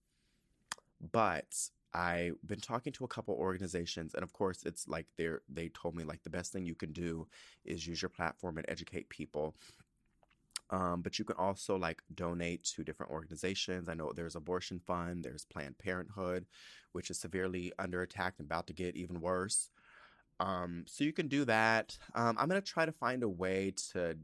but 1.12 1.55
I've 1.93 2.36
been 2.47 2.60
talking 2.60 2.93
to 2.94 3.05
a 3.05 3.09
couple 3.09 3.34
organizations, 3.34 4.14
and 4.14 4.22
of 4.22 4.32
course, 4.32 4.62
it's 4.64 4.86
like 4.86 5.06
they're 5.16 5.43
they 5.48 5.68
told 5.70 5.94
me 5.94 6.05
like 6.05 6.22
the 6.22 6.30
best 6.30 6.52
thing 6.52 6.66
you 6.66 6.74
can 6.74 6.93
do 6.93 7.26
is 7.64 7.86
use 7.86 8.02
your 8.02 8.09
platform 8.09 8.59
and 8.59 8.66
educate 8.68 9.09
people. 9.09 9.55
Um, 10.70 11.01
but 11.01 11.18
you 11.18 11.24
can 11.24 11.36
also 11.36 11.76
like 11.76 12.02
donate 12.14 12.64
to 12.64 12.82
different 12.82 13.12
organizations. 13.12 13.88
I 13.88 13.94
know 13.94 14.12
there's 14.12 14.34
Abortion 14.34 14.80
Fund, 14.84 15.24
there's 15.24 15.44
Planned 15.44 15.78
Parenthood, 15.78 16.44
which 16.93 17.09
is 17.09 17.18
severely 17.20 17.72
under 17.78 18.02
attack 18.02 18.34
and 18.38 18.47
about 18.47 18.66
to 18.66 18.72
get 18.72 18.97
even 18.97 19.20
worse. 19.20 19.70
Um, 20.40 20.84
so 20.86 21.04
you 21.04 21.12
can 21.12 21.28
do 21.28 21.44
that. 21.46 21.96
Um, 22.14 22.36
I'm 22.38 22.48
gonna 22.48 22.60
try 22.60 22.84
to 22.86 22.92
find 22.92 23.22
a 23.22 23.28
way 23.28 23.72
to, 23.92 24.16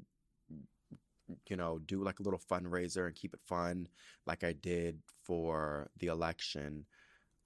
you 1.48 1.56
know, 1.56 1.78
do 1.78 2.02
like 2.02 2.20
a 2.20 2.22
little 2.22 2.40
fundraiser 2.51 3.06
and 3.06 3.14
keep 3.14 3.34
it 3.34 3.40
fun, 3.47 3.89
like 4.26 4.44
I 4.44 4.52
did 4.52 5.01
for 5.22 5.90
the 5.98 6.09
election, 6.09 6.86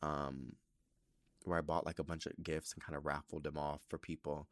um, 0.02 0.56
where 1.44 1.58
I 1.58 1.62
bought 1.62 1.86
like 1.86 1.98
a 2.00 2.04
bunch 2.04 2.26
of 2.26 2.32
gifts 2.42 2.72
and 2.72 2.82
kind 2.82 2.96
of 2.96 3.06
raffled 3.06 3.44
them 3.44 3.58
off 3.58 3.82
for 3.88 3.98
people. 3.98 4.48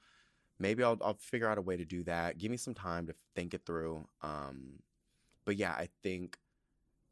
Maybe 0.59 0.85
I'll 0.85 0.99
I'll 1.03 1.15
figure 1.15 1.49
out 1.49 1.59
a 1.59 1.63
way 1.63 1.77
to 1.77 1.85
do 1.85 2.05
that. 2.05 2.39
Give 2.39 2.51
me 2.51 2.57
some 2.57 2.75
time 2.75 3.07
to 3.09 3.15
think 3.35 3.55
it 3.55 3.63
through. 3.67 4.07
Um, 4.23 4.81
but 5.45 5.57
yeah, 5.57 5.73
I 5.73 5.89
think 6.03 6.39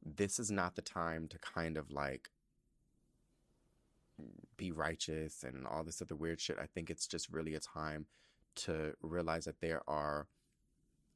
this 0.04 0.38
is 0.38 0.50
not 0.50 0.76
the 0.76 0.82
time 0.82 1.28
to 1.28 1.38
kind 1.38 1.76
of 1.76 1.90
like 1.90 2.30
be 4.56 4.72
righteous 4.72 5.44
and 5.44 5.66
all 5.66 5.84
this 5.84 6.02
other 6.02 6.14
weird 6.14 6.40
shit. 6.40 6.58
I 6.60 6.66
think 6.66 6.90
it's 6.90 7.06
just 7.06 7.30
really 7.30 7.54
a 7.54 7.60
time 7.60 8.06
to 8.54 8.94
realize 9.02 9.46
that 9.46 9.60
there 9.60 9.82
are 9.88 10.26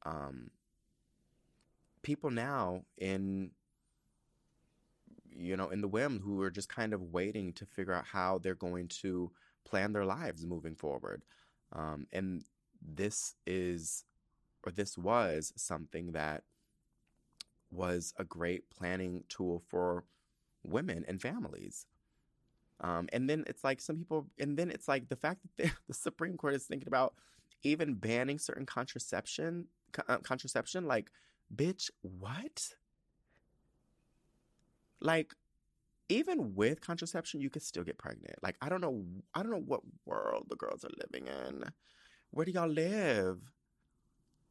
um 0.05 0.49
people 2.01 2.31
now 2.31 2.81
in 2.97 3.51
you 5.29 5.55
know 5.55 5.69
in 5.69 5.81
the 5.81 5.87
whim 5.87 6.19
who 6.19 6.41
are 6.41 6.49
just 6.49 6.69
kind 6.69 6.93
of 6.93 7.13
waiting 7.13 7.53
to 7.53 7.65
figure 7.65 7.93
out 7.93 8.05
how 8.05 8.37
they're 8.37 8.55
going 8.55 8.87
to 8.87 9.31
plan 9.65 9.93
their 9.93 10.05
lives 10.05 10.45
moving 10.45 10.75
forward 10.75 11.23
um, 11.73 12.07
and 12.11 12.43
this 12.81 13.35
is 13.45 14.05
or 14.63 14.71
this 14.71 14.97
was 14.97 15.53
something 15.55 16.11
that 16.13 16.43
was 17.69 18.13
a 18.17 18.23
great 18.23 18.69
planning 18.69 19.23
tool 19.27 19.61
for 19.67 20.05
women 20.63 21.03
and 21.07 21.21
families 21.21 21.85
um, 22.81 23.07
and 23.11 23.29
then 23.29 23.43
it's 23.47 23.63
like 23.63 23.81
some 23.81 23.97
people, 23.97 24.27
and 24.39 24.57
then 24.57 24.69
it's 24.69 24.87
like 24.87 25.09
the 25.09 25.15
fact 25.15 25.41
that 25.41 25.63
the, 25.63 25.71
the 25.87 25.93
Supreme 25.93 26.37
Court 26.37 26.53
is 26.53 26.65
thinking 26.65 26.87
about 26.87 27.13
even 27.63 27.95
banning 27.95 28.37
certain 28.37 28.65
contraception, 28.65 29.65
uh, 30.07 30.17
contraception. 30.17 30.85
Like, 30.85 31.09
bitch, 31.55 31.89
what? 32.01 32.69
Like, 35.01 35.33
even 36.09 36.55
with 36.55 36.81
contraception, 36.81 37.41
you 37.41 37.49
could 37.49 37.63
still 37.63 37.83
get 37.83 37.97
pregnant. 37.97 38.35
Like, 38.41 38.55
I 38.61 38.69
don't 38.69 38.81
know, 38.81 39.03
I 39.33 39.41
don't 39.41 39.51
know 39.51 39.63
what 39.65 39.81
world 40.05 40.45
the 40.49 40.55
girls 40.55 40.85
are 40.85 40.89
living 41.01 41.27
in. 41.27 41.63
Where 42.31 42.45
do 42.45 42.51
y'all 42.51 42.69
live? 42.69 43.39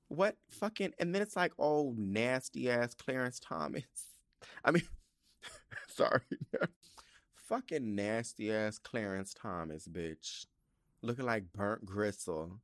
What 0.09 0.37
fucking? 0.51 0.93
And 0.99 1.15
then 1.15 1.23
it's 1.23 1.37
like, 1.37 1.53
oh, 1.59 1.95
nasty 1.97 2.71
ass 2.71 2.95
Clarence 2.95 3.41
Thomas. 3.41 3.85
I 4.65 4.73
mean, 4.73 4.87
sorry 5.89 6.21
fucking 7.49 7.95
nasty 7.95 8.53
ass 8.53 8.79
Clarence 8.79 9.35
Thomas, 9.35 9.89
bitch. 9.89 10.47
Looking 11.03 11.27
like 11.27 11.53
burnt 11.53 11.85
gristle. 11.85 12.61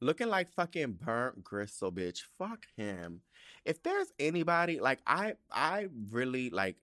Looking 0.00 0.28
like 0.28 0.50
fucking 0.50 0.98
burnt 1.04 1.42
gristle, 1.42 1.92
bitch. 1.92 2.22
Fuck 2.38 2.66
him. 2.76 3.20
If 3.64 3.82
there's 3.82 4.12
anybody 4.18 4.80
like 4.80 5.00
I 5.06 5.34
I 5.50 5.88
really 6.10 6.50
like 6.50 6.76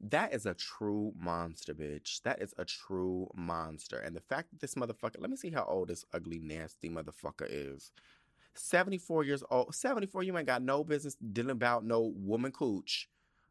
that 0.00 0.34
is 0.34 0.46
a 0.46 0.54
true 0.54 1.12
monster, 1.18 1.74
bitch. 1.74 2.22
That 2.22 2.42
is 2.42 2.54
a 2.58 2.64
true 2.64 3.30
monster. 3.34 3.98
And 3.98 4.14
the 4.14 4.20
fact 4.20 4.50
that 4.50 4.60
this 4.60 4.74
motherfucker, 4.74 5.20
let 5.20 5.30
me 5.30 5.36
see 5.36 5.50
how 5.50 5.64
old 5.64 5.88
this 5.88 6.04
ugly, 6.12 6.38
nasty 6.38 6.90
motherfucker 6.90 7.46
is. 7.48 7.92
74 8.54 9.24
years 9.24 9.42
old. 9.50 9.74
74, 9.74 10.22
you 10.22 10.36
ain't 10.36 10.46
got 10.46 10.62
no 10.62 10.84
business 10.84 11.16
dealing 11.32 11.50
about 11.50 11.84
no 11.84 12.12
woman 12.14 12.52
cooch, 12.52 13.08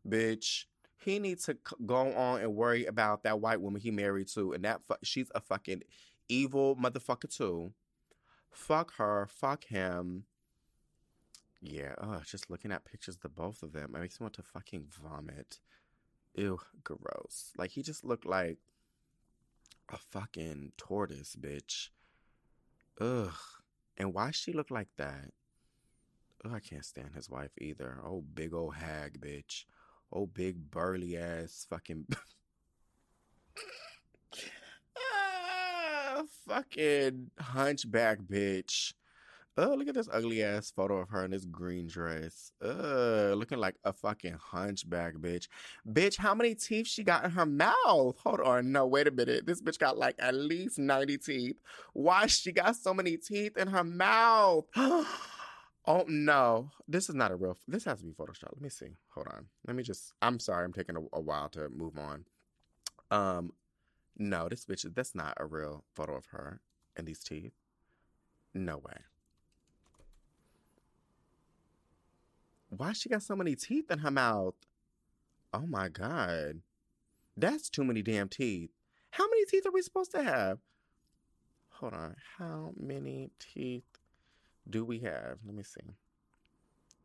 bitch 0.08 0.66
he 0.98 1.20
needs 1.20 1.46
to 1.46 1.58
go 1.86 2.14
on 2.14 2.42
and 2.42 2.56
worry 2.56 2.86
about 2.86 3.24
that 3.24 3.40
white 3.40 3.62
woman 3.62 3.82
he 3.82 3.92
married 3.92 4.28
to, 4.30 4.54
and 4.54 4.64
that 4.66 4.82
fu- 4.82 4.96
she's 5.04 5.32
a 5.36 5.40
fucking 5.40 5.84
evil 6.30 6.76
motherfucker 6.76 7.36
too. 7.36 7.74
Fuck 8.52 8.94
her. 8.96 9.28
Fuck 9.30 9.66
him. 9.66 10.26
Yeah. 11.62 11.96
Oh, 12.00 12.22
just 12.26 12.50
looking 12.50 12.72
at 12.72 12.86
pictures 12.86 13.16
of 13.16 13.22
the 13.22 13.30
both 13.30 13.64
of 13.64 13.74
them, 13.74 13.92
makes 13.92 14.20
me 14.20 14.26
want 14.26 14.34
to 14.36 14.44
fucking 14.44 14.88
vomit. 15.02 15.60
Ew, 16.36 16.60
gross. 16.84 17.52
Like 17.58 17.72
he 17.72 17.82
just 17.82 18.04
looked 18.04 18.26
like 18.26 18.58
a 19.90 19.98
fucking 19.98 20.72
tortoise, 20.78 21.36
bitch. 21.40 21.90
Ugh. 23.00 23.34
And 23.98 24.14
why 24.14 24.32
she 24.32 24.54
look 24.54 24.72
like 24.72 24.90
that? 24.98 25.32
Ugh, 26.44 26.52
I 26.54 26.60
can't 26.60 26.86
stand 26.86 27.16
his 27.16 27.30
wife 27.30 27.52
either. 27.60 28.00
Oh, 28.04 28.24
big 28.34 28.54
old 28.54 28.76
hag, 28.76 29.20
bitch. 29.22 29.66
Oh, 30.16 30.28
big 30.28 30.72
burly 30.72 31.18
ass 31.18 31.68
fucking. 31.70 32.06
ah, 34.98 36.24
fucking 36.48 37.32
hunchback 37.38 38.20
bitch. 38.20 38.94
Oh, 39.58 39.74
look 39.74 39.90
at 39.90 39.96
this 39.96 40.08
ugly 40.10 40.42
ass 40.42 40.72
photo 40.72 41.00
of 41.00 41.10
her 41.10 41.26
in 41.26 41.32
this 41.32 41.44
green 41.44 41.88
dress. 41.88 42.54
Uh, 42.64 43.34
looking 43.36 43.58
like 43.58 43.76
a 43.84 43.92
fucking 43.92 44.38
hunchback 44.42 45.16
bitch. 45.16 45.50
Bitch, 45.86 46.18
how 46.18 46.34
many 46.34 46.56
teeth 46.56 46.88
she 46.88 47.04
got 47.04 47.26
in 47.26 47.32
her 47.32 47.46
mouth? 47.46 47.76
Hold 47.86 48.40
on, 48.40 48.72
no, 48.72 48.88
wait 48.88 49.08
a 49.08 49.12
minute. 49.12 49.46
This 49.46 49.62
bitch 49.62 49.80
got 49.80 49.98
like 49.98 50.16
at 50.20 50.34
least 50.34 50.80
90 50.80 51.18
teeth. 51.18 51.58
Why 51.92 52.28
she 52.28 52.54
got 52.54 52.78
so 52.78 52.94
many 52.94 53.18
teeth 53.18 53.58
in 53.58 53.68
her 53.68 53.84
mouth? 53.84 54.64
Oh 55.88 56.06
no, 56.08 56.72
this 56.88 57.10
is 57.10 57.16
not 57.16 57.32
a 57.32 57.36
real. 57.36 57.58
This 57.68 57.84
has 57.86 58.00
to 58.00 58.06
be 58.06 58.12
Photoshop. 58.12 58.54
Let 58.54 58.62
me 58.62 58.70
see. 58.70 58.96
Hold 59.14 59.28
on. 59.28 59.46
Let 59.68 59.76
me 59.76 59.84
just. 59.84 60.14
I'm 60.22 60.40
sorry. 60.40 60.66
I'm 60.66 60.74
taking 60.74 60.98
a, 60.98 61.02
a 61.14 61.22
while 61.22 61.50
to 61.50 61.70
move 61.70 61.98
on. 61.98 62.26
Um, 63.12 63.54
no, 64.18 64.50
this 64.50 64.66
bitch. 64.66 64.86
That's 64.96 65.14
not 65.14 65.36
a 65.38 65.46
real 65.46 65.84
photo 65.94 66.16
of 66.16 66.26
her 66.28 66.62
and 66.96 67.08
these 67.08 67.24
teeth. 67.24 67.54
No 68.54 68.78
way. 68.78 68.98
Why 72.70 72.94
she 72.94 73.10
got 73.10 73.22
so 73.24 73.36
many 73.36 73.56
teeth 73.56 73.92
in 73.92 74.00
her 74.00 74.12
mouth? 74.12 74.56
Oh 75.54 75.68
my 75.68 75.88
god, 75.88 76.62
that's 77.38 77.70
too 77.70 77.84
many 77.84 78.02
damn 78.02 78.28
teeth. 78.28 78.72
How 79.12 79.30
many 79.30 79.46
teeth 79.46 79.66
are 79.66 79.72
we 79.72 79.82
supposed 79.82 80.12
to 80.12 80.24
have? 80.24 80.60
Hold 81.70 81.94
on. 81.94 82.16
How 82.38 82.74
many 82.78 83.32
teeth 83.40 83.84
do 84.70 84.84
we 84.86 85.00
have? 85.00 85.40
Let 85.46 85.56
me 85.56 85.64
see. 85.64 85.96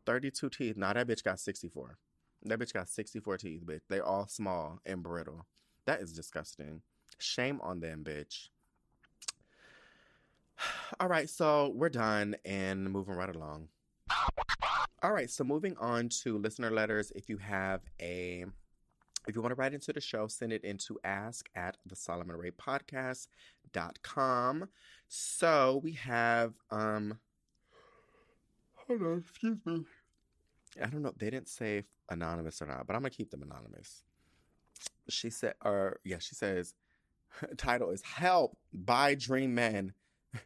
32 0.06 0.50
teeth. 0.50 0.76
Nah, 0.76 0.92
that 0.92 1.06
bitch 1.06 1.22
got 1.22 1.38
64. 1.38 1.98
That 2.44 2.58
bitch 2.58 2.72
got 2.72 2.88
64 2.88 3.38
teeth, 3.38 3.62
bitch. 3.64 3.82
They 3.88 4.00
all 4.00 4.26
small 4.26 4.80
and 4.86 5.02
brittle. 5.02 5.46
That 5.84 6.00
is 6.00 6.12
disgusting. 6.12 6.82
Shame 7.18 7.60
on 7.62 7.80
them, 7.80 8.02
bitch. 8.02 8.48
All 11.00 11.08
right, 11.08 11.28
so 11.28 11.72
we're 11.74 11.88
done 11.90 12.36
and 12.44 12.90
moving 12.90 13.14
right 13.14 13.34
along. 13.34 13.68
All 15.02 15.12
right, 15.12 15.30
so 15.30 15.44
moving 15.44 15.76
on 15.78 16.08
to 16.22 16.38
listener 16.38 16.70
letters. 16.70 17.12
If 17.14 17.28
you 17.28 17.38
have 17.38 17.82
a 18.00 18.44
if 19.28 19.34
you 19.34 19.42
want 19.42 19.52
to 19.52 19.56
write 19.56 19.74
into 19.74 19.92
the 19.92 20.00
show, 20.00 20.26
send 20.28 20.52
it 20.52 20.64
into 20.64 20.98
ask 21.04 21.48
at 21.54 21.76
the 21.86 21.94
Solomon 21.94 22.36
Ray 22.36 22.50
podcast.com. 22.50 23.28
So 25.08 25.80
we 25.82 25.92
have 25.92 26.54
um 26.70 27.18
Hold 28.90 29.02
on, 29.02 29.18
excuse 29.18 29.58
me. 29.64 29.84
I 30.82 30.86
don't 30.86 31.02
know. 31.02 31.14
They 31.16 31.30
didn't 31.30 31.48
say 31.48 31.84
anonymous 32.08 32.60
or 32.60 32.66
not, 32.66 32.88
but 32.88 32.96
I'm 32.96 33.02
gonna 33.02 33.10
keep 33.10 33.30
them 33.30 33.42
anonymous. 33.42 34.02
She 35.08 35.30
said, 35.30 35.54
or 35.64 36.00
yeah, 36.04 36.18
she 36.18 36.34
says, 36.34 36.74
title 37.56 37.90
is 37.90 38.02
"Help" 38.02 38.58
by 38.72 39.14
Dream 39.14 39.54
Man. 39.54 39.92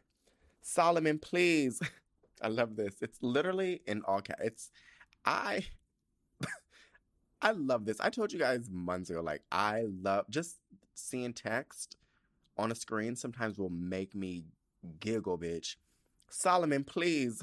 Solomon, 0.61 1.17
please. 1.17 1.81
I 2.41 2.49
love 2.49 2.75
this. 2.75 2.97
It's 3.01 3.17
literally 3.23 3.81
in 3.87 4.03
all 4.03 4.21
caps. 4.21 4.41
It's 4.43 4.71
I. 5.25 5.65
I 7.41 7.49
love 7.49 7.85
this. 7.85 7.99
I 7.99 8.11
told 8.11 8.31
you 8.31 8.37
guys 8.37 8.69
months 8.69 9.09
ago, 9.09 9.21
like 9.21 9.41
I 9.51 9.85
love 9.87 10.25
just 10.29 10.57
seeing 10.93 11.33
text 11.33 11.97
on 12.59 12.71
a 12.71 12.75
screen. 12.75 13.15
Sometimes 13.15 13.57
will 13.57 13.71
make 13.71 14.13
me 14.13 14.43
giggle, 14.99 15.39
bitch. 15.39 15.77
Solomon, 16.29 16.83
please 16.83 17.41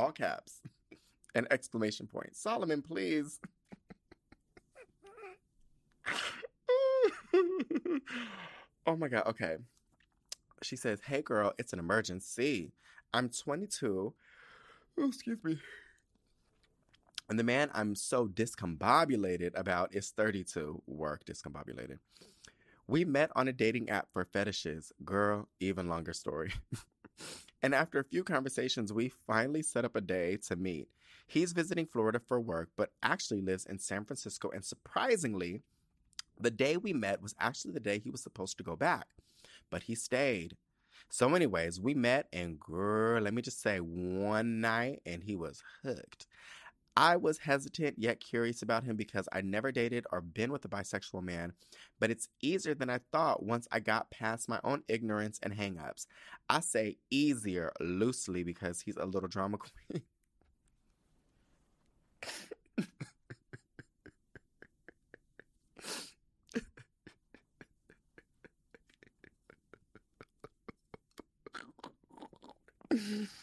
all 0.00 0.12
caps, 0.12 0.60
an 1.34 1.46
exclamation 1.50 2.06
point. 2.06 2.34
Solomon, 2.34 2.82
please. 2.82 3.38
oh 8.86 8.96
my 8.96 9.08
God. 9.08 9.24
Okay. 9.26 9.56
She 10.62 10.76
says, 10.76 11.00
Hey 11.04 11.22
girl, 11.22 11.52
it's 11.58 11.72
an 11.72 11.78
emergency. 11.78 12.72
I'm 13.12 13.28
22. 13.28 14.14
Oh, 14.98 15.08
excuse 15.08 15.38
me. 15.44 15.58
And 17.28 17.38
the 17.38 17.44
man 17.44 17.70
I'm 17.74 17.94
so 17.94 18.26
discombobulated 18.26 19.52
about 19.54 19.94
is 19.94 20.10
32. 20.10 20.82
Work 20.86 21.24
discombobulated. 21.24 21.98
We 22.88 23.04
met 23.04 23.30
on 23.36 23.46
a 23.46 23.52
dating 23.52 23.88
app 23.88 24.08
for 24.12 24.24
fetishes. 24.24 24.92
Girl, 25.04 25.48
even 25.60 25.88
longer 25.88 26.12
story. 26.12 26.52
And 27.62 27.74
after 27.74 27.98
a 27.98 28.04
few 28.04 28.24
conversations, 28.24 28.92
we 28.92 29.08
finally 29.08 29.62
set 29.62 29.84
up 29.84 29.94
a 29.94 30.00
day 30.00 30.38
to 30.48 30.56
meet. 30.56 30.88
He's 31.26 31.52
visiting 31.52 31.86
Florida 31.86 32.18
for 32.18 32.40
work, 32.40 32.70
but 32.76 32.90
actually 33.02 33.42
lives 33.42 33.66
in 33.66 33.78
San 33.78 34.04
Francisco. 34.04 34.50
And 34.50 34.64
surprisingly, 34.64 35.62
the 36.40 36.50
day 36.50 36.76
we 36.76 36.92
met 36.92 37.22
was 37.22 37.34
actually 37.38 37.72
the 37.72 37.80
day 37.80 37.98
he 37.98 38.10
was 38.10 38.22
supposed 38.22 38.56
to 38.58 38.64
go 38.64 38.76
back, 38.76 39.08
but 39.70 39.84
he 39.84 39.94
stayed. 39.94 40.56
So, 41.10 41.34
anyways, 41.34 41.80
we 41.80 41.94
met, 41.94 42.28
and 42.32 42.58
girl, 42.58 43.22
let 43.22 43.34
me 43.34 43.42
just 43.42 43.60
say, 43.60 43.78
one 43.78 44.60
night, 44.60 45.00
and 45.04 45.22
he 45.22 45.36
was 45.36 45.62
hooked. 45.82 46.26
I 46.96 47.16
was 47.16 47.38
hesitant 47.38 47.98
yet 47.98 48.20
curious 48.20 48.62
about 48.62 48.84
him 48.84 48.96
because 48.96 49.28
I 49.32 49.40
never 49.40 49.72
dated 49.72 50.06
or 50.12 50.20
been 50.20 50.52
with 50.52 50.64
a 50.64 50.68
bisexual 50.68 51.22
man, 51.22 51.52
but 51.98 52.10
it's 52.10 52.28
easier 52.42 52.74
than 52.74 52.90
I 52.90 52.98
thought 53.12 53.42
once 53.42 53.66
I 53.72 53.80
got 53.80 54.10
past 54.10 54.48
my 54.48 54.60
own 54.64 54.82
ignorance 54.88 55.38
and 55.42 55.54
hangups. 55.56 56.06
I 56.48 56.60
say 56.60 56.98
easier 57.10 57.72
loosely 57.80 58.42
because 58.42 58.80
he's 58.82 58.96
a 58.96 59.06
little 59.06 59.28
drama 59.28 59.58
queen. 59.90 60.02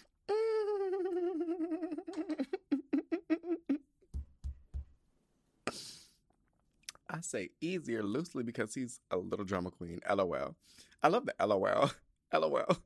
I 7.18 7.22
say 7.22 7.49
easier 7.61 8.03
loosely 8.03 8.44
because 8.44 8.76
he's 8.76 8.99
a 9.10 9.18
little 9.18 9.45
drama 9.45 9.72
queen. 9.72 10.02
LOL. 10.07 10.56
I 11.02 11.07
love 11.07 11.26
the 11.26 11.45
LOL. 11.45 11.91
LOL. 12.34 12.77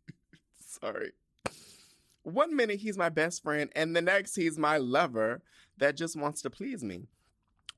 Sorry. 0.60 1.12
One 2.22 2.54
minute 2.54 2.80
he's 2.80 2.98
my 2.98 3.08
best 3.08 3.42
friend, 3.42 3.70
and 3.74 3.96
the 3.96 4.02
next 4.02 4.34
he's 4.36 4.58
my 4.58 4.76
lover 4.76 5.40
that 5.78 5.96
just 5.96 6.16
wants 6.16 6.42
to 6.42 6.50
please 6.50 6.84
me. 6.84 7.08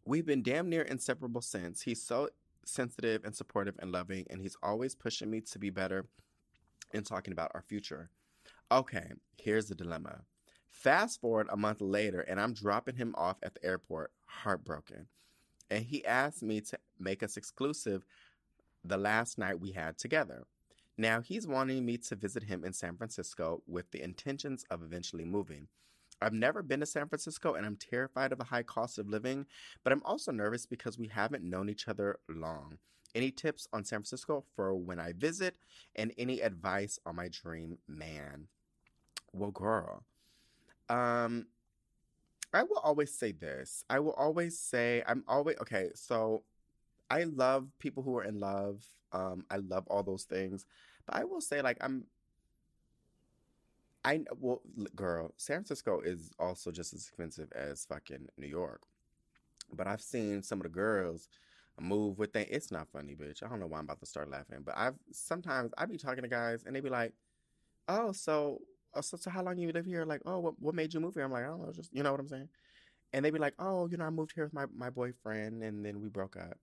We've 0.05 0.27
been 0.27 0.43
damn 0.43 0.69
near 0.69 0.83
inseparable 0.83 1.43
since. 1.43 1.83
He's 1.83 2.03
so 2.03 2.31
sensitive 2.65 3.25
and 3.25 3.37
supportive 3.37 3.77
and 3.79 3.93
loving, 3.93 4.27
and 4.31 4.41
he's 4.41 4.57
always 4.65 4.97
pushing 4.97 5.31
me 5.31 5.41
to 5.43 5.59
be 5.61 5.71
better 5.71 6.07
and 6.93 7.07
talking 7.07 7.33
about 7.33 7.53
our 7.55 7.63
future. 7.63 8.11
Okay, 8.73 9.13
here's 9.37 9.69
the 9.69 9.77
dilemma. 9.77 10.23
Fast 10.69 11.21
forward 11.21 11.47
a 11.53 11.57
month 11.57 11.81
later, 11.81 12.21
and 12.23 12.41
I'm 12.41 12.53
dropping 12.53 12.97
him 12.97 13.15
off 13.17 13.37
at 13.45 13.55
the 13.55 13.65
airport, 13.65 14.11
heartbroken. 14.27 15.07
And 15.71 15.85
he 15.85 16.05
asked 16.05 16.43
me 16.43 16.61
to 16.63 16.79
make 16.99 17.23
us 17.23 17.37
exclusive 17.37 18.05
the 18.85 18.97
last 18.97 19.39
night 19.39 19.61
we 19.61 19.73
had 19.73 19.99
together. 19.99 20.45
Now, 20.99 21.21
he's 21.21 21.47
wanting 21.47 21.85
me 21.85 21.97
to 21.99 22.17
visit 22.17 22.43
him 22.43 22.65
in 22.65 22.73
San 22.73 22.97
Francisco 22.97 23.63
with 23.67 23.91
the 23.91 24.03
intentions 24.03 24.65
of 24.71 24.83
eventually 24.83 25.25
moving. 25.25 25.69
I've 26.21 26.35
never 26.35 26.63
been 26.63 26.81
to 26.81 26.87
San 26.87 27.09
Francisco 27.09 27.55
and 27.55 27.65
I'm 27.65 27.77
terrified 27.77 28.33
of 28.33 28.39
the 28.39 28.45
high 28.45 28.63
cost 28.63 28.99
of 28.99 29.09
living, 29.09 29.47
but 29.83 29.93
I'm 29.93 30.03
also 30.05 30.33
nervous 30.33 30.67
because 30.67 30.99
we 30.99 31.07
haven't 31.07 31.49
known 31.49 31.71
each 31.71 31.89
other 31.89 32.19
long. 32.29 32.79
Any 33.15 33.31
tips 33.31 33.67
on 33.73 33.85
San 33.85 34.01
Francisco 34.01 34.45
for 34.55 34.75
when 34.75 35.01
I 35.01 35.15
visit 35.15 35.57
and 35.97 36.13
any 36.19 36.41
advice 36.41 36.99
on 37.07 37.17
my 37.17 37.29
dream 37.29 37.79
man? 37.89 38.47
Well, 39.33 39.51
girl, 39.51 40.05
um, 40.89 41.47
I 42.53 42.63
will 42.65 42.79
always 42.79 43.13
say 43.15 43.33
this. 43.33 43.85
I 43.89 44.01
will 44.01 44.13
always 44.13 44.59
say, 44.59 45.03
I'm 45.07 45.25
always, 45.29 45.57
okay, 45.61 45.91
so 45.95 46.43
I 47.11 47.25
love 47.25 47.69
people 47.79 48.03
who 48.03 48.17
are 48.19 48.25
in 48.25 48.41
love. 48.41 48.85
Um, 49.13 49.45
I 49.51 49.57
love 49.57 49.87
all 49.89 50.03
those 50.03 50.25
things. 50.25 50.67
But 51.07 51.17
I 51.17 51.25
will 51.25 51.41
say, 51.41 51.63
like, 51.63 51.79
I'm, 51.81 52.05
I, 54.05 54.21
well, 54.39 54.63
girl, 54.97 55.33
San 55.37 55.59
Francisco 55.59 56.01
is 56.01 56.31
also 56.39 56.71
just 56.71 56.95
as 56.95 57.03
expensive 57.03 57.53
as 57.53 57.85
fucking 57.85 58.29
New 58.37 58.49
York. 58.49 58.83
But 59.73 59.87
I've 59.87 60.01
seen 60.01 60.43
some 60.43 60.59
of 60.59 60.65
the 60.65 60.71
girls 60.71 61.29
move 61.81 62.19
with 62.19 62.33
that. 62.33 62.55
It's 62.55 62.73
not 62.73 62.89
funny, 62.89 63.15
bitch. 63.15 63.43
I 63.45 63.49
don't 63.49 63.61
know 63.61 63.67
why 63.67 63.79
I'm 63.79 63.85
about 63.85 64.01
to 64.01 64.07
start 64.07 64.31
laughing. 64.31 64.63
But 64.65 64.77
I've, 64.77 64.97
sometimes 65.13 65.73
I'd 65.79 65.91
be 65.91 65.99
talking 65.99 66.23
to 66.23 66.29
guys 66.29 66.65
and 66.65 66.75
they'd 66.75 66.83
be 66.83 66.91
like, 66.91 67.13
oh, 67.89 68.13
so 68.13 68.61
oh, 68.95 69.01
so, 69.01 69.17
so 69.17 69.31
how 69.31 69.43
long 69.43 69.59
you 69.59 69.73
live 69.73 69.87
here? 69.87 70.05
Like, 70.05 70.23
oh, 70.27 70.39
what, 70.39 70.55
what 70.61 70.75
made 70.75 70.93
you 70.95 71.01
move 71.01 71.15
here? 71.15 71.25
I'm 71.25 71.33
like, 71.33 71.45
I 71.45 71.49
don't 71.49 71.63
know, 71.65 71.73
just, 71.73 71.93
you 71.93 72.03
know 72.03 72.11
what 72.11 72.21
I'm 72.21 72.29
saying? 72.29 72.49
And 73.13 73.25
they'd 73.25 73.33
be 73.33 73.39
like, 73.39 73.55
oh, 73.59 73.89
you 73.89 73.97
know, 73.97 74.05
I 74.05 74.11
moved 74.11 74.33
here 74.35 74.45
with 74.45 74.55
my, 74.55 74.67
my 74.75 74.91
boyfriend 74.91 75.63
and 75.63 75.85
then 75.85 76.01
we 76.01 76.09
broke 76.09 76.37
up. 76.37 76.59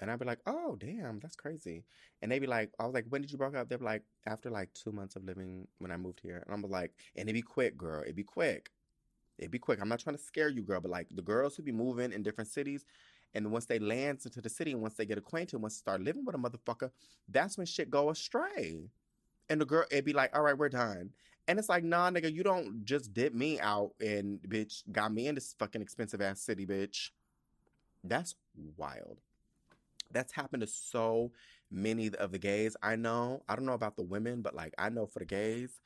And 0.00 0.10
I'd 0.10 0.18
be 0.18 0.24
like, 0.24 0.40
oh, 0.46 0.76
damn, 0.78 1.20
that's 1.20 1.36
crazy. 1.36 1.84
And 2.20 2.30
they'd 2.30 2.40
be 2.40 2.46
like, 2.46 2.70
I 2.78 2.84
was 2.84 2.94
like, 2.94 3.06
when 3.08 3.22
did 3.22 3.30
you 3.30 3.38
break 3.38 3.54
up? 3.54 3.68
They'd 3.68 3.78
be 3.78 3.84
like, 3.84 4.02
after 4.26 4.50
like 4.50 4.70
two 4.74 4.92
months 4.92 5.16
of 5.16 5.24
living 5.24 5.66
when 5.78 5.92
I 5.92 5.96
moved 5.96 6.20
here. 6.20 6.42
And 6.44 6.54
I'm 6.54 6.70
like, 6.70 6.92
and 7.16 7.28
it'd 7.28 7.34
be 7.34 7.42
quick, 7.42 7.76
girl. 7.78 8.02
It'd 8.02 8.16
be 8.16 8.24
quick. 8.24 8.70
It'd 9.38 9.50
be 9.50 9.58
quick. 9.58 9.80
I'm 9.80 9.88
not 9.88 10.00
trying 10.00 10.16
to 10.16 10.22
scare 10.22 10.48
you, 10.48 10.62
girl, 10.62 10.80
but 10.80 10.90
like 10.90 11.08
the 11.10 11.22
girls 11.22 11.56
who 11.56 11.62
be 11.62 11.72
moving 11.72 12.12
in 12.12 12.22
different 12.22 12.50
cities, 12.50 12.84
and 13.34 13.50
once 13.50 13.66
they 13.66 13.78
land 13.78 14.20
into 14.24 14.40
the 14.40 14.48
city 14.48 14.72
and 14.72 14.80
once 14.80 14.94
they 14.94 15.06
get 15.06 15.18
acquainted, 15.18 15.56
once 15.56 15.74
they 15.74 15.78
start 15.78 16.00
living 16.00 16.24
with 16.24 16.36
a 16.36 16.38
motherfucker, 16.38 16.90
that's 17.28 17.58
when 17.58 17.66
shit 17.66 17.90
go 17.90 18.10
astray. 18.10 18.90
And 19.48 19.60
the 19.60 19.66
girl, 19.66 19.84
it'd 19.90 20.04
be 20.04 20.12
like, 20.12 20.34
all 20.36 20.42
right, 20.42 20.56
we're 20.56 20.68
done. 20.68 21.10
And 21.46 21.58
it's 21.58 21.68
like, 21.68 21.84
nah, 21.84 22.10
nigga, 22.10 22.32
you 22.32 22.42
don't 22.42 22.84
just 22.84 23.12
dip 23.12 23.34
me 23.34 23.60
out 23.60 23.92
and 24.00 24.40
bitch 24.48 24.82
got 24.90 25.12
me 25.12 25.26
in 25.26 25.34
this 25.34 25.54
fucking 25.58 25.82
expensive 25.82 26.22
ass 26.22 26.40
city, 26.40 26.66
bitch. 26.66 27.10
That's 28.02 28.34
wild. 28.76 29.18
That's 30.10 30.32
happened 30.32 30.62
to 30.62 30.66
so 30.66 31.32
many 31.70 32.10
of 32.14 32.32
the 32.32 32.38
gays 32.38 32.76
I 32.82 32.96
know. 32.96 33.42
I 33.48 33.56
don't 33.56 33.66
know 33.66 33.72
about 33.72 33.96
the 33.96 34.02
women, 34.02 34.40
but 34.40 34.54
like 34.54 34.74
I 34.78 34.88
know 34.88 35.06
for 35.06 35.18
the 35.18 35.24
gays, 35.26 35.80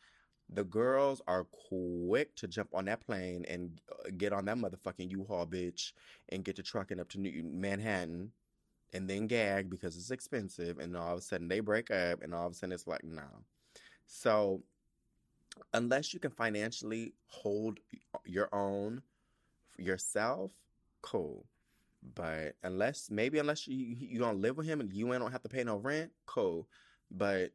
the 0.51 0.65
girls 0.65 1.21
are 1.27 1.45
quick 1.45 2.35
to 2.37 2.47
jump 2.47 2.71
on 2.73 2.87
that 2.87 3.05
plane 3.05 3.45
and 3.49 3.81
uh, 3.91 4.11
get 4.17 4.33
on 4.33 4.45
that 4.47 4.57
motherfucking 4.57 5.11
U-Haul 5.11 5.47
bitch 5.47 5.93
and 6.31 6.45
get 6.45 6.57
the 6.57 6.63
trucking 6.63 7.01
up 7.01 7.09
to 7.11 7.21
New 7.21 7.43
Manhattan 7.45 8.33
and 8.93 9.09
then 9.09 9.27
gag 9.27 9.71
because 9.71 9.97
it's 9.97 10.11
expensive 10.11 10.79
and 10.79 10.97
all 10.97 11.13
of 11.13 11.19
a 11.19 11.23
sudden 11.23 11.49
they 11.49 11.61
break 11.61 11.91
up 11.91 12.23
and 12.23 12.35
all 12.35 12.47
of 12.47 12.53
a 12.53 12.55
sudden 12.55 12.73
it's 12.73 12.87
like 12.87 13.05
no. 13.05 13.23
So 14.07 14.63
unless 15.75 16.15
you 16.15 16.21
can 16.21 16.31
financially 16.31 17.13
hold 17.27 17.81
uh, 18.15 18.19
your 18.25 18.49
own 18.55 19.03
yourself, 19.77 20.53
cool. 21.03 21.47
But 22.15 22.55
unless 22.63 23.11
maybe 23.11 23.39
unless 23.39 23.67
you 23.67 23.77
you 23.77 24.19
don't 24.19 24.41
live 24.41 24.57
with 24.57 24.67
him 24.67 24.81
and 24.81 24.93
you 24.93 25.13
ain't 25.13 25.23
don't 25.23 25.33
have 25.33 25.43
to 25.43 25.49
pay 25.49 25.65
no 25.65 25.77
rent, 25.77 26.13
cool. 26.27 26.69
But 27.11 27.51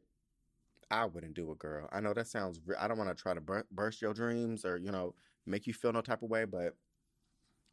I 0.90 1.06
wouldn't 1.06 1.34
do 1.34 1.50
it, 1.50 1.58
girl. 1.58 1.88
I 1.92 2.00
know 2.00 2.12
that 2.12 2.28
sounds. 2.28 2.60
I 2.78 2.86
don't 2.86 2.98
want 2.98 3.16
to 3.16 3.20
try 3.20 3.34
to 3.34 3.64
burst 3.72 4.02
your 4.02 4.12
dreams 4.12 4.64
or 4.64 4.76
you 4.76 4.92
know 4.92 5.14
make 5.46 5.66
you 5.66 5.72
feel 5.72 5.92
no 5.92 6.02
type 6.02 6.22
of 6.22 6.30
way, 6.30 6.44
but 6.44 6.74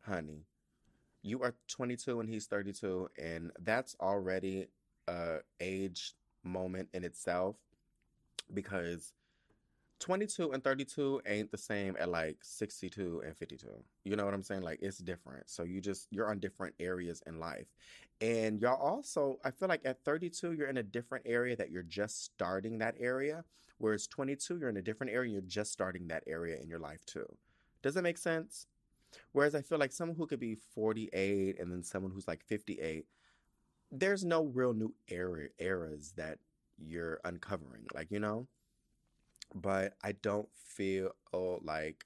honey, 0.02 0.46
you 1.22 1.42
are 1.44 1.54
22 1.68 2.20
and 2.20 2.30
he's 2.30 2.48
32, 2.48 3.10
and 3.18 3.52
that's 3.60 3.96
already 4.00 4.68
a 5.08 5.40
age 5.60 6.14
moment 6.44 6.90
in 6.94 7.04
itself 7.04 7.56
because 8.54 9.14
22 10.00 10.52
and 10.52 10.64
32 10.64 11.22
ain't 11.28 11.52
the 11.52 11.58
same 11.58 11.96
at 12.00 12.10
like 12.10 12.38
62 12.42 13.22
and 13.26 13.38
52. 13.38 13.68
You 14.04 14.16
know 14.16 14.26
what 14.26 14.34
I'm 14.34 14.44
saying? 14.44 14.64
Like 14.64 14.80
it's 14.82 14.98
different. 14.98 15.50
So 15.50 15.64
you 15.64 15.80
just 15.80 16.08
you're 16.12 16.30
on 16.30 16.40
different 16.40 16.74
areas 16.80 17.22
in 17.28 17.40
life. 17.40 17.68
And 18.20 18.60
y'all 18.60 18.82
also, 18.82 19.40
I 19.46 19.52
feel 19.52 19.70
like 19.70 19.82
at 19.86 20.04
32 20.04 20.54
you're 20.54 20.68
in 20.68 20.78
a 20.78 20.84
different 20.84 21.26
area 21.28 21.56
that 21.56 21.72
you're 21.72 21.84
just 21.84 22.24
starting 22.24 22.80
that 22.80 22.96
area, 23.00 23.46
whereas 23.78 24.08
22 24.08 24.58
you're 24.58 24.70
in 24.70 24.78
a 24.78 24.82
different 24.82 25.14
area 25.14 25.34
you're 25.34 25.42
just 25.42 25.72
starting 25.72 26.08
that 26.08 26.24
area 26.28 26.58
in 26.60 26.68
your 26.68 26.80
life 26.80 27.06
too. 27.06 27.28
Does 27.84 27.96
it 27.96 28.04
make 28.04 28.18
sense? 28.18 28.68
Whereas 29.32 29.56
I 29.56 29.62
feel 29.62 29.78
like 29.78 29.92
someone 29.92 30.18
who 30.18 30.28
could 30.28 30.40
be 30.40 30.56
48 30.56 31.60
and 31.60 31.72
then 31.72 31.84
someone 31.84 32.12
who's 32.12 32.28
like 32.28 32.44
58, 32.44 33.06
there's 33.92 34.24
no 34.24 34.46
real 34.46 34.74
new 34.74 34.94
era 35.10 35.48
eras 35.60 36.14
that 36.18 36.40
you're 36.78 37.20
uncovering. 37.24 37.86
Like, 37.94 38.12
you 38.12 38.20
know? 38.20 38.48
but 39.54 39.94
I 40.04 40.14
don't 40.14 40.50
feel 40.54 41.12
oh, 41.34 41.60
like 41.64 42.06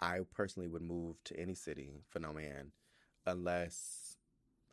I 0.00 0.20
personally 0.34 0.68
would 0.68 0.82
move 0.82 1.22
to 1.24 1.38
any 1.38 1.54
city 1.54 2.02
for 2.08 2.20
no 2.20 2.32
man 2.32 2.72
unless 3.26 4.16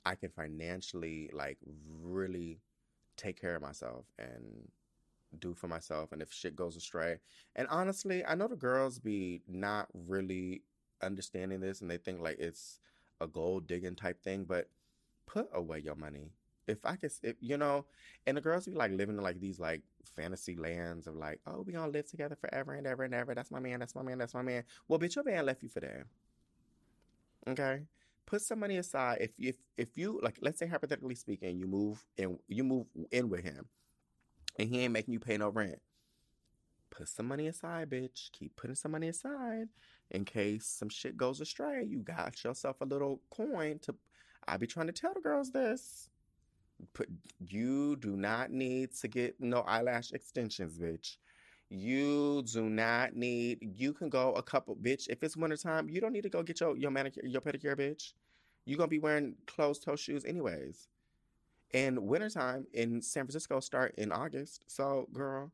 I 0.06 0.16
can 0.16 0.30
financially 0.30 1.30
like 1.34 1.58
really 2.02 2.60
take 3.18 3.40
care 3.40 3.56
of 3.56 3.62
myself 3.62 4.06
and 4.18 4.70
do 5.40 5.54
for 5.54 5.68
myself 5.68 6.14
and 6.14 6.22
if 6.22 6.32
shit 6.32 6.56
goes 6.56 6.78
astray. 6.78 7.18
And 7.56 7.68
honestly, 7.70 8.24
I 8.26 8.36
know 8.36 8.48
the 8.48 8.56
girls 8.56 9.00
be 9.00 9.42
not 9.48 9.88
really 9.94 10.62
understanding 11.02 11.60
this 11.60 11.82
and 11.82 11.90
they 11.90 11.98
think 11.98 12.22
like 12.22 12.40
it's 12.40 12.80
a 13.22 13.28
gold 13.28 13.68
digging 13.68 13.96
type 13.96 14.22
thing, 14.22 14.46
but 14.46 14.70
put 15.26 15.50
away 15.54 15.80
your 15.80 15.96
money 15.96 16.32
if 16.68 16.86
I 16.86 16.96
could, 16.96 17.12
if, 17.24 17.36
you 17.40 17.58
know, 17.58 17.86
and 18.26 18.38
the 18.38 18.42
girls 18.42 18.66
be 18.66 18.74
like 18.74 18.92
living 18.92 19.18
in 19.18 19.24
like 19.24 19.40
these 19.40 19.60
like 19.60 19.82
fantasy 20.16 20.56
lands 20.56 21.08
of 21.08 21.16
like, 21.16 21.40
oh, 21.48 21.64
we 21.66 21.74
gonna 21.74 21.92
live 21.92 22.10
together 22.10 22.36
forever 22.36 22.74
and 22.74 22.86
ever 22.86 23.04
and 23.04 23.14
ever. 23.14 23.34
That's 23.34 23.52
my 23.52 23.60
man. 23.60 23.80
That's 23.80 23.96
my 23.96 24.02
man. 24.02 24.18
That's 24.18 24.34
my 24.34 24.42
man. 24.42 24.64
Well, 24.88 25.00
bitch, 25.00 25.16
your 25.16 25.24
man 25.24 25.46
left 25.46 25.64
you 25.64 25.70
for 25.70 25.80
that. 25.80 26.04
Okay, 27.48 27.84
put 28.26 28.42
some 28.42 28.60
money 28.60 28.78
aside. 28.78 29.20
If 29.22 29.32
if 29.40 29.56
if 29.78 29.98
you 29.98 30.20
like, 30.22 30.38
let's 30.42 30.60
say 30.60 30.68
hypothetically 30.68 31.16
speaking, 31.16 31.58
you 31.58 31.68
move 31.68 32.04
and 32.18 32.38
you 32.48 32.64
move 32.64 32.88
in 33.12 33.30
with 33.30 33.44
him, 33.44 33.68
and 34.60 34.70
he 34.70 34.82
ain't 34.82 34.94
making 34.94 35.14
you 35.14 35.20
pay 35.20 35.38
no 35.38 35.50
rent. 35.50 35.80
Put 36.90 37.08
some 37.08 37.28
money 37.28 37.48
aside, 37.48 37.90
bitch. 37.90 38.32
Keep 38.32 38.56
putting 38.58 38.76
some 38.76 38.92
money 38.92 39.08
aside 39.08 39.70
in 40.12 40.26
case 40.26 40.66
some 40.66 40.90
shit 40.90 41.18
goes 41.18 41.42
astray. 41.42 41.84
You 41.84 42.00
got 42.00 42.44
yourself 42.44 42.78
a 42.82 42.86
little 42.86 43.22
coin 43.30 43.80
to. 43.80 43.96
I 44.48 44.58
be 44.58 44.68
trying 44.68 44.88
to 44.88 44.94
tell 44.94 45.14
the 45.14 45.20
girls 45.20 45.52
this 45.52 46.10
Put 46.94 47.10
you 47.40 47.96
do 47.96 48.16
not 48.16 48.52
need 48.52 48.94
to 49.02 49.08
get 49.08 49.36
no 49.40 49.62
eyelash 49.62 50.12
extensions, 50.12 50.78
bitch. 50.78 51.18
You 51.70 52.44
do 52.44 52.70
not 52.70 53.16
need. 53.16 53.60
You 53.62 53.94
can 53.94 54.10
go 54.10 54.34
a 54.34 54.44
couple, 54.44 54.76
bitch. 54.76 55.08
If 55.10 55.24
it's 55.24 55.36
wintertime, 55.36 55.90
you 55.90 56.00
don't 56.00 56.14
need 56.14 56.24
to 56.24 56.30
go 56.30 56.44
get 56.44 56.60
your 56.60 56.78
your 56.78 56.92
manicure, 56.92 57.26
your 57.26 57.42
pedicure, 57.42 57.76
bitch. 57.76 58.14
You 58.66 58.78
gonna 58.78 58.90
be 58.90 59.00
wearing 59.00 59.36
closed 59.48 59.84
toe 59.84 59.96
shoes 59.96 60.24
anyways. 60.24 60.88
And 61.74 62.00
wintertime 62.00 62.68
in 62.74 63.02
San 63.02 63.24
Francisco 63.24 63.60
start 63.60 63.96
in 63.98 64.12
August. 64.12 64.64
So, 64.68 65.08
girl, 65.12 65.52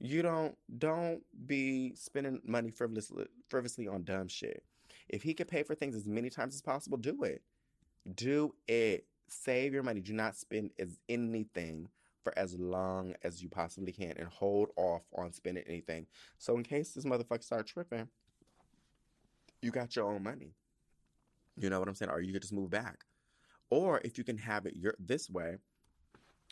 you 0.00 0.22
don't 0.22 0.56
don't 0.78 1.22
be 1.46 1.94
spending 1.94 2.40
money 2.44 2.70
frivolously 2.70 3.26
frivolously 3.48 3.88
on 3.88 4.04
dumb 4.04 4.28
shit. 4.28 4.62
If 5.08 5.22
he 5.22 5.34
can 5.34 5.46
pay 5.46 5.62
for 5.62 5.74
things 5.74 5.96
as 5.96 6.06
many 6.06 6.30
times 6.30 6.54
as 6.54 6.62
possible, 6.62 6.98
do 6.98 7.22
it. 7.24 7.42
Do 8.14 8.54
it 8.66 9.06
save 9.28 9.72
your 9.72 9.82
money. 9.82 10.00
Do 10.00 10.12
not 10.12 10.36
spend 10.36 10.70
as 10.78 10.98
anything 11.08 11.88
for 12.24 12.36
as 12.38 12.58
long 12.58 13.14
as 13.22 13.42
you 13.42 13.48
possibly 13.48 13.92
can 13.92 14.14
and 14.18 14.28
hold 14.28 14.70
off 14.76 15.02
on 15.16 15.32
spending 15.32 15.64
anything. 15.66 16.06
So 16.38 16.56
in 16.56 16.64
case 16.64 16.92
this 16.92 17.04
motherfucker 17.04 17.44
start 17.44 17.66
tripping, 17.66 18.08
you 19.62 19.70
got 19.70 19.94
your 19.94 20.10
own 20.10 20.22
money. 20.22 20.54
You 21.56 21.70
know 21.70 21.78
what 21.78 21.88
I'm 21.88 21.94
saying? 21.94 22.10
Or 22.10 22.20
you 22.20 22.32
could 22.32 22.42
just 22.42 22.54
move 22.54 22.70
back. 22.70 23.04
Or 23.70 24.00
if 24.04 24.18
you 24.18 24.24
can 24.24 24.38
have 24.38 24.66
it 24.66 24.76
your 24.76 24.94
this 24.98 25.28
way, 25.28 25.56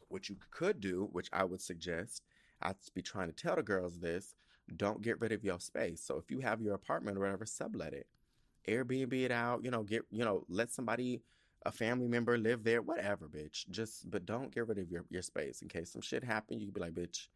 what 0.08 0.28
you 0.28 0.36
could 0.50 0.80
do, 0.80 1.08
which 1.12 1.28
I 1.32 1.44
would 1.44 1.60
suggest, 1.60 2.22
I'd 2.62 2.76
be 2.94 3.02
trying 3.02 3.28
to 3.28 3.34
tell 3.34 3.56
the 3.56 3.62
girls 3.62 3.98
this, 3.98 4.34
don't 4.74 5.02
get 5.02 5.20
rid 5.20 5.32
of 5.32 5.44
your 5.44 5.60
space. 5.60 6.02
So 6.02 6.16
if 6.16 6.30
you 6.30 6.40
have 6.40 6.60
your 6.60 6.74
apartment 6.74 7.16
or 7.16 7.20
whatever, 7.20 7.46
sublet 7.46 7.92
it. 7.92 8.06
Airbnb 8.68 9.12
it 9.12 9.30
out, 9.30 9.64
you 9.64 9.70
know, 9.70 9.84
get 9.84 10.02
you 10.10 10.24
know, 10.24 10.44
let 10.48 10.72
somebody 10.72 11.22
a 11.64 11.70
family 11.72 12.08
member 12.08 12.36
live 12.36 12.64
there, 12.64 12.82
whatever, 12.82 13.26
bitch. 13.26 13.68
Just 13.70 14.10
but 14.10 14.26
don't 14.26 14.52
get 14.54 14.66
rid 14.66 14.78
of 14.78 14.90
your, 14.90 15.04
your 15.10 15.22
space 15.22 15.62
in 15.62 15.68
case 15.68 15.92
some 15.92 16.02
shit 16.02 16.24
happen. 16.24 16.58
You 16.58 16.66
can 16.66 16.74
be 16.74 16.80
like, 16.80 16.94
bitch, 16.94 17.28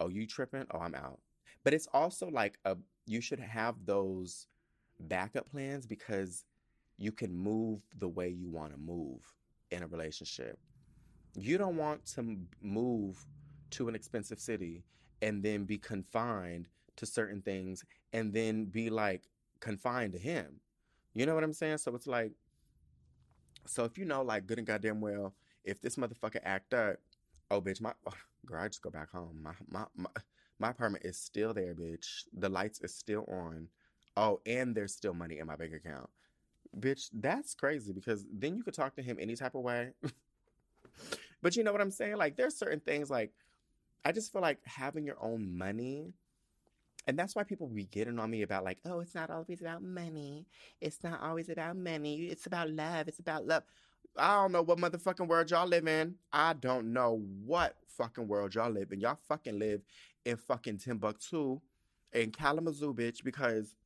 oh, 0.00 0.08
you 0.08 0.26
tripping? 0.26 0.66
Oh, 0.72 0.78
I'm 0.78 0.94
out. 0.94 1.20
But 1.64 1.74
it's 1.74 1.88
also 1.92 2.28
like 2.28 2.58
a 2.64 2.76
you 3.06 3.20
should 3.20 3.40
have 3.40 3.76
those 3.84 4.46
backup 5.00 5.50
plans 5.50 5.86
because 5.86 6.44
you 6.98 7.12
can 7.12 7.32
move 7.32 7.80
the 7.98 8.08
way 8.08 8.28
you 8.28 8.48
want 8.48 8.72
to 8.72 8.78
move 8.78 9.20
in 9.70 9.82
a 9.82 9.86
relationship. 9.86 10.58
You 11.36 11.58
don't 11.58 11.76
want 11.76 12.04
to 12.14 12.36
move 12.60 13.24
to 13.70 13.88
an 13.88 13.94
expensive 13.94 14.38
city 14.38 14.84
and 15.22 15.42
then 15.42 15.64
be 15.64 15.78
confined 15.78 16.68
to 16.96 17.06
certain 17.06 17.42
things 17.42 17.84
and 18.12 18.32
then 18.32 18.64
be 18.66 18.90
like 18.90 19.22
confined 19.60 20.12
to 20.12 20.18
him. 20.18 20.60
You 21.14 21.26
know 21.26 21.34
what 21.34 21.44
I'm 21.44 21.52
saying? 21.52 21.78
So 21.78 21.94
it's 21.94 22.06
like, 22.06 22.32
so 23.66 23.84
if 23.84 23.98
you 23.98 24.04
know, 24.04 24.22
like, 24.22 24.46
good 24.46 24.58
and 24.58 24.66
goddamn 24.66 25.00
well, 25.00 25.34
if 25.64 25.80
this 25.80 25.96
motherfucker 25.96 26.40
act 26.42 26.72
up, 26.74 26.96
oh, 27.50 27.60
bitch, 27.60 27.80
my 27.80 27.92
oh, 28.06 28.12
girl, 28.46 28.62
I 28.62 28.68
just 28.68 28.82
go 28.82 28.90
back 28.90 29.10
home. 29.10 29.40
My 29.42 29.52
my 29.68 29.84
my 29.96 30.10
my 30.58 30.70
apartment 30.70 31.04
is 31.04 31.18
still 31.18 31.52
there, 31.52 31.74
bitch. 31.74 32.24
The 32.32 32.48
lights 32.48 32.80
is 32.80 32.94
still 32.94 33.24
on. 33.28 33.68
Oh, 34.16 34.40
and 34.46 34.74
there's 34.74 34.94
still 34.94 35.14
money 35.14 35.38
in 35.38 35.46
my 35.46 35.56
bank 35.56 35.72
account. 35.74 36.08
Bitch, 36.78 37.08
that's 37.12 37.54
crazy 37.54 37.92
because 37.92 38.26
then 38.32 38.56
you 38.56 38.62
could 38.62 38.74
talk 38.74 38.96
to 38.96 39.02
him 39.02 39.16
any 39.20 39.36
type 39.36 39.54
of 39.54 39.62
way. 39.62 39.92
but 41.42 41.56
you 41.56 41.62
know 41.62 41.72
what 41.72 41.80
I'm 41.80 41.90
saying? 41.90 42.16
Like, 42.16 42.36
there's 42.36 42.56
certain 42.56 42.80
things 42.80 43.10
like 43.10 43.32
I 44.08 44.12
just 44.12 44.32
feel 44.32 44.40
like 44.40 44.58
having 44.64 45.04
your 45.04 45.18
own 45.20 45.58
money. 45.58 46.14
And 47.06 47.18
that's 47.18 47.36
why 47.36 47.42
people 47.42 47.66
be 47.66 47.84
getting 47.84 48.18
on 48.18 48.30
me 48.30 48.40
about 48.40 48.64
like, 48.64 48.78
oh, 48.86 49.00
it's 49.00 49.14
not 49.14 49.28
always 49.28 49.60
about 49.60 49.82
money. 49.82 50.46
It's 50.80 51.04
not 51.04 51.20
always 51.20 51.50
about 51.50 51.76
money. 51.76 52.22
It's 52.24 52.46
about 52.46 52.70
love. 52.70 53.06
It's 53.08 53.18
about 53.18 53.46
love. 53.46 53.64
I 54.16 54.36
don't 54.36 54.52
know 54.52 54.62
what 54.62 54.78
motherfucking 54.78 55.28
world 55.28 55.50
y'all 55.50 55.66
live 55.66 55.86
in. 55.86 56.14
I 56.32 56.54
don't 56.54 56.94
know 56.94 57.22
what 57.44 57.76
fucking 57.86 58.26
world 58.26 58.54
y'all 58.54 58.70
live 58.70 58.92
in. 58.92 59.00
Y'all 59.00 59.18
fucking 59.28 59.58
live 59.58 59.82
in 60.24 60.38
fucking 60.38 60.78
Timbuktu 60.78 61.60
in 62.14 62.30
Kalamazoo, 62.30 62.94
bitch, 62.94 63.22
because 63.22 63.76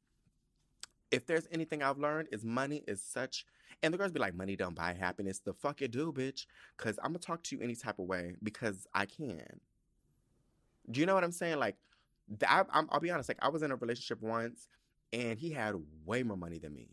if 1.10 1.26
there's 1.26 1.48
anything 1.50 1.82
I've 1.82 1.98
learned 1.98 2.28
is 2.30 2.44
money 2.44 2.84
is 2.86 3.02
such 3.02 3.44
and 3.82 3.92
the 3.92 3.98
girls 3.98 4.12
be 4.12 4.20
like, 4.20 4.36
money 4.36 4.54
don't 4.54 4.76
buy 4.76 4.92
happiness. 4.92 5.40
The 5.40 5.52
fuck 5.52 5.82
it 5.82 5.90
do, 5.90 6.12
bitch. 6.12 6.46
Cause 6.76 6.96
I'm 7.02 7.10
gonna 7.10 7.18
talk 7.18 7.42
to 7.42 7.56
you 7.56 7.62
any 7.62 7.74
type 7.74 7.98
of 7.98 8.06
way 8.06 8.36
because 8.40 8.86
I 8.94 9.06
can. 9.06 9.58
Do 10.90 11.00
you 11.00 11.06
know 11.06 11.14
what 11.14 11.24
I'm 11.24 11.32
saying? 11.32 11.58
Like, 11.58 11.76
I, 12.46 12.64
will 12.92 13.00
be 13.00 13.10
honest. 13.10 13.28
Like, 13.28 13.38
I 13.42 13.48
was 13.48 13.62
in 13.62 13.70
a 13.70 13.76
relationship 13.76 14.22
once, 14.22 14.68
and 15.12 15.38
he 15.38 15.50
had 15.50 15.74
way 16.04 16.22
more 16.22 16.36
money 16.36 16.58
than 16.58 16.74
me, 16.74 16.88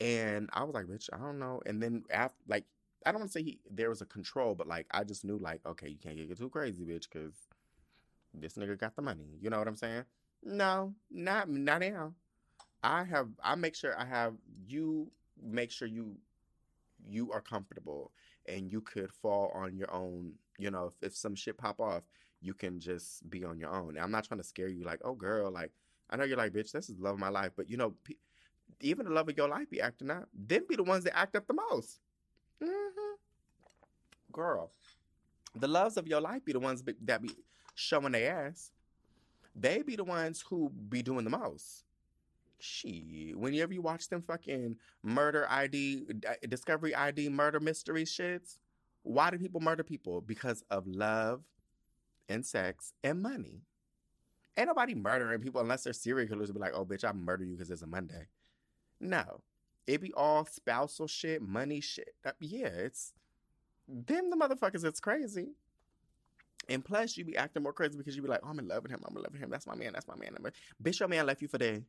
and 0.00 0.50
I 0.52 0.64
was 0.64 0.74
like, 0.74 0.86
bitch, 0.86 1.08
I 1.12 1.18
don't 1.18 1.38
know. 1.38 1.60
And 1.66 1.82
then 1.82 2.04
after, 2.10 2.36
like, 2.46 2.64
I 3.04 3.12
don't 3.12 3.20
want 3.20 3.32
to 3.32 3.38
say 3.38 3.44
he 3.44 3.60
there 3.70 3.88
was 3.88 4.02
a 4.02 4.06
control, 4.06 4.54
but 4.54 4.66
like, 4.66 4.86
I 4.90 5.04
just 5.04 5.24
knew 5.24 5.38
like, 5.38 5.60
okay, 5.64 5.88
you 5.88 5.98
can't 5.98 6.16
get 6.16 6.36
too 6.36 6.50
crazy, 6.50 6.84
bitch, 6.84 7.06
because 7.10 7.34
this 8.34 8.54
nigga 8.54 8.78
got 8.78 8.96
the 8.96 9.02
money. 9.02 9.38
You 9.40 9.50
know 9.50 9.58
what 9.58 9.68
I'm 9.68 9.76
saying? 9.76 10.04
No, 10.42 10.94
not 11.10 11.48
not 11.48 11.80
now. 11.80 12.14
I 12.82 13.04
have 13.04 13.28
I 13.42 13.54
make 13.54 13.74
sure 13.74 13.98
I 13.98 14.04
have 14.04 14.34
you 14.66 15.10
make 15.42 15.70
sure 15.70 15.88
you 15.88 16.16
you 17.08 17.32
are 17.32 17.40
comfortable 17.40 18.12
and 18.48 18.70
you 18.70 18.80
could 18.80 19.12
fall 19.12 19.50
on 19.54 19.76
your 19.76 19.92
own, 19.92 20.32
you 20.58 20.70
know, 20.70 20.86
if, 20.86 21.08
if 21.08 21.16
some 21.16 21.34
shit 21.34 21.58
pop 21.58 21.80
off, 21.80 22.02
you 22.46 22.54
can 22.54 22.78
just 22.78 23.28
be 23.28 23.44
on 23.44 23.58
your 23.58 23.70
own. 23.70 23.90
And 23.90 23.98
I'm 23.98 24.12
not 24.12 24.24
trying 24.24 24.38
to 24.38 24.46
scare 24.46 24.68
you 24.68 24.84
like, 24.84 25.00
oh 25.04 25.14
girl, 25.14 25.50
like 25.50 25.72
I 26.08 26.16
know 26.16 26.24
you're 26.24 26.36
like, 26.36 26.52
bitch, 26.52 26.70
this 26.70 26.88
is 26.88 26.98
love 26.98 27.14
of 27.14 27.20
my 27.20 27.28
life, 27.28 27.50
but 27.56 27.68
you 27.68 27.76
know, 27.76 27.94
p- 28.04 28.18
even 28.80 29.06
the 29.06 29.12
love 29.12 29.28
of 29.28 29.36
your 29.36 29.48
life 29.48 29.68
be 29.68 29.80
acting 29.80 30.10
up. 30.10 30.28
Then 30.32 30.62
be 30.68 30.76
the 30.76 30.84
ones 30.84 31.04
that 31.04 31.16
act 31.16 31.34
up 31.34 31.46
the 31.46 31.54
most. 31.54 31.98
Mm-hmm. 32.62 33.14
Girl, 34.32 34.70
the 35.54 35.66
loves 35.66 35.96
of 35.96 36.06
your 36.06 36.20
life 36.20 36.44
be 36.44 36.52
the 36.52 36.60
ones 36.60 36.84
that 37.02 37.22
be 37.22 37.30
showing 37.74 38.12
their 38.12 38.46
ass. 38.46 38.70
They 39.54 39.82
be 39.82 39.96
the 39.96 40.04
ones 40.04 40.44
who 40.48 40.70
be 40.70 41.02
doing 41.02 41.24
the 41.24 41.30
most. 41.30 41.84
She, 42.58 43.34
whenever 43.36 43.74
you 43.74 43.82
watch 43.82 44.08
them 44.08 44.22
fucking 44.22 44.76
murder 45.02 45.46
ID, 45.50 46.06
discovery 46.48 46.94
ID, 46.94 47.28
murder 47.28 47.60
mystery 47.60 48.04
shits, 48.04 48.58
why 49.02 49.30
do 49.30 49.38
people 49.38 49.60
murder 49.60 49.82
people? 49.82 50.20
Because 50.20 50.62
of 50.70 50.86
love 50.86 51.42
and 52.28 52.44
sex 52.44 52.92
and 53.02 53.22
money. 53.22 53.62
Ain't 54.56 54.68
nobody 54.68 54.94
murdering 54.94 55.40
people 55.40 55.60
unless 55.60 55.84
they're 55.84 55.92
serial 55.92 56.28
killers. 56.28 56.50
Be 56.50 56.58
like, 56.58 56.72
oh, 56.74 56.84
bitch, 56.84 57.04
I 57.04 57.12
murder 57.12 57.44
you 57.44 57.54
because 57.54 57.70
it's 57.70 57.82
a 57.82 57.86
Monday. 57.86 58.26
No, 59.00 59.42
it 59.86 60.00
be 60.00 60.12
all 60.14 60.46
spousal 60.46 61.06
shit, 61.06 61.42
money 61.42 61.80
shit. 61.80 62.14
Uh, 62.24 62.32
yeah, 62.40 62.68
it's 62.68 63.12
them 63.86 64.30
the 64.30 64.36
motherfuckers. 64.36 64.84
It's 64.84 65.00
crazy. 65.00 65.50
And 66.68 66.84
plus, 66.84 67.16
you 67.16 67.24
be 67.24 67.36
acting 67.36 67.62
more 67.62 67.72
crazy 67.72 67.96
because 67.96 68.16
you 68.16 68.22
be 68.22 68.28
like, 68.28 68.40
oh, 68.42 68.48
I'm 68.48 68.58
in 68.58 68.66
love 68.66 68.82
with 68.82 68.90
him. 68.90 69.00
I'm 69.06 69.16
in 69.16 69.22
love 69.22 69.32
with 69.32 69.40
him. 69.40 69.50
That's 69.50 69.66
my 69.66 69.76
man. 69.76 69.92
That's 69.92 70.08
my 70.08 70.16
man. 70.16 70.36
Bitch, 70.82 70.98
your 70.98 71.08
man 71.08 71.26
left 71.26 71.42
you 71.42 71.48
for 71.48 71.58
day. 71.58 71.82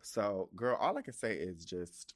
So, 0.00 0.48
girl, 0.56 0.76
all 0.80 0.98
I 0.98 1.02
can 1.02 1.12
say 1.12 1.34
is 1.36 1.64
just 1.64 2.14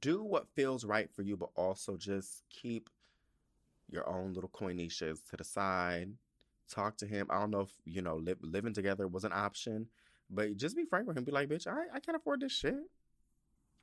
do 0.00 0.22
what 0.22 0.48
feels 0.54 0.84
right 0.84 1.10
for 1.10 1.22
you, 1.22 1.36
but 1.36 1.50
also 1.56 1.96
just 1.96 2.42
keep 2.50 2.90
your 3.88 4.08
own 4.08 4.32
little 4.32 4.50
coinishas 4.50 5.28
to 5.30 5.36
the 5.36 5.44
side. 5.44 6.12
Talk 6.68 6.96
to 6.98 7.06
him. 7.06 7.26
I 7.30 7.40
don't 7.40 7.50
know 7.50 7.62
if, 7.62 7.70
you 7.84 8.02
know, 8.02 8.16
li- 8.16 8.34
living 8.40 8.74
together 8.74 9.08
was 9.08 9.24
an 9.24 9.32
option, 9.32 9.88
but 10.30 10.56
just 10.56 10.76
be 10.76 10.84
frank 10.84 11.08
with 11.08 11.16
him. 11.16 11.24
Be 11.24 11.32
like, 11.32 11.48
bitch, 11.48 11.66
I, 11.66 11.96
I 11.96 12.00
can't 12.00 12.16
afford 12.16 12.40
this 12.40 12.52
shit. 12.52 12.76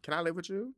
Can 0.04 0.14
I 0.14 0.22
live 0.22 0.36
with 0.36 0.50
you? 0.50 0.74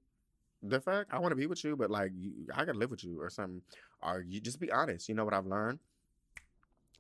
The 0.64 0.82
fuck? 0.82 1.08
I 1.12 1.20
want 1.20 1.32
to 1.32 1.36
be 1.36 1.46
with 1.46 1.64
you, 1.64 1.76
but 1.76 1.92
like, 1.92 2.12
you, 2.16 2.32
I 2.54 2.66
gotta 2.66 2.78
live 2.78 2.92
with 2.92 3.04
you 3.04 3.22
or 3.22 3.30
something. 3.30 3.62
Or 4.02 4.26
you 4.28 4.42
just 4.42 4.60
be 4.60 4.72
honest. 4.72 5.08
You 5.08 5.16
know 5.16 5.26
what 5.26 5.34
I've 5.34 5.46
learned? 5.46 5.80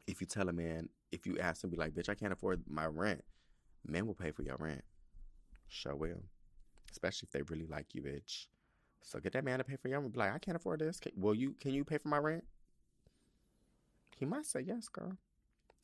If 0.07 0.21
you 0.21 0.27
tell 0.27 0.49
a 0.49 0.53
man, 0.53 0.89
if 1.11 1.25
you 1.25 1.37
ask 1.39 1.63
him, 1.63 1.69
be 1.69 1.77
like, 1.77 1.93
bitch, 1.93 2.09
I 2.09 2.15
can't 2.15 2.33
afford 2.33 2.63
my 2.69 2.85
rent, 2.85 3.23
men 3.85 4.05
will 4.05 4.13
pay 4.13 4.31
for 4.31 4.43
your 4.43 4.57
rent. 4.59 4.83
Sure 5.67 5.95
will 5.95 6.23
especially 6.91 7.27
if 7.27 7.31
they 7.31 7.41
really 7.43 7.67
like 7.67 7.93
you, 7.93 8.01
bitch. 8.01 8.47
So 9.01 9.19
get 9.19 9.33
that 9.33 9.43
man 9.43 9.59
to 9.59 9.63
pay 9.63 9.75
for 9.75 9.87
your 9.87 9.99
rent. 9.99 10.13
Be 10.13 10.19
like, 10.19 10.33
I 10.33 10.39
can't 10.39 10.55
afford 10.57 10.79
this. 10.79 10.99
Can, 10.99 11.13
will 11.15 11.35
you? 11.35 11.55
Can 11.59 11.73
you 11.73 11.83
pay 11.83 11.97
for 11.97 12.09
my 12.09 12.17
rent? 12.17 12.43
He 14.17 14.25
might 14.25 14.45
say 14.45 14.61
yes, 14.61 14.87
girl. 14.89 15.13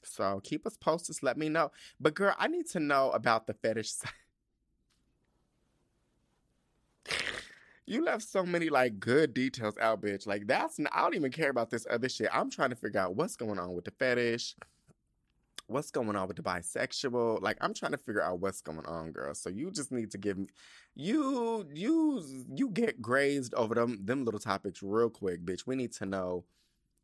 So 0.04 0.42
keep 0.44 0.68
us 0.68 0.78
posted. 0.78 1.24
Let 1.24 1.38
me 1.38 1.50
know. 1.50 1.72
But 2.00 2.14
girl, 2.14 2.36
I 2.38 2.48
need 2.48 2.68
to 2.72 2.80
know 2.80 3.12
about 3.12 3.48
the 3.48 3.54
fetish 3.54 3.94
you 7.86 8.04
left 8.04 8.24
so 8.24 8.44
many 8.44 8.70
like 8.70 9.00
good 9.00 9.34
details 9.34 9.78
out, 9.80 10.02
bitch. 10.02 10.26
Like 10.26 10.48
that's 10.48 10.80
I 10.92 11.02
don't 11.02 11.16
even 11.16 11.32
care 11.32 11.50
about 11.50 11.70
this 11.70 11.86
other 11.90 12.10
shit. 12.10 12.30
I'm 12.34 12.50
trying 12.50 12.72
to 12.72 12.76
figure 12.76 13.00
out 13.00 13.16
what's 13.16 13.36
going 13.36 13.60
on 13.60 13.74
with 13.74 13.86
the 13.86 13.92
fetish 13.92 14.56
what's 15.68 15.92
going 15.92 16.16
on 16.16 16.28
with 16.28 16.38
the 16.38 16.44
bisexual? 16.44 17.42
Like, 17.42 17.58
I'm 17.62 17.74
trying 17.74 17.92
to 17.94 17.98
figure 17.98 18.22
out 18.22 18.40
what's 18.40 18.62
going 18.62 18.86
on, 18.86 19.12
girl. 19.12 19.34
So 19.34 19.50
you 19.50 19.72
just 19.72 19.92
need 19.92 20.12
to 20.12 20.18
give 20.18 20.38
me, 20.38 20.48
you, 20.96 21.68
you, 21.74 22.46
you 22.54 22.70
get 22.70 23.02
grazed 23.02 23.54
over 23.56 23.76
them, 23.76 24.06
them 24.06 24.26
little 24.26 24.40
topics 24.40 24.82
real 24.84 25.10
quick, 25.10 25.44
bitch. 25.46 25.66
We 25.66 25.76
need 25.76 25.94
to 25.94 26.06
know 26.06 26.46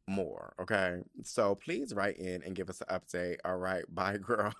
more, 0.08 0.54
okay? 0.60 1.00
So 1.24 1.56
please 1.56 1.94
write 1.94 2.18
in 2.18 2.44
and 2.44 2.56
give 2.56 2.70
us 2.70 2.82
an 2.88 3.00
update. 3.00 3.38
All 3.46 3.58
right, 3.58 3.84
bye, 3.94 4.18
girl. 4.18 4.54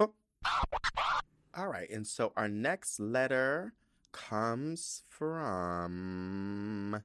All 1.53 1.68
right, 1.68 1.90
and 1.90 2.07
so 2.07 2.32
our 2.38 2.48
next 2.48 2.99
letter 2.99 3.73
comes 4.11 5.03
from 5.10 7.03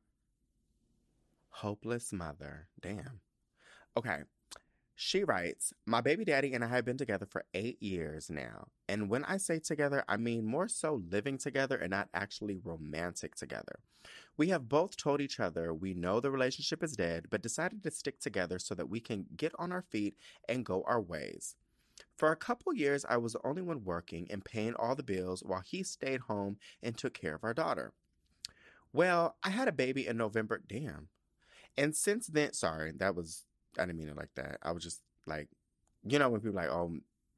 Hopeless 1.50 2.12
Mother. 2.12 2.68
Damn. 2.80 3.20
Okay, 3.96 4.20
she 4.98 5.22
writes, 5.22 5.74
My 5.84 6.00
baby 6.00 6.24
daddy 6.24 6.54
and 6.54 6.64
I 6.64 6.68
have 6.68 6.86
been 6.86 6.96
together 6.96 7.26
for 7.26 7.44
eight 7.52 7.82
years 7.82 8.30
now. 8.30 8.68
And 8.88 9.10
when 9.10 9.24
I 9.26 9.36
say 9.36 9.58
together, 9.58 10.02
I 10.08 10.16
mean 10.16 10.46
more 10.46 10.68
so 10.68 11.02
living 11.10 11.36
together 11.36 11.76
and 11.76 11.90
not 11.90 12.08
actually 12.14 12.56
romantic 12.64 13.34
together. 13.34 13.78
We 14.38 14.48
have 14.48 14.70
both 14.70 14.96
told 14.96 15.20
each 15.20 15.38
other 15.38 15.74
we 15.74 15.92
know 15.92 16.18
the 16.18 16.30
relationship 16.30 16.82
is 16.82 16.96
dead, 16.96 17.26
but 17.28 17.42
decided 17.42 17.82
to 17.82 17.90
stick 17.90 18.20
together 18.20 18.58
so 18.58 18.74
that 18.74 18.88
we 18.88 19.00
can 19.00 19.26
get 19.36 19.52
on 19.58 19.70
our 19.70 19.82
feet 19.82 20.16
and 20.48 20.64
go 20.64 20.82
our 20.86 21.00
ways. 21.00 21.56
For 22.16 22.32
a 22.32 22.36
couple 22.36 22.74
years, 22.74 23.04
I 23.06 23.18
was 23.18 23.34
the 23.34 23.46
only 23.46 23.62
one 23.62 23.84
working 23.84 24.26
and 24.30 24.44
paying 24.44 24.74
all 24.74 24.94
the 24.94 25.02
bills 25.02 25.42
while 25.44 25.62
he 25.62 25.82
stayed 25.82 26.20
home 26.20 26.56
and 26.82 26.96
took 26.96 27.12
care 27.12 27.34
of 27.34 27.44
our 27.44 27.54
daughter. 27.54 27.92
Well, 28.94 29.36
I 29.42 29.50
had 29.50 29.68
a 29.68 29.72
baby 29.72 30.06
in 30.06 30.16
November. 30.16 30.62
Damn. 30.66 31.08
And 31.76 31.94
since 31.94 32.28
then, 32.28 32.54
sorry, 32.54 32.92
that 32.96 33.14
was 33.14 33.45
I 33.78 33.86
didn't 33.86 33.98
mean 33.98 34.08
it 34.08 34.16
like 34.16 34.34
that. 34.36 34.58
I 34.62 34.72
was 34.72 34.82
just 34.82 35.00
like, 35.26 35.48
you 36.04 36.18
know, 36.18 36.28
when 36.28 36.40
people 36.40 36.56
like, 36.56 36.68
oh, 36.68 36.92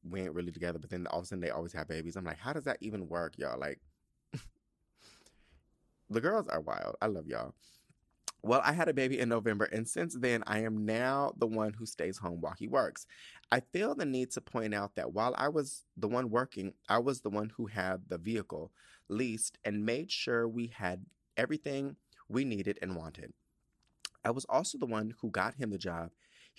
we 0.08 0.20
ain't 0.20 0.34
really 0.34 0.52
together, 0.52 0.78
but 0.78 0.90
then 0.90 1.06
all 1.08 1.18
of 1.18 1.24
a 1.24 1.26
sudden 1.26 1.40
they 1.40 1.50
always 1.50 1.72
have 1.72 1.88
babies. 1.88 2.16
I'm 2.16 2.24
like, 2.24 2.38
how 2.38 2.52
does 2.52 2.64
that 2.64 2.78
even 2.80 3.08
work, 3.08 3.34
y'all? 3.36 3.58
Like, 3.58 3.80
the 6.10 6.20
girls 6.20 6.48
are 6.48 6.60
wild. 6.60 6.96
I 7.00 7.06
love 7.06 7.26
y'all. 7.26 7.54
Well, 8.42 8.62
I 8.64 8.72
had 8.72 8.88
a 8.88 8.94
baby 8.94 9.18
in 9.18 9.28
November, 9.28 9.64
and 9.64 9.86
since 9.86 10.14
then, 10.14 10.44
I 10.46 10.60
am 10.60 10.86
now 10.86 11.32
the 11.38 11.46
one 11.46 11.72
who 11.72 11.84
stays 11.84 12.18
home 12.18 12.40
while 12.40 12.54
he 12.56 12.68
works. 12.68 13.04
I 13.50 13.60
feel 13.60 13.96
the 13.96 14.04
need 14.04 14.30
to 14.32 14.40
point 14.40 14.74
out 14.74 14.94
that 14.94 15.12
while 15.12 15.34
I 15.36 15.48
was 15.48 15.84
the 15.96 16.06
one 16.06 16.30
working, 16.30 16.74
I 16.88 16.98
was 16.98 17.20
the 17.20 17.30
one 17.30 17.50
who 17.56 17.66
had 17.66 18.02
the 18.08 18.18
vehicle 18.18 18.70
leased 19.08 19.58
and 19.64 19.84
made 19.84 20.12
sure 20.12 20.46
we 20.46 20.68
had 20.68 21.04
everything 21.36 21.96
we 22.28 22.44
needed 22.44 22.78
and 22.80 22.94
wanted. 22.94 23.32
I 24.24 24.30
was 24.30 24.44
also 24.44 24.78
the 24.78 24.86
one 24.86 25.14
who 25.20 25.30
got 25.30 25.54
him 25.54 25.70
the 25.70 25.78
job. 25.78 26.10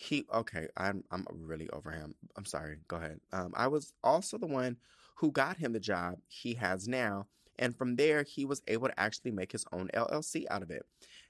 He 0.01 0.25
okay, 0.33 0.69
I'm 0.77 1.03
I'm 1.11 1.27
really 1.29 1.69
over 1.71 1.91
him. 1.91 2.15
I'm 2.37 2.45
sorry. 2.45 2.77
Go 2.87 2.95
ahead. 2.95 3.19
Um, 3.33 3.53
I 3.53 3.67
was 3.67 3.91
also 4.01 4.37
the 4.37 4.47
one 4.47 4.77
who 5.15 5.29
got 5.29 5.57
him 5.57 5.73
the 5.73 5.79
job 5.81 6.19
he 6.29 6.53
has 6.53 6.87
now, 6.87 7.27
and 7.59 7.75
from 7.77 7.97
there 7.97 8.23
he 8.23 8.45
was 8.45 8.61
able 8.69 8.87
to 8.87 8.97
actually 8.97 9.31
make 9.31 9.51
his 9.51 9.65
own 9.73 9.89
LLC 9.93 10.45
out 10.49 10.61
of 10.61 10.71
it. 10.71 10.85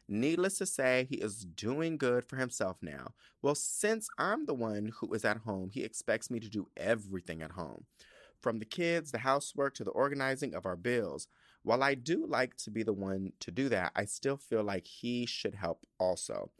Needless 0.07 0.59
to 0.59 0.67
say, 0.67 1.07
he 1.09 1.15
is 1.15 1.45
doing 1.45 1.97
good 1.97 2.23
for 2.25 2.35
himself 2.35 2.77
now. 2.79 3.13
Well, 3.41 3.55
since 3.55 4.07
I'm 4.19 4.45
the 4.45 4.53
one 4.53 4.91
who 4.99 5.11
is 5.15 5.25
at 5.25 5.37
home, 5.37 5.71
he 5.73 5.83
expects 5.83 6.29
me 6.29 6.39
to 6.39 6.47
do 6.47 6.67
everything 6.77 7.41
at 7.41 7.53
home. 7.53 7.85
From 8.39 8.59
the 8.59 8.65
kids, 8.65 9.11
the 9.11 9.17
housework, 9.17 9.73
to 9.75 9.83
the 9.83 9.91
organizing 9.91 10.53
of 10.53 10.67
our 10.67 10.75
bills. 10.75 11.27
While 11.63 11.81
I 11.81 11.95
do 11.95 12.23
like 12.27 12.55
to 12.57 12.69
be 12.69 12.83
the 12.83 12.93
one 12.93 13.33
to 13.39 13.49
do 13.49 13.67
that, 13.69 13.93
I 13.95 14.05
still 14.05 14.37
feel 14.37 14.63
like 14.63 14.85
he 14.85 15.25
should 15.25 15.55
help 15.55 15.87
also. 15.97 16.51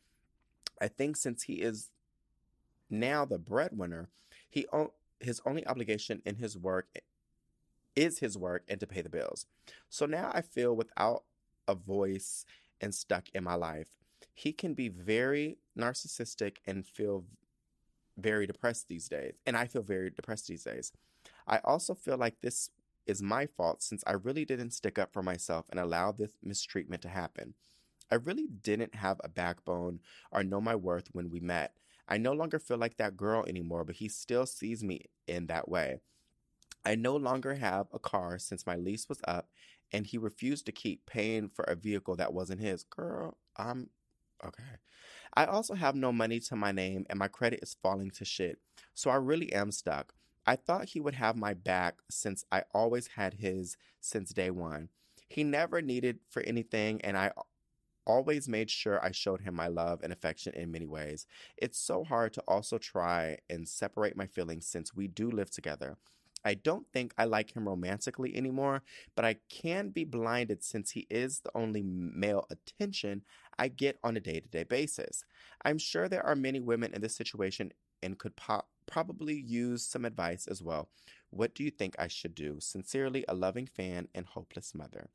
I 0.82 0.88
think 0.88 1.16
since 1.16 1.44
he 1.44 1.54
is 1.54 1.92
now 2.90 3.26
the 3.26 3.38
breadwinner, 3.38 4.10
he 4.50 4.66
his 5.20 5.42
only 5.46 5.66
obligation 5.68 6.22
in 6.26 6.36
his 6.36 6.58
work 6.58 6.88
is 7.96 8.20
his 8.20 8.38
work 8.38 8.64
and 8.68 8.80
to 8.80 8.88
pay 8.88 9.02
the 9.02 9.10
bills. 9.10 9.46
So 9.90 10.06
now 10.06 10.32
I 10.34 10.42
feel 10.42 10.76
without 10.76 11.24
a 11.68 11.76
voice 11.76 12.46
and 12.80 12.96
stuck 12.96 13.30
in 13.34 13.44
my 13.44 13.56
life. 13.56 13.98
He 14.34 14.54
can 14.54 14.74
be 14.74 14.88
very 14.88 15.58
narcissistic 15.78 16.58
and 16.66 16.86
feel 16.86 17.26
very 18.18 18.48
depressed 18.48 18.88
these 18.88 19.10
days. 19.10 19.34
And 19.46 19.58
I 19.58 19.66
feel 19.66 19.82
very 19.82 20.10
depressed 20.10 20.48
these 20.48 20.64
days. 20.64 20.92
I 21.48 21.60
also 21.64 21.94
feel 21.94 22.18
like 22.18 22.42
this 22.42 22.70
is 23.06 23.22
my 23.22 23.46
fault 23.46 23.82
since 23.82 24.04
I 24.06 24.14
really 24.14 24.46
didn't 24.46 24.72
stick 24.72 25.00
up 25.00 25.12
for 25.12 25.24
myself 25.24 25.66
and 25.70 25.80
allow 25.80 26.12
this 26.12 26.32
mistreatment 26.44 27.02
to 27.02 27.10
happen. 27.10 27.54
I 28.12 28.16
really 28.16 28.48
didn't 28.48 28.96
have 28.96 29.20
a 29.24 29.30
backbone 29.30 30.00
or 30.32 30.44
know 30.44 30.62
my 30.62 30.76
worth 30.76 31.10
when 31.12 31.30
we 31.30 31.40
met. 31.40 31.74
I 32.10 32.18
no 32.18 32.34
longer 32.34 32.58
feel 32.58 32.78
like 32.78 32.98
that 32.98 33.16
girl 33.16 33.46
anymore, 33.48 33.86
but 33.86 33.98
he 33.98 34.10
still 34.10 34.48
sees 34.48 34.84
me 34.84 35.06
in 35.28 35.46
that 35.46 35.70
way. 35.70 36.00
I 36.84 36.96
no 36.96 37.16
longer 37.16 37.54
have 37.54 37.88
a 37.94 38.00
car 38.00 38.40
since 38.40 38.66
my 38.66 38.76
lease 38.76 39.08
was 39.08 39.22
up 39.28 39.48
and 39.92 40.08
he 40.08 40.18
refused 40.18 40.66
to 40.66 40.72
keep 40.72 41.06
paying 41.06 41.50
for 41.50 41.64
a 41.66 41.76
vehicle 41.76 42.16
that 42.16 42.34
wasn't 42.34 42.62
his. 42.62 42.84
Girl, 42.84 43.38
I'm 43.56 43.90
okay. 44.44 44.64
I 45.36 45.46
also 45.46 45.76
have 45.76 45.96
no 45.96 46.12
money 46.12 46.40
to 46.42 46.56
my 46.56 46.72
name 46.72 47.06
and 47.10 47.20
my 47.20 47.28
credit 47.28 47.60
is 47.62 47.78
falling 47.82 48.10
to 48.12 48.26
shit. 48.26 48.60
So 48.96 49.12
I 49.12 49.16
really 49.16 49.54
am 49.54 49.72
stuck. 49.72 50.14
I 50.48 50.56
thought 50.56 50.90
he 50.90 51.00
would 51.00 51.16
have 51.16 51.36
my 51.36 51.54
back 51.54 52.00
since 52.10 52.44
I 52.52 52.64
always 52.74 53.08
had 53.08 53.36
his 53.36 53.78
since 54.00 54.32
day 54.34 54.50
one. 54.50 54.90
He 55.28 55.44
never 55.44 55.82
needed 55.82 56.20
for 56.30 56.42
anything 56.42 57.02
and 57.02 57.16
I 57.16 57.32
always 58.10 58.50
made 58.50 58.72
sure 58.72 59.04
I 59.06 59.12
showed 59.12 59.42
him 59.42 59.54
my 59.54 59.68
love 59.68 60.00
and 60.02 60.12
affection 60.12 60.54
in 60.56 60.72
many 60.72 60.88
ways. 60.88 61.28
It's 61.56 61.78
so 61.78 62.04
hard 62.04 62.34
to 62.34 62.44
also 62.48 62.80
try 62.80 63.38
and 63.50 63.68
separate 63.68 64.18
my 64.18 64.26
feelings 64.26 64.66
since 64.66 64.96
we 64.96 65.08
do 65.08 65.30
live 65.30 65.52
together. 65.52 65.96
I 66.44 66.56
don't 66.56 66.88
think 66.92 67.14
I 67.18 67.26
like 67.26 67.56
him 67.56 67.68
romantically 67.68 68.36
anymore, 68.36 68.82
but 69.16 69.26
I 69.26 69.36
can 69.50 69.90
be 69.90 70.06
blinded 70.06 70.64
since 70.64 70.92
he 70.92 71.06
is 71.10 71.42
the 71.42 71.52
only 71.54 71.84
male 71.84 72.48
attention 72.50 73.24
I 73.60 73.68
get 73.68 74.00
on 74.04 74.18
a 74.18 74.22
day 74.22 74.40
to 74.40 74.48
day 74.48 74.64
basis. 74.64 75.24
I'm 75.64 75.78
sure 75.78 76.08
there 76.08 76.26
are 76.26 76.36
many 76.36 76.60
women 76.60 76.94
in 76.94 77.02
this 77.02 77.16
situation 77.16 77.74
and 78.02 78.18
could 78.18 78.34
probably 78.88 79.36
use 79.36 79.86
some 79.86 80.06
advice 80.06 80.48
as 80.48 80.64
well. 80.64 80.90
What 81.30 81.54
do 81.54 81.64
you 81.64 81.70
think 81.70 81.96
I 82.00 82.08
should 82.08 82.34
do? 82.34 82.60
Sincerely, 82.60 83.24
a 83.28 83.36
loving 83.36 83.68
fan 83.68 84.08
and 84.16 84.26
hopeless 84.26 84.74
mother. 84.74 85.10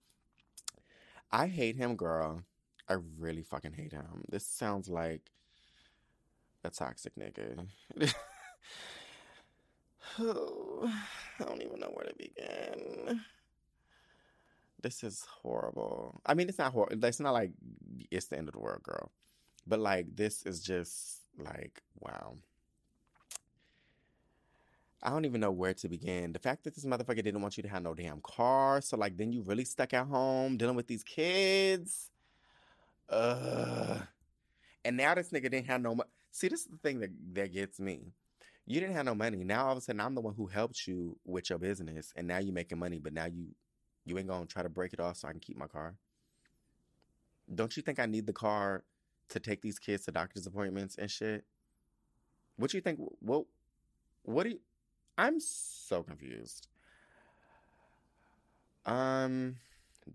I 1.32 1.48
hate 1.48 1.76
him, 1.76 1.96
girl. 1.96 2.44
I 2.88 2.96
really 3.18 3.42
fucking 3.42 3.72
hate 3.72 3.92
him. 3.92 4.24
This 4.28 4.46
sounds 4.46 4.88
like 4.88 5.30
a 6.64 6.70
toxic 6.70 7.14
nigga. 7.16 7.66
I 10.18 11.44
don't 11.44 11.62
even 11.62 11.80
know 11.80 11.90
where 11.92 12.06
to 12.06 12.14
begin. 12.16 13.20
This 14.82 15.02
is 15.02 15.24
horrible. 15.42 16.20
I 16.26 16.34
mean, 16.34 16.48
it's 16.48 16.58
not 16.58 16.72
horrible. 16.72 17.02
It's 17.04 17.20
not 17.20 17.32
like 17.32 17.52
it's 18.10 18.26
the 18.26 18.36
end 18.36 18.48
of 18.48 18.54
the 18.54 18.60
world, 18.60 18.82
girl. 18.82 19.10
But 19.66 19.78
like, 19.78 20.14
this 20.14 20.44
is 20.44 20.60
just 20.62 21.22
like, 21.38 21.82
wow. 21.98 22.36
I 25.02 25.10
don't 25.10 25.24
even 25.24 25.40
know 25.40 25.50
where 25.50 25.74
to 25.74 25.88
begin. 25.88 26.32
The 26.32 26.38
fact 26.38 26.64
that 26.64 26.74
this 26.74 26.84
motherfucker 26.84 27.22
didn't 27.22 27.42
want 27.42 27.56
you 27.56 27.62
to 27.62 27.68
have 27.68 27.82
no 27.82 27.94
damn 27.94 28.20
car, 28.20 28.80
so 28.80 28.96
like 28.96 29.16
then 29.16 29.32
you 29.32 29.42
really 29.42 29.64
stuck 29.64 29.92
at 29.92 30.06
home 30.06 30.56
dealing 30.56 30.76
with 30.76 30.86
these 30.86 31.02
kids. 31.02 32.10
Ugh. 33.08 34.02
And 34.84 34.96
now 34.96 35.14
this 35.14 35.30
nigga 35.30 35.50
didn't 35.50 35.66
have 35.66 35.80
no 35.80 35.94
money. 35.94 36.10
See, 36.30 36.48
this 36.48 36.60
is 36.60 36.66
the 36.66 36.78
thing 36.78 37.00
that 37.00 37.10
that 37.34 37.52
gets 37.52 37.78
me 37.80 38.12
you 38.66 38.80
didn't 38.80 38.94
have 38.96 39.04
no 39.04 39.14
money. 39.14 39.44
Now 39.44 39.66
all 39.66 39.72
of 39.72 39.78
a 39.78 39.80
sudden 39.80 40.00
I'm 40.00 40.14
the 40.14 40.20
one 40.20 40.34
who 40.34 40.46
helped 40.46 40.86
you 40.86 41.18
with 41.24 41.50
your 41.50 41.58
business 41.58 42.12
and 42.16 42.26
now 42.26 42.38
you're 42.38 42.54
making 42.54 42.78
money, 42.78 42.98
but 42.98 43.12
now 43.12 43.26
you 43.26 43.48
you 44.06 44.18
ain't 44.18 44.28
gonna 44.28 44.46
try 44.46 44.62
to 44.62 44.68
break 44.68 44.92
it 44.92 45.00
off 45.00 45.18
so 45.18 45.28
I 45.28 45.32
can 45.32 45.40
keep 45.40 45.56
my 45.56 45.66
car. 45.66 45.94
Don't 47.54 47.76
you 47.76 47.82
think 47.82 47.98
I 47.98 48.06
need 48.06 48.26
the 48.26 48.32
car 48.32 48.84
to 49.28 49.40
take 49.40 49.60
these 49.60 49.78
kids 49.78 50.04
to 50.04 50.12
doctor's 50.12 50.46
appointments 50.46 50.96
and 50.96 51.10
shit? 51.10 51.44
What 52.56 52.70
do 52.70 52.76
you 52.78 52.80
think? 52.80 53.00
What 53.20 53.44
what 54.22 54.44
do 54.44 54.50
you 54.50 54.60
I'm 55.18 55.40
so 55.40 56.02
confused. 56.02 56.68
Um 58.86 59.56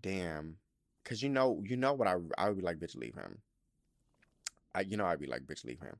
damn. 0.02 0.56
Cause 1.10 1.24
you 1.24 1.28
know, 1.28 1.60
you 1.66 1.76
know 1.76 1.92
what 1.92 2.06
I 2.06 2.14
I 2.38 2.48
would 2.48 2.58
be 2.58 2.62
like, 2.62 2.78
bitch, 2.78 2.94
leave 2.94 3.16
him. 3.16 3.38
I 4.76 4.82
you 4.82 4.96
know 4.96 5.06
I'd 5.06 5.18
be 5.18 5.26
like, 5.26 5.42
bitch, 5.42 5.64
leave 5.64 5.80
him. 5.80 5.96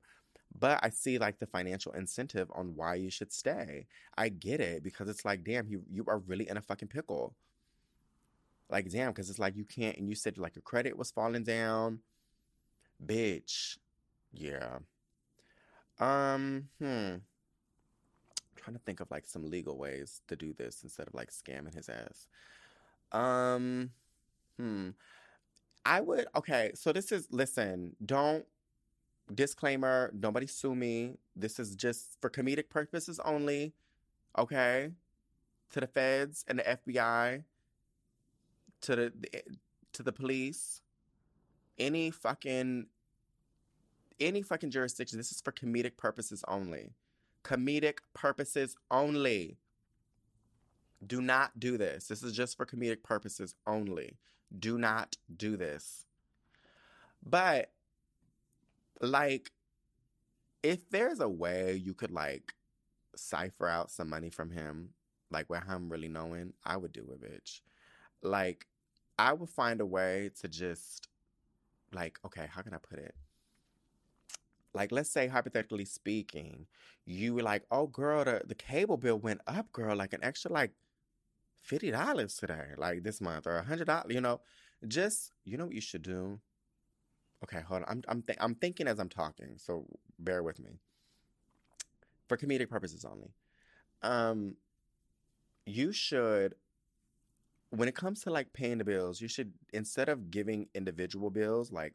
But 0.57 0.79
I 0.85 0.91
see 0.91 1.19
like 1.19 1.41
the 1.41 1.47
financial 1.47 1.91
incentive 1.95 2.49
on 2.55 2.77
why 2.77 2.95
you 2.95 3.11
should 3.11 3.33
stay. 3.33 3.87
I 4.17 4.29
get 4.29 4.61
it 4.61 4.85
because 4.85 5.09
it's 5.09 5.25
like, 5.25 5.43
damn, 5.43 5.67
you 5.67 5.83
you 5.91 6.05
are 6.07 6.19
really 6.19 6.49
in 6.49 6.57
a 6.57 6.63
fucking 6.63 6.87
pickle. 6.87 7.35
Like, 8.69 8.89
damn, 8.89 9.11
because 9.11 9.31
it's 9.31 9.41
like 9.41 9.57
you 9.57 9.65
can't, 9.65 9.97
and 9.97 10.09
you 10.09 10.15
said 10.15 10.39
like 10.39 10.55
your 10.55 10.63
credit 10.63 10.97
was 10.97 11.11
falling 11.11 11.43
down, 11.43 11.99
bitch. 13.05 13.79
Yeah. 14.33 14.79
Um. 15.99 16.69
Hmm. 16.79 17.17
I'm 17.17 17.23
trying 18.55 18.77
to 18.77 18.83
think 18.87 19.01
of 19.01 19.11
like 19.11 19.27
some 19.27 19.51
legal 19.51 19.77
ways 19.77 20.23
to 20.29 20.37
do 20.37 20.53
this 20.53 20.85
instead 20.85 21.09
of 21.09 21.15
like 21.15 21.33
scamming 21.33 21.75
his 21.75 21.89
ass. 21.89 22.29
Um. 23.11 23.91
Hmm. 24.61 24.91
I 25.87 26.01
would. 26.03 26.27
Okay. 26.37 26.73
So 26.75 26.93
this 26.93 27.13
is. 27.13 27.29
Listen. 27.31 27.97
Don't 28.05 28.45
disclaimer 29.35 30.11
nobody 30.13 30.47
sue 30.47 30.75
me. 30.75 31.17
This 31.35 31.59
is 31.59 31.75
just 31.75 32.19
for 32.21 32.29
comedic 32.29 32.69
purposes 32.69 33.21
only. 33.25 33.73
Okay? 34.39 34.91
To 35.73 35.81
the 35.81 35.87
feds 35.87 36.45
and 36.49 36.59
the 36.59 36.63
FBI, 36.65 37.45
to 38.83 38.97
the 38.97 39.13
to 39.93 40.03
the 40.03 40.13
police, 40.13 40.83
any 41.79 42.11
fucking 42.11 42.87
any 44.19 44.43
fucking 44.43 44.71
jurisdiction. 44.71 45.19
This 45.19 45.33
is 45.33 45.41
for 45.41 45.53
comedic 45.53 45.97
purposes 45.97 46.45
only. 46.49 46.91
Comedic 47.45 47.99
purposes 48.13 48.77
only. 48.91 49.57
Do 51.07 51.23
not 51.23 51.59
do 51.59 51.79
this. 51.79 52.09
This 52.09 52.23
is 52.23 52.35
just 52.35 52.57
for 52.57 52.67
comedic 52.67 53.03
purposes 53.03 53.55
only. 53.67 54.19
Do 54.59 54.79
not 54.79 55.17
do 55.35 55.57
this. 55.57 56.05
But 57.25 57.71
like, 59.01 59.53
if 60.63 60.89
there's 60.91 61.21
a 61.21 61.29
way 61.29 61.75
you 61.75 61.95
could 61.95 62.11
like 62.11 62.55
cipher 63.17 63.69
out 63.69 63.91
some 63.91 64.09
money 64.09 64.31
from 64.31 64.51
him, 64.51 64.91
like 65.31 65.49
where 65.49 65.63
I'm 65.69 65.89
really 65.89 66.09
knowing, 66.09 66.53
I 66.65 66.77
would 66.77 66.93
do 66.93 67.07
it, 67.13 67.23
bitch. 67.23 67.61
Like, 68.23 68.67
I 69.19 69.33
would 69.33 69.49
find 69.49 69.81
a 69.81 69.87
way 69.87 70.31
to 70.41 70.49
just 70.49 71.09
like, 71.93 72.19
okay, 72.25 72.47
how 72.51 72.63
can 72.63 72.75
I 72.75 72.79
put 72.79 72.99
it? 72.99 73.15
Like, 74.73 74.93
let's 74.93 75.11
say 75.11 75.27
hypothetically 75.27 75.85
speaking, 75.85 76.67
you 77.05 77.35
were 77.35 77.43
like, 77.43 77.65
oh 77.71 77.87
girl, 77.87 78.25
the, 78.25 78.43
the 78.47 78.55
cable 78.55 78.97
bill 78.97 79.19
went 79.19 79.41
up, 79.47 79.73
girl, 79.73 79.97
like 79.97 80.13
an 80.13 80.23
extra 80.23 80.53
like 80.53 80.73
fifty 81.63 81.91
dollars 81.91 82.37
today, 82.37 82.69
like 82.77 83.03
this 83.03 83.21
month, 83.21 83.47
or 83.47 83.57
a 83.57 83.63
hundred 83.63 83.87
dollars, 83.87 84.13
you 84.13 84.21
know. 84.21 84.41
Just 84.87 85.33
you 85.45 85.57
know 85.59 85.67
what 85.67 85.75
you 85.75 85.81
should 85.81 86.03
do? 86.03 86.41
Okay, 87.45 87.61
hold 87.61 87.83
on. 87.83 87.89
I'm 87.89 88.03
I'm 88.09 88.23
th- 88.23 88.39
I'm 88.41 88.55
thinking 88.55 88.89
as 88.89 88.99
I'm 88.99 89.09
talking, 89.09 89.57
so 89.57 89.87
bear 90.19 90.43
with 90.43 90.59
me. 90.59 90.79
For 92.29 92.37
comedic 92.37 92.69
purposes 92.71 93.05
only. 93.05 93.33
Um 94.03 94.57
you 95.67 95.93
should 95.93 96.55
when 97.71 97.89
it 97.89 97.95
comes 97.95 98.23
to 98.23 98.31
like 98.31 98.53
paying 98.53 98.79
the 98.79 98.85
bills, 98.85 99.21
you 99.21 99.29
should 99.29 99.53
instead 99.73 100.09
of 100.09 100.31
giving 100.31 100.69
individual 100.75 101.31
bills 101.31 101.71
like 101.71 101.95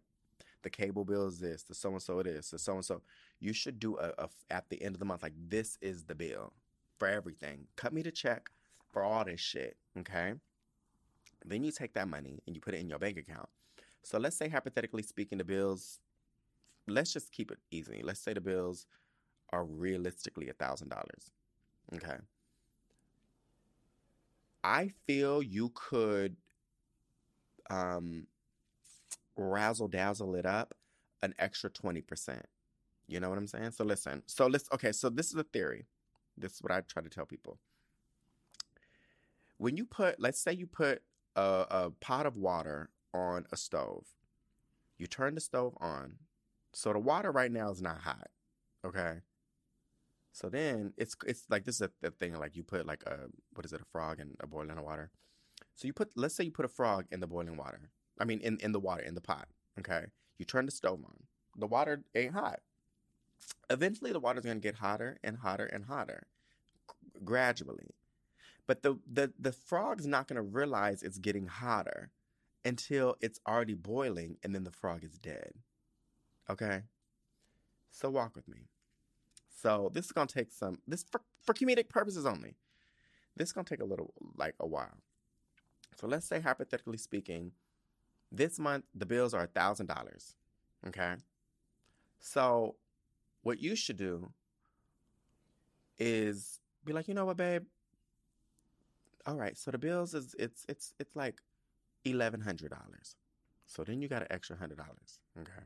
the 0.63 0.69
cable 0.69 1.05
bill 1.05 1.27
is 1.27 1.39
this, 1.39 1.63
the 1.63 1.75
so 1.75 1.89
and 1.89 2.01
so 2.01 2.19
it 2.19 2.27
is, 2.27 2.49
the 2.49 2.57
so 2.57 2.73
and 2.73 2.85
so, 2.85 3.01
you 3.39 3.53
should 3.53 3.79
do 3.79 3.97
a, 3.97 4.11
a 4.17 4.29
at 4.49 4.69
the 4.69 4.81
end 4.81 4.95
of 4.95 4.99
the 4.99 5.05
month 5.05 5.21
like 5.21 5.33
this 5.47 5.77
is 5.81 6.05
the 6.05 6.15
bill 6.15 6.53
for 6.97 7.07
everything. 7.07 7.67
Cut 7.75 7.93
me 7.93 8.01
the 8.01 8.11
check 8.11 8.49
for 8.95 9.03
all 9.03 9.25
this 9.25 9.41
shit, 9.41 9.75
okay? 9.99 10.35
Then 11.45 11.65
you 11.65 11.71
take 11.73 11.95
that 11.95 12.07
money 12.07 12.39
and 12.47 12.55
you 12.55 12.61
put 12.61 12.73
it 12.73 12.79
in 12.79 12.87
your 12.87 12.97
bank 12.97 13.17
account. 13.17 13.49
So 14.03 14.17
let's 14.17 14.37
say 14.37 14.47
hypothetically 14.47 15.03
speaking, 15.03 15.37
the 15.37 15.43
bills. 15.43 15.99
Let's 16.87 17.11
just 17.11 17.33
keep 17.33 17.51
it 17.51 17.57
easy. 17.71 17.99
Let's 18.01 18.21
say 18.21 18.31
the 18.31 18.39
bills 18.39 18.85
are 19.51 19.65
realistically 19.65 20.47
a 20.47 20.53
thousand 20.53 20.89
dollars. 20.89 21.29
Okay. 21.93 22.15
I 24.63 24.91
feel 25.05 25.43
you 25.43 25.73
could 25.75 26.37
um 27.69 28.27
razzle 29.35 29.89
dazzle 29.89 30.35
it 30.35 30.45
up 30.45 30.73
an 31.21 31.33
extra 31.37 31.69
20%. 31.69 32.39
You 33.09 33.19
know 33.19 33.27
what 33.27 33.37
I'm 33.37 33.47
saying? 33.47 33.71
So 33.71 33.83
listen. 33.83 34.23
So 34.25 34.47
let's 34.47 34.69
okay, 34.71 34.93
so 34.93 35.09
this 35.09 35.27
is 35.27 35.35
a 35.35 35.43
theory. 35.43 35.85
This 36.37 36.53
is 36.53 36.63
what 36.63 36.71
I 36.71 36.79
try 36.79 37.03
to 37.03 37.09
tell 37.09 37.25
people. 37.25 37.59
When 39.57 39.77
you 39.77 39.85
put, 39.85 40.19
let's 40.19 40.39
say 40.39 40.53
you 40.53 40.67
put 40.67 41.01
a, 41.35 41.65
a 41.69 41.91
pot 42.01 42.25
of 42.25 42.35
water 42.35 42.89
on 43.13 43.45
a 43.51 43.57
stove, 43.57 44.05
you 44.97 45.07
turn 45.07 45.35
the 45.35 45.41
stove 45.41 45.77
on. 45.79 46.15
So 46.73 46.91
the 46.93 46.99
water 46.99 47.31
right 47.31 47.51
now 47.51 47.71
is 47.71 47.81
not 47.81 48.01
hot. 48.01 48.27
Okay. 48.85 49.19
So 50.31 50.49
then 50.49 50.93
it's 50.97 51.15
it's 51.25 51.45
like 51.49 51.63
this 51.63 51.75
is 51.75 51.81
a, 51.81 52.07
a 52.07 52.11
thing 52.11 52.35
like 52.35 52.57
you 52.57 52.63
put 52.63 52.85
like 52.85 53.03
a 53.03 53.27
what 53.53 53.65
is 53.65 53.71
it 53.71 53.81
a 53.81 53.85
frog 53.85 54.19
in 54.19 54.35
a 54.41 54.47
boiling 54.47 54.81
water. 54.83 55.11
So 55.75 55.87
you 55.87 55.93
put 55.93 56.11
let's 56.15 56.35
say 56.35 56.43
you 56.43 56.51
put 56.51 56.65
a 56.65 56.69
frog 56.69 57.05
in 57.11 57.21
the 57.21 57.27
boiling 57.27 57.55
water. 57.55 57.89
I 58.19 58.25
mean 58.25 58.41
in 58.41 58.57
in 58.59 58.73
the 58.73 58.79
water 58.79 59.03
in 59.03 59.15
the 59.15 59.21
pot. 59.21 59.47
Okay. 59.79 60.07
You 60.37 60.45
turn 60.45 60.65
the 60.65 60.71
stove 60.71 60.99
on. 61.05 61.23
The 61.57 61.67
water 61.67 62.03
ain't 62.13 62.33
hot. 62.33 62.59
Eventually 63.69 64.11
the 64.11 64.19
water's 64.19 64.43
gonna 64.43 64.59
get 64.59 64.75
hotter 64.75 65.17
and 65.23 65.37
hotter 65.37 65.65
and 65.65 65.85
hotter, 65.85 66.27
gradually. 67.23 67.95
But 68.67 68.81
the 68.81 68.99
the 69.11 69.31
the 69.39 69.51
frog's 69.51 70.07
not 70.07 70.27
gonna 70.27 70.41
realize 70.41 71.03
it's 71.03 71.17
getting 71.19 71.47
hotter 71.47 72.11
until 72.63 73.15
it's 73.21 73.39
already 73.47 73.75
boiling 73.75 74.37
and 74.43 74.55
then 74.55 74.63
the 74.63 74.71
frog 74.71 75.03
is 75.03 75.17
dead. 75.17 75.53
Okay. 76.49 76.81
So 77.91 78.09
walk 78.09 78.35
with 78.35 78.47
me. 78.47 78.67
So 79.61 79.91
this 79.93 80.05
is 80.05 80.11
gonna 80.11 80.27
take 80.27 80.51
some 80.51 80.79
this 80.87 81.03
for, 81.09 81.21
for 81.43 81.53
comedic 81.53 81.89
purposes 81.89 82.25
only. 82.25 82.55
This 83.37 83.49
is 83.49 83.53
gonna 83.53 83.65
take 83.65 83.81
a 83.81 83.85
little 83.85 84.13
like 84.35 84.55
a 84.59 84.67
while. 84.67 84.97
So 85.95 86.07
let's 86.07 86.25
say 86.25 86.41
hypothetically 86.41 86.97
speaking, 86.97 87.51
this 88.31 88.59
month 88.59 88.85
the 88.93 89.05
bills 89.05 89.33
are 89.33 89.43
a 89.43 89.47
thousand 89.47 89.85
dollars. 89.87 90.35
Okay. 90.87 91.15
So 92.19 92.75
what 93.43 93.61
you 93.61 93.75
should 93.75 93.97
do 93.97 94.31
is 95.99 96.59
be 96.83 96.93
like, 96.93 97.07
you 97.07 97.13
know 97.13 97.25
what, 97.25 97.37
babe? 97.37 97.63
All 99.25 99.35
right, 99.35 99.57
so 99.57 99.71
the 99.71 99.77
bills 99.77 100.13
is 100.13 100.35
it's 100.37 100.65
it's 100.69 100.93
it's 100.99 101.15
like 101.15 101.41
eleven 102.03 102.41
hundred 102.41 102.69
dollars. 102.69 103.15
So 103.65 103.83
then 103.83 104.01
you 104.01 104.07
got 104.07 104.21
an 104.21 104.27
extra 104.29 104.55
hundred 104.55 104.77
dollars. 104.77 105.19
Okay. 105.39 105.65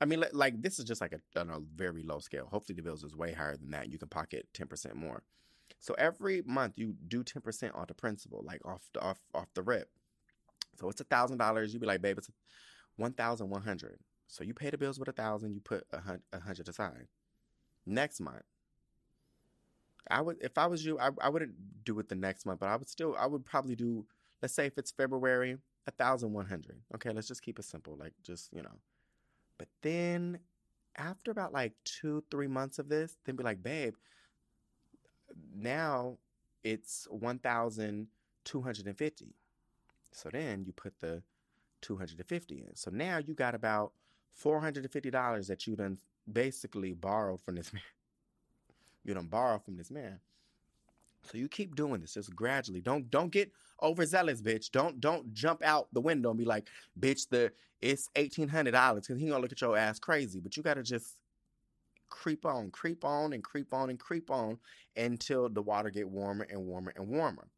I 0.00 0.04
mean, 0.04 0.24
like 0.32 0.62
this 0.62 0.78
is 0.78 0.84
just 0.84 1.00
like 1.00 1.12
a 1.12 1.40
on 1.40 1.50
a 1.50 1.58
very 1.60 2.02
low 2.02 2.18
scale. 2.20 2.48
Hopefully, 2.50 2.76
the 2.76 2.82
bills 2.82 3.04
is 3.04 3.16
way 3.16 3.32
higher 3.32 3.56
than 3.56 3.70
that. 3.72 3.90
You 3.90 3.98
can 3.98 4.08
pocket 4.08 4.48
ten 4.54 4.66
percent 4.68 4.96
more. 4.96 5.22
So 5.80 5.94
every 5.98 6.42
month 6.46 6.74
you 6.76 6.94
do 7.06 7.22
ten 7.22 7.42
percent 7.42 7.74
off 7.74 7.88
the 7.88 7.94
principal, 7.94 8.42
like 8.44 8.60
off 8.64 8.88
the 8.94 9.00
off 9.00 9.18
off 9.34 9.48
the 9.54 9.62
rip. 9.62 9.90
So 10.78 10.88
it's 10.88 11.00
a 11.00 11.04
thousand 11.04 11.38
dollars. 11.38 11.74
You 11.74 11.80
be 11.80 11.86
like, 11.86 12.00
babe, 12.00 12.18
it's 12.18 12.30
one 12.96 13.12
thousand 13.12 13.50
one 13.50 13.62
hundred. 13.62 13.98
So 14.28 14.44
you 14.44 14.54
pay 14.54 14.70
the 14.70 14.78
bills 14.78 14.98
with 14.98 15.08
a 15.08 15.12
thousand. 15.12 15.52
You 15.54 15.60
put 15.60 15.84
a 15.92 16.40
hundred 16.40 16.68
aside. 16.68 17.08
Next 17.84 18.20
month, 18.20 18.42
I 20.10 20.20
would 20.20 20.38
if 20.40 20.58
I 20.58 20.66
was 20.66 20.84
you, 20.84 20.98
I, 20.98 21.10
I 21.20 21.28
wouldn't 21.28 21.52
do 21.84 21.98
it 21.98 22.08
the 22.08 22.14
next 22.14 22.46
month, 22.46 22.60
but 22.60 22.68
I 22.68 22.76
would 22.76 22.88
still 22.88 23.16
I 23.18 23.26
would 23.26 23.44
probably 23.44 23.76
do. 23.76 24.06
Let's 24.40 24.54
say 24.54 24.66
if 24.66 24.78
it's 24.78 24.92
February, 24.92 25.58
a 25.86 25.90
thousand 25.90 26.32
one 26.32 26.46
hundred. 26.46 26.80
Okay, 26.94 27.10
let's 27.10 27.28
just 27.28 27.42
keep 27.42 27.58
it 27.58 27.64
simple. 27.64 27.96
Like 27.96 28.12
just 28.22 28.52
you 28.52 28.62
know 28.62 28.78
but 29.58 29.68
then 29.82 30.38
after 30.96 31.30
about 31.30 31.52
like 31.52 31.74
two, 31.84 32.24
three 32.30 32.46
months 32.46 32.78
of 32.78 32.88
this, 32.88 33.18
then 33.24 33.36
be 33.36 33.44
like, 33.44 33.62
babe, 33.62 33.94
now 35.54 36.16
it's 36.64 37.06
1,250. 37.10 39.34
So 40.12 40.30
then 40.30 40.64
you 40.64 40.72
put 40.72 40.98
the 41.00 41.22
250 41.82 42.54
in. 42.54 42.74
So 42.74 42.90
now 42.90 43.18
you 43.18 43.34
got 43.34 43.54
about 43.54 43.92
$450 44.42 45.46
that 45.48 45.66
you 45.66 45.76
done 45.76 45.98
basically 46.30 46.92
borrowed 46.94 47.42
from 47.42 47.56
this 47.56 47.72
man. 47.74 47.82
You 49.08 49.14
don't 49.14 49.30
borrow 49.30 49.58
from 49.58 49.76
this 49.76 49.90
man. 49.90 50.20
So 51.22 51.38
you 51.38 51.48
keep 51.48 51.74
doing 51.74 52.00
this 52.00 52.14
just 52.14 52.34
gradually. 52.36 52.80
Don't 52.80 53.10
don't 53.10 53.32
get 53.32 53.50
overzealous, 53.82 54.42
bitch. 54.42 54.70
Don't 54.70 55.00
don't 55.00 55.32
jump 55.32 55.62
out 55.64 55.88
the 55.92 56.00
window 56.00 56.30
and 56.30 56.38
be 56.38 56.44
like, 56.44 56.68
bitch, 57.00 57.28
the 57.28 57.50
it's 57.80 58.10
eighteen 58.16 58.48
hundred 58.48 58.72
dollars 58.72 59.06
because 59.06 59.20
he 59.20 59.28
gonna 59.28 59.40
look 59.40 59.52
at 59.52 59.60
your 59.60 59.76
ass 59.76 59.98
crazy. 59.98 60.40
But 60.40 60.56
you 60.56 60.62
gotta 60.62 60.82
just 60.82 61.16
creep 62.10 62.44
on, 62.44 62.70
creep 62.70 63.04
on, 63.04 63.32
and 63.32 63.42
creep 63.42 63.72
on 63.72 63.90
and 63.90 63.98
creep 63.98 64.30
on 64.30 64.58
until 64.96 65.48
the 65.48 65.62
water 65.62 65.90
get 65.90 66.08
warmer 66.08 66.46
and 66.50 66.66
warmer 66.66 66.92
and 66.94 67.08
warmer. 67.08 67.48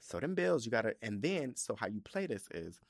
So 0.00 0.18
them 0.18 0.34
bills 0.34 0.64
you 0.64 0.72
gotta 0.72 0.96
and 1.00 1.22
then 1.22 1.54
so 1.54 1.76
how 1.76 1.86
you 1.86 2.00
play 2.00 2.26
this 2.26 2.48
is 2.50 2.80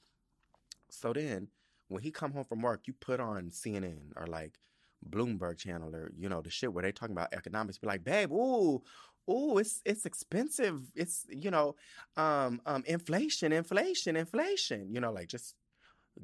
so 0.89 1.12
then 1.12 1.48
when 1.89 2.02
he 2.02 2.10
come 2.10 2.32
home 2.32 2.44
from 2.44 2.62
work, 2.62 2.82
you 2.86 2.94
put 2.94 3.20
on 3.20 3.51
CNN 3.51 4.12
or 4.16 4.27
like 4.27 4.59
Bloomberg 5.09 5.59
channel 5.59 5.95
or 5.95 6.12
you 6.16 6.29
know 6.29 6.41
the 6.41 6.51
shit 6.51 6.73
where 6.73 6.83
they 6.83 6.93
talking 6.93 7.15
about 7.15 7.33
economics. 7.33 7.79
Be 7.79 7.87
like, 7.87 8.05
babe, 8.05 8.33
ooh, 8.33 8.83
oh, 9.29 9.59
it's 9.59 9.81
it's 9.85 10.07
expensive. 10.07 10.81
It's 10.95 11.27
you 11.29 11.51
know, 11.51 11.77
um, 12.16 12.61
um, 12.66 12.85
inflation, 12.87 13.53
inflation, 13.53 14.16
inflation. 14.16 14.93
You 14.93 15.01
know, 15.01 15.12
like 15.12 15.29
just 15.29 15.55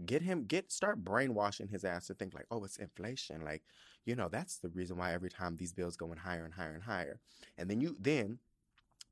get 0.05 0.23
him 0.23 0.45
get 0.45 0.71
start 0.71 1.05
brainwashing 1.05 1.69
his 1.69 1.85
ass 1.85 2.07
to 2.07 2.15
think 2.15 2.35
like, 2.35 2.47
oh, 2.51 2.65
it's 2.65 2.77
inflation. 2.77 3.43
Like, 3.45 3.63
you 4.05 4.15
know, 4.15 4.29
that's 4.29 4.59
the 4.59 4.69
reason 4.71 4.97
why 4.99 5.13
every 5.13 5.31
time 5.31 5.57
these 5.57 5.73
bills 5.73 5.97
going 5.97 6.19
higher 6.19 6.45
and 6.45 6.55
higher 6.55 6.75
and 6.75 6.83
higher. 6.83 7.21
And 7.57 7.71
then 7.71 7.81
you 7.81 7.97
then, 7.99 8.39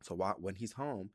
so 0.02 0.14
while, 0.14 0.36
when 0.38 0.54
he's 0.54 0.72
home, 0.72 1.10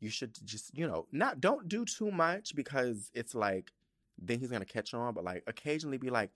you 0.00 0.10
should 0.10 0.36
just 0.44 0.76
you 0.76 0.86
know 0.86 1.06
not 1.12 1.40
don't 1.40 1.68
do 1.68 1.84
too 1.84 2.10
much 2.10 2.54
because 2.54 3.10
it's 3.14 3.34
like 3.34 3.72
then 4.18 4.38
he's 4.38 4.50
gonna 4.50 4.64
catch 4.64 4.94
on. 4.94 5.14
But 5.14 5.24
like 5.24 5.44
occasionally 5.46 5.98
be 5.98 6.10
like, 6.10 6.30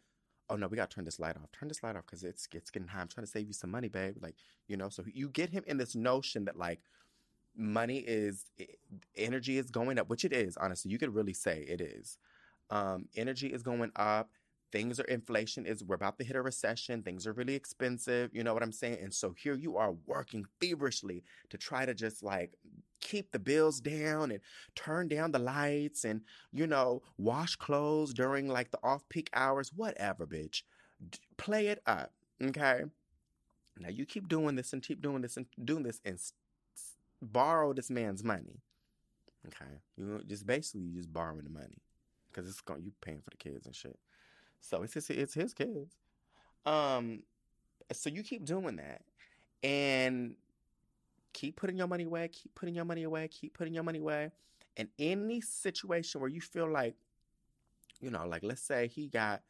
oh 0.49 0.57
no, 0.57 0.69
we 0.69 0.77
got 0.77 0.91
to 0.91 0.95
turn 0.95 1.05
this 1.05 1.19
light 1.19 1.37
off. 1.37 1.51
Turn 1.53 1.69
this 1.69 1.83
light 1.83 1.97
off 1.97 2.07
because 2.07 2.25
it's 2.25 2.49
it's 2.53 2.71
getting 2.71 2.89
high. 2.89 3.01
I'm 3.01 3.09
trying 3.09 3.27
to 3.27 3.31
save 3.31 3.47
you 3.47 3.53
some 3.53 3.71
money, 3.71 3.89
babe. 3.89 4.17
Like 4.21 4.37
you 4.69 4.77
know, 4.77 4.89
so 4.89 5.05
you 5.13 5.29
get 5.29 5.51
him 5.51 5.65
in 5.67 5.77
this 5.77 5.95
notion 5.95 6.45
that 6.47 6.57
like 6.57 6.81
money 7.57 7.99
is 7.99 8.47
energy 9.17 9.59
is 9.59 9.71
going 9.71 9.99
up, 9.99 10.09
which 10.09 10.25
it 10.25 10.33
is. 10.33 10.57
Honestly, 10.57 10.91
you 10.91 10.99
could 10.99 11.15
really 11.15 11.33
say 11.33 11.65
it 11.69 11.81
is. 11.81 12.19
Um, 12.71 13.09
energy 13.17 13.49
is 13.49 13.63
going 13.63 13.93
up. 13.97 14.31
Things 14.73 14.99
are 14.99 15.05
inflation 15.05 15.65
is 15.65 15.85
we're 15.85 15.95
about 15.95 16.19
to 16.19 16.25
hit 16.25 16.37
a 16.37 16.43
recession. 16.43 17.03
Things 17.03 17.27
are 17.27 17.33
really 17.33 17.55
expensive. 17.55 18.31
You 18.33 18.43
know 18.43 18.53
what 18.53 18.63
I'm 18.63 18.73
saying? 18.73 18.99
And 19.01 19.15
so 19.15 19.35
here 19.39 19.55
you 19.55 19.77
are 19.77 19.95
working 20.07 20.45
feverishly 20.61 21.23
to 21.51 21.57
try 21.57 21.87
to 21.87 21.95
just 21.95 22.23
like 22.23 22.53
keep 23.01 23.31
the 23.31 23.39
bills 23.39 23.81
down 23.81 24.33
and 24.33 24.41
turn 24.75 25.07
down 25.09 25.31
the 25.31 25.39
lights 25.39 26.05
and, 26.05 26.23
you 26.53 26.67
know, 26.67 27.03
wash 27.17 27.55
clothes 27.57 28.13
during 28.13 28.49
like 28.49 28.71
the 28.73 28.79
off 28.83 29.09
peak 29.09 29.31
hours, 29.35 29.73
whatever, 29.73 30.27
bitch. 30.27 30.63
D- 31.11 31.19
play 31.37 31.69
it 31.69 31.81
up, 31.87 32.13
okay? 32.43 32.83
Now 33.79 33.91
you 33.91 34.07
keep 34.07 34.29
doing 34.29 34.57
this 34.57 34.73
and 34.73 34.83
keep 34.83 35.01
doing 35.01 35.23
this 35.23 35.37
and 35.37 35.47
doing 35.65 35.85
this 35.85 36.01
and 36.05 36.15
s- 36.15 36.33
borrow 37.23 37.73
this 37.73 37.91
man's 37.91 38.25
money, 38.25 38.61
okay? 39.47 39.81
You 39.97 40.23
just 40.27 40.47
basically 40.47 40.83
you 40.83 40.97
just 40.97 41.13
borrowing 41.13 41.45
the 41.45 41.51
money 41.51 41.79
because 42.29 42.49
it's 42.49 42.61
going 42.61 42.83
you 42.83 42.93
paying 43.01 43.21
for 43.23 43.31
the 43.31 43.37
kids 43.37 43.67
and 43.67 43.75
shit. 43.75 43.99
So 44.69 44.83
it's 44.83 44.95
his, 44.95 45.11
it's 45.11 45.35
his 45.35 45.55
kids. 45.55 45.97
Um, 46.65 47.23
so 47.93 48.11
you 48.11 48.23
keep 48.23 48.45
doing 48.45 48.77
that, 48.77 49.03
and 49.63 50.35
keep 51.33 51.57
putting 51.57 51.77
your 51.77 51.87
money 51.87 52.05
away, 52.05 52.29
keep 52.29 52.55
putting 52.55 52.75
your 52.75 52.85
money 52.85 53.05
away, 53.05 53.29
keep 53.29 53.55
putting 53.55 53.75
your 53.75 53.83
money 53.85 53.99
away. 53.99 54.31
And 54.77 54.89
any 54.99 55.41
situation 55.41 56.21
where 56.21 56.31
you 56.31 56.41
feel 56.41 56.71
like, 56.71 56.95
you 58.01 58.11
know, 58.11 58.27
like 58.27 58.43
let's 58.43 58.63
say 58.63 58.89
he 58.89 59.09
got 59.09 59.43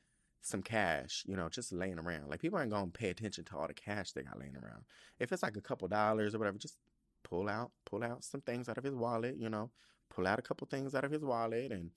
some 0.42 0.62
cash, 0.62 1.24
you 1.26 1.36
know, 1.36 1.48
just 1.48 1.72
laying 1.72 1.98
around. 1.98 2.28
Like 2.28 2.40
people 2.40 2.58
aren't 2.58 2.70
gonna 2.70 2.88
pay 2.88 3.10
attention 3.10 3.44
to 3.44 3.56
all 3.56 3.66
the 3.66 3.74
cash 3.74 4.12
they 4.12 4.22
got 4.22 4.38
laying 4.38 4.56
around. 4.56 4.84
If 5.18 5.32
it's 5.32 5.42
like 5.42 5.56
a 5.56 5.60
couple 5.60 5.88
dollars 5.88 6.34
or 6.34 6.38
whatever, 6.38 6.58
just 6.58 6.76
pull 7.24 7.48
out, 7.48 7.72
pull 7.84 8.04
out 8.04 8.22
some 8.24 8.40
things 8.42 8.68
out 8.68 8.78
of 8.78 8.84
his 8.84 8.94
wallet, 8.94 9.36
you 9.38 9.48
know, 9.48 9.70
pull 10.10 10.26
out 10.26 10.38
a 10.38 10.42
couple 10.42 10.66
things 10.66 10.94
out 10.94 11.04
of 11.04 11.10
his 11.10 11.24
wallet 11.24 11.72
and 11.72 11.90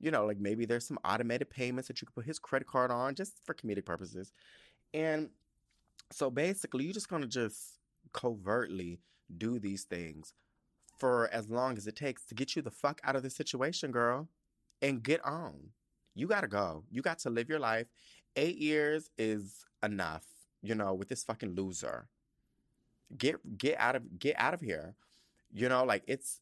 you 0.00 0.10
know, 0.10 0.26
like 0.26 0.38
maybe 0.38 0.64
there's 0.64 0.86
some 0.86 0.98
automated 1.04 1.50
payments 1.50 1.88
that 1.88 2.00
you 2.00 2.06
could 2.06 2.14
put 2.14 2.24
his 2.24 2.38
credit 2.38 2.68
card 2.68 2.90
on 2.90 3.14
just 3.14 3.44
for 3.44 3.54
comedic 3.54 3.84
purposes. 3.84 4.32
And 4.94 5.30
so 6.10 6.30
basically 6.30 6.84
you're 6.84 6.92
just 6.92 7.08
gonna 7.08 7.26
just 7.26 7.78
covertly 8.12 9.00
do 9.36 9.58
these 9.58 9.84
things 9.84 10.34
for 10.98 11.28
as 11.32 11.48
long 11.48 11.76
as 11.76 11.86
it 11.86 11.96
takes 11.96 12.24
to 12.26 12.34
get 12.34 12.56
you 12.56 12.62
the 12.62 12.70
fuck 12.70 13.00
out 13.04 13.16
of 13.16 13.22
the 13.22 13.30
situation, 13.30 13.90
girl, 13.92 14.28
and 14.82 15.02
get 15.02 15.24
on. 15.24 15.54
You 16.14 16.26
got 16.26 16.40
to 16.40 16.48
go. 16.48 16.84
You 16.90 17.02
got 17.02 17.20
to 17.20 17.30
live 17.30 17.48
your 17.48 17.60
life. 17.60 17.86
Eight 18.34 18.58
years 18.58 19.10
is 19.16 19.64
enough, 19.82 20.24
you 20.62 20.74
know, 20.74 20.92
with 20.94 21.08
this 21.08 21.22
fucking 21.22 21.54
loser. 21.54 22.08
Get 23.16 23.56
get 23.56 23.78
out 23.78 23.96
of 23.96 24.18
get 24.18 24.34
out 24.38 24.54
of 24.54 24.60
here. 24.60 24.94
You 25.52 25.68
know, 25.68 25.84
like 25.84 26.02
it's 26.06 26.40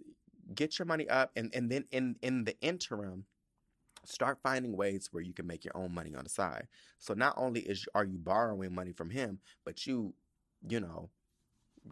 get 0.54 0.78
your 0.78 0.86
money 0.86 1.08
up 1.08 1.30
and, 1.36 1.54
and 1.54 1.70
then 1.70 1.84
in 1.92 2.16
in 2.22 2.44
the 2.44 2.58
interim, 2.60 3.24
start 4.06 4.38
finding 4.42 4.76
ways 4.76 5.08
where 5.12 5.22
you 5.22 5.32
can 5.32 5.46
make 5.46 5.64
your 5.64 5.76
own 5.76 5.92
money 5.92 6.14
on 6.14 6.24
the 6.24 6.30
side. 6.30 6.66
So 6.98 7.14
not 7.14 7.34
only 7.36 7.60
is 7.60 7.86
are 7.94 8.04
you 8.04 8.18
borrowing 8.18 8.74
money 8.74 8.92
from 8.92 9.10
him, 9.10 9.38
but 9.64 9.86
you, 9.86 10.14
you 10.66 10.80
know, 10.80 11.10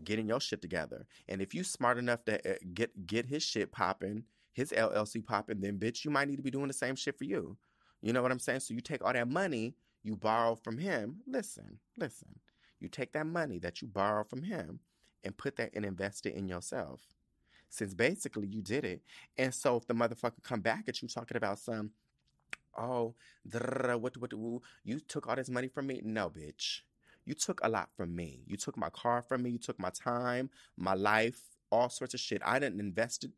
getting 0.02 0.28
your 0.28 0.40
shit 0.40 0.62
together. 0.62 1.06
And 1.28 1.40
if 1.40 1.54
you 1.54 1.64
smart 1.64 1.98
enough 1.98 2.24
to 2.24 2.52
uh, 2.52 2.56
get 2.72 3.06
get 3.06 3.26
his 3.26 3.42
shit 3.42 3.72
popping, 3.72 4.24
his 4.52 4.72
LLC 4.72 5.24
popping, 5.24 5.60
then 5.60 5.78
bitch, 5.78 6.04
you 6.04 6.10
might 6.10 6.28
need 6.28 6.36
to 6.36 6.42
be 6.42 6.50
doing 6.50 6.68
the 6.68 6.74
same 6.74 6.96
shit 6.96 7.18
for 7.18 7.24
you. 7.24 7.56
You 8.02 8.12
know 8.12 8.22
what 8.22 8.32
I'm 8.32 8.38
saying? 8.38 8.60
So 8.60 8.74
you 8.74 8.80
take 8.80 9.04
all 9.04 9.12
that 9.12 9.28
money 9.28 9.74
you 10.04 10.14
borrow 10.14 10.54
from 10.54 10.78
him. 10.78 11.22
Listen, 11.26 11.78
listen. 11.96 12.28
You 12.78 12.88
take 12.88 13.12
that 13.14 13.26
money 13.26 13.58
that 13.60 13.80
you 13.80 13.88
borrow 13.88 14.22
from 14.22 14.42
him 14.42 14.80
and 15.24 15.36
put 15.36 15.56
that 15.56 15.70
and 15.74 15.84
invest 15.84 16.26
it 16.26 16.34
in 16.34 16.46
yourself. 16.46 17.00
Since 17.70 17.94
basically 17.94 18.46
you 18.46 18.60
did 18.60 18.84
it. 18.84 19.02
And 19.38 19.52
so 19.52 19.78
if 19.78 19.86
the 19.86 19.94
motherfucker 19.94 20.42
come 20.42 20.60
back 20.60 20.84
at 20.86 21.00
you 21.00 21.08
talking 21.08 21.38
about 21.38 21.58
some, 21.58 21.90
oh, 22.76 23.14
what, 23.50 24.16
what, 24.16 24.32
what, 24.34 24.62
you 24.84 25.00
took 25.00 25.28
all 25.28 25.36
this 25.36 25.50
money 25.50 25.68
from 25.68 25.86
me? 25.86 26.00
No, 26.04 26.30
bitch. 26.30 26.80
You 27.24 27.34
took 27.34 27.60
a 27.62 27.68
lot 27.68 27.88
from 27.96 28.14
me. 28.14 28.44
You 28.46 28.56
took 28.56 28.76
my 28.76 28.90
car 28.90 29.22
from 29.22 29.42
me. 29.42 29.50
You 29.50 29.58
took 29.58 29.78
my 29.78 29.90
time, 29.90 30.50
my 30.76 30.94
life, 30.94 31.40
all 31.70 31.88
sorts 31.88 32.14
of 32.14 32.20
shit. 32.20 32.42
I 32.44 32.58
didn't 32.58 32.80
invest 32.80 33.24
it. 33.24 33.32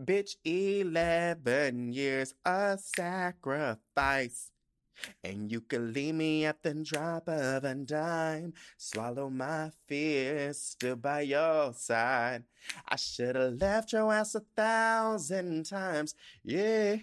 Bitch, 0.00 0.36
11 0.44 1.92
years 1.92 2.34
of 2.44 2.80
sacrifice. 2.80 4.50
And 5.22 5.50
you 5.50 5.60
can 5.60 5.92
leave 5.92 6.14
me 6.14 6.44
at 6.44 6.62
the 6.62 6.74
drop 6.74 7.28
of 7.28 7.64
a 7.64 7.74
dime. 7.74 8.54
Swallow 8.76 9.28
my 9.28 9.70
fears, 9.88 10.60
still 10.60 10.96
by 10.96 11.22
your 11.22 11.72
side. 11.74 12.44
I 12.88 12.96
should 12.96 13.36
have 13.36 13.54
left 13.54 13.92
your 13.92 14.12
ass 14.12 14.34
a 14.34 14.42
thousand 14.56 15.66
times. 15.66 16.14
Yeah, 16.44 16.96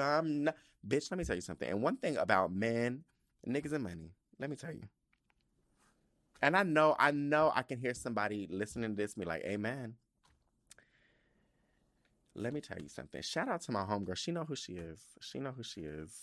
I'm 0.00 0.44
not. 0.44 0.56
Bitch, 0.86 1.10
let 1.10 1.18
me 1.18 1.24
tell 1.24 1.36
you 1.36 1.42
something. 1.42 1.68
And 1.68 1.82
one 1.82 1.96
thing 1.96 2.16
about 2.16 2.52
men, 2.52 3.04
niggas 3.46 3.72
and 3.72 3.84
money, 3.84 4.12
let 4.38 4.50
me 4.50 4.56
tell 4.56 4.72
you. 4.72 4.84
And 6.42 6.56
I 6.56 6.62
know, 6.62 6.94
I 6.98 7.10
know 7.10 7.50
I 7.54 7.62
can 7.62 7.78
hear 7.78 7.94
somebody 7.94 8.46
listening 8.50 8.90
to 8.90 8.96
this 8.96 9.16
me 9.16 9.24
like, 9.24 9.42
amen. 9.42 9.94
Let 12.34 12.52
me 12.52 12.60
tell 12.60 12.78
you 12.78 12.88
something. 12.88 13.22
Shout 13.22 13.48
out 13.48 13.62
to 13.62 13.72
my 13.72 13.82
homegirl. 13.82 14.16
She 14.16 14.30
know 14.30 14.44
who 14.44 14.54
she 14.54 14.74
is. 14.74 15.00
She 15.20 15.38
know 15.38 15.52
who 15.56 15.62
she 15.62 15.80
is. 15.80 16.14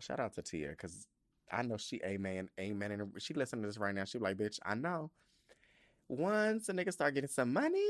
Shout 0.00 0.18
out 0.18 0.34
to 0.34 0.42
Tia, 0.42 0.70
because 0.70 1.06
I 1.50 1.62
know 1.62 1.76
she 1.76 2.00
amen, 2.04 2.48
amen. 2.58 2.90
And 2.90 3.12
she 3.18 3.34
listening 3.34 3.62
to 3.62 3.68
this 3.68 3.78
right 3.78 3.94
now. 3.94 4.04
She 4.04 4.18
like, 4.18 4.36
bitch, 4.36 4.58
I 4.64 4.74
know. 4.74 5.10
Once 6.08 6.68
a 6.68 6.72
nigga 6.72 6.92
start 6.92 7.14
getting 7.14 7.28
some 7.30 7.52
money, 7.52 7.86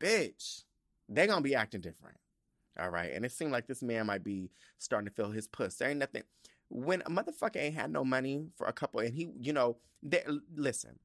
bitch, 0.00 0.64
they 1.08 1.26
gonna 1.28 1.40
be 1.40 1.54
acting 1.54 1.80
different. 1.80 2.16
All 2.78 2.90
right. 2.90 3.12
And 3.12 3.24
it 3.24 3.32
seemed 3.32 3.52
like 3.52 3.66
this 3.66 3.82
man 3.82 4.06
might 4.06 4.24
be 4.24 4.50
starting 4.78 5.06
to 5.06 5.14
feel 5.14 5.30
his 5.30 5.46
puss. 5.46 5.76
There 5.76 5.88
ain't 5.88 5.98
nothing. 5.98 6.22
When 6.68 7.02
a 7.02 7.10
motherfucker 7.10 7.56
ain't 7.56 7.74
had 7.74 7.92
no 7.92 8.04
money 8.04 8.46
for 8.56 8.66
a 8.66 8.72
couple, 8.72 9.00
and 9.00 9.12
he, 9.12 9.28
you 9.40 9.52
know, 9.52 9.76
they, 10.02 10.22
listen, 10.56 10.98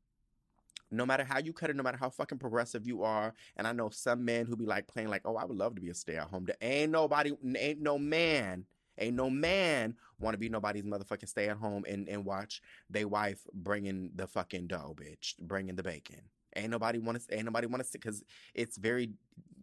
no 0.89 1.05
matter 1.05 1.25
how 1.25 1.39
you 1.39 1.51
cut 1.51 1.69
it, 1.69 1.75
no 1.75 1.83
matter 1.83 1.97
how 1.97 2.09
fucking 2.09 2.37
progressive 2.37 2.87
you 2.87 3.03
are, 3.03 3.33
and 3.57 3.67
I 3.67 3.73
know 3.73 3.89
some 3.89 4.23
men 4.23 4.45
who 4.45 4.55
be 4.55 4.65
like 4.65 4.87
playing 4.87 5.09
like, 5.09 5.23
oh, 5.25 5.35
I 5.35 5.43
would 5.43 5.57
love 5.57 5.75
to 5.75 5.81
be 5.81 5.89
a 5.89 5.93
stay 5.93 6.15
at 6.15 6.29
home. 6.29 6.47
Ain't 6.61 6.91
nobody, 6.91 7.33
ain't 7.57 7.81
no 7.81 7.99
man 7.99 8.65
Ain't 8.99 9.15
no 9.15 9.29
man 9.29 9.95
want 10.19 10.33
to 10.33 10.37
be 10.37 10.49
nobody's 10.49 10.83
motherfucking 10.83 11.27
stay 11.27 11.49
at 11.49 11.57
home 11.57 11.85
and, 11.87 12.09
and 12.09 12.25
watch 12.25 12.61
they 12.89 13.05
wife 13.05 13.45
bringing 13.53 14.11
the 14.15 14.27
fucking 14.27 14.67
dough, 14.67 14.95
bitch, 14.97 15.37
bringing 15.39 15.75
the 15.75 15.83
bacon. 15.83 16.21
Ain't 16.55 16.71
nobody 16.71 16.97
want 16.97 17.21
to. 17.21 17.35
Ain't 17.35 17.45
nobody 17.45 17.67
want 17.67 17.83
to 17.83 17.89
because 17.91 18.23
it's 18.55 18.77
very, 18.77 19.11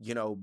you 0.00 0.14
know, 0.14 0.38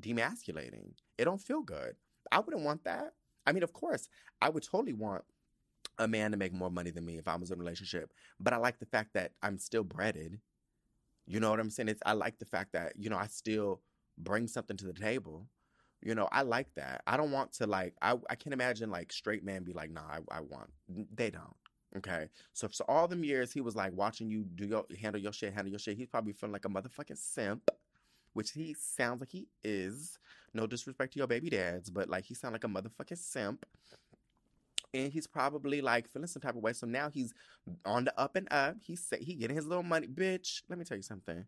demasculating. 0.00 0.92
It 1.18 1.24
don't 1.24 1.40
feel 1.40 1.62
good. 1.62 1.96
I 2.30 2.40
wouldn't 2.40 2.64
want 2.64 2.84
that. 2.84 3.12
I 3.46 3.52
mean, 3.52 3.62
of 3.62 3.72
course, 3.72 4.08
I 4.40 4.48
would 4.48 4.62
totally 4.62 4.92
want 4.92 5.24
a 5.98 6.08
man 6.08 6.30
to 6.30 6.36
make 6.36 6.52
more 6.52 6.70
money 6.70 6.90
than 6.90 7.04
me 7.04 7.18
if 7.18 7.28
I 7.28 7.36
was 7.36 7.50
in 7.50 7.58
a 7.58 7.60
relationship. 7.60 8.12
But 8.40 8.52
I 8.52 8.56
like 8.56 8.78
the 8.78 8.86
fact 8.86 9.14
that 9.14 9.32
I'm 9.42 9.58
still 9.58 9.84
breaded. 9.84 10.38
You 11.26 11.40
know 11.40 11.50
what 11.50 11.60
I'm 11.60 11.70
saying? 11.70 11.88
It's 11.88 12.02
I 12.04 12.12
like 12.12 12.38
the 12.38 12.44
fact 12.44 12.72
that 12.72 12.94
you 12.98 13.10
know 13.10 13.16
I 13.16 13.26
still 13.26 13.80
bring 14.18 14.48
something 14.48 14.76
to 14.78 14.86
the 14.86 14.92
table. 14.92 15.46
You 16.00 16.14
know, 16.14 16.28
I 16.32 16.42
like 16.42 16.74
that. 16.74 17.02
I 17.06 17.16
don't 17.16 17.30
want 17.30 17.52
to 17.54 17.66
like 17.66 17.94
I 18.02 18.16
I 18.28 18.34
can't 18.34 18.54
imagine 18.54 18.90
like 18.90 19.12
straight 19.12 19.44
man 19.44 19.62
be 19.62 19.72
like, 19.72 19.90
nah, 19.90 20.00
I, 20.00 20.38
I 20.38 20.40
want 20.40 20.70
they 21.14 21.30
don't. 21.30 21.54
Okay. 21.98 22.28
So 22.54 22.68
for 22.68 22.90
all 22.90 23.06
them 23.06 23.22
years 23.22 23.52
he 23.52 23.60
was 23.60 23.76
like 23.76 23.92
watching 23.92 24.30
you 24.30 24.44
do 24.44 24.66
your 24.66 24.84
handle 25.00 25.20
your 25.20 25.32
shit, 25.32 25.52
handle 25.52 25.70
your 25.70 25.78
shit, 25.78 25.96
he's 25.96 26.08
probably 26.08 26.32
feeling 26.32 26.52
like 26.52 26.64
a 26.64 26.68
motherfucking 26.68 27.18
simp. 27.18 27.70
Which 28.34 28.52
he 28.52 28.74
sounds 28.78 29.20
like 29.20 29.30
he 29.30 29.48
is. 29.62 30.18
No 30.54 30.66
disrespect 30.66 31.12
to 31.14 31.18
your 31.18 31.26
baby 31.26 31.50
dads, 31.50 31.90
but 31.90 32.08
like 32.08 32.24
he 32.24 32.34
sounds 32.34 32.52
like 32.52 32.64
a 32.64 32.68
motherfucking 32.68 33.18
simp. 33.18 33.66
And 34.94 35.10
he's 35.10 35.26
probably 35.26 35.80
like 35.80 36.08
feeling 36.08 36.28
some 36.28 36.42
type 36.42 36.56
of 36.56 36.62
way. 36.62 36.72
So 36.74 36.86
now 36.86 37.08
he's 37.08 37.32
on 37.84 38.04
the 38.04 38.18
up 38.20 38.36
and 38.36 38.48
up. 38.50 38.76
He's 38.82 39.12
he 39.20 39.34
getting 39.34 39.56
his 39.56 39.66
little 39.66 39.82
money. 39.82 40.06
Bitch, 40.06 40.62
let 40.68 40.78
me 40.78 40.84
tell 40.84 40.96
you 40.96 41.02
something. 41.02 41.46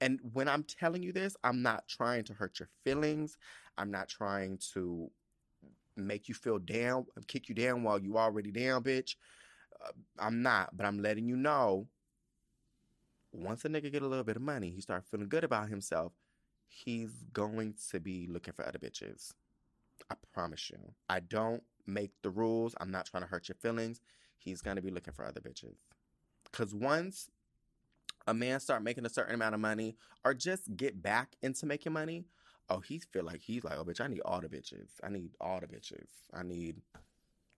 And 0.00 0.20
when 0.32 0.48
I'm 0.48 0.62
telling 0.62 1.02
you 1.02 1.12
this, 1.12 1.36
I'm 1.42 1.62
not 1.62 1.88
trying 1.88 2.24
to 2.24 2.34
hurt 2.34 2.60
your 2.60 2.68
feelings. 2.84 3.36
I'm 3.76 3.90
not 3.90 4.08
trying 4.08 4.58
to 4.74 5.10
make 5.96 6.28
you 6.28 6.34
feel 6.34 6.58
down, 6.58 7.06
kick 7.26 7.48
you 7.48 7.54
down 7.54 7.82
while 7.82 7.98
you 7.98 8.16
already 8.16 8.52
down, 8.52 8.82
bitch. 8.84 9.16
Uh, 9.84 9.90
I'm 10.18 10.42
not, 10.42 10.76
but 10.76 10.86
I'm 10.86 11.02
letting 11.02 11.26
you 11.26 11.36
know. 11.36 11.88
Once 13.32 13.64
a 13.64 13.68
nigga 13.68 13.92
get 13.92 14.02
a 14.02 14.06
little 14.06 14.24
bit 14.24 14.36
of 14.36 14.42
money, 14.42 14.70
he 14.70 14.80
start 14.80 15.04
feeling 15.04 15.28
good 15.28 15.44
about 15.44 15.68
himself. 15.68 16.12
He's 16.66 17.24
going 17.32 17.74
to 17.90 18.00
be 18.00 18.26
looking 18.26 18.54
for 18.54 18.66
other 18.66 18.78
bitches. 18.78 19.32
I 20.10 20.14
promise 20.32 20.70
you. 20.70 20.78
I 21.08 21.20
don't 21.20 21.62
make 21.86 22.12
the 22.22 22.30
rules. 22.30 22.74
I'm 22.80 22.90
not 22.90 23.06
trying 23.06 23.22
to 23.22 23.28
hurt 23.28 23.48
your 23.48 23.56
feelings. 23.56 24.00
He's 24.36 24.62
gonna 24.62 24.82
be 24.82 24.90
looking 24.90 25.14
for 25.14 25.24
other 25.24 25.40
bitches. 25.40 25.76
Cause 26.52 26.74
once 26.74 27.28
a 28.26 28.34
man 28.34 28.60
start 28.60 28.82
making 28.82 29.06
a 29.06 29.10
certain 29.10 29.34
amount 29.34 29.54
of 29.54 29.60
money 29.60 29.96
or 30.24 30.34
just 30.34 30.76
get 30.76 31.02
back 31.02 31.34
into 31.42 31.66
making 31.66 31.92
money, 31.92 32.24
oh, 32.68 32.80
he 32.80 32.98
feel 32.98 33.24
like 33.24 33.40
he's 33.40 33.64
like, 33.64 33.78
oh, 33.78 33.84
bitch, 33.84 34.00
I 34.00 34.06
need 34.06 34.20
all 34.20 34.40
the 34.40 34.48
bitches. 34.48 34.90
I 35.02 35.08
need 35.08 35.32
all 35.40 35.60
the 35.60 35.66
bitches. 35.66 36.08
I 36.32 36.42
need 36.42 36.76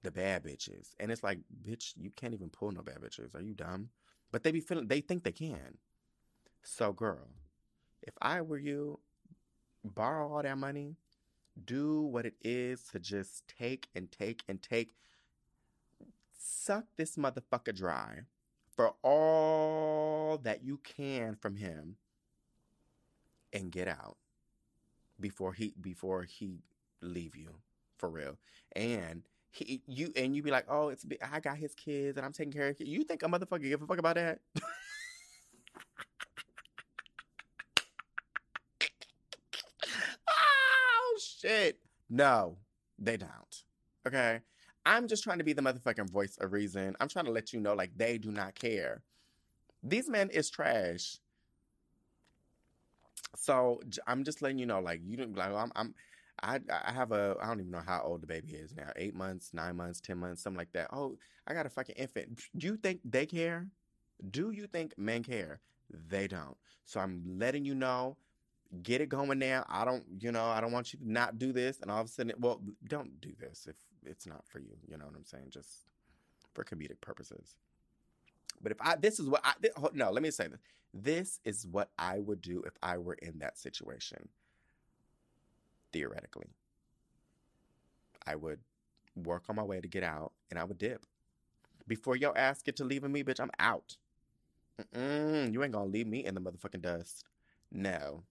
the 0.03 0.11
bad 0.11 0.45
bitches. 0.45 0.91
And 0.99 1.11
it's 1.11 1.23
like, 1.23 1.39
bitch, 1.63 1.93
you 1.97 2.11
can't 2.11 2.35
even 2.35 2.51
pull 2.51 2.71
no 2.71 2.83
bad 2.83 3.01
bitches. 3.01 3.35
Are 3.35 3.43
you 3.43 3.55
dumb? 3.55 3.91
But 4.33 4.43
they 4.43 4.53
be 4.53 4.61
feeling, 4.61 4.87
they 4.87 5.01
think 5.01 5.25
they 5.25 5.33
can. 5.33 5.79
So, 6.63 6.93
girl, 6.93 7.29
if 8.03 8.15
I 8.21 8.41
were 8.43 8.59
you, 8.59 9.01
borrow 9.85 10.33
all 10.33 10.43
that 10.43 10.59
money, 10.59 10.97
do 11.65 12.03
what 12.03 12.27
it 12.27 12.35
is 12.43 12.83
to 12.93 12.99
just 12.99 13.49
take 13.49 13.89
and 13.95 14.11
take 14.11 14.43
and 14.49 14.63
take. 14.63 14.91
Suck 16.39 16.85
this 16.97 17.17
motherfucker 17.17 17.75
dry 17.75 18.21
for 18.75 18.95
all 19.03 20.39
that 20.39 20.65
you 20.65 20.79
can 20.79 21.37
from 21.37 21.57
him 21.57 21.97
and 23.53 23.73
get 23.73 23.89
out 23.89 24.17
before 25.19 25.53
he 25.53 25.75
before 25.81 26.23
he 26.23 26.61
leave 27.03 27.37
you 27.37 27.57
for 27.99 28.09
real 28.09 28.39
and 28.75 29.23
he 29.51 29.83
you 29.87 30.13
and 30.17 30.35
you 30.37 30.43
be 30.43 30.51
like 30.51 30.65
oh 30.69 30.89
it's 30.89 31.05
i 31.33 31.41
got 31.41 31.57
his 31.57 31.75
kids 31.75 32.17
and 32.17 32.25
i'm 32.25 32.33
taking 32.33 32.53
care 32.53 32.69
of 32.69 32.81
you 32.81 33.03
think 33.05 33.23
a 33.23 33.27
motherfucker 33.27 33.63
give 33.63 33.83
a 33.83 33.87
fuck 33.87 33.99
about 33.99 34.15
that 34.15 34.39
oh 40.29 41.19
shit 41.19 41.79
no 42.09 42.57
they 42.99 43.17
don't 43.17 43.65
okay 44.07 44.41
I'm 44.87 45.09
just 45.09 45.23
trying 45.23 45.39
to 45.39 45.45
be 45.45 45.53
the 45.53 45.63
motherfucking 45.63 46.11
voice 46.11 46.39
of 46.41 46.53
reason. 46.53 46.97
I'm 47.01 47.09
trying 47.09 47.27
to 47.27 47.31
let 47.31 47.53
you 47.53 47.61
know, 47.61 47.75
like, 47.75 47.91
they 47.97 48.19
do 48.19 48.31
not 48.31 48.55
care. 48.55 49.03
These 49.83 50.09
men 50.09 50.31
is 50.31 50.51
trash. 50.51 51.19
So 53.37 53.81
I'm 54.07 54.25
just 54.25 54.43
letting 54.43 54.59
you 54.59 54.67
know, 54.67 54.81
like, 54.81 55.01
you 55.05 55.17
don't 55.17 55.37
like, 55.37 55.51
oh, 55.51 55.57
I'm, 55.57 55.73
I'm, 55.77 55.95
I, 56.43 56.61
I 56.71 56.93
have 56.93 57.13
a, 57.13 57.37
I 57.41 57.47
don't 57.47 57.61
even 57.61 57.71
know 57.71 57.83
how 57.87 58.03
old 58.03 58.23
the 58.23 58.27
baby 58.27 58.53
is 58.53 58.75
now. 58.75 58.91
Eight 58.97 59.15
months, 59.15 59.51
nine 59.53 59.77
months, 59.77 60.01
ten 60.01 60.19
months, 60.19 60.43
something 60.43 60.59
like 60.59 60.73
that. 60.73 60.89
Oh, 60.93 61.19
I 61.47 61.55
got 61.55 61.67
a 61.67 61.71
fucking 61.71 61.97
infant. 61.97 62.41
Do 62.57 62.67
you 62.67 62.77
think 62.77 63.01
they 63.05 63.27
care? 63.27 63.67
Do 64.31 64.51
you 64.51 64.67
think 64.67 64.97
men 64.99 65.23
care? 65.23 65.61
They 66.09 66.29
don't. 66.29 66.57
So 66.85 67.01
I'm 67.01 67.23
letting 67.39 67.65
you 67.65 67.75
know 67.75 68.17
get 68.83 69.01
it 69.01 69.09
going 69.09 69.39
now. 69.39 69.65
I 69.69 69.85
don't, 69.85 70.05
you 70.21 70.33
know, 70.33 70.45
I 70.45 70.61
don't 70.61 70.73
want 70.73 70.93
you 70.93 70.99
to 71.01 71.11
not 71.11 71.39
do 71.39 71.53
this. 71.53 71.81
And 71.81 71.91
all 71.91 72.01
of 72.01 72.07
a 72.07 72.11
sudden, 72.11 72.33
well, 72.39 72.61
don't 72.89 73.21
do 73.21 73.33
this 73.39 73.67
if 73.69 73.77
it's 74.05 74.27
not 74.27 74.47
for 74.47 74.61
you. 74.61 74.77
You 74.87 74.97
know 74.97 75.07
what 75.07 75.17
I'm 75.17 75.25
saying? 75.25 75.47
Just 75.51 75.87
for 76.55 76.65
comedic 76.65 77.01
purposes. 77.01 77.57
But 78.63 78.73
if 78.73 78.79
I, 78.81 78.97
this 78.97 79.19
is 79.19 79.29
what 79.29 79.41
I, 79.45 79.55
no, 79.95 80.11
let 80.11 80.23
me 80.23 80.31
say 80.31 80.49
this. 80.49 80.61
This 80.93 81.41
is 81.45 81.67
what 81.67 81.91
I 81.99 82.19
would 82.19 82.43
do 82.43 82.63
if 82.67 82.75
I 82.83 82.99
were 82.99 83.15
in 83.15 83.39
that 83.39 83.59
situation. 83.59 84.29
Theoretically, 85.93 86.49
I 88.27 88.37
would 88.37 88.61
work 89.17 89.45
on 89.49 89.57
my 89.57 89.63
way 89.63 89.81
to 89.81 89.89
get 89.89 90.03
out 90.03 90.33
and 90.51 90.59
I 90.59 90.65
would 90.65 90.79
dip. 90.79 91.05
Before 91.87 92.17
your 92.17 92.37
ass 92.39 92.63
get 92.63 92.77
to 92.77 92.85
leaving 92.85 93.13
me, 93.13 93.25
bitch, 93.25 93.41
I'm 93.41 93.51
out. 93.59 93.97
Mm-mm, 94.81 95.53
you 95.53 95.63
ain't 95.63 95.73
gonna 95.73 95.87
leave 95.87 96.07
me 96.07 96.25
in 96.25 96.35
the 96.35 96.41
motherfucking 96.41 96.83
dust. 96.83 97.25
No. 97.73 98.23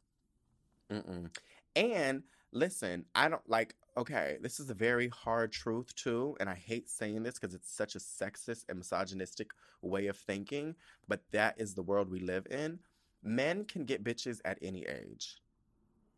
Mm-mm. 0.91 1.29
And 1.75 2.23
listen, 2.51 3.05
I 3.13 3.29
don't 3.29 3.47
like, 3.49 3.75
okay, 3.97 4.37
this 4.41 4.59
is 4.59 4.69
a 4.69 4.73
very 4.73 5.09
hard 5.09 5.51
truth 5.51 5.93
too. 5.95 6.35
And 6.39 6.49
I 6.49 6.55
hate 6.55 6.89
saying 6.89 7.23
this 7.23 7.37
because 7.39 7.53
it's 7.53 7.71
such 7.71 7.95
a 7.95 7.99
sexist 7.99 8.65
and 8.69 8.79
misogynistic 8.79 9.51
way 9.81 10.07
of 10.07 10.17
thinking, 10.17 10.75
but 11.07 11.21
that 11.31 11.59
is 11.59 11.73
the 11.73 11.83
world 11.83 12.09
we 12.09 12.19
live 12.19 12.47
in. 12.49 12.79
Men 13.21 13.65
can 13.65 13.85
get 13.85 14.03
bitches 14.03 14.39
at 14.45 14.57
any 14.61 14.85
age. 14.85 15.37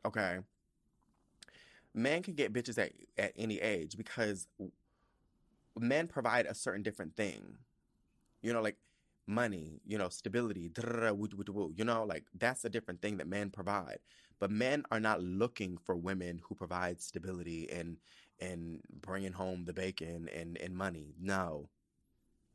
Okay. 0.05 0.39
Men 1.93 2.23
can 2.23 2.34
get 2.34 2.53
bitches 2.53 2.77
at, 2.77 2.93
at 3.18 3.34
any 3.35 3.59
age 3.59 3.97
because 3.97 4.47
men 5.77 6.07
provide 6.07 6.45
a 6.45 6.55
certain 6.55 6.84
different 6.84 7.15
thing. 7.15 7.57
You 8.41 8.53
know, 8.53 8.61
like 8.61 8.77
money, 9.27 9.81
you 9.85 9.97
know, 9.97 10.09
stability, 10.09 10.72
you 10.76 11.85
know, 11.85 12.03
like 12.03 12.26
that's 12.38 12.65
a 12.65 12.69
different 12.69 13.01
thing 13.01 13.18
that 13.18 13.27
men 13.27 13.49
provide. 13.49 13.99
But 14.39 14.51
men 14.51 14.84
are 14.91 14.99
not 14.99 15.22
looking 15.22 15.77
for 15.77 15.95
women 15.95 16.41
who 16.43 16.55
provide 16.55 17.01
stability 17.01 17.69
and 17.72 17.97
and 18.39 18.81
bringing 19.01 19.34
home 19.34 19.65
the 19.65 19.73
bacon 19.73 20.30
and 20.35 20.57
and 20.57 20.76
money. 20.76 21.13
No. 21.19 21.69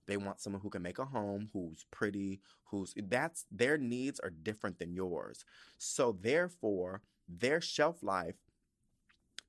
They 0.07 0.17
want 0.17 0.41
someone 0.41 0.63
who 0.63 0.71
can 0.71 0.83
make 0.83 1.01
a 1.01 1.05
home, 1.05 1.51
who's 1.53 1.85
pretty, 1.91 2.41
who's 2.67 2.95
that's 2.97 3.45
their 3.51 3.77
needs 3.77 4.21
are 4.21 4.31
different 4.31 4.79
than 4.79 4.95
yours. 4.95 5.45
So 5.79 6.17
therefore, 6.21 7.03
their 7.29 7.61
shelf 7.61 8.03
life 8.03 8.37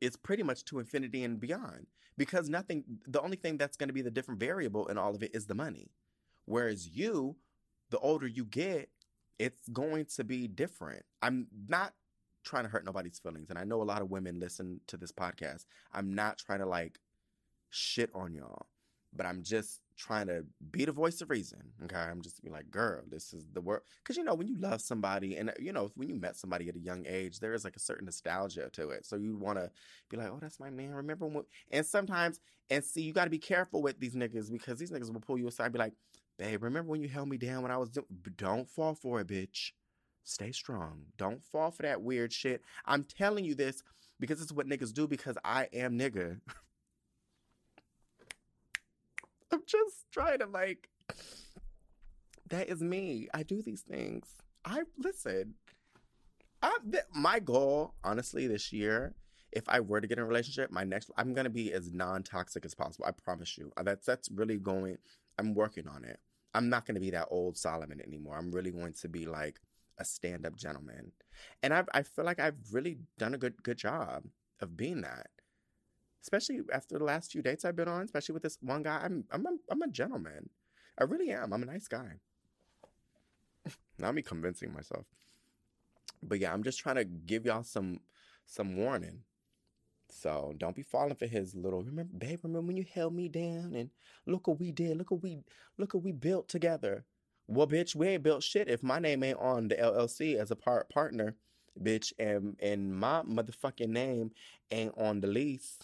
is 0.02 0.16
pretty 0.16 0.44
much 0.44 0.66
to 0.66 0.80
infinity 0.80 1.24
and 1.24 1.40
beyond 1.40 1.88
because 2.18 2.50
nothing 2.50 2.84
the 3.08 3.22
only 3.22 3.38
thing 3.38 3.58
that's 3.58 3.78
going 3.78 3.90
to 3.90 3.94
be 3.94 4.02
the 4.02 4.12
different 4.12 4.40
variable 4.40 4.88
in 4.88 4.98
all 4.98 5.16
of 5.16 5.24
it 5.24 5.32
is 5.36 5.48
the 5.48 5.56
money 5.56 5.90
Whereas 6.48 6.88
you, 6.88 7.36
the 7.92 8.00
older 8.00 8.28
you 8.28 8.46
get, 8.46 8.90
it's 9.38 9.68
going 9.70 10.06
to 10.16 10.24
be 10.24 10.48
different. 10.48 11.04
I'm 11.22 11.48
not 11.68 11.94
trying 12.44 12.64
to 12.64 12.70
hurt 12.70 12.86
nobody's 12.86 13.20
feelings. 13.20 13.50
And 13.50 13.60
I 13.60 13.66
know 13.66 13.82
a 13.82 13.84
lot 13.84 14.02
of 14.02 14.10
women 14.10 14.40
listen 14.40 14.80
to 14.88 14.98
this 14.98 15.12
podcast. 15.12 15.66
I'm 15.94 16.16
not 16.16 16.38
trying 16.38 16.60
to 16.60 16.66
like 16.66 17.00
shit 17.70 18.10
on 18.16 18.34
y'all, 18.34 18.68
but 19.14 19.26
I'm 19.26 19.44
just 19.44 19.82
trying 19.98 20.28
to 20.28 20.46
be 20.72 20.86
the 20.86 20.92
voice 20.92 21.22
of 21.22 21.30
reason. 21.30 21.60
Okay. 21.84 21.96
I'm 21.96 22.22
just 22.22 22.44
be 22.44 22.50
like, 22.50 22.70
girl, 22.70 23.02
this 23.10 23.34
is 23.34 23.48
the 23.54 23.62
world. 23.62 23.82
Cause 24.04 24.16
you 24.16 24.24
know, 24.24 24.36
when 24.36 24.48
you 24.48 24.58
love 24.58 24.82
somebody 24.82 25.36
and 25.36 25.50
uh, 25.50 25.54
you 25.60 25.74
know, 25.74 25.92
when 25.96 26.08
you 26.08 26.16
met 26.16 26.36
somebody 26.36 26.70
at 26.70 26.76
a 26.76 26.80
young 26.80 27.06
age, 27.08 27.40
there 27.40 27.54
is 27.54 27.64
like 27.64 27.76
a 27.76 27.80
certain 27.80 28.06
nostalgia 28.06 28.70
to 28.74 28.90
it. 28.90 29.06
So 29.06 29.16
you 29.16 29.36
want 29.38 29.58
to 29.58 29.72
be 30.10 30.18
like, 30.18 30.28
oh, 30.28 30.38
that's 30.40 30.60
my 30.60 30.70
man. 30.70 30.94
Remember 30.94 31.26
when, 31.28 31.44
and 31.72 31.86
sometimes, 31.86 32.40
and 32.70 32.84
see, 32.84 33.02
you 33.02 33.14
got 33.14 33.26
to 33.26 33.30
be 33.30 33.40
careful 33.40 33.82
with 33.82 34.00
these 34.00 34.16
niggas 34.16 34.52
because 34.52 34.80
these 34.80 34.92
niggas 34.92 35.12
will 35.12 35.20
pull 35.20 35.38
you 35.38 35.48
aside 35.48 35.66
and 35.66 35.74
be 35.74 35.80
like, 35.80 35.94
babe, 36.38 36.64
remember 36.64 36.92
when 36.92 37.02
you 37.02 37.10
held 37.10 37.28
me 37.28 37.38
down 37.38 37.64
when 37.64 37.72
I 37.72 37.78
was 37.78 37.90
doing, 37.90 38.06
don't 38.36 38.70
fall 38.70 38.94
for 38.94 39.22
it, 39.22 39.28
bitch. 39.28 39.72
Stay 40.24 40.52
strong. 40.52 41.04
Don't 41.18 41.44
fall 41.44 41.72
for 41.72 41.84
that 41.84 42.02
weird 42.02 42.34
shit. 42.34 42.62
I'm 42.86 43.06
telling 43.06 43.46
you 43.46 43.56
this 43.56 43.82
because 44.20 44.42
it's 44.42 44.52
what 44.52 44.68
niggas 44.68 44.94
do 44.94 45.08
because 45.08 45.38
I 45.44 45.68
am 45.74 45.98
nigga. 45.98 46.40
I'm 49.52 49.64
just 49.66 50.06
trying 50.12 50.40
to 50.40 50.46
like, 50.46 50.90
that 52.50 52.70
is 52.70 52.82
me. 52.82 53.28
I 53.34 53.44
do 53.44 53.62
these 53.62 53.82
things. 53.82 54.28
I 54.66 54.84
listen. 54.98 55.56
I, 56.62 56.76
th- 56.92 57.04
my 57.14 57.40
goal, 57.40 57.94
honestly, 58.04 58.48
this 58.48 58.74
year, 58.74 59.16
if 59.52 59.64
I 59.70 59.80
were 59.80 60.02
to 60.02 60.08
get 60.08 60.18
in 60.18 60.24
a 60.24 60.28
relationship, 60.28 60.72
my 60.72 60.84
next, 60.84 61.12
I'm 61.18 61.34
gonna 61.34 61.50
be 61.50 61.72
as 61.72 61.94
non-toxic 61.94 62.66
as 62.66 62.74
possible. 62.74 63.06
I 63.08 63.12
promise 63.12 63.58
you. 63.58 63.72
Uh, 63.78 63.84
that's 63.84 64.06
that's 64.06 64.30
really 64.32 64.58
going. 64.58 64.98
I'm 65.38 65.54
working 65.54 65.88
on 65.88 66.04
it. 66.04 66.20
I'm 66.54 66.70
not 66.70 66.86
to 66.96 67.00
be 67.00 67.12
that 67.12 67.28
old 67.30 67.58
Solomon 67.58 68.02
anymore. 68.02 68.36
I'm 68.38 68.52
really 68.52 68.72
going 68.72 68.94
to 68.94 69.08
be 69.08 69.26
like 69.26 69.60
a 70.00 70.06
stand 70.06 70.46
up 70.46 70.56
gentleman. 70.56 71.12
And 71.62 71.74
I, 71.74 71.84
I 71.94 72.04
feel 72.04 72.26
like 72.26 72.40
I've 72.40 72.58
really 72.72 72.98
done 73.18 73.34
a 73.34 73.38
good, 73.38 73.62
good 73.62 73.78
job 73.78 74.24
of 74.60 74.76
being 74.76 75.02
that. 75.02 75.28
Especially 76.28 76.60
after 76.74 76.98
the 76.98 77.06
last 77.06 77.32
few 77.32 77.42
dates 77.42 77.64
I've 77.64 77.76
been 77.76 77.88
on, 77.88 78.04
especially 78.04 78.34
with 78.34 78.44
this 78.44 78.58
one 78.62 78.84
guy, 78.84 79.00
I'm, 79.02 79.24
I'm, 79.32 79.46
a, 79.46 79.52
I'm 79.72 79.82
a 79.82 79.88
gentleman. 79.88 80.50
I 81.00 81.06
really 81.06 81.32
am. 81.32 81.54
I'm 81.54 81.64
a 81.64 81.66
nice 81.66 81.88
guy. 81.88 82.20
Not 83.98 84.14
me 84.14 84.22
convincing 84.22 84.74
myself. 84.74 85.06
But 86.22 86.40
yeah, 86.40 86.54
I'm 86.54 86.64
just 86.64 86.80
trying 86.80 86.96
to 86.96 87.06
give 87.06 87.46
y'all 87.46 87.64
some, 87.64 88.02
some 88.46 88.76
warning 88.76 89.22
so 90.10 90.54
don't 90.58 90.76
be 90.76 90.84
falling 90.84 91.16
for 91.16 91.28
his 91.28 91.56
little 91.56 91.84
remember, 91.84 92.18
babe, 92.18 92.40
remember 92.44 92.68
when 92.68 92.78
you 92.78 92.86
held 92.92 93.14
me 93.14 93.28
down 93.28 93.74
and 93.76 93.90
look 94.26 94.48
what 94.48 94.60
we 94.60 94.72
did, 94.72 94.98
look 94.98 95.12
what 95.12 95.22
we 95.22 95.40
look 95.78 95.94
what 95.94 96.04
we 96.04 96.12
built 96.12 96.48
together. 96.48 97.04
Well, 97.48 97.68
bitch, 97.68 97.96
we 97.96 98.08
ain't 98.10 98.24
built 98.24 98.44
shit 98.44 98.68
if 98.68 98.84
my 98.84 99.00
name 99.00 99.24
ain't 99.24 99.40
on 99.40 99.68
the 99.68 99.76
LLC 99.76 100.36
as 100.36 100.52
a 100.52 100.56
part 100.56 100.90
partner, 100.90 101.36
bitch, 101.82 102.14
and 102.20 102.56
and 102.60 102.96
my 102.96 103.22
motherfucking 103.24 103.90
name 103.90 104.32
ain't 104.72 104.98
on 104.98 105.22
the 105.22 105.28
lease. 105.28 105.80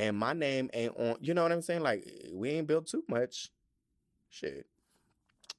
And 0.00 0.16
my 0.16 0.32
name 0.32 0.70
ain't 0.72 0.96
on 0.96 1.16
you 1.20 1.34
know 1.34 1.42
what 1.42 1.52
I'm 1.52 1.60
saying? 1.60 1.82
Like 1.82 2.10
we 2.32 2.48
ain't 2.48 2.66
built 2.66 2.86
too 2.86 3.04
much. 3.06 3.50
Shit. 4.30 4.66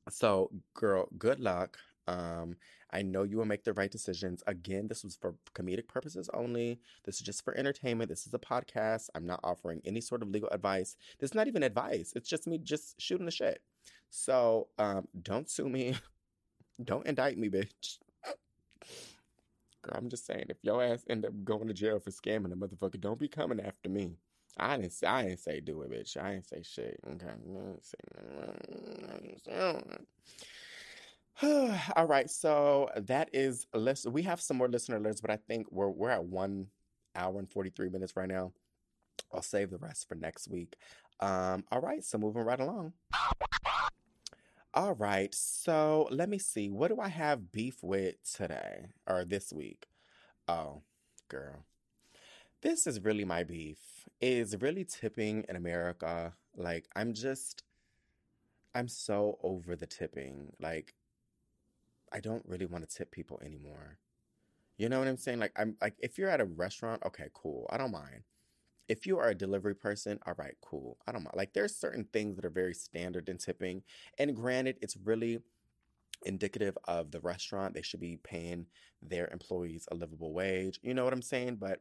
So, 0.09 0.49
girl, 0.73 1.07
good 1.19 1.39
luck. 1.39 1.77
Um, 2.07 2.55
I 2.91 3.03
know 3.03 3.21
you 3.21 3.37
will 3.37 3.45
make 3.45 3.63
the 3.63 3.73
right 3.73 3.91
decisions. 3.91 4.41
Again, 4.47 4.87
this 4.87 5.03
was 5.03 5.15
for 5.15 5.35
comedic 5.53 5.87
purposes 5.87 6.27
only. 6.33 6.79
This 7.05 7.17
is 7.17 7.21
just 7.21 7.45
for 7.45 7.55
entertainment. 7.55 8.09
This 8.09 8.25
is 8.25 8.33
a 8.33 8.39
podcast. 8.39 9.09
I'm 9.13 9.27
not 9.27 9.41
offering 9.43 9.79
any 9.85 10.01
sort 10.01 10.23
of 10.23 10.29
legal 10.29 10.49
advice. 10.49 10.97
This 11.19 11.29
is 11.29 11.35
not 11.35 11.47
even 11.47 11.61
advice. 11.61 12.11
It's 12.15 12.27
just 12.27 12.47
me 12.47 12.57
just 12.57 12.99
shooting 12.99 13.27
the 13.27 13.31
shit. 13.31 13.61
So 14.09 14.69
um, 14.79 15.07
don't 15.21 15.51
sue 15.51 15.69
me. 15.69 15.97
don't 16.83 17.05
indict 17.05 17.37
me, 17.37 17.47
bitch. 17.47 17.99
Girl, 19.83 19.95
I'm 19.95 20.09
just 20.09 20.25
saying, 20.25 20.45
if 20.49 20.57
your 20.63 20.83
ass 20.83 21.05
end 21.07 21.25
up 21.25 21.33
going 21.43 21.67
to 21.67 21.75
jail 21.75 21.99
for 21.99 22.09
scamming 22.09 22.51
a 22.51 22.55
motherfucker, 22.55 22.99
don't 22.99 23.19
be 23.19 23.27
coming 23.27 23.59
after 23.59 23.87
me. 23.87 24.15
I 24.57 24.77
didn't 24.77 24.93
say, 24.93 25.07
I 25.07 25.23
didn't 25.23 25.39
say 25.39 25.59
do 25.59 25.81
it, 25.81 25.91
bitch. 25.91 26.17
I 26.17 26.33
didn't 26.33 26.47
say 26.47 26.61
shit. 26.63 26.99
Okay. 27.07 27.33
All 31.95 32.05
right, 32.05 32.29
so 32.29 32.89
that 32.95 33.29
is 33.33 33.65
list. 33.73 34.05
We 34.07 34.23
have 34.23 34.41
some 34.41 34.57
more 34.57 34.67
listener 34.67 34.99
lists, 34.99 35.21
but 35.21 35.31
I 35.31 35.37
think 35.37 35.67
we're 35.71 35.89
we're 35.89 36.09
at 36.09 36.25
one 36.25 36.67
hour 37.15 37.39
and 37.39 37.49
forty 37.49 37.69
three 37.69 37.89
minutes 37.89 38.15
right 38.15 38.27
now. 38.27 38.51
I'll 39.33 39.41
save 39.41 39.71
the 39.71 39.77
rest 39.77 40.07
for 40.07 40.15
next 40.15 40.47
week. 40.49 40.75
Um, 41.19 41.63
all 41.71 41.81
right, 41.81 42.03
so 42.03 42.17
moving 42.17 42.43
right 42.43 42.59
along. 42.59 42.93
All 44.73 44.93
right, 44.93 45.33
so 45.33 46.07
let 46.11 46.29
me 46.29 46.37
see. 46.37 46.69
What 46.69 46.89
do 46.89 47.01
I 47.01 47.09
have 47.09 47.51
beef 47.51 47.81
with 47.81 48.15
today 48.31 48.87
or 49.07 49.25
this 49.25 49.51
week? 49.51 49.87
Oh, 50.47 50.81
girl, 51.27 51.65
this 52.61 52.87
is 52.87 53.03
really 53.03 53.25
my 53.25 53.43
beef. 53.43 53.77
Is 54.19 54.55
really 54.59 54.85
tipping 54.85 55.45
in 55.49 55.55
America. 55.55 56.33
Like 56.55 56.87
I'm 56.95 57.13
just, 57.13 57.63
I'm 58.75 58.87
so 58.87 59.39
over 59.43 59.75
the 59.75 59.87
tipping. 59.87 60.53
Like 60.59 60.93
I 62.11 62.19
don't 62.19 62.43
really 62.45 62.65
want 62.65 62.87
to 62.87 62.95
tip 62.95 63.11
people 63.11 63.39
anymore. 63.43 63.97
You 64.77 64.89
know 64.89 64.99
what 64.99 65.07
I'm 65.07 65.17
saying? 65.17 65.39
Like 65.39 65.53
I'm 65.55 65.75
like 65.81 65.95
if 65.99 66.17
you're 66.17 66.29
at 66.29 66.41
a 66.41 66.45
restaurant, 66.45 67.03
okay, 67.05 67.29
cool. 67.33 67.67
I 67.71 67.77
don't 67.77 67.91
mind. 67.91 68.23
If 68.87 69.07
you 69.07 69.17
are 69.19 69.29
a 69.29 69.35
delivery 69.35 69.75
person, 69.75 70.19
all 70.27 70.33
right, 70.37 70.55
cool. 70.61 70.97
I 71.07 71.11
don't 71.11 71.23
mind. 71.23 71.35
Like 71.35 71.53
there's 71.53 71.75
certain 71.75 72.05
things 72.11 72.35
that 72.35 72.45
are 72.45 72.49
very 72.49 72.73
standard 72.73 73.29
in 73.29 73.37
tipping. 73.37 73.83
And 74.17 74.35
granted, 74.35 74.77
it's 74.81 74.97
really 74.97 75.39
indicative 76.25 76.77
of 76.85 77.11
the 77.11 77.21
restaurant. 77.21 77.73
They 77.73 77.81
should 77.81 77.99
be 77.99 78.19
paying 78.23 78.65
their 79.01 79.29
employees 79.29 79.87
a 79.91 79.95
livable 79.95 80.33
wage. 80.33 80.79
You 80.83 80.93
know 80.93 81.03
what 81.03 81.13
I'm 81.13 81.21
saying? 81.21 81.55
But 81.55 81.79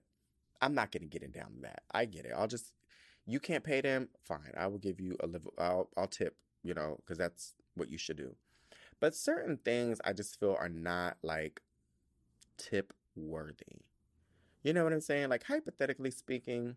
I'm 0.61 0.75
not 0.75 0.93
gonna 0.93 1.07
get 1.07 1.23
it 1.23 1.33
down 1.33 1.55
to 1.55 1.61
that. 1.63 1.83
I 1.93 2.05
get 2.05 2.25
it. 2.25 2.33
I'll 2.37 2.49
just 2.49 2.73
you 3.27 3.41
can't 3.41 3.65
pay 3.65 3.81
them, 3.81 4.09
fine. 4.23 4.53
I 4.57 4.67
will 4.67 4.79
give 4.79 5.01
you 5.01 5.17
a 5.21 5.27
live 5.27 5.47
I'll 5.59 5.89
I'll 5.97 6.07
tip, 6.09 6.37
you 6.63 6.75
know, 6.75 6.97
because 6.99 7.19
that's 7.19 7.55
what 7.75 7.91
you 7.91 7.99
should 7.99 8.17
do. 8.17 8.35
But 9.01 9.15
certain 9.15 9.57
things 9.57 10.01
I 10.05 10.13
just 10.13 10.39
feel 10.39 10.57
are 10.59 10.69
not 10.69 11.17
like 11.23 11.63
tip 12.59 12.93
worthy. 13.17 13.83
You 14.63 14.73
know 14.73 14.85
what 14.85 14.93
I'm 14.93 15.01
saying? 15.01 15.31
Like 15.31 15.45
hypothetically 15.45 16.11
speaking, 16.11 16.77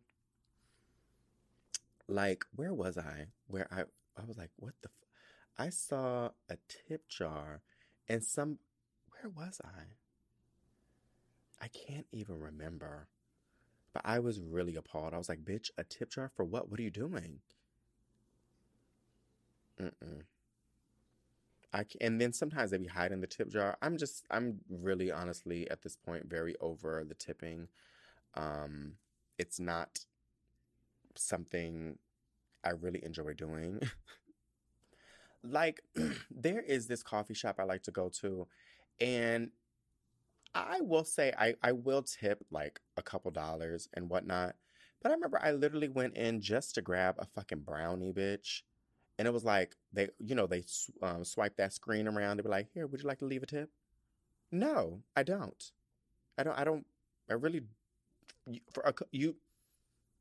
like 2.07 2.45
where 2.55 2.73
was 2.73 2.97
I? 2.97 3.27
Where 3.47 3.67
I 3.71 3.81
I 4.15 4.25
was 4.25 4.37
like, 4.37 4.51
what 4.57 4.73
the 4.81 4.89
f-? 4.89 5.65
I 5.65 5.69
saw 5.69 6.29
a 6.49 6.57
tip 6.69 7.09
jar 7.09 7.61
and 8.07 8.23
some 8.23 8.59
where 9.09 9.29
was 9.29 9.59
I? 9.63 9.83
I 11.61 11.67
can't 11.67 12.07
even 12.11 12.39
remember. 12.39 13.07
But 13.93 14.03
I 14.05 14.19
was 14.19 14.41
really 14.41 14.75
appalled. 14.75 15.13
I 15.13 15.17
was 15.17 15.29
like, 15.29 15.45
bitch, 15.45 15.69
a 15.77 15.83
tip 15.83 16.09
jar 16.09 16.31
for 16.35 16.43
what? 16.43 16.69
What 16.69 16.79
are 16.79 16.83
you 16.83 16.89
doing? 16.89 17.39
Mm-mm. 19.79 20.23
I 21.73 21.83
can, 21.83 21.97
and 22.01 22.21
then 22.21 22.33
sometimes 22.33 22.71
they 22.71 22.77
be 22.77 22.87
hiding 22.87 23.21
the 23.21 23.27
tip 23.27 23.49
jar. 23.49 23.77
I'm 23.81 23.97
just 23.97 24.25
I'm 24.29 24.59
really 24.69 25.11
honestly 25.11 25.69
at 25.69 25.81
this 25.81 25.95
point 25.95 26.29
very 26.29 26.55
over 26.61 27.03
the 27.03 27.15
tipping. 27.15 27.67
Um, 28.35 28.93
it's 29.39 29.59
not 29.59 29.99
something 31.15 31.97
I 32.63 32.71
really 32.71 33.03
enjoy 33.03 33.33
doing. 33.33 33.81
like 35.43 35.81
there 36.31 36.61
is 36.61 36.87
this 36.87 37.03
coffee 37.03 37.33
shop 37.33 37.55
I 37.59 37.63
like 37.63 37.83
to 37.83 37.91
go 37.91 38.09
to, 38.21 38.47
and 39.01 39.49
I 40.55 40.81
will 40.81 41.03
say 41.03 41.33
I 41.37 41.55
I 41.61 41.71
will 41.71 42.03
tip 42.03 42.43
like 42.51 42.79
a 42.97 43.01
couple 43.01 43.31
dollars 43.31 43.87
and 43.93 44.09
whatnot. 44.09 44.55
But 45.01 45.11
I 45.11 45.15
remember 45.15 45.39
I 45.41 45.51
literally 45.51 45.89
went 45.89 46.15
in 46.15 46.41
just 46.41 46.75
to 46.75 46.81
grab 46.81 47.15
a 47.19 47.25
fucking 47.25 47.61
brownie, 47.61 48.13
bitch. 48.13 48.61
And 49.19 49.27
it 49.27 49.31
was 49.33 49.43
like 49.43 49.75
they, 49.91 50.09
you 50.19 50.35
know, 50.35 50.47
they 50.47 50.63
um, 51.01 51.23
swipe 51.23 51.57
that 51.57 51.73
screen 51.73 52.07
around. 52.07 52.37
They 52.37 52.43
were 52.43 52.49
like, 52.49 52.69
"Here, 52.73 52.87
would 52.87 53.01
you 53.01 53.07
like 53.07 53.19
to 53.19 53.25
leave 53.25 53.43
a 53.43 53.47
tip?" 53.47 53.69
No, 54.51 55.01
I 55.15 55.23
don't. 55.23 55.71
I 56.37 56.43
don't. 56.43 56.57
I 56.57 56.63
don't. 56.63 56.85
I 57.29 57.33
really. 57.33 57.61
For 58.73 58.83
a 58.83 58.93
you, 59.11 59.35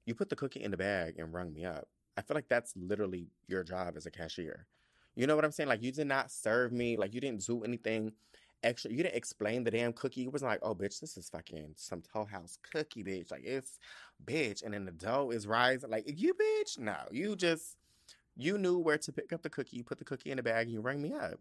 you 0.06 0.14
put 0.14 0.28
the 0.28 0.36
cookie 0.36 0.62
in 0.62 0.70
the 0.70 0.76
bag 0.76 1.18
and 1.18 1.32
rung 1.32 1.52
me 1.52 1.64
up. 1.64 1.88
I 2.16 2.22
feel 2.22 2.34
like 2.34 2.48
that's 2.48 2.74
literally 2.76 3.28
your 3.48 3.64
job 3.64 3.94
as 3.96 4.06
a 4.06 4.10
cashier. 4.10 4.66
You 5.14 5.26
know 5.26 5.36
what 5.36 5.44
I'm 5.44 5.52
saying? 5.52 5.68
Like 5.68 5.82
you 5.82 5.92
did 5.92 6.06
not 6.06 6.30
serve 6.30 6.72
me. 6.72 6.96
Like 6.96 7.14
you 7.14 7.20
didn't 7.20 7.44
do 7.46 7.64
anything 7.64 8.12
extra. 8.62 8.90
You 8.90 9.02
didn't 9.02 9.16
explain 9.16 9.64
the 9.64 9.70
damn 9.70 9.92
cookie. 9.92 10.24
It 10.24 10.32
was 10.32 10.42
like, 10.42 10.60
oh, 10.62 10.74
bitch, 10.74 11.00
this 11.00 11.16
is 11.16 11.28
fucking 11.28 11.74
some 11.76 12.02
Toll 12.02 12.26
House 12.26 12.58
cookie, 12.70 13.04
bitch. 13.04 13.30
Like 13.30 13.44
it's 13.44 13.78
bitch, 14.24 14.62
and 14.64 14.74
then 14.74 14.84
the 14.84 14.92
dough 14.92 15.30
is 15.30 15.46
rising. 15.46 15.90
Like 15.90 16.04
you, 16.06 16.34
bitch. 16.34 16.78
No, 16.78 16.96
you 17.10 17.36
just 17.36 17.76
you 18.36 18.58
knew 18.58 18.78
where 18.78 18.98
to 18.98 19.12
pick 19.12 19.32
up 19.32 19.42
the 19.42 19.50
cookie. 19.50 19.76
You 19.76 19.84
put 19.84 19.98
the 19.98 20.04
cookie 20.04 20.30
in 20.30 20.36
the 20.36 20.42
bag 20.42 20.66
and 20.66 20.74
you 20.74 20.80
rang 20.80 21.02
me 21.02 21.12
up. 21.12 21.38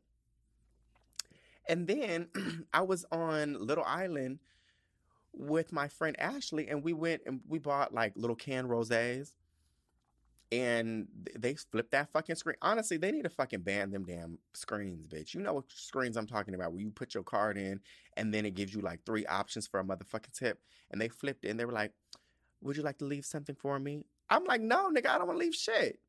And 1.68 1.88
then 1.88 2.28
I 2.74 2.82
was 2.82 3.06
on 3.12 3.66
Little 3.66 3.86
Island 3.86 4.40
with 5.34 5.72
my 5.72 5.88
friend 5.88 6.20
Ashley, 6.20 6.68
and 6.68 6.84
we 6.84 6.94
went 6.94 7.22
and 7.26 7.42
we 7.48 7.60
bought 7.60 7.94
like 7.94 8.14
little 8.16 8.36
canned 8.36 8.70
rosés. 8.70 9.32
And 10.52 11.08
they 11.38 11.56
flipped 11.56 11.92
that 11.92 12.12
fucking 12.12 12.36
screen. 12.36 12.58
Honestly, 12.62 12.98
they 12.98 13.12
need 13.12 13.24
to 13.24 13.30
fucking 13.30 13.62
ban 13.62 13.92
them 13.92 14.04
damn 14.04 14.38
screens, 14.54 15.08
bitch. 15.08 15.34
You 15.34 15.40
know 15.40 15.54
what 15.54 15.66
screens 15.70 16.18
I'm 16.18 16.28
talking 16.28 16.56
about, 16.56 16.74
where 16.74 16.82
you 16.82 16.92
put 16.92 17.14
your 17.14 17.24
card 17.24 17.58
in 17.58 17.80
and 18.18 18.34
then 18.34 18.46
it 18.46 18.56
gives 18.56 18.74
you 18.74 18.82
like 18.82 19.06
three 19.06 19.26
options 19.28 19.66
for 19.66 19.80
a 19.80 19.84
motherfucking 19.84 20.38
tip. 20.38 20.60
And 20.92 21.00
they 21.00 21.08
flipped 21.08 21.46
it 21.46 21.50
and 21.50 21.60
they 21.60 21.66
were 21.66 21.72
like, 21.72 21.94
Would 22.62 22.76
you 22.76 22.84
like 22.84 22.98
to 22.98 23.06
leave 23.06 23.26
something 23.26 23.56
for 23.56 23.80
me? 23.80 24.04
I'm 24.30 24.44
like, 24.44 24.62
No, 24.62 24.90
nigga, 24.92 25.08
I 25.08 25.18
don't 25.18 25.28
want 25.28 25.40
to 25.40 25.46
leave 25.46 25.56
shit. 25.56 26.00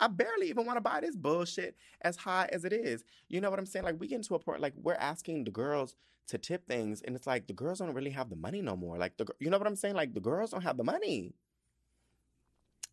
I 0.00 0.08
barely 0.08 0.48
even 0.48 0.66
want 0.66 0.78
to 0.78 0.80
buy 0.80 1.00
this 1.00 1.14
bullshit 1.14 1.76
as 2.00 2.16
high 2.16 2.48
as 2.50 2.64
it 2.64 2.72
is. 2.72 3.04
You 3.28 3.40
know 3.40 3.50
what 3.50 3.58
I'm 3.60 3.66
saying? 3.66 3.84
Like 3.84 4.00
we 4.00 4.08
get 4.08 4.16
into 4.16 4.34
a 4.34 4.38
point 4.38 4.60
like 4.60 4.74
we're 4.76 4.94
asking 4.94 5.44
the 5.44 5.52
girls 5.52 5.94
to 6.28 6.38
tip 6.38 6.66
things, 6.66 7.02
and 7.02 7.14
it's 7.14 7.26
like 7.26 7.46
the 7.46 7.52
girls 7.52 7.78
don't 7.78 7.94
really 7.94 8.10
have 8.10 8.30
the 8.30 8.36
money 8.36 8.62
no 8.62 8.76
more. 8.76 8.98
Like 8.98 9.16
the 9.16 9.26
you 9.38 9.50
know 9.50 9.58
what 9.58 9.66
I'm 9.66 9.76
saying? 9.76 9.94
Like 9.94 10.14
the 10.14 10.20
girls 10.20 10.50
don't 10.50 10.62
have 10.62 10.76
the 10.76 10.84
money. 10.84 11.34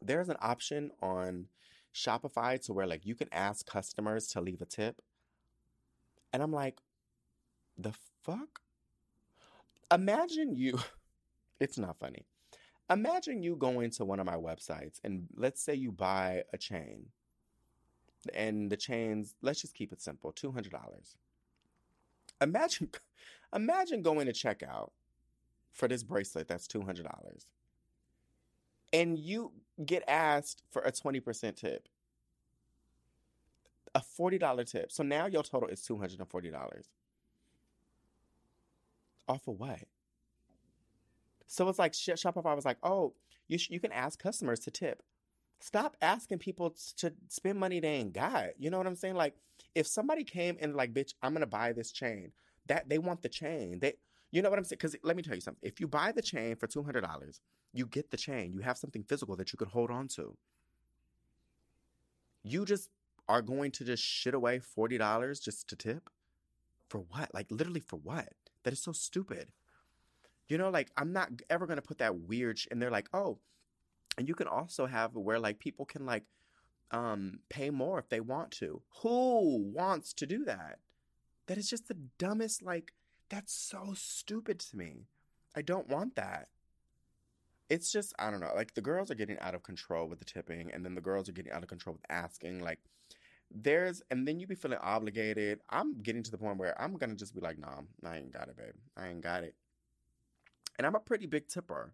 There's 0.02 0.30
an 0.30 0.38
option 0.40 0.92
on 1.02 1.48
Shopify 1.94 2.64
to 2.66 2.74
where 2.74 2.88
like 2.88 3.06
you 3.06 3.16
can 3.16 3.28
ask 3.32 3.66
customers 3.66 4.28
to 4.28 4.42
leave 4.42 4.62
a 4.62 4.66
tip. 4.66 5.02
And 6.32 6.44
I'm 6.44 6.54
like, 6.54 6.80
the 7.78 7.94
fuck? 8.24 8.62
Imagine 9.92 10.56
you 10.56 10.80
it's 11.60 11.78
not 11.78 12.00
funny. 12.00 12.26
Imagine 12.90 13.44
you 13.44 13.56
going 13.56 13.92
to 13.92 14.06
one 14.06 14.20
of 14.20 14.26
my 14.26 14.36
websites 14.36 15.00
and 15.04 15.28
let's 15.36 15.62
say 15.62 15.76
you 15.76 15.92
buy 15.92 16.44
a 16.54 16.58
chain. 16.58 17.08
And 18.34 18.70
the 18.70 18.78
chains, 18.78 19.36
let's 19.42 19.62
just 19.62 19.76
keep 19.76 19.94
it 19.94 20.02
simple, 20.02 20.34
$200. 20.34 20.70
Imagine 22.42 22.90
imagine 23.56 24.02
going 24.02 24.28
to 24.28 24.34
checkout 24.34 24.90
for 25.72 25.88
this 25.88 26.04
bracelet 26.04 26.48
that's 26.48 26.68
$200. 26.68 27.06
And 28.92 29.18
you 29.18 29.52
get 29.86 30.04
asked 30.08 30.64
for 30.72 30.82
a 30.82 30.92
20% 30.92 31.56
tip. 31.56 31.88
A 33.96 34.02
$40 34.02 34.70
tip. 34.70 34.92
So 34.92 35.04
now 35.04 35.26
your 35.26 35.44
total 35.44 35.70
is 35.70 35.82
$240. 35.82 36.84
Off 39.28 39.48
of 39.48 39.60
what? 39.60 39.80
So 41.48 41.68
it's 41.68 41.80
like 41.80 41.94
Shopify 41.94 42.56
was 42.56 42.66
like, 42.66 42.78
oh, 42.84 43.14
you 43.48 43.58
sh- 43.58 43.72
you 43.72 43.80
can 43.80 43.92
ask 43.92 44.22
customers 44.22 44.60
to 44.62 44.72
tip. 44.72 45.02
Stop 45.60 45.98
asking 46.02 46.38
people 46.38 46.76
to 46.98 47.12
spend 47.28 47.60
money 47.60 47.80
they 47.80 47.90
ain't 47.90 48.14
got. 48.14 48.50
You 48.60 48.70
know 48.70 48.78
what 48.78 48.88
I'm 48.88 48.96
saying? 48.96 49.16
Like, 49.16 49.34
if 49.76 49.88
somebody 49.88 50.24
came 50.24 50.58
and 50.62 50.76
like, 50.76 50.94
bitch, 50.94 51.14
I'm 51.22 51.34
gonna 51.34 51.48
buy 51.48 51.74
this 51.74 51.92
chain. 51.92 52.32
That 52.68 52.88
they 52.88 53.00
want 53.00 53.24
the 53.24 53.30
chain. 53.30 53.80
They, 53.80 53.96
you 54.32 54.42
know 54.42 54.50
what 54.50 54.60
I'm 54.60 54.66
saying? 54.66 54.78
Because 54.80 54.96
let 55.04 55.16
me 55.16 55.24
tell 55.24 55.36
you 55.36 55.42
something. 55.42 55.68
If 55.68 55.80
you 55.80 55.88
buy 55.88 56.12
the 56.12 56.22
chain 56.22 56.56
for 56.56 56.68
two 56.68 56.84
hundred 56.84 57.02
dollars, 57.02 57.42
you 57.74 57.86
get 57.88 58.12
the 58.12 58.18
chain. 58.18 58.54
You 58.54 58.60
have 58.60 58.78
something 58.78 59.04
physical 59.04 59.36
that 59.38 59.52
you 59.52 59.58
could 59.58 59.70
hold 59.70 59.90
on 59.90 60.08
to. 60.10 60.38
You 62.44 62.66
just 62.66 62.90
are 63.28 63.42
going 63.42 63.72
to 63.72 63.84
just 63.84 64.04
shit 64.04 64.34
away 64.34 64.60
forty 64.60 64.98
dollars 64.98 65.40
just 65.40 65.68
to 65.70 65.76
tip 65.76 66.10
for 66.90 67.00
what? 67.00 67.34
Like 67.34 67.48
literally 67.50 67.80
for 67.80 67.98
what? 67.98 68.30
That 68.64 68.74
is 68.74 68.82
so 68.82 68.92
stupid. 68.92 69.50
You 70.48 70.58
know, 70.58 70.70
like 70.70 70.92
I'm 70.98 71.12
not 71.12 71.30
ever 71.50 71.66
gonna 71.66 71.82
put 71.82 72.00
that 72.00 72.20
weird. 72.20 72.60
Sh- 72.60 72.68
and 72.70 72.82
they're 72.82 72.92
like, 72.92 73.10
oh, 73.14 73.40
and 74.18 74.28
you 74.28 74.36
can 74.36 74.48
also 74.48 74.86
have 74.86 75.16
where 75.16 75.40
like 75.40 75.60
people 75.60 75.86
can 75.86 76.06
like 76.06 76.24
um 76.92 77.40
pay 77.50 77.70
more 77.72 77.98
if 77.98 78.10
they 78.10 78.20
want 78.20 78.52
to. 78.52 78.82
Who 79.02 79.72
wants 79.74 80.14
to 80.14 80.28
do 80.28 80.44
that? 80.46 80.80
That 81.48 81.58
is 81.58 81.70
just 81.70 81.88
the 81.88 81.98
dumbest. 82.20 82.62
Like 82.62 82.94
that's 83.30 83.54
so 83.54 83.94
stupid 83.96 84.60
to 84.60 84.78
me. 84.78 85.08
I 85.56 85.62
don't 85.62 85.90
want 85.90 86.16
that. 86.16 86.50
It's 87.70 87.92
just 87.92 88.14
I 88.18 88.32
don't 88.32 88.40
know. 88.40 88.52
Like 88.56 88.74
the 88.74 88.82
girls 88.82 89.12
are 89.12 89.16
getting 89.16 89.40
out 89.40 89.56
of 89.56 89.64
control 89.64 90.08
with 90.08 90.20
the 90.20 90.26
tipping, 90.26 90.72
and 90.74 90.84
then 90.84 90.96
the 90.96 91.02
girls 91.02 91.30
are 91.30 91.34
getting 91.34 91.52
out 91.52 91.64
of 91.64 91.70
control 91.70 91.94
with 91.94 92.06
asking. 92.10 92.62
Like 92.62 92.80
there's 93.52 94.02
and 94.10 94.28
then 94.28 94.40
you 94.40 94.48
be 94.48 94.56
feeling 94.56 94.80
obligated. 94.82 95.60
I'm 95.70 96.02
getting 96.02 96.24
to 96.24 96.32
the 96.32 96.38
point 96.38 96.58
where 96.58 96.80
I'm 96.82 96.98
gonna 96.98 97.16
just 97.16 97.36
be 97.36 97.42
like, 97.42 97.60
nah, 97.60 97.82
I 98.04 98.18
ain't 98.18 98.34
got 98.34 98.50
it, 98.50 98.58
babe. 98.58 98.76
I 98.98 99.08
ain't 99.10 99.22
got 99.22 99.44
it 99.44 99.56
and 100.80 100.88
I'm 100.88 100.96
a 100.96 101.00
pretty 101.00 101.28
big 101.28 101.48
tipper, 101.50 101.94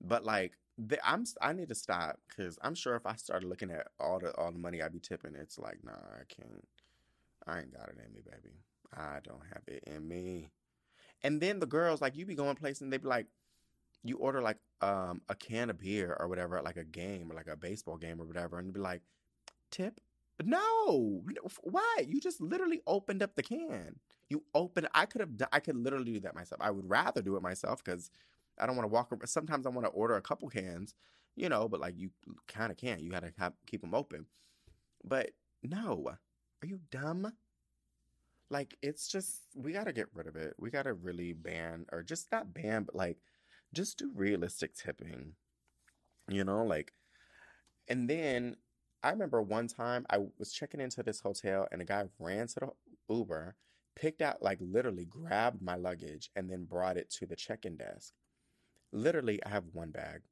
but 0.00 0.24
like 0.24 0.58
the, 0.76 0.98
I'm 1.08 1.24
I 1.40 1.52
need 1.52 1.68
to 1.68 1.74
stop 1.74 2.18
because 2.28 2.58
I'm 2.60 2.74
sure 2.74 2.96
if 2.96 3.06
I 3.06 3.14
started 3.14 3.48
looking 3.48 3.70
at 3.70 3.86
all 4.00 4.18
the 4.18 4.36
all 4.36 4.50
the 4.50 4.58
money 4.58 4.82
I'd 4.82 4.92
be 4.92 4.98
tipping, 4.98 5.36
it's 5.36 5.58
like 5.58 5.78
nah, 5.82 5.92
I 5.92 6.24
can't. 6.28 6.66
I 7.46 7.60
ain't 7.60 7.72
got 7.72 7.88
it 7.88 7.98
in 8.04 8.12
me, 8.12 8.20
baby. 8.24 8.56
I 8.92 9.20
don't 9.22 9.42
have 9.52 9.62
it 9.68 9.84
in 9.86 10.06
me. 10.06 10.50
And 11.22 11.40
then 11.40 11.60
the 11.60 11.66
girls 11.66 12.00
like 12.00 12.16
you 12.16 12.26
be 12.26 12.34
going 12.34 12.56
places 12.56 12.82
and 12.82 12.92
they 12.92 12.98
be 12.98 13.08
like, 13.08 13.26
you 14.04 14.16
order 14.18 14.40
like 14.40 14.58
um 14.80 15.22
a 15.28 15.34
can 15.34 15.70
of 15.70 15.78
beer 15.78 16.16
or 16.18 16.28
whatever, 16.28 16.60
like 16.62 16.76
a 16.76 16.84
game 16.84 17.30
or 17.30 17.34
like 17.34 17.48
a 17.48 17.56
baseball 17.56 17.96
game 17.96 18.20
or 18.20 18.26
whatever, 18.26 18.58
and 18.58 18.72
be 18.72 18.80
like, 18.80 19.02
tip. 19.70 20.00
No, 20.44 21.22
why? 21.62 22.06
You 22.06 22.20
just 22.20 22.42
literally 22.42 22.82
opened 22.86 23.22
up 23.22 23.36
the 23.36 23.42
can. 23.42 23.98
You 24.28 24.44
open. 24.54 24.86
I 24.94 25.06
could 25.06 25.22
have. 25.22 25.30
I 25.50 25.60
could 25.60 25.76
literally 25.76 26.12
do 26.12 26.20
that 26.20 26.34
myself. 26.34 26.60
I 26.60 26.70
would 26.70 26.88
rather 26.88 27.22
do 27.22 27.36
it 27.36 27.42
myself 27.42 27.82
because 27.82 28.10
I 28.58 28.66
don't 28.66 28.76
want 28.76 28.84
to 28.84 28.92
walk. 28.92 29.10
Sometimes 29.24 29.66
I 29.66 29.70
want 29.70 29.86
to 29.86 29.92
order 29.92 30.14
a 30.16 30.22
couple 30.22 30.48
cans, 30.50 30.94
you 31.36 31.48
know, 31.48 31.68
but 31.68 31.80
like 31.80 31.94
you 31.96 32.10
kind 32.48 32.70
of 32.70 32.76
can't. 32.76 33.00
You 33.00 33.10
got 33.10 33.22
to 33.22 33.52
keep 33.66 33.80
them 33.80 33.94
open. 33.94 34.26
But 35.02 35.30
no, 35.62 36.06
are 36.62 36.66
you 36.66 36.80
dumb? 36.90 37.32
Like 38.50 38.76
it's 38.82 39.08
just 39.08 39.42
we 39.54 39.72
got 39.72 39.84
to 39.84 39.92
get 39.92 40.08
rid 40.14 40.26
of 40.26 40.36
it. 40.36 40.54
We 40.58 40.70
got 40.70 40.84
to 40.84 40.94
really 40.94 41.32
ban 41.32 41.86
or 41.92 42.02
just 42.02 42.30
not 42.30 42.54
ban, 42.54 42.84
but 42.84 42.94
like 42.94 43.18
just 43.72 43.98
do 43.98 44.10
realistic 44.14 44.74
tipping. 44.74 45.32
You 46.28 46.44
know, 46.44 46.64
like, 46.64 46.92
and 47.88 48.08
then 48.10 48.56
I 49.02 49.10
remember 49.10 49.40
one 49.42 49.68
time 49.68 50.06
I 50.10 50.18
was 50.38 50.52
checking 50.52 50.80
into 50.80 51.02
this 51.02 51.20
hotel 51.20 51.68
and 51.70 51.80
a 51.80 51.84
guy 51.84 52.04
ran 52.18 52.48
to 52.48 52.60
the 52.60 52.70
Uber 53.14 53.54
picked 53.94 54.20
out, 54.22 54.42
like 54.42 54.58
literally 54.60 55.04
grabbed 55.04 55.62
my 55.62 55.76
luggage 55.76 56.30
and 56.36 56.50
then 56.50 56.64
brought 56.64 56.96
it 56.96 57.10
to 57.10 57.26
the 57.26 57.36
check 57.36 57.64
in 57.64 57.76
desk. 57.76 58.12
Literally, 58.92 59.40
I 59.44 59.48
have 59.48 59.64
one 59.72 59.90
bag. 59.90 60.22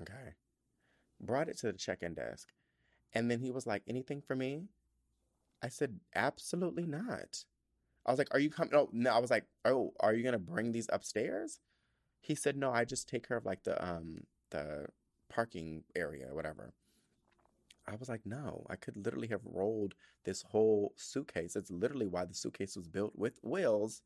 Okay. 0.00 0.34
Brought 1.20 1.48
it 1.48 1.58
to 1.58 1.66
the 1.66 1.78
check 1.78 2.02
in 2.02 2.14
desk. 2.14 2.48
And 3.12 3.30
then 3.30 3.40
he 3.40 3.50
was 3.50 3.66
like, 3.66 3.82
anything 3.86 4.22
for 4.22 4.34
me? 4.34 4.68
I 5.62 5.68
said, 5.68 6.00
absolutely 6.14 6.86
not. 6.86 7.44
I 8.06 8.10
was 8.10 8.18
like, 8.18 8.32
are 8.32 8.40
you 8.40 8.50
coming? 8.50 8.74
Oh, 8.74 8.88
no. 8.92 9.10
I 9.10 9.18
was 9.18 9.30
like, 9.30 9.44
oh, 9.64 9.92
are 10.00 10.14
you 10.14 10.30
to 10.30 10.38
bring 10.38 10.72
these 10.72 10.88
upstairs? 10.92 11.60
He 12.20 12.34
said, 12.34 12.56
no, 12.56 12.70
I 12.70 12.84
just 12.84 13.08
take 13.08 13.26
care 13.26 13.36
of 13.36 13.46
like 13.46 13.64
the, 13.64 13.82
um, 13.84 14.18
the 14.50 14.86
parking 15.28 15.84
area, 15.94 16.28
whatever. 16.32 16.72
I 17.86 17.96
was 17.96 18.08
like, 18.08 18.24
no, 18.24 18.66
I 18.70 18.76
could 18.76 18.96
literally 18.96 19.28
have 19.28 19.40
rolled 19.44 19.94
this 20.24 20.42
whole 20.42 20.92
suitcase. 20.96 21.56
It's 21.56 21.70
literally 21.70 22.06
why 22.06 22.24
the 22.24 22.34
suitcase 22.34 22.76
was 22.76 22.88
built 22.88 23.12
with 23.16 23.38
wheels 23.42 24.02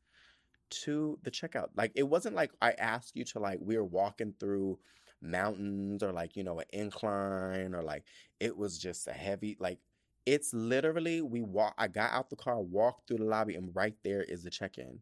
to 0.69 1.19
the 1.23 1.31
checkout. 1.31 1.69
Like, 1.75 1.91
it 1.95 2.03
wasn't 2.03 2.35
like 2.35 2.51
I 2.61 2.71
asked 2.71 3.15
you 3.15 3.23
to, 3.25 3.39
like, 3.39 3.59
we 3.61 3.77
were 3.77 3.83
walking 3.85 4.33
through 4.39 4.79
mountains 5.21 6.01
or, 6.03 6.11
like, 6.11 6.35
you 6.35 6.43
know, 6.43 6.59
an 6.59 6.65
incline 6.73 7.75
or, 7.75 7.83
like, 7.83 8.05
it 8.39 8.57
was 8.57 8.77
just 8.79 9.07
a 9.07 9.13
heavy, 9.13 9.57
like, 9.59 9.79
It's 10.25 10.53
literally 10.53 11.21
we 11.21 11.41
walk. 11.41 11.75
I 11.77 11.87
got 11.87 12.11
out 12.11 12.29
the 12.29 12.35
car, 12.35 12.59
walked 12.59 13.07
through 13.07 13.17
the 13.17 13.25
lobby, 13.25 13.55
and 13.55 13.75
right 13.75 13.95
there 14.03 14.23
is 14.23 14.43
the 14.43 14.49
check-in, 14.49 14.99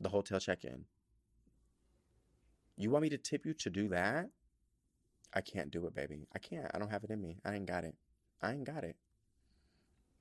the 0.00 0.10
hotel 0.10 0.38
check-in. 0.38 0.84
You 2.76 2.90
want 2.90 3.02
me 3.02 3.08
to 3.10 3.18
tip 3.18 3.46
you 3.46 3.54
to 3.54 3.70
do 3.70 3.88
that? 3.88 4.28
I 5.34 5.40
can't 5.40 5.70
do 5.70 5.86
it, 5.86 5.94
baby. 5.94 6.26
I 6.34 6.38
can't. 6.38 6.70
I 6.74 6.78
don't 6.78 6.90
have 6.90 7.04
it 7.04 7.10
in 7.10 7.20
me. 7.20 7.38
I 7.44 7.54
ain't 7.54 7.66
got 7.66 7.84
it. 7.84 7.94
I 8.42 8.52
ain't 8.52 8.64
got 8.64 8.84
it. 8.84 8.96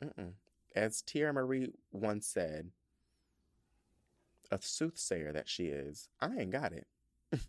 Mm-mm. 0.04 0.34
As 0.76 1.02
Tierra 1.02 1.34
Marie 1.34 1.74
once 1.92 2.28
said, 2.28 2.72
a 4.50 4.62
soothsayer 4.62 5.32
that 5.34 5.50
she 5.50 5.66
is, 5.66 6.08
I 6.20 6.30
ain't 6.38 6.52
got 6.52 6.72
it. 6.72 6.88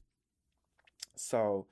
so, 1.16 1.66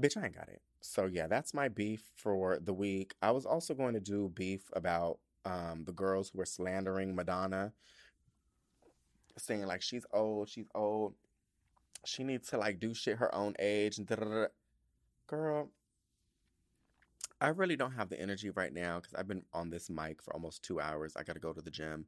bitch, 0.00 0.16
I 0.16 0.26
ain't 0.26 0.34
got 0.34 0.48
it. 0.48 0.60
So 0.86 1.06
yeah, 1.06 1.26
that's 1.26 1.52
my 1.52 1.68
beef 1.68 2.02
for 2.14 2.58
the 2.60 2.72
week. 2.72 3.14
I 3.20 3.30
was 3.32 3.44
also 3.44 3.74
going 3.74 3.94
to 3.94 4.00
do 4.00 4.30
beef 4.34 4.70
about 4.72 5.18
um, 5.44 5.84
the 5.84 5.92
girls 5.92 6.30
who 6.30 6.38
were 6.38 6.46
slandering 6.46 7.14
Madonna, 7.14 7.72
saying 9.36 9.66
like 9.66 9.82
she's 9.82 10.06
old, 10.12 10.48
she's 10.48 10.68
old, 10.74 11.14
she 12.04 12.24
needs 12.24 12.48
to 12.50 12.58
like 12.58 12.78
do 12.80 12.94
shit 12.94 13.18
her 13.18 13.34
own 13.34 13.54
age 13.58 13.98
and 13.98 14.08
girl. 15.26 15.68
I 17.40 17.48
really 17.48 17.76
don't 17.76 17.92
have 17.92 18.08
the 18.08 18.18
energy 18.18 18.50
right 18.50 18.72
now 18.72 19.00
because 19.00 19.14
I've 19.14 19.28
been 19.28 19.44
on 19.52 19.68
this 19.68 19.90
mic 19.90 20.22
for 20.22 20.32
almost 20.32 20.62
two 20.62 20.80
hours. 20.80 21.14
I 21.16 21.22
got 21.22 21.34
to 21.34 21.40
go 21.40 21.52
to 21.52 21.60
the 21.60 21.70
gym 21.70 22.06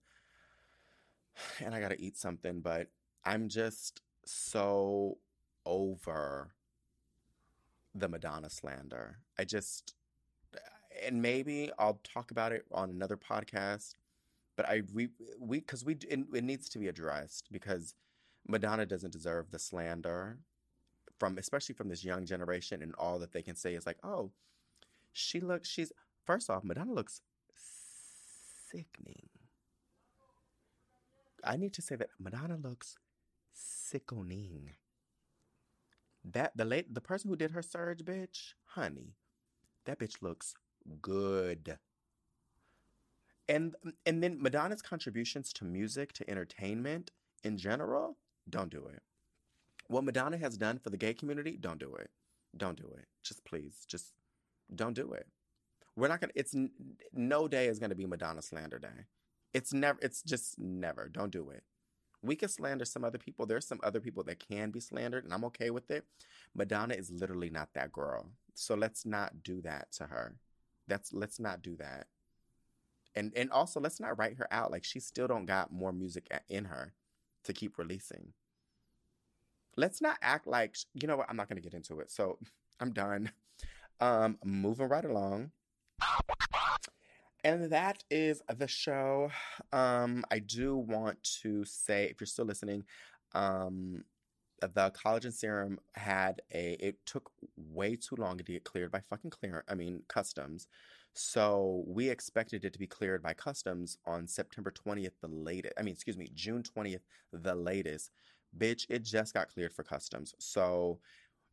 and 1.60 1.74
I 1.74 1.80
got 1.80 1.90
to 1.90 2.00
eat 2.00 2.16
something, 2.16 2.60
but 2.60 2.88
I'm 3.24 3.48
just 3.48 4.00
so 4.24 5.18
over 5.66 6.54
the 7.98 8.08
Madonna 8.08 8.50
slander. 8.50 9.18
I 9.38 9.44
just, 9.44 9.94
and 11.04 11.20
maybe 11.22 11.70
I'll 11.78 12.00
talk 12.04 12.30
about 12.30 12.52
it 12.52 12.64
on 12.72 12.90
another 12.90 13.16
podcast. 13.16 13.94
But 14.56 14.68
I 14.68 14.82
we 14.92 15.10
we 15.38 15.60
because 15.60 15.84
we 15.84 15.94
it, 16.08 16.20
it 16.34 16.44
needs 16.44 16.68
to 16.70 16.78
be 16.78 16.88
addressed 16.88 17.52
because 17.52 17.94
Madonna 18.48 18.86
doesn't 18.86 19.12
deserve 19.12 19.50
the 19.50 19.58
slander 19.58 20.38
from 21.18 21.38
especially 21.38 21.74
from 21.74 21.88
this 21.88 22.04
young 22.04 22.26
generation 22.26 22.82
and 22.82 22.94
all 22.98 23.18
that 23.20 23.32
they 23.32 23.42
can 23.42 23.54
say 23.54 23.74
is 23.74 23.86
like, 23.86 23.98
oh, 24.02 24.32
she 25.12 25.40
looks 25.40 25.68
she's 25.68 25.92
first 26.24 26.50
off, 26.50 26.64
Madonna 26.64 26.92
looks 26.92 27.20
sickening. 28.70 29.28
I 31.44 31.56
need 31.56 31.72
to 31.74 31.82
say 31.82 31.94
that 31.96 32.10
Madonna 32.18 32.56
looks 32.56 32.96
sickening. 33.52 34.70
That 36.24 36.56
the 36.56 36.64
late 36.64 36.94
the 36.94 37.00
person 37.00 37.30
who 37.30 37.36
did 37.36 37.52
her 37.52 37.62
surge, 37.62 38.04
bitch, 38.04 38.54
honey, 38.74 39.14
that 39.84 39.98
bitch 39.98 40.20
looks 40.20 40.54
good. 41.00 41.78
And 43.48 43.74
and 44.04 44.22
then 44.22 44.40
Madonna's 44.40 44.82
contributions 44.82 45.52
to 45.54 45.64
music, 45.64 46.12
to 46.14 46.28
entertainment 46.30 47.10
in 47.42 47.56
general, 47.56 48.18
don't 48.48 48.70
do 48.70 48.86
it. 48.86 49.02
What 49.86 50.04
Madonna 50.04 50.36
has 50.36 50.58
done 50.58 50.78
for 50.78 50.90
the 50.90 50.98
gay 50.98 51.14
community, 51.14 51.56
don't 51.58 51.80
do 51.80 51.94
it. 51.94 52.10
Don't 52.56 52.76
do 52.76 52.88
it. 52.98 53.06
Just 53.22 53.44
please, 53.44 53.84
just 53.86 54.12
don't 54.74 54.94
do 54.94 55.12
it. 55.12 55.26
We're 55.96 56.08
not 56.08 56.20
gonna. 56.20 56.32
It's 56.34 56.54
no 57.12 57.48
day 57.48 57.66
is 57.66 57.78
gonna 57.78 57.94
be 57.94 58.06
Madonna 58.06 58.42
slander 58.42 58.78
day. 58.78 59.06
It's 59.54 59.72
never. 59.72 59.98
It's 60.02 60.22
just 60.22 60.58
never. 60.58 61.08
Don't 61.08 61.32
do 61.32 61.50
it. 61.50 61.64
We 62.22 62.36
can 62.36 62.48
slander 62.48 62.84
some 62.84 63.04
other 63.04 63.18
people. 63.18 63.46
There's 63.46 63.66
some 63.66 63.80
other 63.82 64.00
people 64.00 64.24
that 64.24 64.40
can 64.40 64.70
be 64.70 64.80
slandered, 64.80 65.24
and 65.24 65.32
I'm 65.32 65.44
okay 65.46 65.70
with 65.70 65.90
it. 65.90 66.04
Madonna 66.54 66.94
is 66.94 67.10
literally 67.10 67.50
not 67.50 67.68
that 67.74 67.92
girl. 67.92 68.30
So 68.54 68.74
let's 68.74 69.06
not 69.06 69.42
do 69.42 69.60
that 69.62 69.92
to 69.92 70.04
her. 70.04 70.34
That's 70.88 71.12
let's 71.12 71.38
not 71.38 71.62
do 71.62 71.76
that. 71.76 72.06
And 73.14 73.32
and 73.36 73.50
also 73.50 73.80
let's 73.80 74.00
not 74.00 74.18
write 74.18 74.38
her 74.38 74.52
out 74.52 74.70
like 74.70 74.84
she 74.84 75.00
still 75.00 75.28
don't 75.28 75.46
got 75.46 75.72
more 75.72 75.92
music 75.92 76.28
in 76.48 76.66
her 76.66 76.92
to 77.44 77.52
keep 77.52 77.78
releasing. 77.78 78.32
Let's 79.76 80.00
not 80.00 80.18
act 80.20 80.46
like 80.46 80.76
you 80.94 81.06
know 81.06 81.16
what, 81.16 81.26
I'm 81.28 81.36
not 81.36 81.48
going 81.48 81.56
to 81.56 81.62
get 81.62 81.74
into 81.74 82.00
it. 82.00 82.10
So, 82.10 82.38
I'm 82.80 82.92
done. 82.92 83.30
Um 84.00 84.38
moving 84.44 84.88
right 84.88 85.04
along. 85.04 85.50
And 87.44 87.70
that 87.70 88.02
is 88.10 88.42
the 88.56 88.66
show. 88.66 89.30
Um, 89.72 90.24
I 90.30 90.40
do 90.40 90.76
want 90.76 91.22
to 91.42 91.64
say, 91.64 92.04
if 92.06 92.20
you're 92.20 92.26
still 92.26 92.44
listening, 92.44 92.84
um, 93.34 94.04
the 94.60 94.90
collagen 94.90 95.32
serum 95.32 95.78
had 95.92 96.42
a. 96.52 96.72
It 96.80 96.96
took 97.06 97.30
way 97.56 97.94
too 97.94 98.16
long 98.16 98.38
to 98.38 98.44
get 98.44 98.64
cleared 98.64 98.90
by 98.90 99.00
fucking 99.08 99.30
clear. 99.30 99.64
I 99.68 99.74
mean, 99.74 100.02
customs. 100.08 100.66
So 101.14 101.84
we 101.86 102.08
expected 102.10 102.64
it 102.64 102.72
to 102.72 102.78
be 102.78 102.86
cleared 102.86 103.22
by 103.22 103.34
customs 103.34 103.98
on 104.06 104.26
September 104.26 104.72
20th, 104.72 105.12
the 105.20 105.28
latest. 105.28 105.74
I 105.78 105.82
mean, 105.82 105.94
excuse 105.94 106.16
me, 106.16 106.30
June 106.34 106.62
20th, 106.62 107.00
the 107.32 107.54
latest. 107.54 108.10
Bitch, 108.56 108.86
it 108.88 109.04
just 109.04 109.34
got 109.34 109.48
cleared 109.48 109.72
for 109.72 109.82
customs. 109.84 110.34
So 110.38 110.98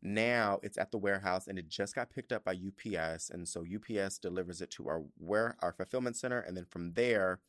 now 0.06 0.60
it's 0.61 0.77
at 0.77 0.91
the 0.91 0.98
warehouse 0.98 1.48
and 1.48 1.57
it 1.57 1.68
just 1.68 1.95
got 1.95 2.11
picked 2.11 2.32
up 2.32 2.44
by 2.45 2.53
UPS. 2.53 3.30
And 3.32 3.48
so 3.48 3.64
UPS 3.64 4.19
delivers 4.19 4.61
it 4.61 4.69
to 4.72 4.88
our 4.88 5.03
where 5.18 5.57
our 5.61 5.73
fulfillment 5.73 6.15
center. 6.15 6.40
And 6.40 6.56
then 6.56 6.65
from 6.65 6.94
there, 6.94 7.40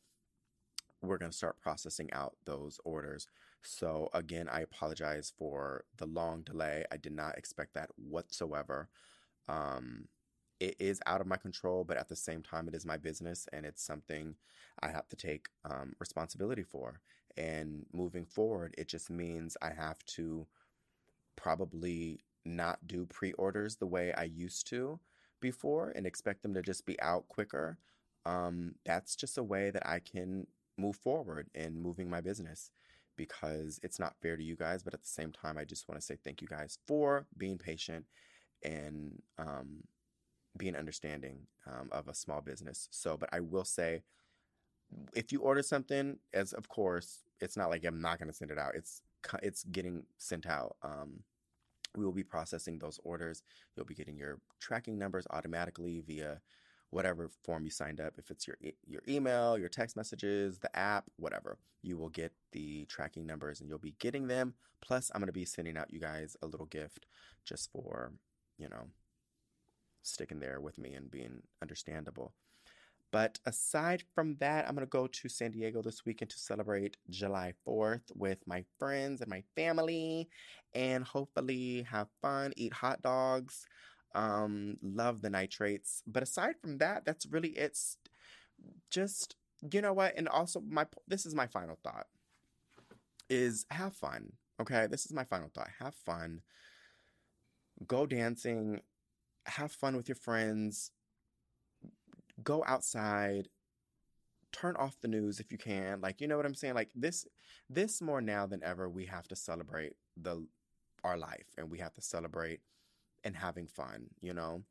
we're 1.01 1.19
going 1.19 1.31
to 1.31 1.37
start 1.37 1.61
processing 1.61 2.11
out 2.11 2.35
those 2.45 2.79
orders. 2.83 3.27
So 3.61 4.09
again, 4.13 4.49
I 4.49 4.61
apologize 4.61 5.31
for 5.37 5.85
the 5.97 6.07
long 6.07 6.41
delay. 6.41 6.85
I 6.91 6.97
did 6.97 7.13
not 7.13 7.37
expect 7.37 7.75
that 7.75 7.89
whatsoever. 7.95 8.89
Um, 9.47 10.07
it 10.59 10.75
is 10.79 10.99
out 11.05 11.21
of 11.21 11.27
my 11.27 11.37
control, 11.37 11.83
but 11.83 11.97
at 11.97 12.09
the 12.09 12.15
same 12.15 12.41
time, 12.41 12.67
it 12.67 12.73
is 12.73 12.85
my 12.85 12.97
business 12.97 13.47
and 13.53 13.65
it's 13.65 13.83
something 13.83 14.35
I 14.81 14.89
have 14.89 15.07
to 15.09 15.15
take 15.15 15.49
um, 15.63 15.93
responsibility 15.99 16.63
for. 16.63 17.01
And 17.37 17.85
moving 17.93 18.25
forward, 18.25 18.73
it 18.77 18.87
just 18.87 19.11
means 19.11 19.55
I 19.61 19.69
have 19.69 20.03
to 20.15 20.47
probably 21.35 22.19
not 22.47 22.87
do 22.87 23.05
pre 23.05 23.33
orders 23.33 23.75
the 23.75 23.85
way 23.85 24.13
I 24.13 24.23
used 24.23 24.67
to 24.67 24.99
before 25.41 25.91
and 25.95 26.05
expect 26.05 26.41
them 26.41 26.53
to 26.53 26.61
just 26.61 26.85
be 26.85 26.99
out 27.01 27.27
quicker. 27.27 27.77
Um, 28.25 28.75
that's 28.85 29.15
just 29.15 29.37
a 29.37 29.43
way 29.43 29.69
that 29.69 29.87
I 29.87 29.99
can 29.99 30.47
move 30.77 30.95
forward 30.95 31.49
in 31.55 31.81
moving 31.81 32.09
my 32.09 32.21
business 32.21 32.71
because 33.15 33.79
it's 33.83 33.99
not 33.99 34.15
fair 34.21 34.37
to 34.37 34.43
you 34.43 34.55
guys. 34.55 34.83
But 34.83 34.93
at 34.93 35.01
the 35.01 35.07
same 35.07 35.31
time, 35.31 35.57
I 35.57 35.63
just 35.63 35.87
want 35.87 35.99
to 35.99 36.05
say 36.05 36.17
thank 36.23 36.41
you 36.41 36.47
guys 36.47 36.77
for 36.87 37.25
being 37.37 37.57
patient 37.57 38.05
and 38.63 39.21
um, 39.37 39.83
being 40.57 40.75
understanding 40.75 41.39
um, 41.65 41.89
of 41.91 42.07
a 42.07 42.13
small 42.13 42.41
business. 42.41 42.87
So, 42.91 43.17
but 43.17 43.29
I 43.31 43.39
will 43.39 43.65
say, 43.65 44.03
if 45.13 45.31
you 45.31 45.41
order 45.41 45.61
something, 45.61 46.17
as 46.33 46.53
of 46.53 46.69
course, 46.69 47.19
it's 47.41 47.57
not 47.57 47.69
like 47.69 47.85
I'm 47.85 48.01
not 48.01 48.19
going 48.19 48.29
to 48.29 48.33
send 48.33 48.51
it 48.51 48.57
out. 48.57 48.75
It's 48.75 49.01
it's 49.41 49.63
getting 49.63 50.03
sent 50.17 50.45
out. 50.45 50.77
Um, 50.81 51.23
we 51.97 52.05
will 52.05 52.13
be 52.13 52.23
processing 52.23 52.77
those 52.77 52.99
orders. 53.03 53.41
You'll 53.75 53.85
be 53.85 53.95
getting 53.95 54.17
your 54.17 54.39
tracking 54.59 54.97
numbers 54.97 55.25
automatically 55.31 56.01
via 56.05 56.41
whatever 56.91 57.29
form 57.43 57.65
you 57.65 57.71
signed 57.71 57.99
up. 57.99 58.13
If 58.17 58.29
it's 58.31 58.47
your 58.47 58.57
e- 58.61 58.75
your 58.85 59.01
email, 59.07 59.57
your 59.57 59.67
text 59.67 59.97
messages, 59.97 60.59
the 60.59 60.73
app, 60.77 61.05
whatever, 61.17 61.57
you 61.81 61.97
will 61.97 62.09
get 62.09 62.31
the 62.51 62.85
tracking 62.85 63.25
numbers 63.25 63.59
and 63.59 63.67
you'll 63.67 63.79
be 63.79 63.95
getting 63.99 64.27
them. 64.27 64.53
Plus, 64.79 65.11
I'm 65.13 65.19
going 65.19 65.27
to 65.27 65.33
be 65.33 65.43
sending 65.43 65.75
out 65.77 65.91
you 65.91 65.99
guys 65.99 66.37
a 66.41 66.45
little 66.45 66.67
gift 66.67 67.07
just 67.43 67.71
for 67.71 68.13
you 68.57 68.69
know 68.69 68.87
sticking 70.03 70.39
there 70.39 70.61
with 70.61 70.77
me 70.77 70.93
and 70.93 71.11
being 71.11 71.41
understandable. 71.61 72.33
But 73.11 73.39
aside 73.45 74.03
from 74.13 74.35
that, 74.39 74.67
I'm 74.67 74.75
going 74.75 74.85
to 74.85 74.89
go 74.89 75.07
to 75.07 75.29
San 75.29 75.51
Diego 75.51 75.81
this 75.81 76.05
weekend 76.05 76.31
to 76.31 76.39
celebrate 76.39 76.97
July 77.09 77.53
4th 77.65 78.01
with 78.15 78.39
my 78.45 78.65
friends 78.77 79.21
and 79.21 79.29
my 79.29 79.43
family 79.55 80.27
and 80.75 81.03
hopefully 81.03 81.85
have 81.89 82.07
fun, 82.21 82.53
eat 82.57 82.73
hot 82.73 83.01
dogs, 83.01 83.65
um, 84.13 84.77
love 84.81 85.21
the 85.21 85.29
nitrates. 85.29 86.03
But 86.05 86.23
aside 86.23 86.55
from 86.61 86.79
that, 86.79 87.05
that's 87.05 87.25
really 87.25 87.49
it's 87.49 87.97
just 88.91 89.35
you 89.71 89.81
know 89.81 89.93
what? 89.93 90.15
And 90.17 90.27
also 90.27 90.61
my 90.67 90.85
this 91.07 91.25
is 91.25 91.33
my 91.33 91.47
final 91.47 91.77
thought 91.83 92.07
is 93.29 93.65
have 93.71 93.95
fun. 93.95 94.33
Okay? 94.61 94.87
This 94.87 95.05
is 95.05 95.13
my 95.13 95.23
final 95.23 95.49
thought. 95.53 95.69
Have 95.79 95.95
fun. 95.95 96.41
Go 97.85 98.05
dancing, 98.05 98.81
have 99.45 99.71
fun 99.71 99.95
with 99.95 100.07
your 100.07 100.15
friends, 100.15 100.91
go 102.43 102.63
outside, 102.67 103.49
turn 104.51 104.75
off 104.75 104.99
the 105.01 105.07
news 105.07 105.39
if 105.39 105.51
you 105.51 105.57
can. 105.57 106.01
Like, 106.01 106.21
you 106.21 106.27
know 106.27 106.37
what 106.37 106.45
I'm 106.45 106.55
saying? 106.55 106.75
Like 106.75 106.91
this 106.95 107.25
this 107.69 108.01
more 108.01 108.21
now 108.21 108.45
than 108.45 108.63
ever 108.63 108.89
we 108.89 109.05
have 109.05 109.27
to 109.27 109.35
celebrate 109.35 109.93
the 110.15 110.45
our 111.03 111.17
life 111.17 111.47
and 111.57 111.69
we 111.69 111.77
have 111.79 111.93
to 111.93 112.01
celebrate 112.01 112.59
and 113.23 113.35
having 113.35 113.67
fun, 113.67 114.07
you 114.21 114.33
know? 114.33 114.63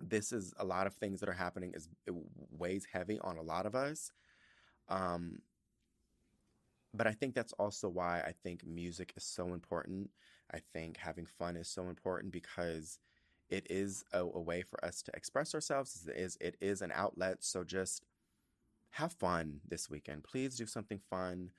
This 0.00 0.32
is 0.32 0.52
a 0.58 0.64
lot 0.64 0.86
of 0.86 0.94
things 0.94 1.20
that 1.20 1.28
are 1.28 1.32
happening 1.32 1.72
is 1.74 1.88
it 2.06 2.14
weighs 2.50 2.86
heavy 2.90 3.18
on 3.20 3.38
a 3.38 3.42
lot 3.42 3.66
of 3.66 3.74
us. 3.74 4.10
Um 4.88 5.38
but 6.94 7.06
I 7.06 7.12
think 7.12 7.34
that's 7.34 7.52
also 7.54 7.88
why 7.88 8.20
I 8.20 8.32
think 8.42 8.66
music 8.66 9.12
is 9.16 9.24
so 9.24 9.52
important. 9.52 10.10
I 10.52 10.60
think 10.72 10.96
having 10.96 11.26
fun 11.26 11.56
is 11.56 11.68
so 11.68 11.88
important 11.88 12.32
because 12.32 12.98
it 13.48 13.66
is 13.70 14.04
a, 14.12 14.20
a 14.20 14.40
way 14.40 14.62
for 14.62 14.84
us 14.84 15.02
to 15.02 15.12
express 15.14 15.54
ourselves. 15.54 16.06
It 16.08 16.16
is, 16.18 16.36
it 16.40 16.56
is 16.60 16.82
an 16.82 16.92
outlet. 16.94 17.38
So 17.40 17.64
just 17.64 18.02
have 18.90 19.12
fun 19.12 19.60
this 19.68 19.88
weekend. 19.90 20.24
Please 20.24 20.56
do 20.56 20.66
something 20.66 21.00
fun. 21.10 21.50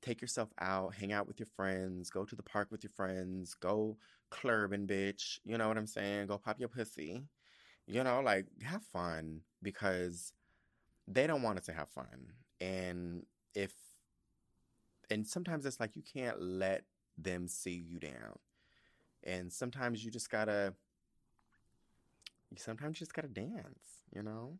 Take 0.00 0.20
yourself 0.20 0.48
out, 0.60 0.94
hang 0.94 1.12
out 1.12 1.28
with 1.28 1.38
your 1.38 1.46
friends, 1.54 2.10
go 2.10 2.24
to 2.24 2.34
the 2.34 2.42
park 2.42 2.68
with 2.72 2.82
your 2.82 2.90
friends, 2.90 3.54
go 3.54 3.96
clubbing, 4.30 4.86
bitch. 4.88 5.38
You 5.44 5.58
know 5.58 5.68
what 5.68 5.78
I'm 5.78 5.86
saying? 5.86 6.26
Go 6.26 6.38
pop 6.38 6.58
your 6.58 6.68
pussy. 6.68 7.22
You 7.86 8.02
know, 8.02 8.20
like 8.20 8.46
have 8.62 8.82
fun 8.82 9.42
because 9.62 10.32
they 11.06 11.26
don't 11.26 11.42
want 11.42 11.58
us 11.58 11.66
to 11.66 11.72
have 11.72 11.88
fun. 11.88 12.32
And 12.60 13.24
if, 13.54 13.72
and 15.10 15.26
sometimes 15.26 15.66
it's 15.66 15.78
like 15.78 15.94
you 15.94 16.02
can't 16.02 16.40
let 16.40 16.84
them 17.18 17.46
see 17.46 17.84
you 17.86 18.00
down. 18.00 18.38
And 19.24 19.52
sometimes 19.52 20.04
you 20.04 20.10
just 20.10 20.30
gotta, 20.30 20.74
sometimes 22.58 22.98
just 22.98 23.14
gotta 23.14 23.28
dance, 23.28 24.04
you 24.14 24.22
know? 24.22 24.58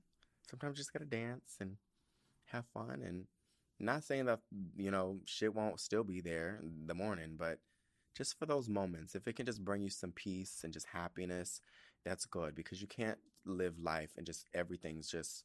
Sometimes 0.48 0.76
you 0.76 0.82
just 0.82 0.92
gotta 0.92 1.04
dance 1.04 1.56
and 1.60 1.76
have 2.46 2.66
fun. 2.66 3.02
And 3.04 3.26
not 3.80 4.04
saying 4.04 4.26
that, 4.26 4.40
you 4.76 4.90
know, 4.90 5.18
shit 5.24 5.54
won't 5.54 5.80
still 5.80 6.04
be 6.04 6.20
there 6.20 6.60
in 6.62 6.86
the 6.86 6.94
morning, 6.94 7.36
but 7.38 7.58
just 8.16 8.38
for 8.38 8.46
those 8.46 8.68
moments, 8.68 9.14
if 9.14 9.26
it 9.26 9.36
can 9.36 9.46
just 9.46 9.64
bring 9.64 9.82
you 9.82 9.90
some 9.90 10.12
peace 10.12 10.60
and 10.64 10.72
just 10.72 10.86
happiness, 10.86 11.60
that's 12.04 12.26
good 12.26 12.54
because 12.54 12.80
you 12.80 12.86
can't 12.86 13.18
live 13.44 13.78
life 13.78 14.10
and 14.16 14.26
just 14.26 14.46
everything's 14.54 15.08
just 15.08 15.44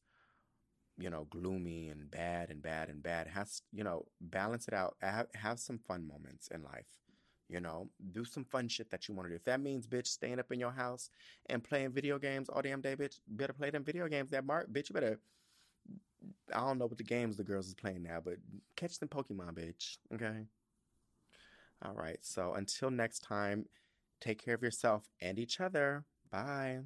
you 0.98 1.10
know 1.10 1.28
gloomy 1.30 1.90
and 1.90 2.10
bad 2.10 2.49
and 2.49 2.61
bad 2.61 2.90
and 2.90 3.03
bad 3.03 3.28
it 3.28 3.34
has 3.34 3.61
you 3.72 3.84
know 3.84 4.06
balance 4.19 4.68
it 4.68 4.74
out 4.74 4.95
have, 5.02 5.28
have 5.36 5.60
some 5.60 5.78
fun 5.78 6.07
moments 6.07 6.48
in 6.53 6.64
life 6.64 6.88
you 7.49 7.60
know 7.60 7.90
do 8.11 8.26
some 8.26 8.44
fun 8.44 8.68
shit 8.68 8.90
that 8.91 9.07
you 9.07 9.15
want 9.15 9.28
to 9.28 9.30
do. 9.30 9.36
If 9.36 9.44
that 9.45 9.61
means 9.61 9.88
bitch 9.88 10.07
staying 10.07 10.40
up 10.40 10.52
in 10.52 10.60
your 10.60 10.72
house 10.72 11.10
and 11.48 11.64
playing 11.64 11.91
video 11.91 12.19
games 12.19 12.49
all 12.49 12.61
damn 12.61 12.82
day 12.82 12.95
bitch 12.95 13.19
better 13.28 13.53
play 13.53 13.69
them 13.69 13.84
video 13.84 14.07
games 14.07 14.32
that 14.32 14.45
mark 14.45 14.72
bitch 14.72 14.90
you 14.90 14.94
better 14.94 15.19
i 16.53 16.60
don't 16.60 16.78
know 16.78 16.86
what 16.86 16.98
the 16.98 17.03
games 17.03 17.38
the 17.38 17.44
girls 17.44 17.68
is 17.68 17.74
playing 17.74 18.03
now 18.03 18.19
but 18.24 18.36
catch 18.76 18.99
them 18.99 19.10
pokemon 19.10 19.53
bitch 19.53 19.98
okay? 20.14 20.45
All 21.86 21.94
right 21.94 22.19
so 22.22 22.53
until 22.53 22.90
next 22.90 23.19
time 23.19 23.65
take 24.19 24.44
care 24.44 24.56
of 24.56 24.64
yourself 24.64 25.03
and 25.22 25.38
each 25.40 25.60
other. 25.60 26.06
Bye 26.32 26.80